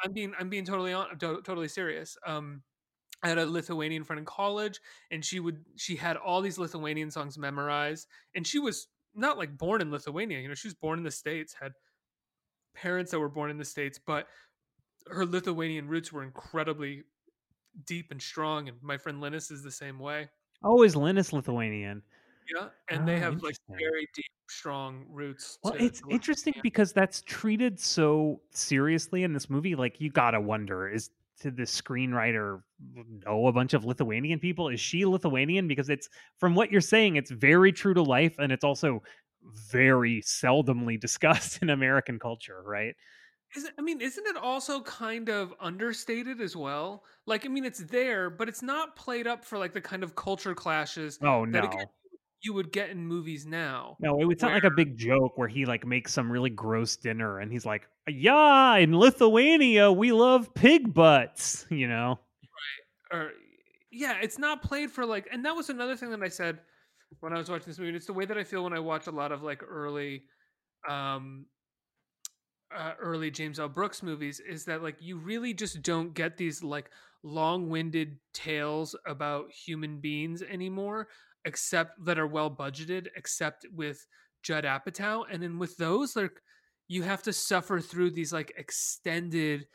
I'm 0.03 0.13
being 0.13 0.33
I'm 0.39 0.49
being 0.49 0.65
totally 0.65 0.93
on 0.93 1.17
to- 1.19 1.41
totally 1.43 1.67
serious. 1.67 2.17
Um, 2.25 2.63
I 3.23 3.29
had 3.29 3.37
a 3.37 3.45
Lithuanian 3.45 4.03
friend 4.03 4.19
in 4.19 4.25
college, 4.25 4.79
and 5.11 5.23
she 5.23 5.39
would 5.39 5.63
she 5.75 5.95
had 5.95 6.17
all 6.17 6.41
these 6.41 6.57
Lithuanian 6.57 7.11
songs 7.11 7.37
memorized, 7.37 8.07
and 8.33 8.45
she 8.47 8.57
was 8.57 8.87
not 9.13 9.37
like 9.37 9.57
born 9.57 9.81
in 9.81 9.91
Lithuania. 9.91 10.39
You 10.39 10.47
know, 10.47 10.55
she 10.55 10.67
was 10.67 10.73
born 10.73 10.97
in 10.97 11.03
the 11.03 11.11
states, 11.11 11.53
had 11.59 11.73
parents 12.73 13.11
that 13.11 13.19
were 13.19 13.29
born 13.29 13.51
in 13.51 13.57
the 13.57 13.65
states, 13.65 13.99
but 14.03 14.27
her 15.07 15.25
Lithuanian 15.25 15.87
roots 15.87 16.11
were 16.11 16.23
incredibly 16.23 17.03
deep 17.85 18.09
and 18.11 18.21
strong. 18.21 18.69
And 18.69 18.77
my 18.81 18.97
friend 18.97 19.21
Linus 19.21 19.51
is 19.51 19.61
the 19.63 19.71
same 19.71 19.99
way. 19.99 20.29
Oh, 20.63 20.83
is 20.83 20.95
Linus 20.95 21.33
Lithuanian? 21.33 22.03
Yeah, 22.53 22.69
and 22.89 23.07
they 23.07 23.17
Oh, 23.17 23.19
have 23.19 23.41
like 23.41 23.55
very 23.79 24.07
deep, 24.13 24.25
strong 24.49 25.05
roots. 25.09 25.59
Well, 25.63 25.75
it's 25.77 26.01
interesting 26.09 26.55
because 26.63 26.91
that's 26.91 27.21
treated 27.21 27.79
so 27.79 28.41
seriously 28.51 29.23
in 29.23 29.33
this 29.33 29.49
movie. 29.49 29.75
Like, 29.75 30.01
you 30.01 30.09
gotta 30.09 30.41
wonder: 30.41 30.89
is 30.89 31.11
did 31.39 31.55
the 31.55 31.63
screenwriter 31.63 32.63
know 33.25 33.47
a 33.47 33.51
bunch 33.53 33.73
of 33.73 33.85
Lithuanian 33.85 34.39
people? 34.39 34.69
Is 34.69 34.79
she 34.79 35.05
Lithuanian? 35.05 35.67
Because 35.67 35.89
it's 35.89 36.09
from 36.39 36.55
what 36.55 36.71
you're 36.71 36.81
saying, 36.81 37.15
it's 37.15 37.31
very 37.31 37.71
true 37.71 37.93
to 37.93 38.01
life, 38.01 38.35
and 38.39 38.51
it's 38.51 38.63
also 38.63 39.03
very 39.43 40.21
seldomly 40.21 40.99
discussed 40.99 41.59
in 41.61 41.69
American 41.69 42.17
culture, 42.19 42.61
right? 42.63 42.95
Is 43.55 43.65
it, 43.65 43.73
I 43.77 43.81
mean, 43.81 43.99
isn't 44.01 44.25
it 44.27 44.37
also 44.37 44.81
kind 44.81 45.29
of 45.29 45.53
understated 45.59 46.39
as 46.39 46.55
well? 46.55 47.03
Like, 47.25 47.45
I 47.45 47.49
mean, 47.49 47.65
it's 47.65 47.79
there, 47.79 48.29
but 48.29 48.47
it's 48.47 48.61
not 48.61 48.95
played 48.95 49.27
up 49.27 49.43
for 49.43 49.57
like 49.57 49.73
the 49.73 49.81
kind 49.81 50.03
of 50.03 50.15
culture 50.15 50.55
clashes 50.55 51.19
Oh 51.21 51.43
that 51.45 51.63
no. 51.63 51.67
again, 51.67 51.85
you 52.43 52.53
would 52.53 52.71
get 52.71 52.89
in 52.89 53.05
movies 53.05 53.45
now. 53.45 53.97
No, 53.99 54.19
it- 54.19 54.31
it's 54.31 54.41
not 54.41 54.53
like 54.53 54.63
a 54.63 54.71
big 54.71 54.97
joke 54.97 55.37
where 55.37 55.47
he 55.47 55.65
like 55.65 55.85
makes 55.85 56.13
some 56.13 56.31
really 56.31 56.49
gross 56.49 56.95
dinner 56.95 57.39
and 57.39 57.51
he's 57.51 57.65
like, 57.65 57.87
"Yeah, 58.07 58.75
in 58.77 58.97
Lithuania 58.97 59.91
we 59.91 60.11
love 60.11 60.53
pig 60.53 60.93
butts," 60.93 61.67
you 61.69 61.87
know. 61.87 62.19
Right. 63.11 63.17
Or 63.19 63.31
yeah, 63.91 64.19
it's 64.21 64.39
not 64.39 64.61
played 64.63 64.89
for 64.91 65.05
like, 65.05 65.27
and 65.31 65.45
that 65.45 65.55
was 65.55 65.69
another 65.69 65.95
thing 65.95 66.09
that 66.11 66.23
I 66.23 66.29
said 66.29 66.59
when 67.19 67.33
I 67.33 67.37
was 67.37 67.49
watching 67.49 67.67
this 67.67 67.77
movie. 67.77 67.89
and 67.89 67.97
It's 67.97 68.05
the 68.07 68.13
way 68.13 68.25
that 68.25 68.37
I 68.37 68.43
feel 68.43 68.63
when 68.63 68.73
I 68.73 68.79
watch 68.79 69.07
a 69.07 69.11
lot 69.11 69.31
of 69.31 69.43
like 69.43 69.61
early, 69.67 70.23
um, 70.87 71.45
uh, 72.75 72.93
early 72.99 73.31
James 73.31 73.59
L. 73.59 73.69
Brooks 73.69 74.03
movies 74.03 74.39
is 74.39 74.65
that 74.65 74.83
like 74.83 74.95
you 74.99 75.17
really 75.17 75.53
just 75.53 75.81
don't 75.81 76.13
get 76.13 76.37
these 76.37 76.63
like 76.63 76.89
long-winded 77.23 78.17
tales 78.33 78.95
about 79.05 79.51
human 79.51 79.99
beings 79.99 80.41
anymore, 80.41 81.07
except 81.45 82.03
that 82.05 82.19
are 82.19 82.27
well 82.27 82.49
budgeted, 82.49 83.07
except 83.15 83.65
with 83.73 84.05
Judd 84.43 84.63
Apatow, 84.63 85.23
and 85.31 85.41
then 85.41 85.59
with 85.59 85.77
those 85.77 86.15
like 86.15 86.41
you 86.87 87.03
have 87.03 87.23
to 87.23 87.33
suffer 87.33 87.79
through 87.79 88.11
these 88.11 88.33
like 88.33 88.53
extended 88.57 89.65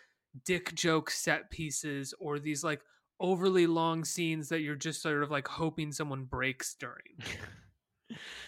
dick 0.44 0.74
joke 0.74 1.10
set 1.10 1.50
pieces 1.50 2.12
or 2.20 2.38
these 2.38 2.62
like 2.62 2.82
overly 3.20 3.66
long 3.66 4.04
scenes 4.04 4.50
that 4.50 4.60
you're 4.60 4.74
just 4.74 5.00
sort 5.00 5.22
of 5.22 5.30
like 5.30 5.48
hoping 5.48 5.90
someone 5.92 6.24
breaks 6.24 6.74
during 6.78 7.16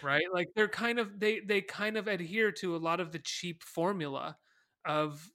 right? 0.01 0.23
Like 0.33 0.49
they're 0.55 0.67
kind 0.67 0.99
of 0.99 1.19
they 1.19 1.39
they 1.41 1.61
kind 1.61 1.97
of 1.97 2.07
adhere 2.07 2.51
to 2.53 2.75
a 2.75 2.77
lot 2.77 2.99
of 2.99 3.11
the 3.11 3.19
cheap 3.19 3.63
formula 3.63 4.37
of 4.85 5.29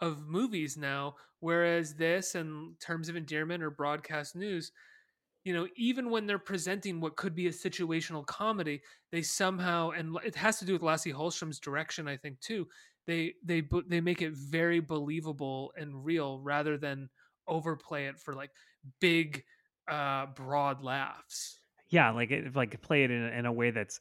of 0.00 0.26
movies 0.26 0.76
now 0.76 1.14
whereas 1.40 1.94
this 1.94 2.34
and 2.34 2.78
terms 2.80 3.08
of 3.08 3.16
endearment 3.16 3.62
or 3.62 3.70
broadcast 3.70 4.34
news 4.36 4.72
you 5.44 5.52
know 5.52 5.66
even 5.76 6.10
when 6.10 6.26
they're 6.26 6.38
presenting 6.38 7.00
what 7.00 7.16
could 7.16 7.34
be 7.34 7.46
a 7.46 7.52
situational 7.52 8.26
comedy 8.26 8.82
they 9.10 9.22
somehow 9.22 9.90
and 9.90 10.16
it 10.24 10.34
has 10.34 10.58
to 10.58 10.64
do 10.64 10.72
with 10.72 10.82
Lasse 10.82 11.06
Hallstrom's 11.06 11.60
direction 11.60 12.08
I 12.08 12.16
think 12.16 12.40
too 12.40 12.68
they 13.06 13.34
they 13.44 13.62
they 13.88 14.00
make 14.00 14.22
it 14.22 14.34
very 14.34 14.80
believable 14.80 15.72
and 15.76 16.04
real 16.04 16.40
rather 16.40 16.76
than 16.76 17.08
overplay 17.48 18.06
it 18.06 18.20
for 18.20 18.34
like 18.34 18.50
big 19.00 19.44
uh 19.88 20.26
broad 20.36 20.82
laughs 20.82 21.61
yeah 21.92 22.10
like 22.10 22.32
eh, 22.32 22.36
it, 22.36 22.56
like 22.56 22.80
play 22.82 23.04
it 23.04 23.10
in, 23.10 23.22
a- 23.24 23.30
in 23.30 23.46
a 23.46 23.52
way 23.52 23.70
that's 23.70 24.00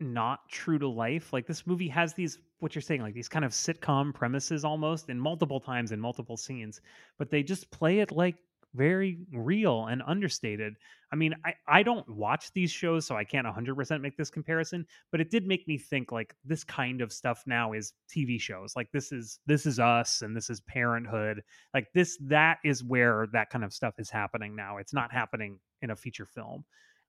not 0.00 0.40
true 0.50 0.78
to 0.78 0.88
life 0.88 1.32
like 1.32 1.46
this 1.46 1.66
movie 1.66 1.88
has 1.88 2.12
these 2.14 2.38
what 2.58 2.74
you're 2.74 2.82
saying 2.82 3.00
like 3.00 3.14
these 3.14 3.28
kind 3.28 3.44
of 3.44 3.52
sitcom 3.52 4.12
premises 4.12 4.64
almost 4.64 5.08
in 5.08 5.18
multiple 5.18 5.60
times 5.60 5.92
in 5.92 6.00
multiple 6.00 6.36
scenes 6.36 6.80
but 7.18 7.30
they 7.30 7.42
just 7.42 7.70
play 7.70 8.00
it 8.00 8.12
like 8.12 8.36
very 8.74 9.18
real 9.32 9.86
and 9.86 10.02
understated. 10.06 10.74
I 11.12 11.16
mean, 11.16 11.34
I, 11.44 11.54
I 11.66 11.82
don't 11.82 12.08
watch 12.08 12.52
these 12.52 12.70
shows, 12.70 13.06
so 13.06 13.16
I 13.16 13.24
can't 13.24 13.46
100% 13.46 14.02
make 14.02 14.18
this 14.18 14.30
comparison, 14.30 14.86
but 15.10 15.20
it 15.20 15.30
did 15.30 15.46
make 15.46 15.66
me 15.66 15.78
think 15.78 16.12
like 16.12 16.34
this 16.44 16.62
kind 16.64 17.00
of 17.00 17.12
stuff 17.12 17.42
now 17.46 17.72
is 17.72 17.94
TV 18.14 18.38
shows. 18.38 18.74
Like 18.76 18.90
this 18.92 19.12
is 19.12 19.40
this 19.46 19.66
is 19.66 19.78
us 19.78 20.22
and 20.22 20.36
this 20.36 20.50
is 20.50 20.60
parenthood. 20.60 21.42
Like 21.74 21.88
this 21.94 22.18
that 22.22 22.58
is 22.64 22.84
where 22.84 23.26
that 23.32 23.50
kind 23.50 23.64
of 23.64 23.72
stuff 23.72 23.94
is 23.98 24.10
happening 24.10 24.54
now. 24.54 24.76
It's 24.76 24.92
not 24.94 25.12
happening 25.12 25.58
in 25.82 25.90
a 25.90 25.96
feature 25.96 26.26
film 26.26 26.64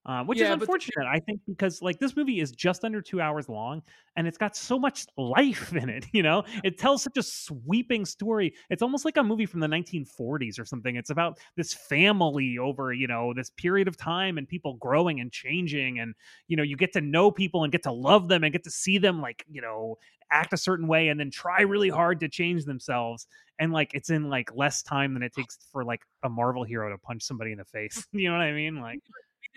uh, 0.07 0.23
which 0.23 0.39
Yeah, 0.39 0.45
is 0.45 0.49
but- 0.51 0.61
unfortunate. 0.61 1.05
I 1.05 1.19
think 1.19 1.41
because 1.47 1.81
like 1.81 1.99
this 1.99 2.15
movie 2.15 2.39
is 2.39 2.51
just 2.51 2.85
under 2.85 3.01
two 3.01 3.19
hours 3.19 3.49
long, 3.49 3.81
and 4.15 4.25
it's 4.27 4.37
got 4.37 4.55
so 4.55 4.79
much 4.79 5.05
life 5.17 5.73
in 5.75 5.89
it. 5.89 6.05
You 6.13 6.23
know, 6.23 6.43
it 6.63 6.77
tells 6.77 7.03
such 7.03 7.17
a 7.17 7.23
sweeping 7.23 8.05
story. 8.05 8.53
It's 8.69 8.81
almost 8.81 9.03
like 9.05 9.17
a 9.17 9.23
movie 9.23 9.45
from 9.45 9.59
the 9.59 9.67
1940s 9.67 10.59
or 10.59 10.65
something. 10.65 10.95
It's 10.95 11.09
about 11.09 11.39
this 11.57 11.73
family 11.73 12.57
over 12.57 12.93
you 12.93 13.07
know 13.07 13.33
this 13.35 13.49
period 13.51 13.87
of 13.87 13.97
time 13.97 14.37
and 14.37 14.47
people 14.47 14.75
growing 14.75 15.19
and 15.19 15.31
changing, 15.31 15.99
and 15.99 16.15
you 16.47 16.55
know 16.55 16.63
you 16.63 16.77
get 16.77 16.93
to 16.93 17.01
know 17.01 17.29
people 17.29 17.63
and 17.63 17.71
get 17.71 17.83
to 17.83 17.91
love 17.91 18.29
them 18.29 18.43
and 18.43 18.53
get 18.53 18.63
to 18.63 18.71
see 18.71 18.97
them 18.97 19.21
like 19.21 19.45
you 19.51 19.61
know 19.61 19.97
act 20.31 20.51
a 20.53 20.57
certain 20.57 20.87
way 20.87 21.07
and 21.07 21.17
then 21.19 21.31
try 21.31 21.61
really 21.61 21.87
hard 21.89 22.19
to 22.19 22.27
change 22.27 22.65
themselves 22.65 23.27
and 23.59 23.71
like 23.71 23.91
it's 23.93 24.09
in 24.09 24.29
like 24.29 24.53
less 24.53 24.83
time 24.83 25.13
than 25.13 25.23
it 25.23 25.31
takes 25.33 25.57
for 25.71 25.85
like 25.85 26.01
a 26.23 26.29
marvel 26.29 26.65
hero 26.65 26.89
to 26.89 26.97
punch 26.97 27.23
somebody 27.23 27.53
in 27.53 27.57
the 27.57 27.63
face 27.63 28.05
you 28.11 28.27
know 28.29 28.35
what 28.35 28.41
i 28.43 28.51
mean 28.51 28.81
like 28.81 28.99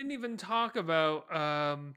didn't 0.00 0.12
even 0.12 0.36
talk 0.38 0.76
about 0.76 1.34
um 1.34 1.94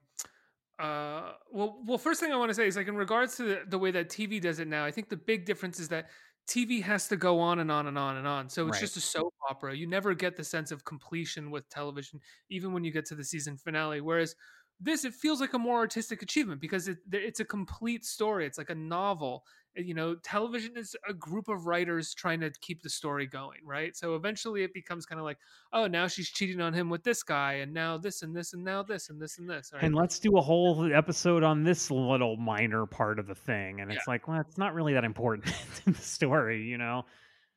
uh 0.80 1.34
well 1.52 1.82
well 1.86 1.98
first 1.98 2.20
thing 2.20 2.32
i 2.34 2.36
want 2.36 2.50
to 2.50 2.54
say 2.54 2.68
is 2.68 2.76
like 2.76 2.88
in 2.88 2.96
regards 2.98 3.38
to 3.38 3.44
the, 3.44 3.62
the 3.70 3.78
way 3.80 3.92
that 3.92 4.10
tv 4.10 4.42
does 4.42 4.60
it 4.60 4.68
now 4.68 4.84
i 4.84 4.92
think 4.92 5.08
the 5.08 5.16
big 5.16 5.46
difference 5.46 5.80
is 5.80 5.88
that 5.88 6.10
tv 6.50 6.82
has 6.84 7.08
to 7.08 7.16
go 7.16 7.40
on 7.40 7.60
and 7.60 7.72
on 7.72 7.88
and 7.88 7.98
on 7.98 8.18
and 8.18 8.28
on 8.28 8.50
so 8.50 8.68
it's 8.68 8.74
Right. 8.76 8.82
just 8.82 8.98
a 8.98 9.02
soap 9.02 9.34
opera 9.50 9.74
you 9.74 9.88
never 9.88 10.14
get 10.14 10.36
the 10.36 10.44
sense 10.44 10.72
of 10.72 10.84
completion 10.84 11.50
with 11.50 11.70
television 11.70 12.20
even 12.50 12.74
when 12.74 12.84
you 12.84 12.92
get 12.92 13.06
to 13.06 13.16
the 13.16 13.24
season 13.24 13.56
finale 13.56 14.02
whereas 14.02 14.36
this 14.82 15.06
it 15.06 15.14
feels 15.14 15.40
like 15.40 15.54
a 15.54 15.60
more 15.60 15.78
artistic 15.78 16.22
achievement 16.22 16.60
because 16.60 16.90
it, 16.90 16.98
it's 17.14 17.40
a 17.40 17.46
complete 17.46 18.04
story 18.04 18.46
it's 18.46 18.58
like 18.58 18.72
a 18.72 18.76
novel 18.76 19.46
you 19.76 19.94
know 19.94 20.16
television 20.16 20.78
is 20.78 20.96
a 21.08 21.14
group 21.14 21.48
of 21.48 21.66
writers 21.66 22.14
trying 22.14 22.40
to 22.40 22.52
keep 22.62 22.82
the 22.82 22.90
story 22.90 23.26
going 23.26 23.60
right? 23.66 23.96
So 23.96 24.16
eventually 24.16 24.64
it 24.64 24.74
becomes 24.74 25.06
kind 25.06 25.20
of 25.20 25.26
like 25.26 25.38
oh 25.72 25.88
now 25.88 26.08
she's 26.08 26.30
cheating 26.30 26.62
on 26.62 26.74
him 26.74 26.90
with 26.90 27.04
this 27.04 27.24
guy 27.24 27.54
and 27.54 27.74
now 27.74 27.98
this 27.98 28.22
and 28.22 28.36
this 28.36 28.54
and 28.54 28.64
now 28.64 28.84
this 28.84 29.10
and 29.10 29.22
this 29.22 29.38
and 29.38 29.50
this 29.50 29.72
right? 29.74 29.84
and 29.84 29.96
let's 29.96 30.20
do 30.20 30.38
a 30.38 30.42
whole 30.42 30.92
episode 30.94 31.44
on 31.44 31.64
this 31.64 31.90
little 31.90 32.38
minor 32.38 32.86
part 32.86 33.20
of 33.20 33.28
the 33.28 33.36
thing 33.36 33.82
and 33.82 33.92
it's 33.92 34.08
like 34.08 34.28
well 34.28 34.40
it's 34.40 34.58
not 34.58 34.74
really 34.74 34.94
that 34.94 35.04
important 35.04 35.54
in 35.86 35.94
the 35.94 36.02
story 36.02 36.64
you 36.64 36.78
know? 36.78 37.04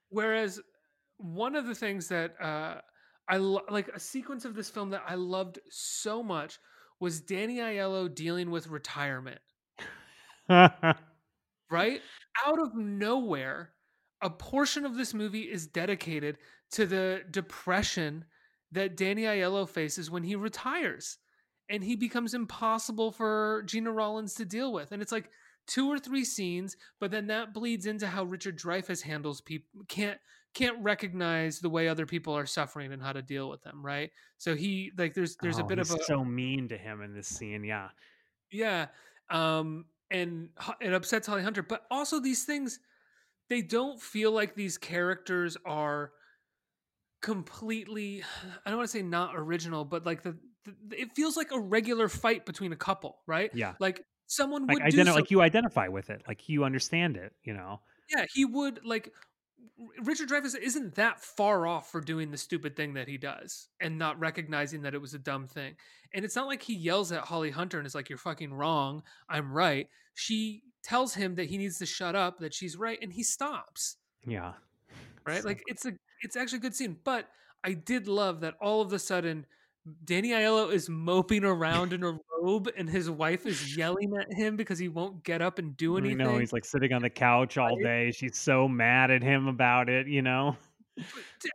Whereas 0.08 0.60
one 1.18 1.56
of 1.56 1.66
the 1.66 1.74
things 1.74 2.08
that 2.08 2.34
uh 2.40 2.76
i 3.28 3.36
lo- 3.36 3.64
like 3.70 3.88
a 3.88 4.00
sequence 4.00 4.44
of 4.44 4.54
this 4.54 4.70
film 4.70 4.90
that 4.90 5.02
i 5.08 5.14
loved 5.14 5.58
so 5.70 6.22
much 6.22 6.58
was 7.00 7.20
danny 7.20 7.56
aiello 7.56 8.12
dealing 8.12 8.50
with 8.50 8.68
retirement 8.68 9.40
right? 11.70 12.00
Out 12.46 12.58
of 12.60 12.74
nowhere, 12.74 13.72
a 14.22 14.30
portion 14.30 14.84
of 14.84 14.96
this 14.96 15.14
movie 15.14 15.42
is 15.50 15.66
dedicated 15.66 16.38
to 16.72 16.86
the 16.86 17.22
depression 17.30 18.24
that 18.72 18.96
Danny 18.96 19.22
Aiello 19.22 19.68
faces 19.68 20.10
when 20.10 20.22
he 20.24 20.36
retires. 20.36 21.18
And 21.68 21.82
he 21.82 21.96
becomes 21.96 22.34
impossible 22.34 23.10
for 23.10 23.62
Gena 23.66 23.90
Rowlands 23.92 24.34
to 24.34 24.44
deal 24.44 24.72
with. 24.72 24.92
And 24.92 25.02
it's 25.02 25.10
like 25.12 25.30
two 25.66 25.90
or 25.90 25.98
three 25.98 26.24
scenes, 26.24 26.76
but 27.00 27.10
then 27.10 27.26
that 27.26 27.52
bleeds 27.52 27.86
into 27.86 28.06
how 28.06 28.22
Richard 28.24 28.58
Dreyfuss 28.58 29.02
handles 29.02 29.40
people 29.40 29.82
can't 29.88 30.20
can't 30.54 30.82
recognize 30.82 31.58
the 31.60 31.68
way 31.68 31.86
other 31.88 32.06
people 32.06 32.34
are 32.34 32.46
suffering 32.46 32.92
and 32.92 33.02
how 33.02 33.12
to 33.12 33.20
deal 33.20 33.50
with 33.50 33.62
them, 33.62 33.84
right? 33.84 34.10
So 34.38 34.54
he 34.54 34.92
like 34.96 35.14
there's 35.14 35.36
there's 35.38 35.58
a 35.58 35.64
Oh, 35.64 35.68
bit 35.68 35.78
of 35.80 35.90
a 35.90 35.98
so 35.98 36.24
mean 36.24 36.68
to 36.68 36.78
him 36.78 37.02
in 37.02 37.14
this 37.14 37.28
scene 37.28 37.64
yeah 37.64 37.90
yeah. 38.50 38.88
Um 39.28 39.86
and 40.10 40.50
it 40.80 40.92
upsets 40.92 41.26
Holly 41.26 41.42
Hunter, 41.42 41.62
but 41.62 41.86
also 41.90 42.20
these 42.20 42.44
things 42.44 42.78
they 43.48 43.62
don't 43.62 44.00
feel 44.00 44.32
like 44.32 44.54
these 44.54 44.78
characters 44.78 45.56
are 45.64 46.12
completely 47.22 48.22
I 48.64 48.70
don't 48.70 48.78
want 48.78 48.88
to 48.88 48.96
say 48.96 49.02
not 49.02 49.32
original, 49.36 49.84
but 49.84 50.06
like 50.06 50.22
the, 50.22 50.36
the 50.64 50.74
it 51.00 51.14
feels 51.14 51.36
like 51.36 51.52
a 51.52 51.60
regular 51.60 52.08
fight 52.08 52.46
between 52.46 52.72
a 52.72 52.76
couple, 52.76 53.18
right? 53.26 53.50
yeah 53.54 53.74
Like 53.80 54.04
someone 54.26 54.66
like 54.66 54.82
would 54.82 54.90
do 54.90 54.98
identi- 54.98 55.14
like 55.14 55.30
you 55.30 55.40
identify 55.40 55.88
with 55.88 56.10
it 56.10 56.20
like 56.26 56.48
you 56.48 56.64
understand 56.64 57.16
it 57.16 57.32
you 57.44 57.54
know 57.54 57.80
yeah, 58.14 58.24
he 58.32 58.44
would 58.44 58.84
like 58.84 59.12
Richard 60.02 60.28
Dreyfuss 60.28 60.56
isn't 60.58 60.94
that 60.96 61.20
far 61.20 61.66
off 61.66 61.90
for 61.90 62.00
doing 62.00 62.30
the 62.30 62.36
stupid 62.38 62.76
thing 62.76 62.94
that 62.94 63.08
he 63.08 63.16
does 63.18 63.68
and 63.80 63.98
not 63.98 64.18
recognizing 64.18 64.82
that 64.82 64.94
it 64.94 65.00
was 65.00 65.14
a 65.14 65.18
dumb 65.18 65.46
thing. 65.46 65.74
And 66.14 66.24
it's 66.24 66.36
not 66.36 66.46
like 66.46 66.62
he 66.62 66.74
yells 66.74 67.12
at 67.12 67.22
Holly 67.22 67.50
Hunter 67.50 67.78
and 67.78 67.86
is 67.86 67.94
like, 67.94 68.08
You're 68.08 68.18
fucking 68.18 68.52
wrong. 68.54 69.02
I'm 69.28 69.52
right. 69.52 69.88
She 70.14 70.62
tells 70.82 71.14
him 71.14 71.34
that 71.34 71.46
he 71.46 71.58
needs 71.58 71.78
to 71.78 71.86
shut 71.86 72.14
up, 72.14 72.38
that 72.38 72.54
she's 72.54 72.76
right, 72.76 72.98
and 73.02 73.12
he 73.12 73.22
stops. 73.22 73.96
yeah 74.26 74.52
Right? 75.26 75.42
So- 75.42 75.48
Like 75.48 75.62
it's 75.66 75.84
a 75.86 75.92
it's 76.22 76.36
actually 76.36 76.58
a 76.58 76.62
good 76.62 76.74
scene. 76.74 76.96
But 77.04 77.28
I 77.64 77.72
did 77.72 78.06
love 78.08 78.40
that 78.40 78.54
all 78.60 78.80
of 78.80 78.92
a 78.92 78.98
sudden 78.98 79.44
Danny 80.04 80.30
Aiello 80.30 80.72
is 80.72 80.88
moping 80.88 81.44
around 81.44 81.92
in 81.92 82.02
a 82.02 82.18
robe 82.42 82.68
and 82.76 82.88
his 82.88 83.08
wife 83.10 83.46
is 83.46 83.76
yelling 83.76 84.16
at 84.16 84.32
him 84.32 84.56
because 84.56 84.78
he 84.78 84.88
won't 84.88 85.22
get 85.22 85.40
up 85.40 85.58
and 85.58 85.76
do 85.76 85.96
anything. 85.96 86.18
know 86.18 86.38
he's 86.38 86.52
like 86.52 86.64
sitting 86.64 86.92
on 86.92 87.02
the 87.02 87.10
couch 87.10 87.56
all 87.58 87.76
day. 87.76 88.10
She's 88.10 88.36
so 88.36 88.66
mad 88.68 89.10
at 89.10 89.22
him 89.22 89.46
about 89.46 89.88
it, 89.88 90.08
you 90.08 90.22
know. 90.22 90.56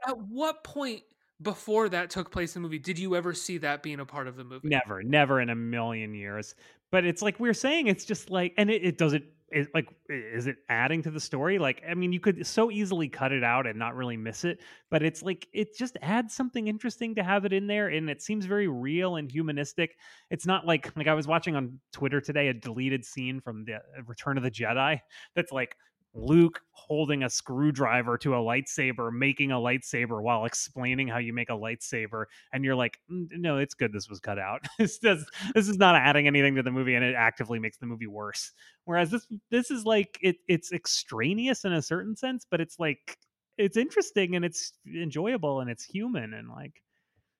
At 0.07 0.17
what 0.17 0.63
point 0.63 1.01
before 1.41 1.89
that 1.89 2.09
took 2.09 2.31
place 2.31 2.55
in 2.55 2.61
the 2.61 2.67
movie 2.67 2.79
did 2.79 2.99
you 2.99 3.15
ever 3.15 3.33
see 3.33 3.57
that 3.57 3.81
being 3.81 3.99
a 3.99 4.05
part 4.05 4.27
of 4.27 4.35
the 4.35 4.43
movie? 4.43 4.69
Never, 4.69 5.03
never 5.03 5.41
in 5.41 5.49
a 5.49 5.55
million 5.55 6.13
years. 6.13 6.55
But 6.91 7.05
it's 7.05 7.21
like 7.21 7.39
we're 7.39 7.53
saying, 7.53 7.87
it's 7.87 8.05
just 8.05 8.29
like, 8.29 8.53
and 8.57 8.69
it, 8.69 8.83
it 8.83 8.97
does 8.97 9.13
It, 9.51 9.67
like, 9.73 9.87
is 10.09 10.47
it 10.47 10.57
adding 10.69 11.03
to 11.03 11.11
the 11.11 11.19
story? 11.19 11.59
Like, 11.59 11.83
I 11.89 11.93
mean, 11.93 12.13
you 12.13 12.19
could 12.19 12.47
so 12.47 12.71
easily 12.71 13.09
cut 13.09 13.31
it 13.31 13.43
out 13.43 13.67
and 13.67 13.77
not 13.77 13.95
really 13.95 14.15
miss 14.15 14.45
it. 14.45 14.59
But 14.89 15.03
it's 15.03 15.21
like 15.21 15.47
it 15.53 15.75
just 15.75 15.97
adds 16.01 16.33
something 16.33 16.67
interesting 16.67 17.15
to 17.15 17.23
have 17.23 17.43
it 17.45 17.53
in 17.53 17.67
there, 17.67 17.89
and 17.89 18.09
it 18.09 18.21
seems 18.21 18.45
very 18.45 18.67
real 18.67 19.17
and 19.17 19.29
humanistic. 19.29 19.97
It's 20.29 20.45
not 20.45 20.65
like 20.65 20.95
like 20.95 21.07
I 21.07 21.13
was 21.13 21.27
watching 21.27 21.55
on 21.55 21.79
Twitter 21.91 22.21
today 22.21 22.47
a 22.47 22.53
deleted 22.53 23.05
scene 23.05 23.41
from 23.41 23.65
the 23.65 23.75
uh, 23.75 23.79
Return 24.07 24.37
of 24.37 24.43
the 24.43 24.51
Jedi 24.51 24.99
that's 25.35 25.51
like 25.51 25.75
Luke 26.13 26.61
holding 26.71 27.23
a 27.23 27.29
screwdriver 27.29 28.17
to 28.17 28.35
a 28.35 28.37
lightsaber, 28.37 29.11
making 29.13 29.51
a 29.51 29.55
lightsaber 29.55 30.21
while 30.21 30.45
explaining 30.45 31.07
how 31.07 31.17
you 31.19 31.31
make 31.33 31.49
a 31.49 31.53
lightsaber, 31.53 32.25
and 32.51 32.65
you're 32.65 32.75
like, 32.75 32.99
"Mm, 33.09 33.29
no, 33.37 33.57
it's 33.57 33.73
good. 33.73 33.93
This 33.93 34.09
was 34.09 34.19
cut 34.19 34.37
out. 34.37 34.65
this 34.79 34.99
does 34.99 35.29
this 35.55 35.69
is 35.69 35.77
not 35.77 35.95
adding 35.95 36.27
anything 36.27 36.55
to 36.55 36.63
the 36.63 36.71
movie, 36.71 36.95
and 36.95 37.05
it 37.05 37.15
actively 37.15 37.59
makes 37.59 37.77
the 37.77 37.85
movie 37.85 38.07
worse. 38.07 38.51
Whereas 38.85 39.11
this 39.11 39.27
this 39.49 39.71
is 39.71 39.85
like 39.85 40.17
it 40.21 40.37
it's 40.47 40.71
extraneous 40.73 41.63
in 41.65 41.73
a 41.73 41.81
certain 41.81 42.15
sense, 42.15 42.45
but 42.49 42.59
it's 42.61 42.77
like 42.79 43.17
it's 43.57 43.77
interesting 43.77 44.35
and 44.35 44.43
it's 44.45 44.73
enjoyable 44.87 45.61
and 45.61 45.69
it's 45.69 45.83
human 45.83 46.33
and 46.33 46.49
like 46.49 46.81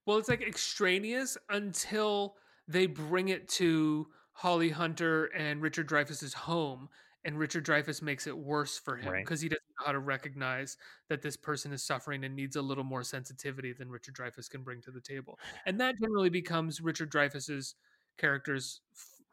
Well, 0.05 0.17
it's 0.17 0.29
like 0.29 0.41
extraneous 0.41 1.37
until 1.49 2.35
they 2.67 2.87
bring 2.87 3.29
it 3.29 3.47
to 3.49 4.07
Holly 4.33 4.69
Hunter 4.69 5.25
and 5.25 5.61
Richard 5.61 5.87
Dreyfuss's 5.87 6.33
home, 6.33 6.89
and 7.23 7.37
Richard 7.37 7.65
Dreyfuss 7.65 8.01
makes 8.01 8.25
it 8.27 8.37
worse 8.37 8.79
for 8.79 8.97
him 8.97 9.13
Right. 9.13 9.23
because 9.23 9.41
he 9.41 9.49
doesn't 9.49 9.63
know 9.79 9.85
how 9.85 9.91
to 9.91 9.99
recognize 9.99 10.77
that 11.09 11.21
this 11.21 11.37
person 11.37 11.71
is 11.71 11.83
suffering 11.83 12.23
and 12.23 12.35
needs 12.35 12.55
a 12.55 12.61
little 12.61 12.83
more 12.83 13.03
sensitivity 13.03 13.73
than 13.73 13.89
Richard 13.89 14.15
Dreyfuss 14.15 14.49
can 14.49 14.63
bring 14.63 14.81
to 14.81 14.91
the 14.91 15.01
table, 15.01 15.39
and 15.65 15.79
that 15.79 15.99
generally 15.99 16.29
becomes 16.29 16.81
Richard 16.81 17.11
Dreyfuss's 17.11 17.75
character's 18.17 18.81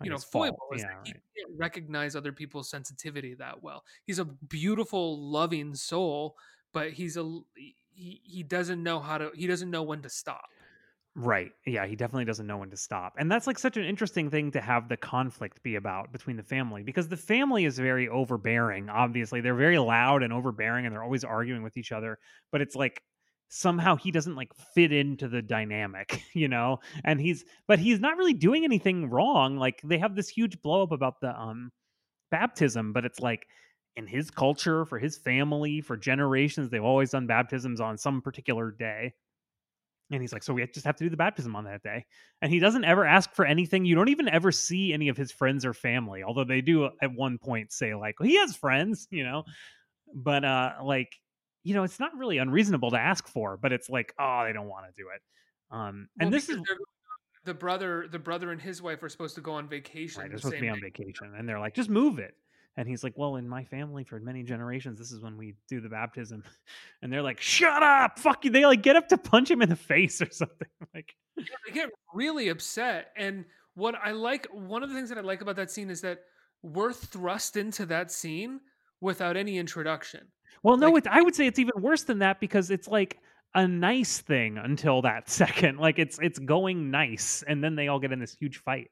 you 0.03 0.11
know 0.11 0.18
foible 0.18 0.59
is 0.74 0.82
Yeah, 0.82 0.89
that 0.89 1.07
he 1.07 1.12
can't 1.12 1.59
recognize 1.59 2.14
other 2.14 2.32
people's 2.32 2.70
sensitivity 2.70 3.34
that 3.34 3.62
well. 3.62 3.84
He's 4.05 4.18
a 4.20 4.24
beautiful, 4.24 5.18
loving 5.30 5.74
soul, 5.74 6.36
but 6.72 6.93
he's 6.93 7.16
a 7.16 7.41
he, 7.55 8.20
he 8.22 8.43
doesn't 8.45 8.82
know 8.82 9.01
how 9.01 9.18
to 9.18 9.30
he 9.34 9.47
doesn't 9.47 9.70
know 9.70 9.82
when 9.82 10.03
to 10.03 10.09
stop. 10.09 10.47
Right. 11.21 11.51
Yeah, 11.66 11.85
he 11.87 11.97
definitely 11.97 12.27
doesn't 12.27 12.47
know 12.47 12.59
when 12.59 12.71
to 12.71 12.77
stop. 12.77 13.14
And 13.19 13.31
that's 13.31 13.49
like 13.49 13.59
such 13.59 13.77
an 13.77 13.85
interesting 13.85 14.31
thing 14.31 14.53
to 14.53 14.61
have 14.61 14.89
the 14.89 14.97
conflict 14.97 15.61
be 15.64 15.75
about 15.75 16.12
between 16.12 16.37
the 16.37 16.45
family 16.45 16.85
because 16.85 17.09
the 17.09 17.16
family 17.16 17.64
is 17.64 17.77
very 17.77 18.09
overbearing, 18.09 18.89
obviously. 18.89 19.41
They're 19.41 19.57
very 19.57 19.79
loud 19.79 20.23
and 20.23 20.33
overbearing 20.33 20.87
and 20.87 20.95
they're 20.95 21.03
always 21.03 21.25
arguing 21.25 21.64
with 21.64 21.77
each 21.77 21.91
other, 21.91 22.19
but 22.53 22.61
it's 22.61 22.77
like 22.77 23.03
somehow 23.49 23.97
he 23.97 24.12
doesn't 24.12 24.37
like 24.37 24.55
fit 24.55 24.93
into 24.93 25.27
the 25.27 25.43
dynamic, 25.43 26.23
you 26.35 26.47
know? 26.47 26.79
And 27.03 27.21
he's 27.21 27.45
but 27.66 27.81
he's 27.81 27.99
not 27.99 28.16
really 28.16 28.35
doing 28.35 28.62
anything 28.62 29.11
wrong. 29.11 29.57
Like 29.57 29.81
they 29.83 29.99
have 29.99 30.14
this 30.14 30.29
huge 30.29 30.62
blow 30.62 30.85
up 30.85 30.93
about 30.93 31.21
the 31.21 31.37
um 31.37 31.73
baptism, 32.31 32.93
but 32.93 33.05
it's 33.05 33.21
like 33.21 33.47
in 33.97 34.07
his 34.07 34.31
culture, 34.31 34.85
for 34.85 34.99
his 34.99 35.19
family, 35.19 35.81
for 35.81 35.97
generations, 35.97 36.71
they've 36.71 36.85
always 36.85 37.11
done 37.11 37.27
baptisms 37.27 37.81
on 37.81 37.99
some 37.99 38.23
particular 38.23 38.71
day. 38.73 39.14
And 40.11 40.22
he's 40.22 40.32
like, 40.32 40.42
so 40.42 40.54
we 40.54 40.66
just 40.66 40.86
have 40.86 40.96
to 40.96 41.04
do 41.04 41.11
the 41.11 41.16
baptism 41.16 41.54
on 41.54 41.64
that 41.64 41.82
day. 41.82 42.06
And 42.40 42.50
he 42.50 42.61
doesn't 42.61 42.84
ever 42.84 43.04
ask 43.04 43.34
for 43.34 43.44
anything. 43.44 43.84
You 43.84 43.94
don't 43.94 44.09
even 44.09 44.28
ever 44.28 44.50
see 44.50 44.92
any 44.92 45.09
of 45.09 45.16
his 45.16 45.30
friends 45.30 45.66
or 45.66 45.74
family, 45.74 46.22
although 46.22 46.44
they 46.44 46.62
do 46.62 46.88
at 47.02 47.12
one 47.14 47.36
point 47.36 47.72
say, 47.72 47.94
like, 47.94 48.14
he 48.22 48.36
has 48.36 48.56
friends, 48.56 49.06
you 49.11 49.24
know. 49.24 49.44
But 50.14 50.44
uh 50.44 50.72
like 50.82 51.12
you 51.68 51.74
know, 51.74 51.82
it's 51.82 52.00
not 52.00 52.16
really 52.16 52.38
unreasonable 52.38 52.90
to 52.92 52.98
ask 52.98 53.28
for, 53.28 53.59
but 53.59 53.72
it's 53.72 53.90
like, 53.90 54.14
oh, 54.18 54.44
they 54.46 54.54
don't 54.54 54.68
want 54.68 54.86
to 54.86 54.92
do 54.96 55.09
it. 55.14 55.20
Um, 55.70 56.09
and 56.18 56.30
Well, 56.30 56.30
this 56.30 56.48
is 56.48 56.59
the 57.44 57.52
brother, 57.52 58.06
the 58.11 58.18
brother 58.18 58.52
and 58.52 58.61
his 58.61 58.80
wife 58.80 59.02
are 59.02 59.09
supposed 59.11 59.34
to 59.34 59.42
go 59.42 59.52
on 59.52 59.68
vacation. 59.68 60.22
right. 60.22 60.30
They're 60.30 60.38
supposed 60.38 60.56
to 60.56 60.61
be 60.62 60.68
on 60.70 60.80
vacation, 60.80 61.34
and 61.36 61.46
they're 61.46 61.59
like, 61.59 61.74
just 61.74 61.90
move 61.90 62.18
it. 62.18 62.34
And 62.77 62.89
he's 62.89 63.03
like, 63.03 63.14
well, 63.16 63.37
in 63.37 63.49
my 63.49 63.64
family, 63.64 64.05
for 64.05 64.21
many 64.21 64.45
generations, 64.45 64.99
this 65.01 65.11
is 65.11 65.21
when 65.21 65.37
we 65.37 65.55
do 65.69 65.81
the 65.81 65.89
baptism. 65.89 66.45
And 67.03 67.12
they're 67.12 67.23
like, 67.23 67.41
shut 67.41 67.83
up, 67.83 68.19
fuck 68.19 68.45
you. 68.45 68.51
They 68.51 68.66
like 68.66 68.83
get 68.83 68.97
up 68.97 69.09
to 69.09 69.19
punch 69.19 69.51
him 69.51 69.62
in 69.62 69.69
the 69.69 69.77
face 69.93 70.21
or 70.23 70.31
something. 70.31 70.69
Like, 70.95 71.14
Yeah, 71.37 71.45
they 71.66 71.73
get 71.73 71.91
really 72.14 72.49
upset. 72.49 73.09
And 73.16 73.45
what 73.75 73.95
I 74.03 74.12
like, 74.12 74.47
one 74.53 74.83
of 74.83 74.89
the 74.91 74.95
things 74.95 75.09
that 75.11 75.19
I 75.19 75.23
like 75.23 75.41
about 75.43 75.57
that 75.57 75.71
scene 75.71 75.91
is 75.91 76.01
that 76.03 76.21
we're 76.62 76.93
thrust 76.93 77.57
into 77.57 77.87
that 77.87 78.11
scene 78.11 78.61
without 79.01 79.37
any 79.37 79.59
introduction. 79.59 80.27
well, 80.64 80.77
no, 80.77 80.89
Like- 80.91 80.99
it's, 80.99 81.09
I 81.11 81.21
would 81.23 81.35
say 81.37 81.47
it's 81.47 81.59
even 81.61 81.75
worse 81.81 82.03
than 82.05 82.19
that 82.21 82.41
because 82.41 82.71
it's 82.73 82.89
like 82.89 83.19
a 83.55 83.66
nice 83.66 84.21
thing 84.21 84.59
until 84.59 85.03
that 85.03 85.29
second. 85.31 85.79
Like 85.79 85.99
it's 85.99 86.19
it's 86.21 86.39
going 86.41 86.91
nice, 86.91 87.43
and 87.47 87.62
then 87.62 87.77
they 87.77 87.89
all 87.89 87.99
get 88.01 88.12
in 88.12 88.19
this 88.19 88.35
huge 88.35 88.59
fight. 88.59 88.91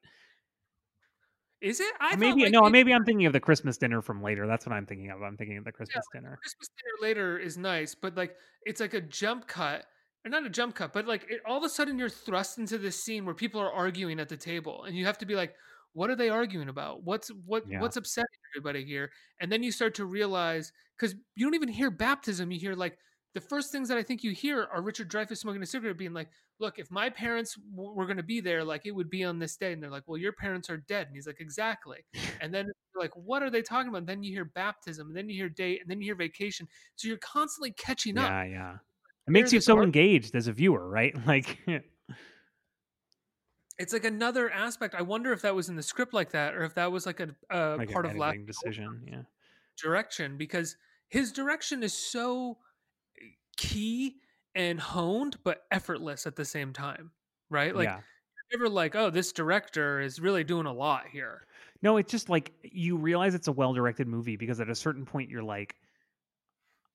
Is 1.66 1.80
it? 1.80 1.92
I 2.00 2.14
maybe 2.16 2.42
like, 2.44 2.52
no, 2.52 2.66
it- 2.66 2.70
maybe 2.70 2.92
I'm 2.94 3.04
thinking 3.04 3.26
of 3.26 3.32
the 3.32 3.40
Christmas 3.40 3.76
dinner 3.76 4.00
from 4.00 4.22
later. 4.22 4.46
That's 4.46 4.64
what 4.66 4.72
I'm 4.72 4.86
thinking 4.86 5.10
of. 5.10 5.20
I'm 5.22 5.36
thinking 5.36 5.56
of 5.58 5.64
the 5.64 5.72
Christmas 5.72 6.04
dinner. 6.12 6.38
Christmas 6.40 6.68
dinner 6.68 7.08
later 7.08 7.38
is 7.38 7.58
nice, 7.58 7.94
but 7.94 8.16
like 8.16 8.36
it's 8.64 8.80
like 8.80 8.94
a 8.94 9.00
jump 9.00 9.48
cut, 9.48 9.84
or 10.24 10.30
not 10.30 10.46
a 10.46 10.50
jump 10.50 10.76
cut, 10.76 10.92
but 10.92 11.06
like 11.06 11.26
it, 11.28 11.40
all 11.44 11.58
of 11.58 11.64
a 11.64 11.68
sudden 11.68 11.98
you're 11.98 12.08
thrust 12.08 12.58
into 12.58 12.78
this 12.78 13.02
scene 13.02 13.24
where 13.24 13.34
people 13.34 13.60
are 13.60 13.72
arguing 13.72 14.20
at 14.20 14.28
the 14.28 14.36
table, 14.36 14.84
and 14.84 14.96
you 14.96 15.04
have 15.06 15.18
to 15.18 15.26
be 15.26 15.34
like, 15.34 15.54
what 15.92 16.08
are 16.10 16.16
they 16.16 16.28
arguing 16.28 16.68
about? 16.68 17.02
What's 17.02 17.28
what 17.28 17.64
Yeah. 17.68 17.80
what's 17.80 17.96
upsetting 17.96 18.28
everybody 18.54 18.84
here? 18.84 19.10
And 19.40 19.50
then 19.50 19.62
you 19.64 19.72
start 19.72 19.94
to 19.96 20.04
realize 20.04 20.72
because 20.96 21.16
you 21.34 21.46
don't 21.46 21.54
even 21.56 21.68
hear 21.68 21.90
baptism, 21.90 22.52
you 22.52 22.60
hear 22.60 22.74
like 22.74 22.96
the 23.36 23.40
first 23.42 23.70
things 23.70 23.86
that 23.90 23.98
I 23.98 24.02
think 24.02 24.24
you 24.24 24.30
hear 24.30 24.66
are 24.72 24.80
Richard 24.80 25.10
Dreyfuss 25.10 25.36
smoking 25.36 25.62
a 25.62 25.66
cigarette, 25.66 25.98
being 25.98 26.14
like, 26.14 26.30
"Look, 26.58 26.78
if 26.78 26.90
my 26.90 27.10
parents 27.10 27.54
w- 27.70 27.92
were 27.92 28.06
going 28.06 28.16
to 28.16 28.22
be 28.22 28.40
there, 28.40 28.64
like 28.64 28.86
it 28.86 28.92
would 28.92 29.10
be 29.10 29.24
on 29.24 29.38
this 29.38 29.58
day." 29.58 29.74
And 29.74 29.82
they're 29.82 29.90
like, 29.90 30.04
"Well, 30.06 30.16
your 30.16 30.32
parents 30.32 30.70
are 30.70 30.78
dead," 30.78 31.08
and 31.08 31.14
he's 31.14 31.26
like, 31.26 31.38
"Exactly." 31.38 31.98
And 32.40 32.54
then 32.54 32.64
you're 32.64 33.02
like, 33.02 33.14
"What 33.14 33.42
are 33.42 33.50
they 33.50 33.60
talking 33.60 33.90
about?" 33.90 33.98
And 33.98 34.06
then 34.06 34.22
you 34.22 34.32
hear 34.32 34.46
baptism, 34.46 35.08
and 35.08 35.14
then 35.14 35.28
you 35.28 35.36
hear 35.36 35.50
date, 35.50 35.82
and 35.82 35.90
then 35.90 36.00
you 36.00 36.06
hear 36.06 36.14
vacation. 36.14 36.66
So 36.94 37.08
you're 37.08 37.18
constantly 37.18 37.72
catching 37.72 38.16
up. 38.16 38.30
Yeah, 38.30 38.44
yeah. 38.44 38.72
It 39.28 39.32
makes 39.32 39.52
you 39.52 39.60
so 39.60 39.82
engaged 39.82 40.34
as 40.34 40.46
a 40.48 40.52
viewer, 40.52 40.88
right? 40.88 41.14
Like, 41.26 41.58
It's 43.78 43.92
like 43.92 44.06
another 44.06 44.50
aspect. 44.50 44.94
I 44.94 45.02
wonder 45.02 45.30
if 45.34 45.42
that 45.42 45.54
was 45.54 45.68
in 45.68 45.76
the 45.76 45.82
script 45.82 46.14
like 46.14 46.30
that, 46.30 46.54
or 46.54 46.64
if 46.64 46.74
that 46.76 46.90
was 46.90 47.04
like 47.04 47.20
a, 47.20 47.36
a 47.50 47.76
like 47.76 47.92
part 47.92 48.06
of 48.06 48.16
last 48.16 48.46
decision. 48.46 49.02
Yeah. 49.06 49.22
direction, 49.76 50.38
because 50.38 50.78
his 51.08 51.32
direction 51.32 51.82
is 51.82 51.92
so 51.92 52.56
key 53.56 54.16
and 54.54 54.80
honed, 54.80 55.36
but 55.44 55.62
effortless 55.70 56.26
at 56.26 56.36
the 56.36 56.44
same 56.44 56.72
time. 56.72 57.10
Right? 57.50 57.74
Like 57.74 57.86
yeah. 57.86 58.00
you're 58.50 58.60
never 58.60 58.68
like, 58.68 58.94
oh, 58.94 59.10
this 59.10 59.32
director 59.32 60.00
is 60.00 60.20
really 60.20 60.44
doing 60.44 60.66
a 60.66 60.72
lot 60.72 61.04
here. 61.12 61.46
No, 61.82 61.96
it's 61.98 62.10
just 62.10 62.28
like 62.28 62.52
you 62.62 62.96
realize 62.96 63.34
it's 63.34 63.48
a 63.48 63.52
well 63.52 63.74
directed 63.74 64.08
movie 64.08 64.36
because 64.36 64.60
at 64.60 64.70
a 64.70 64.74
certain 64.74 65.04
point 65.04 65.30
you're 65.30 65.42
like, 65.42 65.76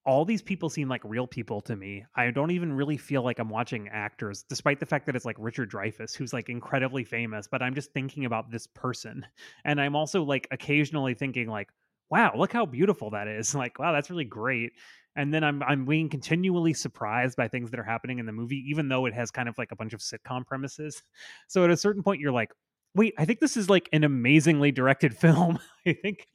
all 0.06 0.26
these 0.26 0.42
people 0.42 0.70
seem 0.70 0.90
like 0.90 1.02
real 1.04 1.28
people 1.28 1.62
to 1.62 1.76
me. 1.76 2.04
I 2.16 2.32
don't 2.32 2.52
even 2.52 2.74
really 2.74 2.98
feel 2.98 3.22
like 3.22 3.38
I'm 3.38 3.50
watching 3.50 3.88
actors, 3.90 4.44
despite 4.50 4.80
the 4.80 4.86
fact 4.86 5.06
that 5.06 5.16
it's 5.16 5.26
like 5.26 5.36
Richard 5.38 5.72
Dreyfuss, 5.72 6.16
who's 6.16 6.34
like 6.34 6.50
incredibly 6.50 7.04
famous, 7.04 7.48
but 7.48 7.62
I'm 7.62 7.76
just 7.76 7.94
thinking 7.94 8.26
about 8.26 8.50
this 8.50 8.66
person. 8.66 9.26
And 9.64 9.80
I'm 9.80 9.96
also 9.96 10.24
like 10.24 10.48
occasionally 10.52 11.14
thinking, 11.14 11.48
like, 11.48 11.70
wow, 12.10 12.34
look 12.36 12.52
how 12.52 12.66
beautiful 12.66 13.12
that 13.12 13.28
is. 13.28 13.54
Like, 13.62 13.78
wow, 13.78 13.92
that's 13.92 14.10
really 14.10 14.26
great. 14.26 14.72
And 15.16 15.34
then 15.34 15.44
I'm 15.44 15.62
I'm 15.64 15.86
being 15.86 16.10
continually 16.10 16.74
surprised 16.74 17.36
by 17.36 17.48
things 17.48 17.70
that 17.72 17.80
are 17.80 17.84
happening 17.84 18.20
in 18.20 18.26
the 18.26 18.32
movie, 18.32 18.64
even 18.68 18.88
though 18.88 19.06
it 19.06 19.14
has 19.14 19.30
kind 19.32 19.50
of 19.50 19.58
like 19.58 19.72
a 19.72 19.76
bunch 19.76 19.94
of 19.94 20.00
sitcom 20.00 20.46
premises. 20.46 21.04
So 21.48 21.64
at 21.64 21.70
a 21.70 21.78
certain 21.78 22.02
point, 22.02 22.22
you're 22.22 22.32
like, 22.32 22.52
wait, 22.96 23.14
I 23.18 23.26
think 23.26 23.40
this 23.40 23.58
is 23.58 23.70
like 23.70 23.90
an 23.92 24.04
amazingly 24.04 24.72
directed 24.72 25.16
film. 25.18 25.60
I 25.86 25.94
think 25.94 26.28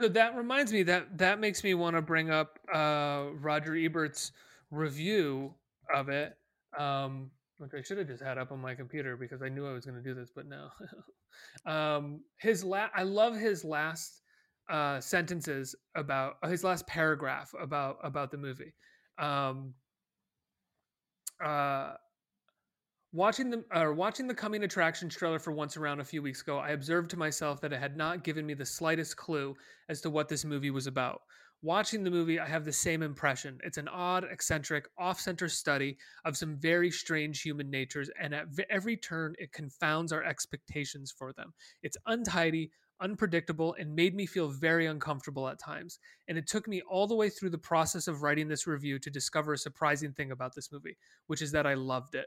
So 0.00 0.08
that 0.08 0.36
reminds 0.36 0.72
me 0.72 0.82
that 0.84 1.16
that 1.18 1.40
makes 1.40 1.64
me 1.64 1.74
want 1.74 1.96
to 1.96 2.02
bring 2.02 2.30
up 2.30 2.58
uh, 2.72 3.26
Roger 3.40 3.74
Ebert's 3.74 4.32
review 4.70 5.54
of 5.94 6.08
it, 6.08 6.36
um, 6.78 7.30
which 7.58 7.72
I 7.74 7.82
should 7.82 7.98
have 7.98 8.06
just 8.06 8.22
had 8.22 8.38
up 8.38 8.52
on 8.52 8.60
my 8.60 8.74
computer 8.74 9.16
because 9.16 9.42
I 9.42 9.48
knew 9.48 9.66
I 9.66 9.72
was 9.72 9.86
going 9.86 9.96
to 9.96 10.02
do 10.02 10.14
this, 10.14 10.30
but 10.34 10.46
no. 10.46 10.68
um, 11.70 12.20
his 12.38 12.64
la- 12.64 12.90
I 12.94 13.02
love 13.04 13.36
his 13.36 13.64
last 13.64 14.22
uh, 14.68 15.00
sentences 15.00 15.74
about 15.94 16.34
uh, 16.42 16.48
his 16.48 16.64
last 16.64 16.86
paragraph 16.86 17.52
about 17.60 17.98
about 18.02 18.30
the 18.30 18.38
movie. 18.38 18.74
Um, 19.18 19.74
uh, 21.44 21.94
Watching 23.12 23.48
the 23.48 23.64
uh, 23.72 23.92
watching 23.92 24.26
the 24.26 24.34
coming 24.34 24.64
attractions 24.64 25.16
trailer 25.16 25.38
for 25.38 25.50
Once 25.50 25.78
Around 25.78 26.00
a 26.00 26.04
few 26.04 26.20
weeks 26.20 26.42
ago, 26.42 26.58
I 26.58 26.70
observed 26.70 27.08
to 27.10 27.16
myself 27.16 27.62
that 27.62 27.72
it 27.72 27.80
had 27.80 27.96
not 27.96 28.24
given 28.24 28.44
me 28.44 28.52
the 28.52 28.66
slightest 28.66 29.16
clue 29.16 29.56
as 29.88 30.02
to 30.02 30.10
what 30.10 30.28
this 30.28 30.44
movie 30.44 30.70
was 30.70 30.86
about. 30.86 31.22
Watching 31.62 32.04
the 32.04 32.10
movie, 32.10 32.38
I 32.38 32.46
have 32.46 32.66
the 32.66 32.72
same 32.72 33.02
impression. 33.02 33.58
It's 33.64 33.78
an 33.78 33.88
odd, 33.88 34.24
eccentric, 34.30 34.86
off-center 34.98 35.48
study 35.48 35.96
of 36.26 36.36
some 36.36 36.58
very 36.58 36.90
strange 36.90 37.40
human 37.40 37.70
natures, 37.70 38.10
and 38.20 38.34
at 38.34 38.48
every 38.68 38.98
turn, 38.98 39.34
it 39.38 39.50
confounds 39.52 40.12
our 40.12 40.22
expectations 40.22 41.10
for 41.16 41.32
them. 41.32 41.54
It's 41.82 41.96
untidy, 42.04 42.70
unpredictable, 43.00 43.74
and 43.78 43.94
made 43.94 44.14
me 44.14 44.26
feel 44.26 44.48
very 44.48 44.86
uncomfortable 44.86 45.48
at 45.48 45.58
times. 45.58 45.98
And 46.28 46.38
it 46.38 46.46
took 46.46 46.68
me 46.68 46.82
all 46.88 47.06
the 47.06 47.14
way 47.14 47.28
through 47.30 47.50
the 47.50 47.58
process 47.58 48.08
of 48.08 48.22
writing 48.22 48.48
this 48.48 48.66
review 48.66 48.98
to 49.00 49.10
discover 49.10 49.52
a 49.52 49.58
surprising 49.58 50.12
thing 50.12 50.30
about 50.32 50.54
this 50.54 50.72
movie, 50.72 50.96
which 51.26 51.42
is 51.42 51.52
that 51.52 51.66
I 51.66 51.74
loved 51.74 52.14
it. 52.14 52.26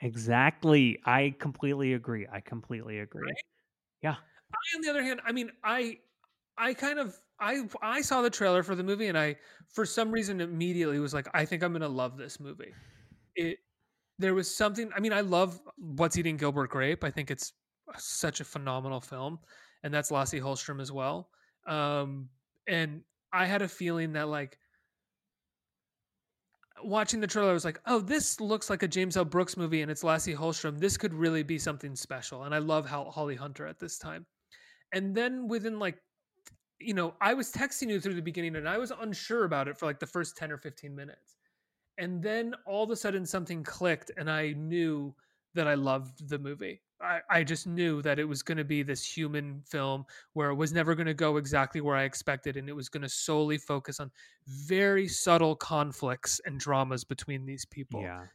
exactly. 0.00 0.98
I 1.04 1.34
completely 1.38 1.94
agree. 1.94 2.26
I 2.30 2.40
completely 2.40 3.00
agree. 3.00 3.26
Right? 3.26 3.44
Yeah. 4.02 4.16
I, 4.52 4.76
on 4.76 4.82
the 4.82 4.90
other 4.90 5.02
hand, 5.02 5.20
I 5.24 5.32
mean, 5.32 5.50
I, 5.64 5.98
I 6.56 6.74
kind 6.74 6.98
of, 6.98 7.18
I, 7.40 7.68
I 7.82 8.00
saw 8.00 8.22
the 8.22 8.30
trailer 8.30 8.62
for 8.62 8.74
the 8.74 8.82
movie, 8.82 9.06
and 9.08 9.18
I, 9.18 9.36
for 9.68 9.86
some 9.86 10.10
reason, 10.10 10.40
immediately 10.40 10.98
was 10.98 11.14
like, 11.14 11.28
I 11.34 11.44
think 11.44 11.62
I'm 11.62 11.72
gonna 11.72 11.88
love 11.88 12.16
this 12.16 12.40
movie. 12.40 12.72
It, 13.36 13.58
there 14.18 14.34
was 14.34 14.52
something. 14.54 14.90
I 14.96 15.00
mean, 15.00 15.12
I 15.12 15.20
love 15.20 15.60
What's 15.76 16.18
Eating 16.18 16.36
Gilbert 16.36 16.70
Grape. 16.70 17.04
I 17.04 17.10
think 17.10 17.30
it's 17.30 17.52
such 17.96 18.40
a 18.40 18.44
phenomenal 18.44 19.00
film, 19.00 19.38
and 19.82 19.92
that's 19.92 20.10
Lasse 20.10 20.34
Hallstrom 20.34 20.80
as 20.80 20.92
well. 20.92 21.28
Um, 21.66 22.28
and 22.66 23.02
I 23.32 23.46
had 23.46 23.62
a 23.62 23.68
feeling 23.68 24.12
that 24.12 24.28
like 24.28 24.58
watching 26.82 27.20
the 27.20 27.26
trailer, 27.26 27.50
I 27.50 27.54
was 27.54 27.64
like, 27.64 27.80
oh, 27.86 28.00
this 28.00 28.40
looks 28.40 28.70
like 28.70 28.82
a 28.82 28.88
James 28.88 29.16
L. 29.16 29.24
Brooks 29.24 29.56
movie 29.56 29.82
and 29.82 29.90
it's 29.90 30.04
Lasse 30.04 30.28
Hallstrom. 30.28 30.78
This 30.78 30.96
could 30.96 31.14
really 31.14 31.42
be 31.42 31.58
something 31.58 31.94
special. 31.94 32.44
And 32.44 32.54
I 32.54 32.58
love 32.58 32.88
how 32.88 33.04
Holly 33.04 33.36
Hunter 33.36 33.66
at 33.66 33.78
this 33.78 33.98
time. 33.98 34.26
And 34.92 35.14
then 35.14 35.48
within 35.48 35.78
like, 35.78 35.98
you 36.80 36.94
know, 36.94 37.14
I 37.20 37.34
was 37.34 37.52
texting 37.52 37.90
you 37.90 38.00
through 38.00 38.14
the 38.14 38.22
beginning 38.22 38.56
and 38.56 38.68
I 38.68 38.78
was 38.78 38.92
unsure 39.00 39.44
about 39.44 39.68
it 39.68 39.76
for 39.76 39.86
like 39.86 39.98
the 39.98 40.06
first 40.06 40.36
10 40.36 40.52
or 40.52 40.58
15 40.58 40.94
minutes. 40.94 41.36
And 41.98 42.22
then 42.22 42.54
all 42.66 42.84
of 42.84 42.90
a 42.90 42.96
sudden 42.96 43.26
something 43.26 43.64
clicked 43.64 44.12
and 44.16 44.30
I 44.30 44.52
knew 44.52 45.14
that 45.54 45.66
I 45.66 45.74
loved 45.74 46.28
the 46.28 46.38
movie. 46.38 46.80
I, 47.00 47.20
I 47.30 47.44
just 47.44 47.66
knew 47.66 48.02
that 48.02 48.18
it 48.18 48.24
was 48.24 48.42
going 48.42 48.58
to 48.58 48.64
be 48.64 48.82
this 48.82 49.04
human 49.04 49.62
film 49.66 50.04
where 50.32 50.50
it 50.50 50.56
was 50.56 50.72
never 50.72 50.94
going 50.94 51.06
to 51.06 51.14
go 51.14 51.36
exactly 51.36 51.80
where 51.80 51.96
I 51.96 52.04
expected, 52.04 52.56
and 52.56 52.68
it 52.68 52.74
was 52.74 52.88
going 52.88 53.02
to 53.02 53.08
solely 53.08 53.58
focus 53.58 54.00
on 54.00 54.10
very 54.46 55.06
subtle 55.06 55.54
conflicts 55.54 56.40
and 56.44 56.58
dramas 56.58 57.04
between 57.04 57.46
these 57.46 57.64
people. 57.64 58.02
Yeah. 58.02 58.26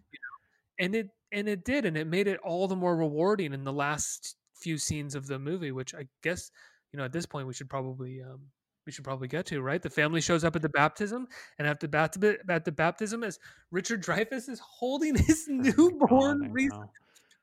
And 0.79 0.95
it 0.95 1.09
and 1.31 1.47
it 1.47 1.65
did, 1.65 1.85
and 1.85 1.97
it 1.97 2.07
made 2.07 2.27
it 2.27 2.39
all 2.43 2.67
the 2.67 2.75
more 2.75 2.95
rewarding 2.95 3.53
in 3.53 3.63
the 3.63 3.73
last 3.73 4.35
few 4.55 4.77
scenes 4.77 5.13
of 5.15 5.27
the 5.27 5.37
movie, 5.37 5.71
which 5.71 5.93
I 5.93 6.07
guess 6.21 6.49
you 6.91 6.97
know 6.97 7.05
at 7.05 7.11
this 7.11 7.25
point 7.25 7.47
we 7.47 7.53
should 7.53 7.69
probably 7.69 8.21
um, 8.21 8.39
we 8.85 8.91
should 8.91 9.03
probably 9.03 9.27
get 9.27 9.45
to 9.47 9.61
right. 9.61 9.81
The 9.81 9.89
family 9.89 10.21
shows 10.21 10.43
up 10.43 10.55
at 10.55 10.61
the 10.61 10.69
baptism, 10.69 11.27
and 11.59 11.67
at 11.67 11.79
the 11.79 11.87
baptism 11.87 12.37
at 12.49 12.65
the 12.65 12.71
baptism, 12.71 13.23
as 13.23 13.39
Richard 13.71 14.03
Dreyfuss 14.03 14.49
is 14.49 14.59
holding 14.59 15.15
his 15.27 15.47
newborn 15.47 16.51
know. 16.53 16.89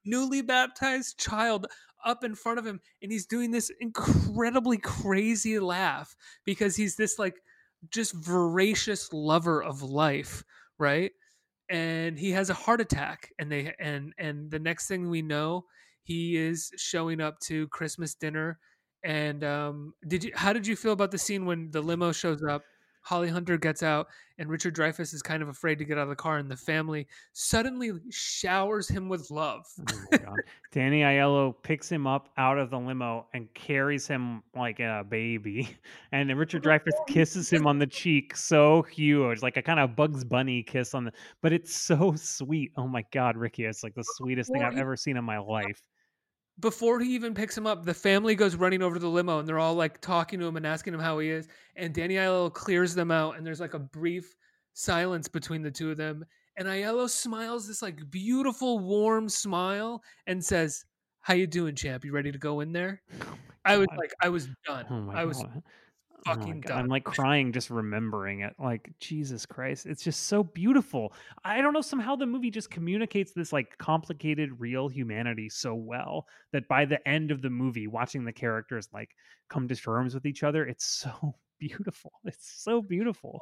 Newly 0.04 0.42
baptized 0.42 1.18
child 1.18 1.66
up 2.04 2.24
in 2.24 2.34
front 2.34 2.58
of 2.58 2.66
him 2.66 2.80
and 3.02 3.12
he's 3.12 3.26
doing 3.26 3.50
this 3.50 3.70
incredibly 3.80 4.78
crazy 4.78 5.58
laugh 5.58 6.16
because 6.44 6.76
he's 6.76 6.96
this 6.96 7.18
like 7.18 7.36
just 7.90 8.14
voracious 8.14 9.12
lover 9.12 9.62
of 9.62 9.82
life 9.82 10.44
right? 10.78 11.12
And 11.68 12.18
he 12.18 12.32
has 12.32 12.50
a 12.50 12.54
heart 12.54 12.80
attack 12.80 13.32
and 13.38 13.52
they 13.52 13.74
and 13.78 14.12
and 14.18 14.50
the 14.50 14.58
next 14.58 14.88
thing 14.88 15.08
we 15.08 15.22
know 15.22 15.66
he 16.02 16.36
is 16.36 16.72
showing 16.76 17.20
up 17.20 17.38
to 17.40 17.68
christmas 17.68 18.14
dinner 18.14 18.58
and 19.04 19.44
um 19.44 19.94
did 20.08 20.24
you 20.24 20.32
how 20.34 20.52
did 20.52 20.66
you 20.66 20.74
feel 20.74 20.92
about 20.92 21.10
the 21.12 21.18
scene 21.18 21.46
when 21.46 21.70
the 21.70 21.80
limo 21.80 22.10
shows 22.10 22.42
up 22.42 22.62
Holly 23.02 23.28
Hunter 23.28 23.56
gets 23.56 23.82
out, 23.82 24.08
and 24.38 24.48
Richard 24.48 24.74
Dreyfuss 24.74 25.12
is 25.14 25.22
kind 25.22 25.42
of 25.42 25.48
afraid 25.48 25.78
to 25.78 25.84
get 25.84 25.98
out 25.98 26.02
of 26.02 26.08
the 26.08 26.16
car, 26.16 26.38
and 26.38 26.50
the 26.50 26.56
family 26.56 27.06
suddenly 27.32 27.92
showers 28.10 28.88
him 28.88 29.08
with 29.08 29.30
love. 29.30 29.64
Oh. 30.12 30.36
Danny 30.72 31.00
Aiello 31.00 31.54
picks 31.62 31.90
him 31.90 32.06
up 32.06 32.30
out 32.36 32.58
of 32.58 32.70
the 32.70 32.78
limo 32.78 33.26
and 33.34 33.52
carries 33.54 34.06
him 34.06 34.42
like 34.54 34.80
a 34.80 35.04
baby. 35.08 35.76
And 36.12 36.28
then 36.28 36.36
Richard 36.36 36.64
Dreyfuss 36.64 37.06
kisses 37.06 37.50
him 37.50 37.66
on 37.66 37.78
the 37.78 37.86
cheek. 37.86 38.36
So 38.36 38.82
huge. 38.82 39.42
Like 39.42 39.56
a 39.56 39.62
kind 39.62 39.78
of 39.78 39.94
Bugs 39.94 40.24
Bunny 40.24 40.62
kiss 40.62 40.92
on 40.92 41.04
the 41.04 41.12
but 41.40 41.52
it's 41.52 41.74
so 41.74 42.14
sweet. 42.16 42.72
Oh 42.76 42.88
my 42.88 43.04
God, 43.12 43.36
Ricky. 43.36 43.64
It's 43.64 43.84
like 43.84 43.94
the 43.94 44.04
sweetest 44.16 44.52
thing 44.52 44.62
I've 44.62 44.76
ever 44.76 44.96
seen 44.96 45.16
in 45.16 45.24
my 45.24 45.38
life. 45.38 45.80
Before 46.60 47.00
he 47.00 47.14
even 47.14 47.34
picks 47.34 47.56
him 47.56 47.66
up, 47.66 47.84
the 47.84 47.94
family 47.94 48.34
goes 48.34 48.56
running 48.56 48.82
over 48.82 48.94
to 48.94 49.00
the 49.00 49.08
limo 49.08 49.38
and 49.38 49.48
they're 49.48 49.58
all 49.58 49.74
like 49.74 50.00
talking 50.00 50.38
to 50.40 50.46
him 50.46 50.56
and 50.56 50.66
asking 50.66 50.94
him 50.94 51.00
how 51.00 51.18
he 51.18 51.30
is. 51.30 51.48
And 51.76 51.94
Danny 51.94 52.14
Aiello 52.14 52.52
clears 52.52 52.94
them 52.94 53.10
out, 53.10 53.36
and 53.36 53.46
there's 53.46 53.60
like 53.60 53.74
a 53.74 53.78
brief 53.78 54.34
silence 54.72 55.28
between 55.28 55.62
the 55.62 55.70
two 55.70 55.90
of 55.90 55.96
them. 55.96 56.24
And 56.56 56.68
Aiello 56.68 57.08
smiles 57.08 57.66
this 57.66 57.82
like 57.82 58.10
beautiful, 58.10 58.78
warm 58.78 59.28
smile 59.28 60.02
and 60.26 60.44
says, 60.44 60.84
"How 61.20 61.34
you 61.34 61.46
doing, 61.46 61.74
champ? 61.74 62.04
You 62.04 62.12
ready 62.12 62.32
to 62.32 62.38
go 62.38 62.60
in 62.60 62.72
there?" 62.72 63.02
I 63.64 63.76
was 63.76 63.88
like, 63.96 64.12
I 64.22 64.28
was 64.28 64.48
done. 64.66 64.86
Oh 64.90 65.10
I 65.14 65.24
was 65.24 65.38
God. 65.38 65.62
Oh 66.26 66.34
fucking 66.34 66.60
God, 66.60 66.78
I'm 66.78 66.88
like 66.88 67.04
crying 67.04 67.52
just 67.52 67.70
remembering 67.70 68.40
it. 68.40 68.54
Like 68.58 68.92
Jesus 69.00 69.46
Christ, 69.46 69.86
it's 69.86 70.02
just 70.02 70.26
so 70.26 70.42
beautiful. 70.42 71.12
I 71.44 71.60
don't 71.60 71.72
know 71.72 71.80
somehow 71.80 72.16
the 72.16 72.26
movie 72.26 72.50
just 72.50 72.70
communicates 72.70 73.32
this 73.32 73.52
like 73.52 73.76
complicated 73.78 74.58
real 74.58 74.88
humanity 74.88 75.48
so 75.48 75.74
well 75.74 76.26
that 76.52 76.68
by 76.68 76.84
the 76.84 77.06
end 77.08 77.30
of 77.30 77.42
the 77.42 77.50
movie, 77.50 77.86
watching 77.86 78.24
the 78.24 78.32
characters 78.32 78.88
like 78.92 79.10
come 79.48 79.68
to 79.68 79.76
terms 79.76 80.14
with 80.14 80.26
each 80.26 80.42
other, 80.42 80.66
it's 80.66 80.84
so 80.86 81.34
beautiful. 81.58 82.12
It's 82.24 82.62
so 82.62 82.82
beautiful. 82.82 83.38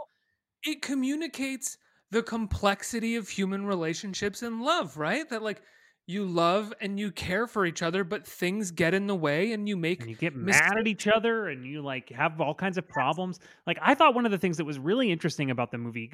it 0.64 0.83
communicates 0.83 1.79
the 2.11 2.22
complexity 2.22 3.16
of 3.16 3.29
human 3.29 3.66
relationships 3.66 4.43
and 4.43 4.62
love, 4.62 4.97
right? 4.97 5.29
That 5.29 5.43
like 5.43 5.62
you 6.09 6.25
love 6.25 6.73
and 6.81 6.99
you 6.99 7.13
care 7.13 7.47
for 7.47 7.67
each 7.67 7.83
other, 7.83 8.03
but 8.03 8.27
things 8.27 8.71
get 8.71 8.95
in 8.95 9.07
the 9.07 9.15
way 9.15 9.53
and 9.53 9.69
you 9.69 9.77
make 9.77 10.01
And 10.01 10.09
you 10.09 10.17
get 10.17 10.35
mad 10.35 10.79
at 10.79 10.87
each 10.87 11.07
other 11.07 11.49
and 11.49 11.67
you 11.67 11.83
like 11.83 12.09
have 12.09 12.41
all 12.41 12.55
kinds 12.55 12.79
of 12.79 12.89
problems. 12.89 13.41
Like 13.67 13.79
I 13.83 13.95
thought 13.95 14.15
one 14.15 14.25
of 14.25 14.33
the 14.33 14.39
things 14.39 14.57
that 14.57 14.65
was 14.65 14.79
really 14.79 15.13
interesting 15.13 15.51
about 15.51 15.71
the 15.71 15.77
movie, 15.77 16.11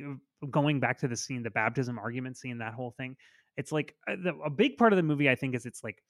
going 0.50 0.80
back 0.80 0.98
to 0.98 1.08
the 1.08 1.16
scene, 1.16 1.44
the 1.44 1.50
baptism 1.50 1.96
argument 1.96 2.36
scene, 2.36 2.58
that 2.58 2.74
whole 2.74 2.92
thing. 2.96 3.16
It's 3.56 3.70
like 3.70 3.94
uh, 4.08 4.16
the, 4.20 4.34
a 4.44 4.50
big 4.50 4.78
part 4.78 4.92
of 4.92 4.96
the 4.96 5.04
movie, 5.04 5.30
I 5.30 5.36
think, 5.36 5.54
is 5.54 5.64
it's 5.64 5.84
like 5.84 6.02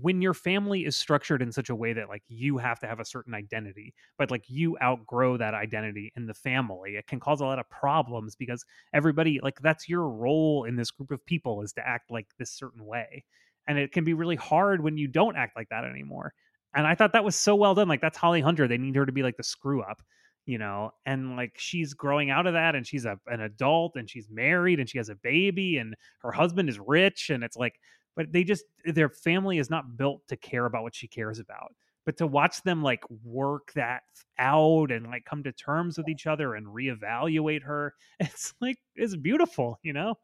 when 0.00 0.22
your 0.22 0.34
family 0.34 0.84
is 0.84 0.96
structured 0.96 1.42
in 1.42 1.52
such 1.52 1.68
a 1.68 1.74
way 1.74 1.92
that 1.92 2.08
like 2.08 2.22
you 2.28 2.58
have 2.58 2.78
to 2.80 2.86
have 2.86 3.00
a 3.00 3.04
certain 3.04 3.34
identity, 3.34 3.94
but 4.16 4.30
like 4.30 4.44
you 4.48 4.76
outgrow 4.82 5.36
that 5.36 5.54
identity 5.54 6.12
in 6.16 6.26
the 6.26 6.34
family, 6.34 6.96
it 6.96 7.06
can 7.06 7.20
cause 7.20 7.40
a 7.40 7.44
lot 7.44 7.58
of 7.58 7.68
problems 7.68 8.36
because 8.36 8.64
everybody 8.94 9.40
like 9.42 9.58
that's 9.60 9.88
your 9.88 10.08
role 10.08 10.64
in 10.64 10.76
this 10.76 10.90
group 10.90 11.10
of 11.10 11.24
people 11.26 11.62
is 11.62 11.72
to 11.72 11.86
act 11.86 12.10
like 12.10 12.26
this 12.38 12.52
certain 12.52 12.86
way. 12.86 13.24
And 13.66 13.78
it 13.78 13.92
can 13.92 14.04
be 14.04 14.14
really 14.14 14.36
hard 14.36 14.82
when 14.82 14.96
you 14.96 15.08
don't 15.08 15.36
act 15.36 15.56
like 15.56 15.68
that 15.70 15.84
anymore. 15.84 16.32
And 16.74 16.86
I 16.86 16.94
thought 16.94 17.12
that 17.12 17.24
was 17.24 17.36
so 17.36 17.54
well 17.54 17.74
done. 17.74 17.88
Like 17.88 18.00
that's 18.00 18.18
Holly 18.18 18.40
Hunter. 18.40 18.66
They 18.66 18.78
need 18.78 18.96
her 18.96 19.06
to 19.06 19.12
be 19.12 19.22
like 19.22 19.36
the 19.36 19.42
screw 19.42 19.82
up, 19.82 20.00
you 20.46 20.58
know. 20.58 20.92
And 21.06 21.36
like 21.36 21.52
she's 21.56 21.92
growing 21.94 22.30
out 22.30 22.46
of 22.46 22.54
that, 22.54 22.74
and 22.74 22.86
she's 22.86 23.04
a, 23.04 23.18
an 23.26 23.40
adult, 23.40 23.96
and 23.96 24.08
she's 24.08 24.28
married, 24.30 24.80
and 24.80 24.88
she 24.88 24.98
has 24.98 25.08
a 25.08 25.16
baby, 25.16 25.78
and 25.78 25.94
her 26.22 26.32
husband 26.32 26.68
is 26.68 26.78
rich, 26.78 27.30
and 27.30 27.44
it's 27.44 27.56
like, 27.56 27.74
but 28.16 28.32
they 28.32 28.44
just 28.44 28.64
their 28.84 29.08
family 29.08 29.58
is 29.58 29.70
not 29.70 29.96
built 29.96 30.26
to 30.28 30.36
care 30.36 30.66
about 30.66 30.82
what 30.82 30.94
she 30.94 31.08
cares 31.08 31.38
about. 31.38 31.74
But 32.04 32.16
to 32.16 32.26
watch 32.26 32.62
them 32.62 32.82
like 32.82 33.04
work 33.10 33.72
that 33.74 34.02
out 34.38 34.90
and 34.90 35.06
like 35.06 35.24
come 35.24 35.44
to 35.44 35.52
terms 35.52 35.96
with 35.98 36.08
each 36.08 36.26
other 36.26 36.54
and 36.54 36.66
reevaluate 36.66 37.62
her, 37.62 37.94
it's 38.20 38.54
like 38.60 38.78
it's 38.96 39.16
beautiful, 39.16 39.78
you 39.82 39.92
know. 39.92 40.16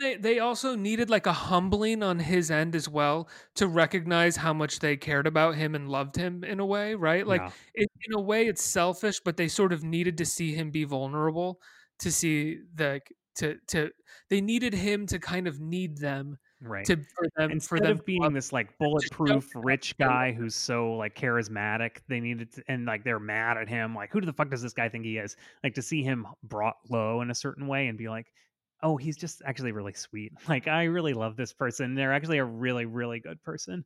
they 0.00 0.16
they 0.16 0.38
also 0.38 0.74
needed 0.76 1.10
like 1.10 1.26
a 1.26 1.32
humbling 1.32 2.02
on 2.02 2.18
his 2.18 2.50
end 2.50 2.74
as 2.74 2.88
well 2.88 3.28
to 3.54 3.66
recognize 3.68 4.36
how 4.36 4.52
much 4.52 4.78
they 4.80 4.96
cared 4.96 5.26
about 5.26 5.54
him 5.56 5.74
and 5.74 5.88
loved 5.88 6.16
him 6.16 6.42
in 6.44 6.60
a 6.60 6.66
way, 6.66 6.94
right? 6.94 7.26
Like 7.26 7.46
Yeah. 7.46 7.52
it, 7.74 7.88
in 8.06 8.14
a 8.14 8.20
way 8.20 8.46
it's 8.46 8.62
selfish, 8.64 9.20
but 9.24 9.36
they 9.36 9.48
sort 9.48 9.72
of 9.72 9.84
needed 9.84 10.18
to 10.18 10.26
see 10.26 10.54
him 10.54 10.70
be 10.70 10.84
vulnerable 10.84 11.60
to 12.00 12.10
see 12.12 12.60
the 12.74 13.00
to 13.36 13.58
to 13.68 13.90
they 14.30 14.40
needed 14.40 14.74
him 14.74 15.06
to 15.06 15.18
kind 15.18 15.46
of 15.48 15.60
need 15.60 15.98
them 15.98 16.36
right. 16.64 16.84
to 16.86 16.96
for 16.96 17.28
them 17.36 17.50
instead 17.50 17.68
for 17.68 17.80
them 17.80 17.92
of 17.92 18.04
being 18.04 18.32
this 18.32 18.52
like 18.52 18.76
bulletproof 18.78 19.48
rich 19.54 19.96
guy 19.98 20.32
who's 20.32 20.54
so 20.54 20.92
like 20.94 21.14
charismatic 21.14 21.98
they 22.08 22.20
needed 22.20 22.52
to 22.52 22.62
and 22.68 22.86
like 22.86 23.04
they're 23.04 23.20
mad 23.20 23.56
at 23.56 23.68
him 23.68 23.94
like 23.94 24.10
who 24.10 24.20
the 24.20 24.32
fuck 24.32 24.50
does 24.50 24.62
this 24.62 24.72
guy 24.72 24.88
think 24.88 25.04
he 25.04 25.18
is? 25.18 25.36
Like 25.62 25.74
to 25.74 25.82
see 25.82 26.02
him 26.02 26.26
brought 26.42 26.76
low 26.90 27.20
in 27.20 27.30
a 27.30 27.34
certain 27.34 27.66
way 27.66 27.88
and 27.88 27.98
be 27.98 28.08
like 28.08 28.26
oh 28.82 28.96
he's 28.96 29.16
just 29.16 29.42
actually 29.44 29.72
really 29.72 29.94
sweet. 29.94 30.32
Like 30.48 30.68
i 30.68 30.84
really 30.84 31.14
love 31.14 31.36
this 31.36 31.52
person. 31.52 31.94
They're 31.94 32.12
actually 32.12 32.38
a 32.38 32.44
really 32.44 32.86
really 32.86 33.20
good 33.20 33.42
person. 33.42 33.84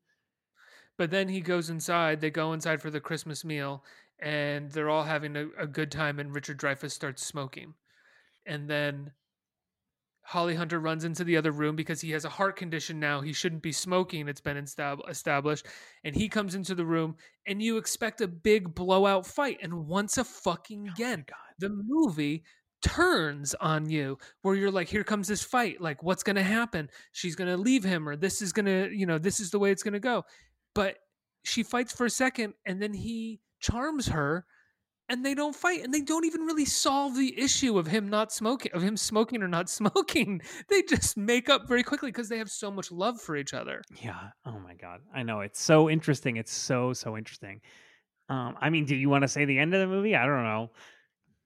But 0.96 1.10
then 1.12 1.28
he 1.28 1.40
goes 1.40 1.70
inside. 1.70 2.20
They 2.20 2.30
go 2.30 2.52
inside 2.52 2.82
for 2.82 2.90
the 2.90 3.00
Christmas 3.00 3.44
meal, 3.44 3.84
and 4.18 4.70
they're 4.72 4.90
all 4.90 5.04
having 5.04 5.36
a, 5.36 5.46
a 5.56 5.66
good 5.66 5.92
time. 5.92 6.18
And 6.18 6.34
Richard 6.34 6.58
Dreyfuss 6.58 6.90
starts 6.90 7.24
smoking, 7.24 7.74
and 8.44 8.68
then 8.68 9.12
Holly 10.28 10.54
Hunter 10.54 10.78
runs 10.78 11.04
into 11.04 11.24
the 11.24 11.38
other 11.38 11.52
room 11.52 11.74
because 11.74 12.02
he 12.02 12.10
has 12.10 12.26
a 12.26 12.28
heart 12.28 12.54
condition 12.54 13.00
now. 13.00 13.22
He 13.22 13.32
shouldn't 13.32 13.62
be 13.62 13.72
smoking. 13.72 14.28
It's 14.28 14.42
been 14.42 14.58
instab- 14.58 15.08
established, 15.08 15.64
and 16.04 16.14
he 16.14 16.28
comes 16.28 16.54
into 16.54 16.74
the 16.74 16.84
room, 16.84 17.16
and 17.46 17.62
you 17.62 17.78
expect 17.78 18.20
a 18.20 18.28
big 18.28 18.74
blowout 18.74 19.26
fight. 19.26 19.56
And 19.62 19.86
once 19.86 20.18
a 20.18 20.24
fucking 20.24 20.86
oh 20.86 20.92
again, 20.92 21.24
the 21.58 21.70
movie 21.70 22.44
turns 22.82 23.54
on 23.54 23.88
you 23.88 24.18
where 24.42 24.54
you're 24.54 24.70
like 24.70 24.88
here 24.88 25.02
comes 25.02 25.26
this 25.26 25.42
fight 25.42 25.80
like 25.80 26.00
what's 26.04 26.22
going 26.22 26.36
to 26.36 26.44
happen 26.44 26.88
she's 27.10 27.34
going 27.34 27.50
to 27.50 27.56
leave 27.56 27.82
him 27.82 28.08
or 28.08 28.14
this 28.14 28.40
is 28.40 28.52
going 28.52 28.66
to 28.66 28.88
you 28.94 29.04
know 29.04 29.18
this 29.18 29.40
is 29.40 29.50
the 29.50 29.58
way 29.58 29.72
it's 29.72 29.82
going 29.82 29.94
to 29.94 29.98
go 29.98 30.22
but 30.76 30.94
she 31.42 31.64
fights 31.64 31.92
for 31.92 32.06
a 32.06 32.10
second 32.10 32.54
and 32.66 32.80
then 32.80 32.94
he 32.94 33.40
charms 33.58 34.06
her 34.06 34.46
and 35.08 35.24
they 35.24 35.34
don't 35.34 35.54
fight 35.54 35.82
and 35.82 35.92
they 35.92 36.00
don't 36.00 36.24
even 36.24 36.42
really 36.42 36.64
solve 36.64 37.16
the 37.16 37.38
issue 37.40 37.78
of 37.78 37.86
him 37.86 38.08
not 38.08 38.32
smoking 38.32 38.72
of 38.72 38.82
him 38.82 38.96
smoking 38.96 39.42
or 39.42 39.48
not 39.48 39.68
smoking. 39.80 40.40
They 40.68 40.82
just 40.82 41.16
make 41.16 41.48
up 41.48 41.66
very 41.68 41.82
quickly 41.82 42.10
because 42.10 42.28
they 42.28 42.38
have 42.38 42.50
so 42.50 42.70
much 42.70 42.92
love 42.92 43.20
for 43.20 43.36
each 43.36 43.54
other. 43.54 43.82
Yeah. 44.02 44.30
Oh 44.44 44.58
my 44.58 44.74
god. 44.74 45.00
I 45.14 45.22
know. 45.22 45.40
It's 45.40 45.60
so 45.60 45.88
interesting. 45.90 46.36
It's 46.36 46.52
so 46.52 46.92
so 46.92 47.16
interesting. 47.16 47.60
Um 48.28 48.56
i 48.60 48.70
mean 48.70 48.84
do 48.84 48.94
you 48.96 49.08
want 49.08 49.22
to 49.22 49.28
say 49.28 49.44
the 49.44 49.58
end 49.58 49.74
of 49.74 49.80
the 49.80 49.86
movie? 49.86 50.14
I 50.16 50.26
don't 50.26 50.44
know. 50.44 50.70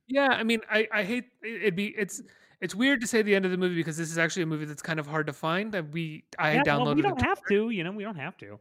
Yeah 0.08 0.28
i 0.28 0.42
mean 0.42 0.60
i 0.70 0.88
i 0.92 1.02
hate 1.04 1.24
it- 1.42 1.62
it'd 1.62 1.76
be 1.76 1.94
it's 1.96 2.20
it's 2.60 2.74
weird 2.74 3.00
to 3.00 3.06
say 3.06 3.22
the 3.22 3.34
end 3.34 3.44
of 3.44 3.50
the 3.50 3.56
movie 3.56 3.74
because 3.76 3.96
this 3.96 4.10
is 4.10 4.18
actually 4.18 4.42
a 4.42 4.46
movie 4.46 4.64
that's 4.64 4.82
kind 4.82 5.00
of 5.00 5.06
hard 5.06 5.26
to 5.26 5.32
find 5.32 5.72
that 5.72 5.90
we 5.90 6.24
i 6.38 6.54
yeah, 6.54 6.62
downloaded 6.62 6.84
well, 6.84 6.94
we 6.94 7.02
don't 7.02 7.22
have 7.22 7.40
to 7.48 7.70
you 7.70 7.84
know 7.84 7.92
we 7.92 8.02
don't 8.04 8.16
have 8.16 8.36
to. 8.38 8.58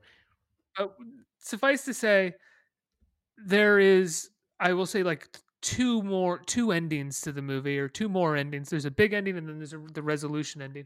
Uh, 0.78 0.88
suffice 1.39 1.84
to 1.86 1.93
say 1.93 2.34
there 3.38 3.80
is 3.80 4.30
i 4.62 4.72
will 4.72 4.86
say 4.86 5.03
like 5.03 5.28
two 5.62 6.01
more 6.01 6.39
two 6.39 6.72
endings 6.72 7.22
to 7.22 7.32
the 7.32 7.41
movie 7.41 7.80
or 7.80 7.88
two 7.88 8.09
more 8.09 8.36
endings. 8.36 8.70
There's 8.70 8.86
a 8.86 8.91
big 8.91 9.14
ending 9.14 9.38
and 9.38 9.47
then 9.47 9.57
there's 9.57 9.74
a, 9.74 9.80
the 9.93 10.01
resolution 10.01 10.62
ending 10.62 10.86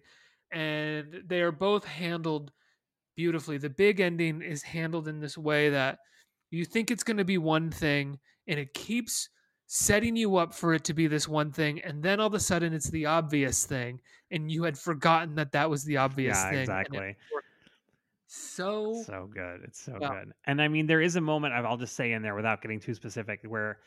and 0.51 1.23
they 1.25 1.41
are 1.41 1.51
both 1.51 1.85
handled 1.85 2.51
beautifully. 3.15 3.57
The 3.57 3.69
big 3.69 3.99
ending 3.99 4.41
is 4.41 4.61
handled 4.61 5.07
in 5.07 5.19
this 5.19 5.37
way 5.37 5.69
that 5.69 5.99
you 6.51 6.65
think 6.65 6.91
it's 6.91 7.03
going 7.03 7.17
to 7.17 7.25
be 7.25 7.37
one 7.37 7.71
thing 7.71 8.19
and 8.47 8.59
it 8.59 8.73
keeps 8.73 9.29
setting 9.67 10.15
you 10.15 10.35
up 10.35 10.53
for 10.53 10.73
it 10.73 10.83
to 10.83 10.93
be 10.93 11.07
this 11.07 11.27
one 11.27 11.51
thing 11.51 11.81
and 11.81 12.03
then 12.03 12.19
all 12.19 12.27
of 12.27 12.35
a 12.35 12.39
sudden 12.39 12.71
it's 12.71 12.91
the 12.91 13.07
obvious 13.07 13.65
thing 13.65 13.99
and 14.29 14.51
you 14.51 14.61
had 14.61 14.77
forgotten 14.77 15.33
that 15.33 15.51
that 15.51 15.67
was 15.67 15.83
the 15.85 15.97
obvious 15.97 16.37
yeah 16.37 16.49
thing 16.51 16.59
exactly 16.59 17.15
so 18.27 19.05
so 19.05 19.27
good 19.27 19.61
it's 19.63 19.79
so 19.81 19.99
well. 19.99 20.01
good 20.01 20.31
and 20.45 20.61
i 20.61 20.67
mean 20.67 20.87
there 20.87 21.01
is 21.01 21.15
a 21.15 21.21
moment 21.21 21.53
i'll 21.53 21.77
just 21.77 21.95
say 21.95 22.13
in 22.13 22.21
there 22.21 22.35
without 22.35 22.61
getting 22.61 22.79
too 22.79 22.93
specific 22.93 23.41
where 23.45 23.79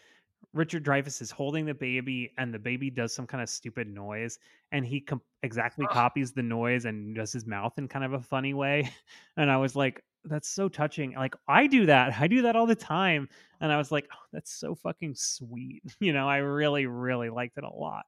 richard 0.54 0.84
dreyfuss 0.84 1.22
is 1.22 1.30
holding 1.30 1.66
the 1.66 1.74
baby 1.74 2.32
and 2.38 2.52
the 2.54 2.58
baby 2.58 2.90
does 2.90 3.14
some 3.14 3.26
kind 3.26 3.42
of 3.42 3.48
stupid 3.48 3.88
noise 3.88 4.38
and 4.72 4.86
he 4.86 5.00
com- 5.00 5.22
exactly 5.42 5.86
copies 5.86 6.32
the 6.32 6.42
noise 6.42 6.84
and 6.84 7.14
does 7.16 7.32
his 7.32 7.46
mouth 7.46 7.78
in 7.78 7.88
kind 7.88 8.04
of 8.04 8.12
a 8.14 8.20
funny 8.20 8.54
way 8.54 8.90
and 9.36 9.50
i 9.50 9.56
was 9.56 9.76
like 9.76 10.02
that's 10.24 10.48
so 10.48 10.68
touching 10.68 11.12
like 11.14 11.34
i 11.48 11.66
do 11.66 11.86
that 11.86 12.14
i 12.20 12.26
do 12.28 12.42
that 12.42 12.56
all 12.56 12.66
the 12.66 12.74
time 12.76 13.28
and 13.60 13.72
i 13.72 13.78
was 13.78 13.92
like 13.92 14.08
oh, 14.12 14.18
that's 14.32 14.52
so 14.52 14.74
fucking 14.74 15.14
sweet 15.14 15.82
you 16.00 16.12
know 16.12 16.28
i 16.28 16.38
really 16.38 16.86
really 16.86 17.30
liked 17.30 17.58
it 17.58 17.64
a 17.64 17.70
lot 17.70 18.06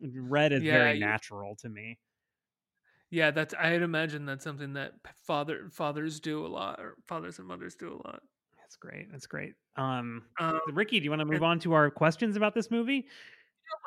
red 0.00 0.52
is 0.52 0.62
Yeah, 0.62 0.64
very 0.64 0.92
you- 0.92 1.00
natural 1.00 1.56
to 1.56 1.68
me 1.68 1.98
Yeah, 3.10 3.30
that's 3.30 3.54
I'd 3.58 3.82
imagine 3.82 4.26
that's 4.26 4.44
something 4.44 4.72
that 4.74 4.94
father 5.24 5.68
fathers 5.72 6.20
do 6.20 6.44
a 6.44 6.48
lot, 6.48 6.80
or 6.80 6.96
fathers 7.06 7.38
and 7.38 7.46
mothers 7.46 7.74
do 7.76 7.92
a 7.92 7.98
lot. 8.06 8.20
that's 8.58 8.76
great 8.76 9.10
that's 9.12 9.26
great 9.26 9.54
um 9.76 10.24
Um, 10.40 10.58
ricky 10.72 10.98
do 10.98 11.04
you 11.04 11.10
want 11.10 11.20
to 11.20 11.24
move 11.26 11.36
and- 11.36 11.44
on 11.44 11.58
to 11.60 11.72
our 11.72 11.88
questions 11.90 12.36
about 12.36 12.52
this 12.54 12.70
movie 12.70 13.06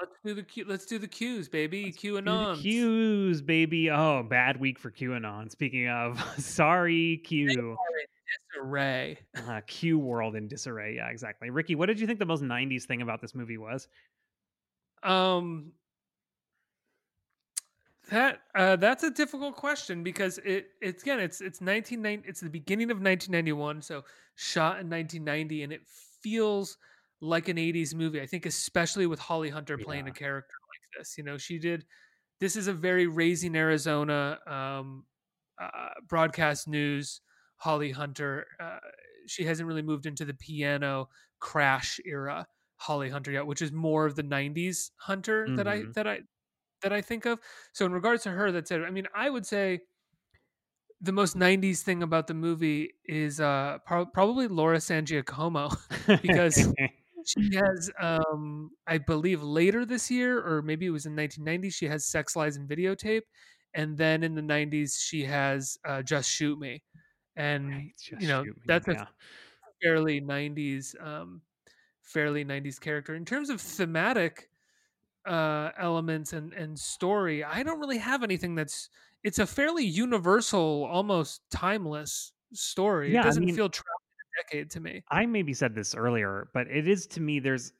let's 0.01 0.15
do 0.25 0.33
the 0.33 0.43
Q, 0.43 0.65
let's 0.67 0.85
do 0.85 0.99
the 0.99 1.07
cues, 1.07 1.47
baby. 1.47 1.91
Do 1.91 2.15
the 2.15 2.21
QAnon. 2.21 2.61
Q's, 2.61 3.41
baby. 3.41 3.89
Oh, 3.89 4.23
bad 4.23 4.59
week 4.59 4.77
for 4.77 4.91
Q 4.91 5.13
and 5.13 5.23
QAnon. 5.23 5.49
Speaking 5.51 5.87
of, 5.87 6.21
sorry, 6.37 7.21
Q. 7.23 7.77
Disarray. 8.53 9.19
Uh, 9.37 9.61
Q 9.67 9.97
world 9.97 10.35
in 10.35 10.49
disarray. 10.49 10.95
Yeah, 10.97 11.07
exactly. 11.07 11.49
Ricky, 11.49 11.75
what 11.75 11.85
did 11.85 11.97
you 11.97 12.07
think 12.07 12.19
the 12.19 12.25
most 12.25 12.43
90s 12.43 12.83
thing 12.83 13.01
about 13.01 13.21
this 13.21 13.33
movie 13.33 13.57
was? 13.57 13.87
Um, 15.01 15.71
that 18.09 18.41
uh, 18.55 18.75
that's 18.75 19.03
a 19.03 19.11
difficult 19.11 19.55
question 19.55 20.03
because 20.03 20.37
it 20.39 20.69
it's 20.81 21.03
again 21.03 21.19
it's 21.19 21.41
it's 21.41 21.61
1990 21.61 22.27
it's 22.27 22.39
the 22.41 22.49
beginning 22.49 22.91
of 22.91 22.97
1991 23.01 23.81
so 23.81 24.03
shot 24.35 24.79
in 24.79 24.89
1990 24.89 25.63
and 25.63 25.73
it 25.73 25.81
feels 26.21 26.77
like 27.21 27.47
an 27.49 27.57
80s 27.57 27.93
movie 27.93 28.21
I 28.21 28.25
think 28.25 28.45
especially 28.45 29.05
with 29.07 29.19
Holly 29.19 29.49
Hunter 29.49 29.77
playing 29.77 30.05
Yeah. 30.05 30.11
a 30.11 30.13
character 30.13 30.53
like 30.69 30.99
this 30.99 31.17
you 31.17 31.23
know 31.23 31.37
she 31.37 31.59
did 31.59 31.85
this 32.39 32.55
is 32.55 32.67
a 32.67 32.73
very 32.73 33.07
raising 33.07 33.55
Arizona 33.55 34.39
um, 34.47 35.05
uh, 35.61 35.89
broadcast 36.07 36.67
news 36.67 37.21
Holly 37.57 37.91
Hunter 37.91 38.47
uh, 38.59 38.79
she 39.27 39.43
hasn't 39.43 39.67
really 39.67 39.81
moved 39.81 40.05
into 40.05 40.25
the 40.25 40.33
piano 40.33 41.09
crash 41.39 41.99
era 42.05 42.47
Holly 42.77 43.09
Hunter 43.09 43.31
yet 43.31 43.45
which 43.45 43.61
is 43.61 43.71
more 43.71 44.05
of 44.05 44.15
the 44.15 44.23
90s 44.23 44.91
Hunter 44.97 45.51
that 45.55 45.67
I 45.67 45.83
that 45.95 46.07
I 46.07 46.21
that 46.81 46.93
I 46.93 47.01
think 47.01 47.25
of. 47.25 47.39
So 47.73 47.85
in 47.85 47.91
regards 47.91 48.23
to 48.23 48.31
her, 48.31 48.51
that's 48.51 48.71
it. 48.71 48.81
I 48.81 48.91
mean, 48.91 49.07
I 49.13 49.29
would 49.29 49.45
say 49.45 49.81
the 51.01 51.11
most 51.11 51.35
'90s 51.35 51.83
thing 51.83 52.03
about 52.03 52.27
the 52.27 52.33
movie 52.33 52.93
is 53.05 53.39
uh, 53.39 53.77
pro- 53.85 54.05
probably 54.05 54.47
Laura 54.47 54.79
San 54.81 55.05
Giacomo 55.05 55.69
because 56.21 56.73
she 57.25 57.55
has, 57.55 57.89
um, 57.99 58.71
I 58.87 58.97
believe, 58.97 59.41
later 59.41 59.85
this 59.85 60.11
year 60.11 60.39
or 60.45 60.61
maybe 60.61 60.85
it 60.85 60.91
was 60.91 61.05
in 61.05 61.15
1990. 61.15 61.69
She 61.69 61.85
has 61.87 62.05
Sex 62.05 62.35
Lies 62.35 62.57
and 62.57 62.67
Videotape, 62.69 63.21
and 63.73 63.97
then 63.97 64.23
in 64.23 64.35
the 64.35 64.41
'90s 64.41 64.97
she 65.01 65.23
has 65.23 65.77
uh, 65.85 66.01
Just 66.01 66.29
Shoot 66.29 66.59
Me, 66.59 66.83
and 67.35 67.67
Right, 67.69 67.93
you 68.19 68.27
know 68.27 68.45
that's 68.65 68.87
a 68.87 69.07
fairly 69.81 70.19
'90s, 70.19 70.95
um, 70.99 71.41
fairly 72.01 72.43
'90s 72.43 72.79
character 72.79 73.15
in 73.15 73.25
terms 73.25 73.49
of 73.49 73.61
thematic 73.61 74.48
uh 75.25 75.71
elements 75.77 76.33
and 76.33 76.53
and 76.53 76.77
story 76.79 77.43
i 77.43 77.61
don't 77.61 77.79
really 77.79 77.97
have 77.97 78.23
anything 78.23 78.55
that's 78.55 78.89
it's 79.23 79.39
a 79.39 79.45
fairly 79.45 79.83
universal 79.83 80.85
almost 80.85 81.41
timeless 81.51 82.31
story 82.53 83.13
Yeah, 83.13 83.21
it 83.21 83.23
doesn't 83.23 83.45
mean- 83.45 83.55
feel 83.55 83.69
trapped 83.69 83.87
in 83.87 84.39
a 84.39 84.43
decade 84.43 84.69
to 84.71 84.79
me 84.79 85.03
I 85.11 85.25
maybe 85.25 85.53
said 85.53 85.73
this 85.73 85.95
earlier, 85.95 86.49
but 86.53 86.67
it 86.67 86.87
is 86.87 87.07
to 87.07 87.19
me 87.21 87.39
there's 87.39 87.73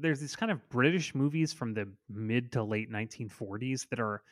there's 0.00 0.20
these 0.20 0.34
kind 0.36 0.50
of 0.50 0.68
British 0.68 1.14
movies 1.14 1.52
from 1.52 1.74
the 1.74 1.88
mid 2.08 2.50
to 2.52 2.64
late 2.64 2.90
1940s 2.90 3.86
that 3.90 4.00
are 4.00 4.22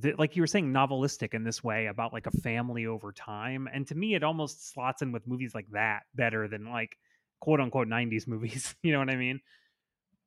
that, 0.00 0.18
like 0.18 0.34
you 0.34 0.42
were 0.42 0.46
saying 0.46 0.72
novelistic 0.72 1.34
in 1.34 1.44
this 1.44 1.62
way 1.62 1.86
about 1.86 2.12
like 2.14 2.26
a 2.26 2.30
family 2.30 2.86
over 2.86 3.12
time, 3.12 3.68
and 3.72 3.86
to 3.88 3.94
me 3.94 4.14
it 4.14 4.22
almost 4.22 4.70
slots 4.72 5.02
in 5.02 5.12
with 5.12 5.26
movies 5.26 5.54
like 5.54 5.68
that 5.72 6.04
better 6.14 6.48
than 6.48 6.70
like 6.70 6.96
quote 7.40 7.60
unquote 7.60 7.88
90s 7.88 8.26
movies. 8.26 8.74
you 8.82 8.92
know 8.92 8.98
what 8.98 9.10
I 9.10 9.16
mean? 9.16 9.40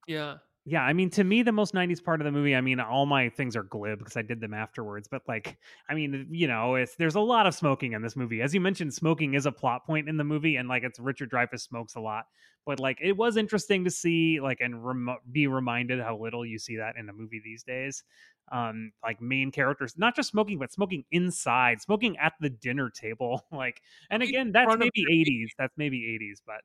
yeah 0.08 0.38
Yeah, 0.64 0.84
I 0.84 0.94
mean, 0.94 1.10
to 1.12 1.24
me, 1.24 1.42
the 1.42 1.52
most 1.52 1.74
'90s 1.74 2.04
part 2.04 2.22
of 2.22 2.26
the 2.26 2.32
movie. 2.32 2.56
I 2.56 2.62
mean, 2.62 2.80
all 2.80 3.08
my 3.08 3.30
things 3.30 3.56
are 3.56 3.64
glib 3.64 3.98
because 3.98 4.16
I 4.16 4.22
did 4.22 4.40
them 4.40 4.54
afterwards. 4.54 5.08
But 5.08 5.24
like, 5.28 5.58
I 5.90 5.96
mean, 5.96 6.28
you 6.30 6.48
know, 6.48 6.76
it's 6.76 6.96
there's 6.96 7.16
a 7.16 7.20
lot 7.20 7.48
of 7.48 7.56
smoking 7.56 7.94
in 7.94 8.04
this 8.04 8.16
movie. 8.16 8.44
As 8.44 8.54
you 8.54 8.62
mentioned, 8.62 8.94
smoking 8.94 9.34
is 9.34 9.48
a 9.48 9.52
plot 9.52 9.88
point 9.88 10.08
in 10.08 10.18
the 10.18 10.24
movie, 10.24 10.58
and 10.58 10.70
like, 10.70 10.84
it's 10.84 11.00
Richard 11.00 11.32
Dreyfuss 11.32 11.62
smokes 11.62 11.96
a 11.96 12.00
lot. 12.00 12.26
But 12.64 12.80
like, 12.80 13.00
it 13.02 13.18
was 13.18 13.38
interesting 13.38 13.84
to 13.86 13.90
see, 13.90 14.40
like, 14.40 14.60
and 14.62 14.86
rem- 14.86 15.18
be 15.32 15.48
reminded 15.48 16.00
how 16.00 16.16
little 16.18 16.46
you 16.46 16.60
see 16.60 16.78
that 16.78 16.96
in 16.96 17.10
a 17.10 17.14
movie 17.14 17.42
these 17.44 17.64
days. 17.64 18.04
Um, 18.52 18.92
like 19.04 19.20
main 19.20 19.50
characters, 19.50 19.96
not 19.98 20.16
just 20.16 20.30
smoking, 20.30 20.60
but 20.60 20.72
smoking 20.72 21.06
inside, 21.12 21.82
smoking 21.82 22.18
at 22.18 22.34
the 22.40 22.50
dinner 22.50 22.92
table. 22.92 23.46
Like, 23.52 23.82
and 24.12 24.22
again, 24.22 24.52
that's 24.52 24.78
maybe 24.78 25.06
'80s. 25.10 25.50
That's 25.58 25.74
maybe 25.76 26.20
'80s, 26.22 26.42
but 26.46 26.62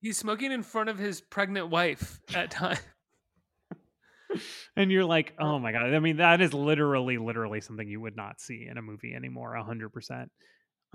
he's 0.00 0.18
smoking 0.18 0.52
in 0.52 0.62
front 0.62 0.88
of 0.88 0.98
his 0.98 1.20
pregnant 1.20 1.70
wife 1.70 2.20
at 2.34 2.50
time 2.52 2.78
and 4.78 4.92
you're 4.92 5.04
like, 5.04 5.34
oh 5.38 5.58
my 5.58 5.72
god! 5.72 5.92
I 5.92 5.98
mean, 5.98 6.18
that 6.18 6.40
is 6.40 6.54
literally, 6.54 7.18
literally 7.18 7.60
something 7.60 7.86
you 7.86 8.00
would 8.00 8.16
not 8.16 8.40
see 8.40 8.66
in 8.70 8.78
a 8.78 8.82
movie 8.82 9.12
anymore. 9.12 9.54
hundred 9.56 9.90
percent. 9.90 10.30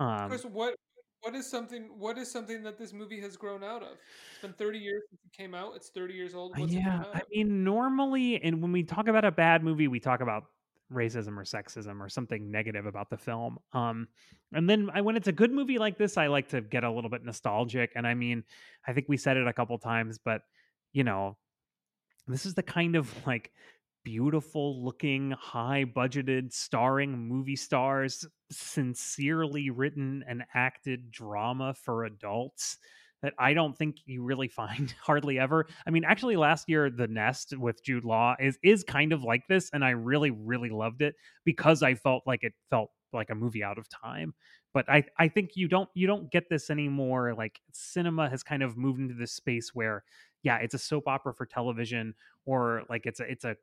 Um, 0.00 0.28
Chris, 0.28 0.44
what 0.44 0.74
what 1.20 1.34
is 1.34 1.48
something 1.48 1.88
what 1.96 2.18
is 2.18 2.30
something 2.30 2.62
that 2.62 2.78
this 2.78 2.92
movie 2.92 3.20
has 3.20 3.36
grown 3.36 3.62
out 3.62 3.82
of 3.82 3.92
it's 4.32 4.42
been 4.42 4.52
30 4.52 4.78
years 4.78 5.02
since 5.08 5.22
it 5.24 5.34
came 5.34 5.54
out 5.54 5.72
it's 5.74 5.88
30 5.88 6.12
years 6.12 6.34
old 6.34 6.52
what's 6.58 6.70
yeah, 6.70 7.02
I 7.14 7.22
mean, 7.32 7.64
normally, 7.64 8.42
and 8.42 8.60
when 8.60 8.72
we 8.72 8.82
talk 8.82 9.08
about 9.08 9.24
a 9.24 9.30
bad 9.30 9.62
movie, 9.62 9.88
we 9.88 10.00
talk 10.00 10.20
about 10.20 10.44
racism 10.92 11.36
or 11.38 11.44
sexism 11.44 12.00
or 12.00 12.08
something 12.08 12.50
negative 12.50 12.86
about 12.86 13.10
the 13.10 13.16
film. 13.16 13.58
Um, 13.72 14.08
and 14.52 14.68
then 14.68 14.90
I, 14.94 15.00
when 15.00 15.16
it's 15.16 15.28
a 15.28 15.32
good 15.32 15.52
movie 15.52 15.78
like 15.78 15.98
this, 15.98 16.16
I 16.16 16.26
like 16.28 16.48
to 16.48 16.60
get 16.60 16.84
a 16.84 16.90
little 16.90 17.10
bit 17.10 17.24
nostalgic. 17.24 17.92
And 17.96 18.06
I 18.06 18.14
mean, 18.14 18.44
I 18.86 18.92
think 18.92 19.06
we 19.08 19.16
said 19.16 19.36
it 19.36 19.46
a 19.46 19.52
couple 19.52 19.78
times, 19.78 20.18
but 20.22 20.42
you 20.92 21.04
know, 21.04 21.36
this 22.26 22.46
is 22.46 22.54
the 22.54 22.62
kind 22.62 22.96
of 22.96 23.10
like 23.26 23.52
beautiful 24.04 24.84
looking, 24.84 25.32
high 25.32 25.84
budgeted, 25.84 26.52
starring 26.52 27.18
movie 27.18 27.56
stars, 27.56 28.26
sincerely 28.50 29.70
written 29.70 30.24
and 30.28 30.44
acted 30.54 31.10
drama 31.10 31.74
for 31.74 32.04
adults 32.04 32.78
that 33.22 33.32
I 33.38 33.54
don't 33.54 33.76
think 33.76 33.96
you 34.04 34.22
really 34.22 34.48
find 34.60 34.94
hardly 35.02 35.38
ever. 35.38 35.66
I 35.86 35.90
mean, 35.90 36.04
actually 36.04 36.36
last 36.36 36.68
year 36.68 36.90
The 36.90 37.08
Nest 37.08 37.56
with 37.56 37.82
Jude 37.82 38.04
Law 38.04 38.36
is 38.38 38.58
is 38.62 38.84
kind 38.84 39.12
of 39.12 39.24
like 39.24 39.46
this 39.48 39.70
and 39.72 39.84
I 39.84 39.90
really 39.90 40.30
really 40.30 40.70
loved 40.70 41.02
it 41.02 41.14
because 41.44 41.82
I 41.82 41.94
felt 41.94 42.22
like 42.26 42.44
it 42.44 42.52
felt 42.70 42.90
like 43.12 43.30
a 43.30 43.34
movie 43.34 43.64
out 43.64 43.78
of 43.78 43.88
time. 43.88 44.34
But 44.74 44.90
I 44.90 45.04
I 45.18 45.28
think 45.28 45.52
you 45.54 45.68
don't 45.68 45.88
you 45.94 46.06
don't 46.06 46.30
get 46.30 46.50
this 46.50 46.68
anymore 46.68 47.34
like 47.34 47.60
cinema 47.72 48.28
has 48.28 48.42
kind 48.42 48.62
of 48.62 48.76
moved 48.76 49.00
into 49.00 49.14
this 49.14 49.32
space 49.32 49.70
where 49.72 50.04
yeah, 50.44 50.58
it's 50.58 50.74
a 50.74 50.78
soap 50.78 51.08
opera 51.08 51.34
for 51.34 51.44
television 51.46 52.14
or 52.46 52.84
like 52.88 53.06
it's 53.06 53.18
a 53.18 53.24
it's 53.24 53.44
a 53.44 53.56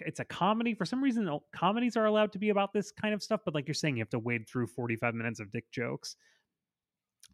it's 0.00 0.18
a 0.20 0.24
comedy 0.24 0.74
for 0.74 0.84
some 0.84 1.02
reason 1.02 1.38
comedies 1.54 1.96
are 1.96 2.04
allowed 2.06 2.30
to 2.32 2.38
be 2.38 2.50
about 2.50 2.72
this 2.74 2.90
kind 2.90 3.14
of 3.14 3.22
stuff 3.22 3.40
but 3.46 3.54
like 3.54 3.66
you're 3.66 3.74
saying 3.74 3.96
you 3.96 4.02
have 4.02 4.10
to 4.10 4.18
wade 4.18 4.46
through 4.46 4.66
45 4.66 5.14
minutes 5.14 5.40
of 5.40 5.50
dick 5.50 5.70
jokes 5.70 6.16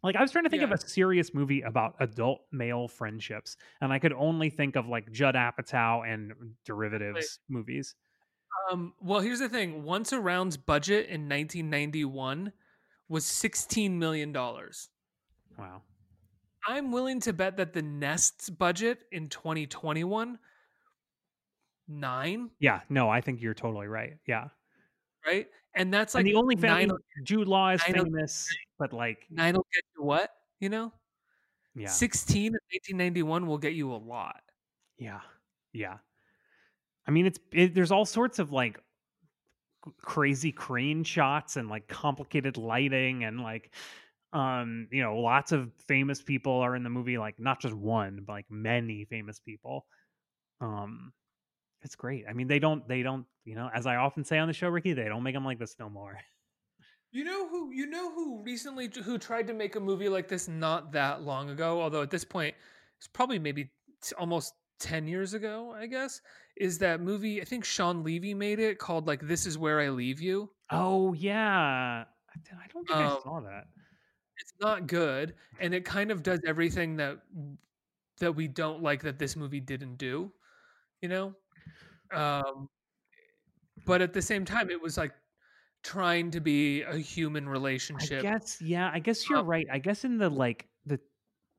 like 0.01 0.15
I 0.15 0.21
was 0.21 0.31
trying 0.31 0.45
to 0.45 0.49
think 0.49 0.61
Yeah. 0.61 0.67
of 0.67 0.71
a 0.73 0.77
serious 0.87 1.33
movie 1.33 1.61
about 1.61 1.95
adult 1.99 2.41
male 2.51 2.87
friendships, 2.89 3.55
and 3.79 3.93
I 3.93 3.99
could 3.99 4.11
only 4.13 4.49
think 4.49 4.75
of 4.75 4.87
like 4.87 5.09
Judd 5.11 5.35
Apatow 5.35 6.05
and 6.11 6.33
derivatives 6.65 7.39
movies. 7.49 7.95
um 8.71 8.93
well 9.01 9.19
here's 9.19 9.39
the 9.39 9.49
thing 9.49 9.83
once 9.83 10.11
around's 10.13 10.57
budget 10.57 11.05
in 11.07 11.27
1991 11.29 12.51
was 13.09 13.25
16 13.25 13.97
million 13.99 14.31
dollars 14.31 14.89
Wow. 15.57 15.81
I'm 16.67 16.91
willing 16.91 17.19
to 17.21 17.33
bet 17.33 17.57
that 17.57 17.73
the 17.73 17.81
Nest's 17.81 18.49
budget 18.49 18.99
in 19.11 19.29
2021 19.29 20.39
nine, 21.87 22.49
Yeah, 22.59 22.81
no, 22.89 23.09
I 23.09 23.21
think 23.21 23.41
you're 23.41 23.53
totally 23.53 23.87
right. 23.87 24.17
Yeah, 24.25 24.49
right? 25.25 25.47
And 25.75 25.93
that's 25.93 26.13
like 26.13 26.21
and 26.21 26.29
the 26.29 26.35
only 26.35 26.55
family 26.55 26.95
Jude 27.23 27.47
Law 27.47 27.71
is 27.71 27.81
famous, 27.83 28.47
but 28.77 28.93
like 28.93 29.25
nine 29.29 29.55
will 29.55 29.67
get 29.73 29.83
you 29.97 30.03
what? 30.03 30.31
You 30.59 30.69
know, 30.69 30.93
yeah, 31.75 31.87
16 31.87 32.45
in 32.47 32.53
1991 32.53 33.47
will 33.47 33.57
get 33.57 33.73
you 33.73 33.93
a 33.93 33.97
lot. 33.97 34.41
yeah, 34.97 35.21
yeah. 35.73 35.97
I 37.05 37.11
mean, 37.11 37.25
it's 37.25 37.39
it, 37.51 37.73
there's 37.75 37.91
all 37.91 38.05
sorts 38.05 38.39
of 38.39 38.51
like 38.51 38.79
crazy 40.01 40.51
crane 40.51 41.03
shots 41.03 41.57
and 41.57 41.67
like 41.67 41.87
complicated 41.87 42.57
lighting 42.57 43.25
and 43.25 43.41
like 43.41 43.73
um 44.33 44.87
you 44.91 45.01
know 45.01 45.17
lots 45.17 45.51
of 45.51 45.71
famous 45.87 46.21
people 46.21 46.53
are 46.53 46.75
in 46.75 46.83
the 46.83 46.89
movie 46.89 47.17
like 47.17 47.39
not 47.39 47.61
just 47.61 47.73
one 47.75 48.21
but 48.25 48.33
like 48.33 48.45
many 48.49 49.05
famous 49.05 49.39
people 49.39 49.85
um 50.61 51.13
it's 51.83 51.95
great 51.95 52.25
i 52.29 52.33
mean 52.33 52.47
they 52.47 52.59
don't 52.59 52.87
they 52.87 53.03
don't 53.03 53.25
you 53.45 53.55
know 53.55 53.69
as 53.73 53.85
i 53.85 53.95
often 53.95 54.23
say 54.23 54.37
on 54.39 54.47
the 54.47 54.53
show 54.53 54.67
ricky 54.69 54.93
they 54.93 55.05
don't 55.05 55.23
make 55.23 55.35
them 55.35 55.45
like 55.45 55.59
this 55.59 55.75
no 55.79 55.89
more 55.89 56.17
You 57.11 57.23
know 57.23 57.47
who? 57.47 57.71
You 57.71 57.85
know 57.85 58.11
who 58.11 58.41
recently 58.41 58.89
who 59.03 59.19
tried 59.19 59.45
to 59.47 59.53
make 59.53 59.75
a 59.75 59.79
movie 59.79 60.09
like 60.09 60.27
this 60.27 60.47
not 60.47 60.91
that 60.93 61.21
long 61.21 61.51
ago. 61.51 61.79
Although 61.79 62.01
at 62.01 62.09
this 62.09 62.23
point, 62.25 62.55
it's 62.97 63.07
probably 63.07 63.37
maybe 63.37 63.65
t- 64.01 64.15
almost 64.17 64.55
ten 64.79 65.07
years 65.07 65.35
ago. 65.35 65.71
I 65.77 65.85
guess 65.85 66.21
is 66.57 66.79
that 66.79 67.01
movie. 67.01 67.39
I 67.39 67.45
think 67.45 67.65
Shawn 67.65 68.03
Levy 68.03 68.33
made 68.33 68.57
it 68.59 68.79
called 68.79 69.05
like 69.05 69.21
"This 69.21 69.45
Is 69.45 69.59
Where 69.59 69.79
I 69.79 69.89
Leave 69.89 70.21
You." 70.21 70.49
oh 70.71 71.13
yeah 71.13 72.05
i 72.33 72.67
don't 72.73 72.87
think 72.87 72.99
i 72.99 73.05
Um, 73.05 73.19
saw 73.21 73.39
that 73.41 73.65
It's 74.37 74.53
not 74.59 74.87
good, 74.87 75.35
and 75.59 75.73
it 75.73 75.85
kind 75.85 76.11
of 76.11 76.23
does 76.23 76.41
everything 76.45 76.95
that 76.97 77.23
that 78.19 78.33
we 78.33 78.47
don't 78.47 78.81
like 78.81 79.01
that 79.03 79.19
this 79.19 79.35
movie 79.35 79.59
didn't 79.59 79.97
do. 79.97 80.33
You 81.01 81.09
know, 81.09 81.35
um, 82.11 82.69
but 83.85 84.01
at 84.01 84.13
the 84.13 84.21
same 84.21 84.45
time, 84.45 84.69
it 84.69 84.81
was 84.81 84.97
like 84.97 85.13
trying 85.83 86.31
to 86.31 86.41
be 86.41 86.83
a 86.83 86.97
human 86.97 87.49
relationship. 87.49 87.99
i 87.99 88.07
guess 88.31 88.61
yeah 88.61 88.89
i 88.93 88.99
guess 88.99 89.29
you're 89.29 89.39
Um, 89.39 89.43
right 89.43 89.67
i 89.71 89.77
guess 89.79 90.03
in 90.03 90.17
the 90.17 90.29
like 90.29 90.69
the 90.85 90.99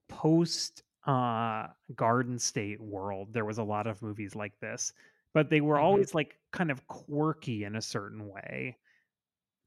post 0.09 0.83
uh 1.07 1.69
garden 1.95 2.39
state 2.39 2.81
world 2.81 3.33
there 3.33 3.45
was 3.45 3.59
a 3.59 3.65
lot 3.65 3.87
of 3.87 4.03
movies 4.03 4.35
like 4.35 4.59
this 4.61 4.93
but 5.35 5.51
they 5.51 5.61
were 5.61 5.79
Mhm. 5.79 5.81
always 5.81 6.15
like 6.15 6.41
kind 6.53 6.71
of 6.71 6.87
quirky 6.89 7.65
in 7.65 7.77
a 7.77 7.83
certain 7.83 8.29
way 8.29 8.79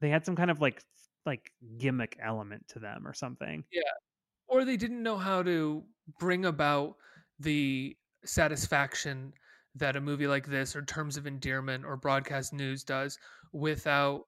they 0.01 0.09
had 0.09 0.25
some 0.25 0.35
kind 0.35 0.51
of 0.51 0.61
like 0.61 0.83
like 1.27 1.51
gimmick 1.77 2.17
element 2.21 2.67
to 2.69 2.79
them 2.79 3.07
or 3.07 3.13
something 3.13 3.65
Yeah. 3.71 3.81
or 4.47 4.65
they 4.65 4.77
didn't 4.77 5.03
know 5.03 5.17
how 5.17 5.43
to 5.43 5.85
bring 6.19 6.45
about 6.45 6.97
the 7.39 7.97
satisfaction 8.25 9.33
that 9.75 9.95
a 9.95 10.01
movie 10.01 10.27
like 10.27 10.47
this 10.47 10.75
or 10.75 10.83
Terms 10.83 11.17
of 11.17 11.27
Endearment 11.27 11.85
or 11.85 11.97
Broadcast 11.97 12.53
News 12.53 12.83
does 12.83 13.19
without 13.53 14.25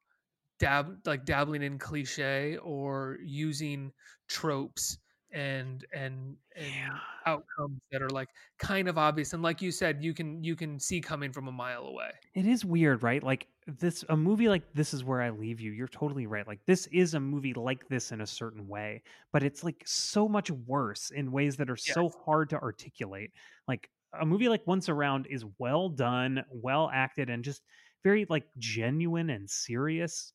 dab 0.59 0.99
like 1.05 1.25
dabbling 1.25 1.63
in 1.63 1.79
cliche 1.79 2.57
or 2.57 3.17
using 3.23 3.91
tropes 4.27 4.97
and 5.31 5.85
and 5.93 6.37
and 6.55 6.65
Yeah. 6.75 6.99
outcomes 7.25 7.79
that 7.91 8.01
are 8.01 8.09
like 8.09 8.29
kind 8.57 8.87
of 8.89 8.97
obvious 8.97 9.33
and 9.33 9.43
like 9.43 9.61
you 9.61 9.71
said 9.71 10.03
you 10.03 10.13
can 10.13 10.43
you 10.43 10.55
can 10.55 10.79
see 10.79 10.99
coming 11.01 11.31
from 11.31 11.47
a 11.47 11.51
mile 11.51 11.85
away 11.85 12.11
It 12.33 12.45
is 12.45 12.63
weird, 12.65 13.03
right? 13.03 13.21
Like 13.23 13.47
this 13.77 14.03
a 14.09 14.17
movie 14.17 14.49
like 14.49 14.73
this 14.73 14.93
is 14.93 15.03
where 15.03 15.21
I 15.21 15.29
leave 15.29 15.59
you. 15.59 15.71
You're 15.71 15.87
totally 15.87 16.27
right. 16.27 16.47
Like 16.47 16.59
this 16.65 16.87
is 16.87 17.13
a 17.13 17.19
movie 17.19 17.53
like 17.53 17.87
this 17.87 18.11
in 18.11 18.21
a 18.21 18.27
certain 18.27 18.67
way, 18.67 19.03
but 19.31 19.43
it's 19.43 19.63
like 19.63 19.83
so 19.85 20.27
much 20.27 20.49
worse 20.51 21.11
in 21.11 21.31
ways 21.31 21.57
that 21.57 21.69
are 21.69 21.77
so 21.77 22.09
hard 22.25 22.49
to 22.49 22.59
articulate. 22.59 23.31
Like 23.67 23.89
a 24.19 24.25
movie 24.25 24.49
like 24.49 24.65
Once 24.65 24.89
Around 24.89 25.27
is 25.29 25.45
well 25.57 25.89
done, 25.89 26.43
well 26.51 26.89
acted 26.93 27.29
and 27.29 27.43
just 27.43 27.61
very 28.03 28.25
like 28.29 28.45
genuine 28.57 29.29
and 29.29 29.49
serious. 29.49 30.33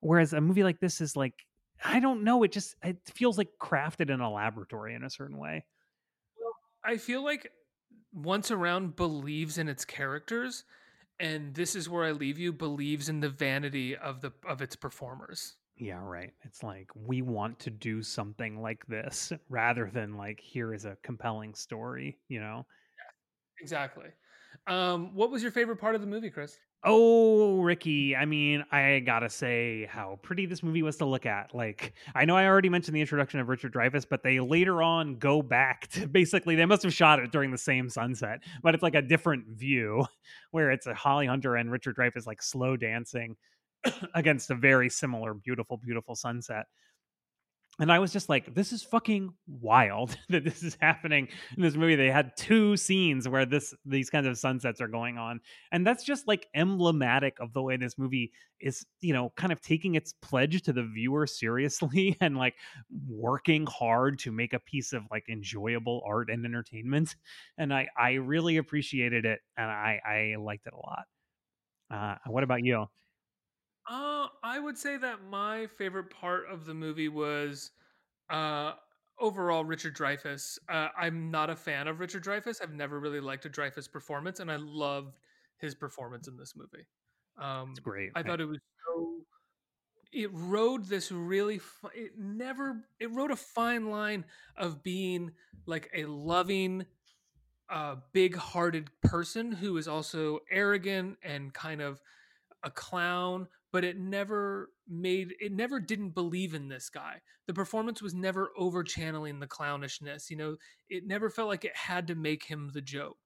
Whereas 0.00 0.32
a 0.32 0.40
movie 0.40 0.64
like 0.64 0.80
this 0.80 1.00
is 1.00 1.16
like 1.16 1.34
I 1.84 2.00
don't 2.00 2.22
know, 2.22 2.42
it 2.42 2.52
just 2.52 2.74
it 2.82 2.98
feels 3.06 3.38
like 3.38 3.48
crafted 3.60 4.10
in 4.10 4.20
a 4.20 4.32
laboratory 4.32 4.94
in 4.94 5.04
a 5.04 5.10
certain 5.10 5.38
way. 5.38 5.64
i 6.84 6.96
feel 6.96 7.24
like 7.24 7.50
once 8.12 8.50
around 8.50 8.96
believes 8.96 9.58
in 9.58 9.68
its 9.68 9.84
characters 9.84 10.64
and 11.22 11.54
this 11.54 11.74
is 11.74 11.88
where 11.88 12.04
i 12.04 12.10
leave 12.12 12.38
you 12.38 12.52
believes 12.52 13.08
in 13.08 13.20
the 13.20 13.28
vanity 13.30 13.96
of 13.96 14.20
the 14.20 14.32
of 14.46 14.60
its 14.60 14.76
performers 14.76 15.56
Yeah, 15.76 16.00
right. 16.02 16.32
It's 16.44 16.62
like 16.62 16.90
we 16.94 17.22
want 17.22 17.58
to 17.60 17.70
do 17.70 18.02
something 18.02 18.60
like 18.60 18.86
this 18.86 19.32
rather 19.48 19.90
than 19.92 20.16
like 20.16 20.38
here 20.38 20.74
is 20.74 20.84
a 20.84 20.98
compelling 21.02 21.54
story, 21.54 22.18
you 22.28 22.40
know. 22.40 22.66
exactly 23.60 24.08
um 24.66 25.14
what 25.14 25.30
was 25.30 25.42
your 25.42 25.52
favorite 25.52 25.80
part 25.80 25.94
of 25.94 26.00
the 26.00 26.06
movie 26.06 26.30
chris 26.30 26.58
Oh, 26.84 27.60
Ricky, 27.60 28.16
I 28.16 28.24
mean, 28.24 28.64
I 28.72 28.98
gotta 29.06 29.30
say 29.30 29.86
how 29.86 30.18
pretty 30.22 30.46
this 30.46 30.64
movie 30.64 30.82
was 30.82 30.96
to 30.96 31.04
look 31.04 31.26
at. 31.26 31.54
Like, 31.54 31.92
I 32.12 32.24
know 32.24 32.36
I 32.36 32.46
already 32.46 32.68
mentioned 32.68 32.96
the 32.96 33.00
introduction 33.00 33.38
of 33.38 33.48
Richard 33.48 33.72
Dreyfuss, 33.72 34.04
but 34.08 34.24
they 34.24 34.40
later 34.40 34.82
on 34.82 35.16
go 35.18 35.42
back 35.42 35.86
to 35.92 36.06
basically 36.08 36.56
they 36.56 36.66
must 36.66 36.82
have 36.82 36.92
shot 36.92 37.20
it 37.20 37.30
during 37.30 37.52
the 37.52 37.58
same 37.58 37.88
sunset, 37.88 38.40
but 38.64 38.74
it's 38.74 38.82
like 38.82 38.96
a 38.96 39.02
different 39.02 39.46
view 39.46 40.04
where 40.50 40.72
it's 40.72 40.88
a 40.88 40.94
Holly 40.94 41.26
Hunter 41.26 41.54
and 41.54 41.70
Richard 41.70 41.96
Dreyfuss 41.96 42.26
like 42.26 42.42
slow 42.42 42.76
dancing 42.76 43.36
against 44.14 44.50
a 44.50 44.56
very 44.56 44.88
similar, 44.88 45.34
beautiful, 45.34 45.76
beautiful 45.76 46.16
sunset. 46.16 46.66
And 47.80 47.90
I 47.90 47.98
was 48.00 48.12
just 48.12 48.28
like, 48.28 48.54
this 48.54 48.70
is 48.70 48.82
fucking 48.82 49.32
wild 49.46 50.16
that 50.28 50.44
this 50.44 50.62
is 50.62 50.76
happening 50.80 51.28
in 51.56 51.62
this 51.62 51.74
movie. 51.74 51.96
They 51.96 52.10
had 52.10 52.36
two 52.36 52.76
scenes 52.76 53.26
where 53.26 53.46
this 53.46 53.74
these 53.86 54.10
kinds 54.10 54.26
of 54.26 54.36
sunsets 54.36 54.80
are 54.80 54.88
going 54.88 55.16
on. 55.16 55.40
And 55.72 55.86
that's 55.86 56.04
just 56.04 56.28
like 56.28 56.48
emblematic 56.54 57.38
of 57.40 57.54
the 57.54 57.62
way 57.62 57.78
this 57.78 57.96
movie 57.96 58.30
is, 58.60 58.84
you 59.00 59.14
know, 59.14 59.32
kind 59.36 59.52
of 59.52 59.60
taking 59.62 59.94
its 59.94 60.12
pledge 60.20 60.62
to 60.62 60.72
the 60.74 60.84
viewer 60.84 61.26
seriously 61.26 62.16
and 62.20 62.36
like 62.36 62.54
working 63.08 63.66
hard 63.66 64.18
to 64.20 64.32
make 64.32 64.52
a 64.52 64.60
piece 64.60 64.92
of 64.92 65.04
like 65.10 65.24
enjoyable 65.30 66.02
art 66.06 66.28
and 66.30 66.44
entertainment. 66.44 67.16
And 67.56 67.72
I 67.72 67.88
I 67.96 68.12
really 68.12 68.58
appreciated 68.58 69.24
it 69.24 69.40
and 69.56 69.70
I 69.70 69.98
I 70.06 70.36
liked 70.38 70.66
it 70.66 70.74
a 70.74 70.76
lot. 70.76 71.04
Uh 71.90 72.16
what 72.26 72.44
about 72.44 72.64
you? 72.64 72.86
Uh, 73.88 74.28
I 74.42 74.58
would 74.58 74.78
say 74.78 74.96
that 74.96 75.24
my 75.28 75.66
favorite 75.66 76.10
part 76.10 76.44
of 76.50 76.64
the 76.66 76.74
movie 76.74 77.08
was 77.08 77.70
uh 78.30 78.72
overall 79.18 79.64
Richard 79.64 79.96
Dreyfuss. 79.96 80.58
Uh, 80.68 80.88
I'm 80.96 81.30
not 81.30 81.50
a 81.50 81.56
fan 81.56 81.86
of 81.88 82.00
Richard 82.00 82.24
Dreyfuss. 82.24 82.60
I've 82.62 82.72
never 82.72 82.98
really 83.00 83.20
liked 83.20 83.44
a 83.44 83.50
Dreyfuss 83.50 83.90
performance, 83.90 84.40
and 84.40 84.50
I 84.50 84.56
loved 84.56 85.18
his 85.58 85.74
performance 85.74 86.28
in 86.28 86.36
this 86.36 86.54
movie. 86.56 86.86
Um, 87.38 87.70
It's 87.70 87.80
great. 87.80 88.10
I 88.14 88.22
thought 88.22 88.40
it 88.40 88.46
was 88.46 88.58
so. 88.86 89.18
It 90.12 90.30
rode 90.32 90.86
this 90.86 91.10
really. 91.10 91.58
Fi- 91.58 91.88
it 91.94 92.18
never. 92.18 92.84
It 93.00 93.10
rode 93.12 93.30
a 93.30 93.36
fine 93.36 93.90
line 93.90 94.24
of 94.56 94.82
being 94.82 95.32
like 95.66 95.90
a 95.94 96.04
loving, 96.04 96.84
uh, 97.70 97.96
big-hearted 98.12 98.90
person 99.02 99.52
who 99.52 99.76
is 99.76 99.88
also 99.88 100.40
arrogant 100.50 101.18
and 101.22 101.52
kind 101.54 101.80
of 101.80 102.02
a 102.64 102.70
clown 102.70 103.48
but 103.72 103.84
it 103.84 103.98
never 103.98 104.70
made 104.88 105.34
it 105.40 105.52
never 105.52 105.80
didn't 105.80 106.10
believe 106.10 106.54
in 106.54 106.68
this 106.68 106.90
guy. 106.90 107.20
The 107.46 107.54
performance 107.54 108.02
was 108.02 108.14
never 108.14 108.50
over 108.56 108.84
channeling 108.84 109.40
the 109.40 109.46
clownishness 109.48 110.30
you 110.30 110.36
know? 110.36 110.56
It 110.88 111.06
never 111.06 111.30
felt 111.30 111.48
like 111.48 111.64
it 111.64 111.76
had 111.76 112.06
to 112.08 112.14
make 112.14 112.44
him 112.44 112.70
the 112.72 112.82
joke 112.82 113.18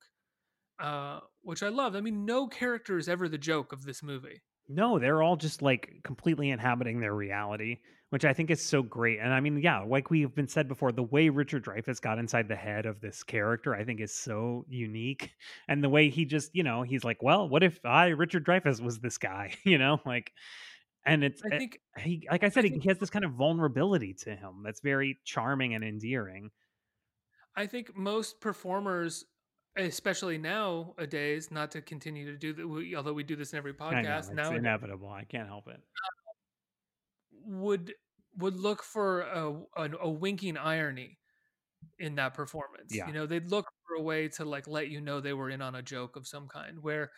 uh 0.78 1.20
which 1.42 1.62
i 1.62 1.68
loved 1.68 1.96
i 1.96 2.00
mean 2.00 2.24
no 2.26 2.46
character 2.46 2.98
is 2.98 3.08
ever 3.08 3.28
the 3.28 3.38
joke 3.38 3.72
of 3.72 3.84
this 3.84 4.02
movie 4.02 4.42
No, 4.68 4.98
they're 4.98 5.22
all 5.22 5.36
just 5.36 5.62
like 5.62 6.00
completely 6.02 6.50
inhabiting 6.50 6.98
their 7.00 7.14
reality, 7.14 7.78
which 8.10 8.24
I 8.24 8.32
think 8.32 8.50
is 8.50 8.60
so 8.64 8.82
great. 8.82 9.20
And 9.20 9.32
I 9.32 9.38
mean, 9.40 9.58
yeah, 9.60 9.80
like 9.80 10.10
we've 10.10 10.34
been 10.34 10.48
said 10.48 10.66
before, 10.66 10.90
the 10.90 11.04
way 11.04 11.28
Richard 11.28 11.64
Dreyfuss 11.64 12.00
got 12.00 12.18
inside 12.18 12.48
the 12.48 12.56
head 12.56 12.84
of 12.84 13.00
this 13.00 13.22
character, 13.22 13.74
I 13.76 13.84
think 13.84 14.00
is 14.00 14.12
so 14.14 14.64
unique. 14.68 15.34
And 15.68 15.82
the 15.84 15.88
way 15.88 16.10
he 16.10 16.24
just, 16.24 16.54
you 16.54 16.62
know, 16.64 16.82
he's 16.82 17.04
like, 17.04 17.22
well, 17.22 17.48
what 17.48 17.62
if 17.62 17.84
I, 17.84 18.08
Richard 18.08 18.44
Dreyfuss, 18.44 18.80
was 18.80 18.98
this 19.00 19.18
guy? 19.18 19.54
You 19.64 19.78
know, 19.78 20.00
like, 20.04 20.32
and 21.04 21.24
it's 21.24 21.42
i 21.44 21.48
eh, 21.50 21.58
think 21.58 21.80
he, 21.98 22.26
like 22.30 22.44
I 22.44 22.48
said, 22.50 22.64
I 22.66 22.68
think- 22.70 22.82
he 22.82 22.88
has 22.88 22.98
this 22.98 23.10
kind 23.10 23.24
of 23.24 23.32
vulnerability 23.32 24.14
to 24.14 24.34
him 24.36 24.62
that's 24.64 24.80
very 24.80 25.18
charming 25.24 25.74
and 25.74 25.84
endearing. 25.84 26.50
i 27.54 27.66
think 27.66 27.96
most 27.96 28.40
performers 28.40 29.24
especially 29.76 30.38
nowadays 30.38 31.50
not 31.50 31.70
to 31.70 31.80
continue 31.82 32.24
to 32.32 32.38
do 32.38 32.52
that 32.52 32.96
although 32.96 33.12
we 33.12 33.22
do 33.22 33.36
this 33.36 33.52
in 33.52 33.58
every 33.58 33.74
podcast 33.74 34.18
it's 34.18 34.30
now 34.30 34.50
inevitable. 34.52 35.08
I 35.08 35.24
can't 35.24 35.48
help 35.48 35.68
it. 35.68 35.80
would 37.44 37.94
would 38.38 38.56
look 38.58 38.82
for 38.82 39.22
a, 39.22 39.52
a, 39.76 39.90
a 40.02 40.10
winking 40.10 40.56
irony 40.58 41.18
in 41.98 42.16
that 42.16 42.34
performance. 42.34 42.94
Yeah. 42.94 43.06
You 43.06 43.14
know, 43.14 43.26
they'd 43.26 43.48
look 43.50 43.66
for 43.86 43.96
a 43.96 44.02
way 44.02 44.28
to 44.28 44.44
like 44.44 44.66
let 44.66 44.88
you 44.88 45.00
know 45.00 45.20
they 45.20 45.32
were 45.32 45.50
in 45.50 45.62
on 45.62 45.74
a 45.74 45.82
joke 45.82 46.16
of 46.16 46.26
some 46.26 46.48
kind. 46.48 46.82
Where 46.82 47.10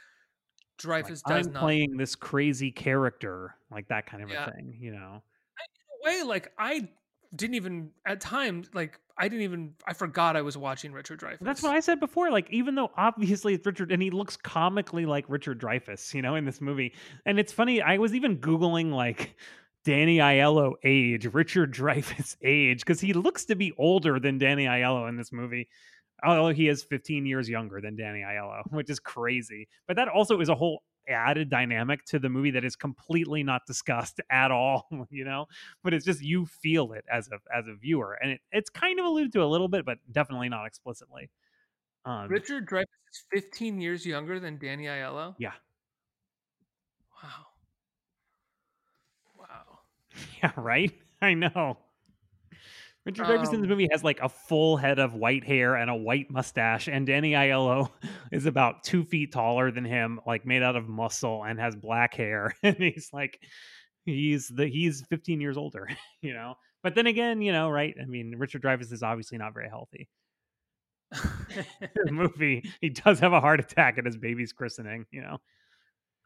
Dreyfuss 0.80 1.22
Like, 1.26 1.38
does 1.38 1.46
I'm 1.48 1.52
not. 1.54 1.60
playing 1.62 1.96
this 1.96 2.14
crazy 2.14 2.70
character, 2.70 3.56
like 3.70 3.88
that 3.88 4.06
kind 4.06 4.22
of 4.22 4.30
Yeah. 4.30 4.46
a 4.46 4.52
thing, 4.52 4.76
you 4.78 4.92
know. 4.92 5.22
In 6.04 6.12
a 6.12 6.22
way, 6.22 6.22
like 6.22 6.52
I 6.58 6.88
didn't 7.34 7.56
even 7.56 7.90
at 8.06 8.20
times 8.20 8.70
like 8.72 8.98
I 9.18 9.28
didn't 9.28 9.42
even 9.42 9.74
I 9.86 9.92
forgot 9.94 10.36
I 10.36 10.42
was 10.42 10.56
watching 10.56 10.92
Richard 10.92 11.20
Dreyfuss. 11.20 11.40
That's 11.40 11.62
what 11.62 11.74
I 11.74 11.80
said 11.80 12.00
before. 12.00 12.30
Like, 12.30 12.48
even 12.50 12.74
though 12.74 12.90
obviously 12.96 13.54
it's 13.54 13.66
Richard, 13.66 13.90
and 13.90 14.02
he 14.02 14.10
looks 14.10 14.36
comically 14.36 15.06
like 15.06 15.24
Richard 15.28 15.60
Dreyfuss, 15.60 16.14
you 16.14 16.22
know, 16.22 16.36
in 16.36 16.44
this 16.44 16.60
movie. 16.60 16.94
And 17.26 17.38
it's 17.38 17.52
funny. 17.52 17.82
I 17.82 17.98
was 17.98 18.14
even 18.14 18.38
googling 18.38 18.92
like 18.92 19.36
Danny 19.84 20.18
Aiello 20.18 20.74
age, 20.84 21.26
Richard 21.26 21.74
Dreyfuss 21.74 22.36
age, 22.42 22.80
because 22.80 23.00
he 23.00 23.12
looks 23.12 23.44
to 23.46 23.56
be 23.56 23.72
older 23.76 24.20
than 24.20 24.38
Danny 24.38 24.66
Aiello 24.66 25.08
in 25.08 25.16
this 25.16 25.32
movie. 25.32 25.68
Although 26.24 26.48
he 26.48 26.68
is 26.68 26.82
15 26.82 27.26
years 27.26 27.48
younger 27.48 27.80
than 27.80 27.96
Danny 27.96 28.20
Aiello, 28.20 28.62
which 28.70 28.90
is 28.90 28.98
crazy. 28.98 29.68
But 29.86 29.96
that 29.96 30.08
also 30.08 30.40
is 30.40 30.48
a 30.48 30.54
whole 30.54 30.82
added 31.08 31.50
dynamic 31.50 32.04
to 32.06 32.18
the 32.18 32.28
movie 32.28 32.50
that 32.52 32.64
is 32.64 32.76
completely 32.76 33.42
not 33.42 33.66
discussed 33.66 34.20
at 34.30 34.50
all, 34.50 34.88
you 35.10 35.24
know. 35.24 35.46
But 35.82 35.94
it's 35.94 36.04
just 36.04 36.22
you 36.22 36.46
feel 36.46 36.92
it 36.92 37.04
as 37.10 37.28
a 37.28 37.38
as 37.56 37.66
a 37.66 37.74
viewer, 37.74 38.18
and 38.20 38.32
it, 38.32 38.40
it's 38.52 38.70
kind 38.70 38.98
of 38.98 39.06
alluded 39.06 39.32
to 39.32 39.42
a 39.42 39.46
little 39.46 39.68
bit, 39.68 39.84
but 39.84 39.98
definitely 40.10 40.48
not 40.48 40.66
explicitly. 40.66 41.30
Um, 42.04 42.28
Richard 42.28 42.66
Dreyfuss 42.66 42.84
is 43.12 43.22
15 43.32 43.80
years 43.80 44.06
younger 44.06 44.40
than 44.40 44.58
Danny 44.58 44.84
Aiello. 44.84 45.34
yeah, 45.38 45.52
Wow. 47.22 47.46
Wow. 49.38 49.78
yeah, 50.42 50.52
right. 50.56 50.92
I 51.20 51.34
know. 51.34 51.78
Richard 53.08 53.24
Dreyfuss 53.24 53.54
in 53.54 53.62
the 53.62 53.64
Um, 53.64 53.70
movie 53.70 53.88
has 53.90 54.04
like 54.04 54.20
a 54.20 54.28
full 54.28 54.76
head 54.76 54.98
of 54.98 55.14
white 55.14 55.42
hair 55.42 55.76
and 55.76 55.88
a 55.88 55.94
white 55.94 56.30
mustache, 56.30 56.88
and 56.88 57.06
Danny 57.06 57.32
Aiello 57.32 57.90
is 58.32 58.44
about 58.44 58.84
two 58.84 59.02
feet 59.02 59.32
taller 59.32 59.70
than 59.70 59.86
him, 59.86 60.20
like 60.26 60.44
made 60.44 60.62
out 60.62 60.76
of 60.76 60.88
muscle, 60.88 61.42
and 61.42 61.58
has 61.58 61.74
black 61.74 62.14
hair. 62.14 62.54
And 62.62 62.76
he's 62.76 63.08
like, 63.12 63.40
he's 64.04 64.48
the 64.48 64.66
he's 64.66 65.04
15 65.08 65.40
years 65.40 65.56
older, 65.56 65.88
you 66.22 66.34
know. 66.34 66.54
But 66.82 66.94
then 66.94 67.06
again, 67.06 67.40
you 67.40 67.50
know, 67.52 67.70
right? 67.70 67.94
I 68.00 68.04
mean, 68.04 68.34
Richard 68.36 68.62
Dreyfuss 68.62 68.92
is 68.92 69.02
obviously 69.02 69.38
not 69.38 69.54
very 69.54 69.68
healthy. 69.70 70.08
The 72.04 72.12
movie, 72.12 72.62
he 72.80 72.90
does 72.90 73.18
have 73.20 73.32
a 73.32 73.40
heart 73.40 73.60
attack 73.60 73.96
at 73.98 74.04
his 74.04 74.18
baby's 74.18 74.52
christening, 74.52 75.06
you 75.10 75.22
know. 75.22 75.38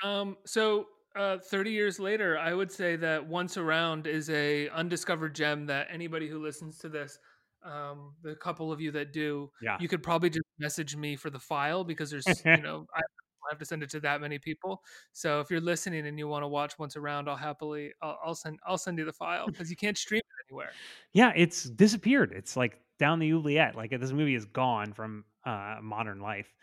Um, 0.03 0.37
so 0.45 0.87
uh, 1.17 1.39
30 1.39 1.71
years 1.73 1.99
later, 2.01 2.39
I 2.39 2.55
would 2.55 2.71
say 2.71 2.97
that 2.97 3.27
Once 3.27 3.57
Around 3.57 4.07
is 4.07 4.31
a 4.31 4.69
undiscovered 4.71 5.35
gem 5.35 5.67
that 5.67 5.89
anybody 5.91 6.29
who 6.29 6.39
listens 6.43 6.79
to 6.79 6.89
this, 6.89 7.19
um, 7.63 8.15
the 8.23 8.35
couple 8.37 8.73
of 8.73 8.81
you 8.81 8.91
that 8.93 9.13
do, 9.13 9.51
Yeah. 9.61 9.79
you 9.79 9.89
could 9.89 10.03
probably 10.03 10.31
just 10.31 10.47
message 10.59 10.97
me 10.97 11.17
for 11.17 11.31
the 11.31 11.39
file 11.39 11.85
because 11.85 12.11
there's, 12.11 12.43
you 12.55 12.61
know, 12.63 12.87
I 12.95 13.01
don't 13.01 13.51
have 13.51 13.59
to 13.59 13.65
send 13.65 13.83
it 13.83 13.91
to 13.91 14.01
that 14.01 14.21
many 14.21 14.39
people. 14.39 14.83
So 15.13 15.41
if 15.41 15.51
you're 15.51 15.61
listening 15.61 16.07
and 16.07 16.19
you 16.19 16.29
want 16.29 16.43
to 16.45 16.49
watch 16.49 16.79
Once 16.79 16.97
Around, 16.97 17.29
I'll 17.29 17.37
happily, 17.37 17.93
I'll, 18.03 18.19
I'll 18.25 18.35
send, 18.35 18.59
I'll 18.67 18.79
send 18.79 18.99
you 18.99 19.05
the 19.05 19.13
file 19.13 19.47
because 19.51 19.71
you 19.71 19.77
can't 19.77 19.99
stream 19.99 20.21
it 20.21 20.47
anywhere. 20.51 20.77
Yeah, 21.13 21.33
it's 21.37 21.65
disappeared. 21.65 22.33
It's 22.33 22.57
like 22.57 22.81
down 22.99 23.19
the 23.19 23.33
oubliette. 23.33 23.75
Like 23.77 23.91
this 23.91 24.13
movie 24.13 24.35
is 24.35 24.45
gone 24.45 24.93
from 24.93 25.25
uh, 25.45 25.79
modern 25.83 26.21
life. 26.21 26.55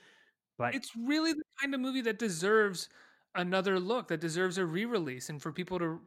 But 0.57 0.75
it's 0.75 0.95
really 0.95 1.33
the 1.33 1.43
kind 1.61 1.73
of 1.73 1.79
movie 1.79 2.01
that 2.01 2.19
deserves 2.19 2.89
another 3.35 3.79
look 3.79 4.07
that 4.07 4.19
deserves 4.19 4.57
a 4.57 4.65
re-release 4.65 5.29
and 5.29 5.41
for 5.41 5.51
people 5.51 5.77
to 5.77 5.99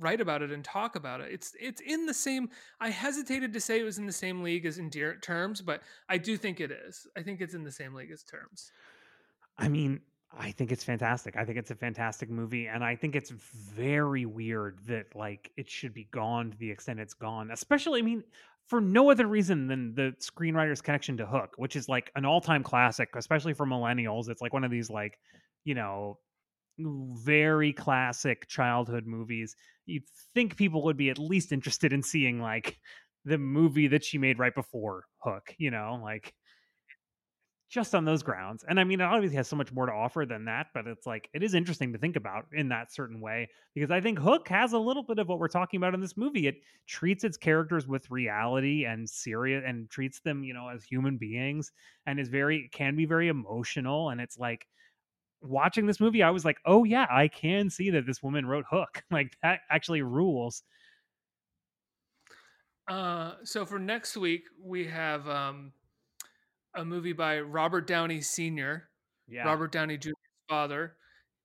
write 0.00 0.20
about 0.20 0.42
it 0.42 0.50
and 0.50 0.64
talk 0.64 0.96
about 0.96 1.20
it 1.20 1.32
it's 1.32 1.54
it's 1.60 1.80
in 1.80 2.04
the 2.04 2.12
same 2.12 2.48
i 2.80 2.90
hesitated 2.90 3.52
to 3.52 3.60
say 3.60 3.78
it 3.78 3.84
was 3.84 3.98
in 3.98 4.06
the 4.06 4.12
same 4.12 4.42
league 4.42 4.66
as 4.66 4.78
endear 4.78 5.14
terms 5.20 5.60
but 5.60 5.82
i 6.08 6.18
do 6.18 6.36
think 6.36 6.60
it 6.60 6.72
is 6.72 7.06
i 7.16 7.22
think 7.22 7.40
it's 7.40 7.54
in 7.54 7.62
the 7.62 7.70
same 7.70 7.94
league 7.94 8.10
as 8.10 8.24
terms 8.24 8.72
I 9.58 9.68
mean, 9.68 10.00
I 10.36 10.50
think 10.50 10.72
it's 10.72 10.84
fantastic. 10.84 11.36
I 11.36 11.44
think 11.44 11.58
it's 11.58 11.70
a 11.70 11.76
fantastic 11.76 12.28
movie, 12.28 12.66
and 12.66 12.82
I 12.82 12.96
think 12.96 13.14
it's 13.14 13.30
very 13.30 14.26
weird 14.26 14.78
that 14.86 15.14
like 15.14 15.52
it 15.56 15.70
should 15.70 15.94
be 15.94 16.08
gone 16.10 16.50
to 16.50 16.58
the 16.58 16.70
extent 16.70 17.00
it's 17.00 17.14
gone. 17.14 17.50
Especially, 17.50 18.00
I 18.00 18.02
mean, 18.02 18.24
for 18.66 18.80
no 18.80 19.10
other 19.10 19.26
reason 19.26 19.68
than 19.68 19.94
the 19.94 20.14
screenwriter's 20.20 20.80
connection 20.80 21.16
to 21.18 21.26
Hook, 21.26 21.54
which 21.56 21.76
is 21.76 21.88
like 21.88 22.10
an 22.16 22.24
all-time 22.24 22.62
classic, 22.62 23.10
especially 23.14 23.54
for 23.54 23.66
millennials. 23.66 24.28
It's 24.28 24.42
like 24.42 24.52
one 24.52 24.64
of 24.64 24.70
these 24.70 24.90
like, 24.90 25.18
you 25.64 25.74
know, 25.74 26.18
very 26.78 27.72
classic 27.72 28.46
childhood 28.48 29.06
movies. 29.06 29.56
You'd 29.86 30.04
think 30.34 30.56
people 30.56 30.82
would 30.84 30.96
be 30.96 31.10
at 31.10 31.18
least 31.18 31.52
interested 31.52 31.92
in 31.92 32.02
seeing 32.02 32.40
like 32.40 32.78
the 33.24 33.38
movie 33.38 33.88
that 33.88 34.04
she 34.04 34.18
made 34.18 34.38
right 34.38 34.54
before 34.54 35.04
Hook, 35.18 35.54
you 35.58 35.70
know, 35.70 36.00
like 36.02 36.34
just 37.74 37.94
on 37.94 38.04
those 38.04 38.22
grounds. 38.22 38.64
And 38.68 38.78
I 38.78 38.84
mean, 38.84 39.00
it 39.00 39.04
obviously 39.04 39.36
has 39.36 39.48
so 39.48 39.56
much 39.56 39.72
more 39.72 39.86
to 39.86 39.92
offer 39.92 40.24
than 40.24 40.44
that, 40.44 40.68
but 40.74 40.86
it's 40.86 41.06
like 41.06 41.28
it 41.34 41.42
is 41.42 41.54
interesting 41.54 41.92
to 41.92 41.98
think 41.98 42.14
about 42.14 42.44
in 42.52 42.68
that 42.68 42.92
certain 42.92 43.20
way 43.20 43.48
because 43.74 43.90
I 43.90 44.00
think 44.00 44.18
Hook 44.18 44.48
has 44.48 44.74
a 44.74 44.78
little 44.78 45.02
bit 45.02 45.18
of 45.18 45.26
what 45.26 45.40
we're 45.40 45.48
talking 45.48 45.78
about 45.78 45.94
in 45.94 46.00
this 46.00 46.16
movie. 46.16 46.46
It 46.46 46.56
treats 46.86 47.24
its 47.24 47.36
characters 47.36 47.88
with 47.88 48.10
reality 48.10 48.84
and 48.84 49.08
serious 49.08 49.64
and 49.66 49.90
treats 49.90 50.20
them, 50.20 50.44
you 50.44 50.54
know, 50.54 50.68
as 50.68 50.84
human 50.84 51.16
beings 51.16 51.72
and 52.06 52.20
is 52.20 52.28
very 52.28 52.68
can 52.72 52.94
be 52.94 53.06
very 53.06 53.28
emotional 53.28 54.10
and 54.10 54.20
it's 54.20 54.38
like 54.38 54.68
watching 55.44 55.86
this 55.86 56.00
movie 56.00 56.22
I 56.22 56.30
was 56.30 56.44
like, 56.44 56.58
"Oh 56.64 56.84
yeah, 56.84 57.06
I 57.10 57.28
can 57.28 57.70
see 57.70 57.90
that 57.90 58.06
this 58.06 58.22
woman 58.22 58.46
wrote 58.46 58.64
Hook." 58.68 59.02
Like 59.10 59.36
that 59.42 59.60
actually 59.70 60.02
rules. 60.02 60.62
Uh 62.86 63.34
so 63.44 63.64
for 63.64 63.78
next 63.78 64.16
week 64.16 64.44
we 64.62 64.86
have 64.86 65.26
um 65.28 65.72
a 66.74 66.84
movie 66.84 67.12
by 67.12 67.40
Robert 67.40 67.86
Downey 67.86 68.20
Sr., 68.20 68.88
Yeah. 69.28 69.44
Robert 69.44 69.72
Downey 69.72 69.96
Jr.'s 69.96 70.12
father, 70.48 70.96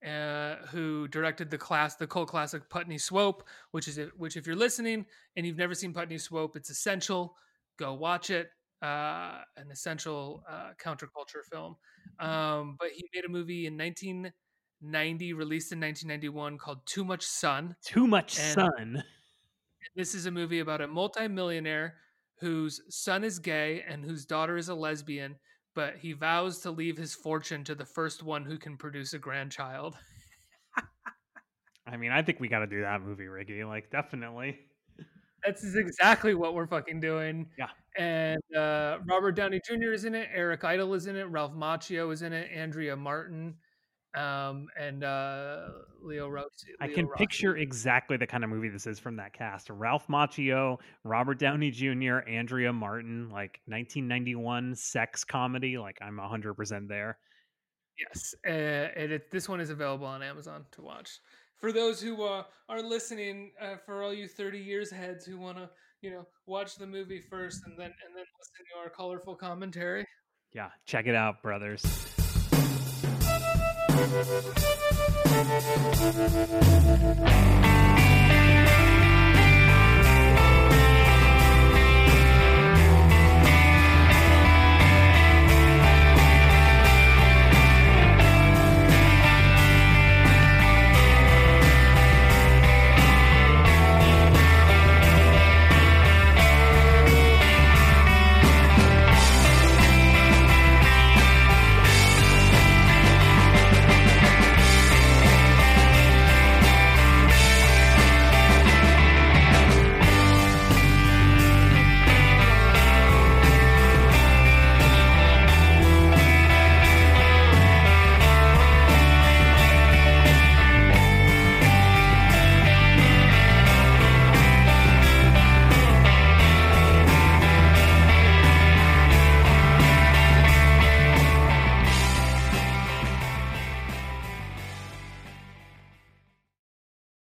uh, 0.06 0.56
who 0.72 1.08
directed 1.08 1.52
the 1.52 1.58
class, 1.58 1.96
the 1.96 2.08
cult 2.08 2.30
classic 2.30 2.68
Putney 2.70 2.98
Swope, 2.98 3.48
which 3.72 3.88
is 3.88 4.00
which 4.18 4.38
if 4.38 4.48
you're 4.48 4.56
listening 4.56 5.06
and 5.36 5.46
you've 5.46 5.58
never 5.58 5.76
seen 5.76 5.94
Putney 5.94 6.18
Swope, 6.18 6.56
it's 6.56 6.70
essential. 6.70 7.36
Go 7.78 7.94
watch 7.94 8.30
it. 8.32 8.50
Uh, 8.82 9.42
an 9.58 9.70
essential 9.72 10.42
uh, 10.50 10.70
counterculture 10.82 11.44
film. 11.52 11.76
Um, 12.20 12.78
but 12.80 12.90
he 12.96 13.04
made 13.14 13.26
a 13.26 13.30
movie 13.30 13.66
in 13.68 13.78
1990, 13.78 15.34
released 15.34 15.72
in 15.74 15.80
1991, 15.82 16.58
called 16.58 16.80
Too 16.86 17.04
Much 17.04 17.26
Sun. 17.26 17.76
Too 17.84 18.08
much 18.08 18.40
And- 18.40 18.54
sun. 18.54 19.04
This 19.96 20.14
is 20.16 20.26
a 20.28 20.32
movie 20.32 20.60
about 20.60 20.82
a 20.82 20.88
multimillionaire 20.88 21.96
whose 22.40 22.80
son 22.90 23.24
is 23.24 23.40
gay 23.40 23.84
and 23.88 24.04
whose 24.06 24.26
daughter 24.26 24.56
is 24.56 24.70
a 24.70 24.76
lesbian, 24.76 25.36
but 25.76 25.96
he 25.98 26.14
vows 26.14 26.60
to 26.60 26.72
leave 26.72 26.96
his 26.98 27.14
fortune 27.14 27.64
to 27.66 27.76
the 27.76 27.86
first 27.86 28.24
one 28.24 28.46
who 28.46 28.58
can 28.58 28.78
produce 28.78 29.14
a 29.14 29.20
grandchild. 29.20 29.98
I 31.88 31.98
mean, 31.98 32.12
I 32.12 32.22
think 32.22 32.40
we 32.40 32.48
got 32.48 32.60
to 32.60 32.68
do 32.68 32.82
that 32.82 33.02
movie, 33.02 33.28
Ricky. 33.28 33.64
Like 33.64 33.90
definitely. 33.90 34.60
That's 35.46 35.76
exactly 35.76 36.36
what 36.36 36.54
we're 36.54 36.68
fucking 36.68 37.00
doing. 37.00 37.48
Yeah. 37.58 37.68
And 37.98 38.42
uh, 38.56 39.00
Robert 39.06 39.34
Downey 39.34 39.60
Jr. 39.66 39.92
is 39.92 40.06
in 40.06 40.16
it. 40.16 40.30
Eric 40.34 40.64
Idle 40.64 40.94
is 40.94 41.08
in 41.08 41.16
it. 41.16 41.24
Ralph 41.24 41.54
Macchio 41.54 42.14
is 42.14 42.22
in 42.22 42.34
it. 42.34 42.50
Andrea 42.54 42.96
Martin, 42.96 43.56
um, 44.16 44.68
and 44.80 45.04
uh, 45.04 45.68
Leo 46.02 46.30
Rossi. 46.30 46.68
I 46.80 46.88
can 46.88 47.08
Rossi. 47.08 47.18
picture 47.18 47.58
exactly 47.58 48.18
the 48.18 48.28
kind 48.28 48.44
of 48.44 48.50
movie 48.50 48.70
this 48.70 48.88
is 48.88 49.00
from 49.00 49.16
that 49.18 49.34
cast. 49.34 49.70
Ralph 49.70 50.08
Macchio, 50.08 50.78
Robert 51.04 51.40
Downey 51.40 51.72
Jr., 51.72 52.20
Andrea 52.28 52.72
Martin, 52.72 53.30
like 53.30 53.60
1991 53.66 54.76
sex 54.76 55.24
comedy. 55.24 55.78
Like 55.78 55.98
I'm 56.02 56.18
100% 56.18 56.88
there. 56.88 57.18
Yes, 58.00 58.34
uh, 58.48 58.50
and 58.50 59.12
it, 59.12 59.30
this 59.30 59.50
one 59.50 59.60
is 59.60 59.72
available 59.72 60.08
on 60.08 60.24
Amazon 60.24 60.66
to 60.72 60.82
watch. 60.82 61.20
For 61.60 61.74
those 61.74 62.02
who 62.02 62.24
uh, 62.24 62.44
are 62.70 62.82
listening, 62.82 63.52
uh, 63.62 63.76
for 63.86 64.02
all 64.02 64.14
you 64.14 64.30
thirty 64.30 64.60
years 64.60 64.90
heads 64.90 65.26
who 65.26 65.38
want 65.38 65.58
to, 65.58 65.70
you 66.02 66.10
know, 66.10 66.26
watch 66.46 66.76
the 66.78 66.88
movie 66.88 67.20
first 67.20 67.64
and 67.66 67.78
then 67.78 67.88
and 67.88 68.16
then 68.16 68.24
listen 68.40 68.66
to 68.74 68.80
our 68.82 68.90
colorful 68.90 69.36
commentary. 69.36 70.06
Yeah, 70.54 70.70
check 70.86 71.06
it 71.06 71.16
out, 71.16 71.44
brothers. 71.44 71.84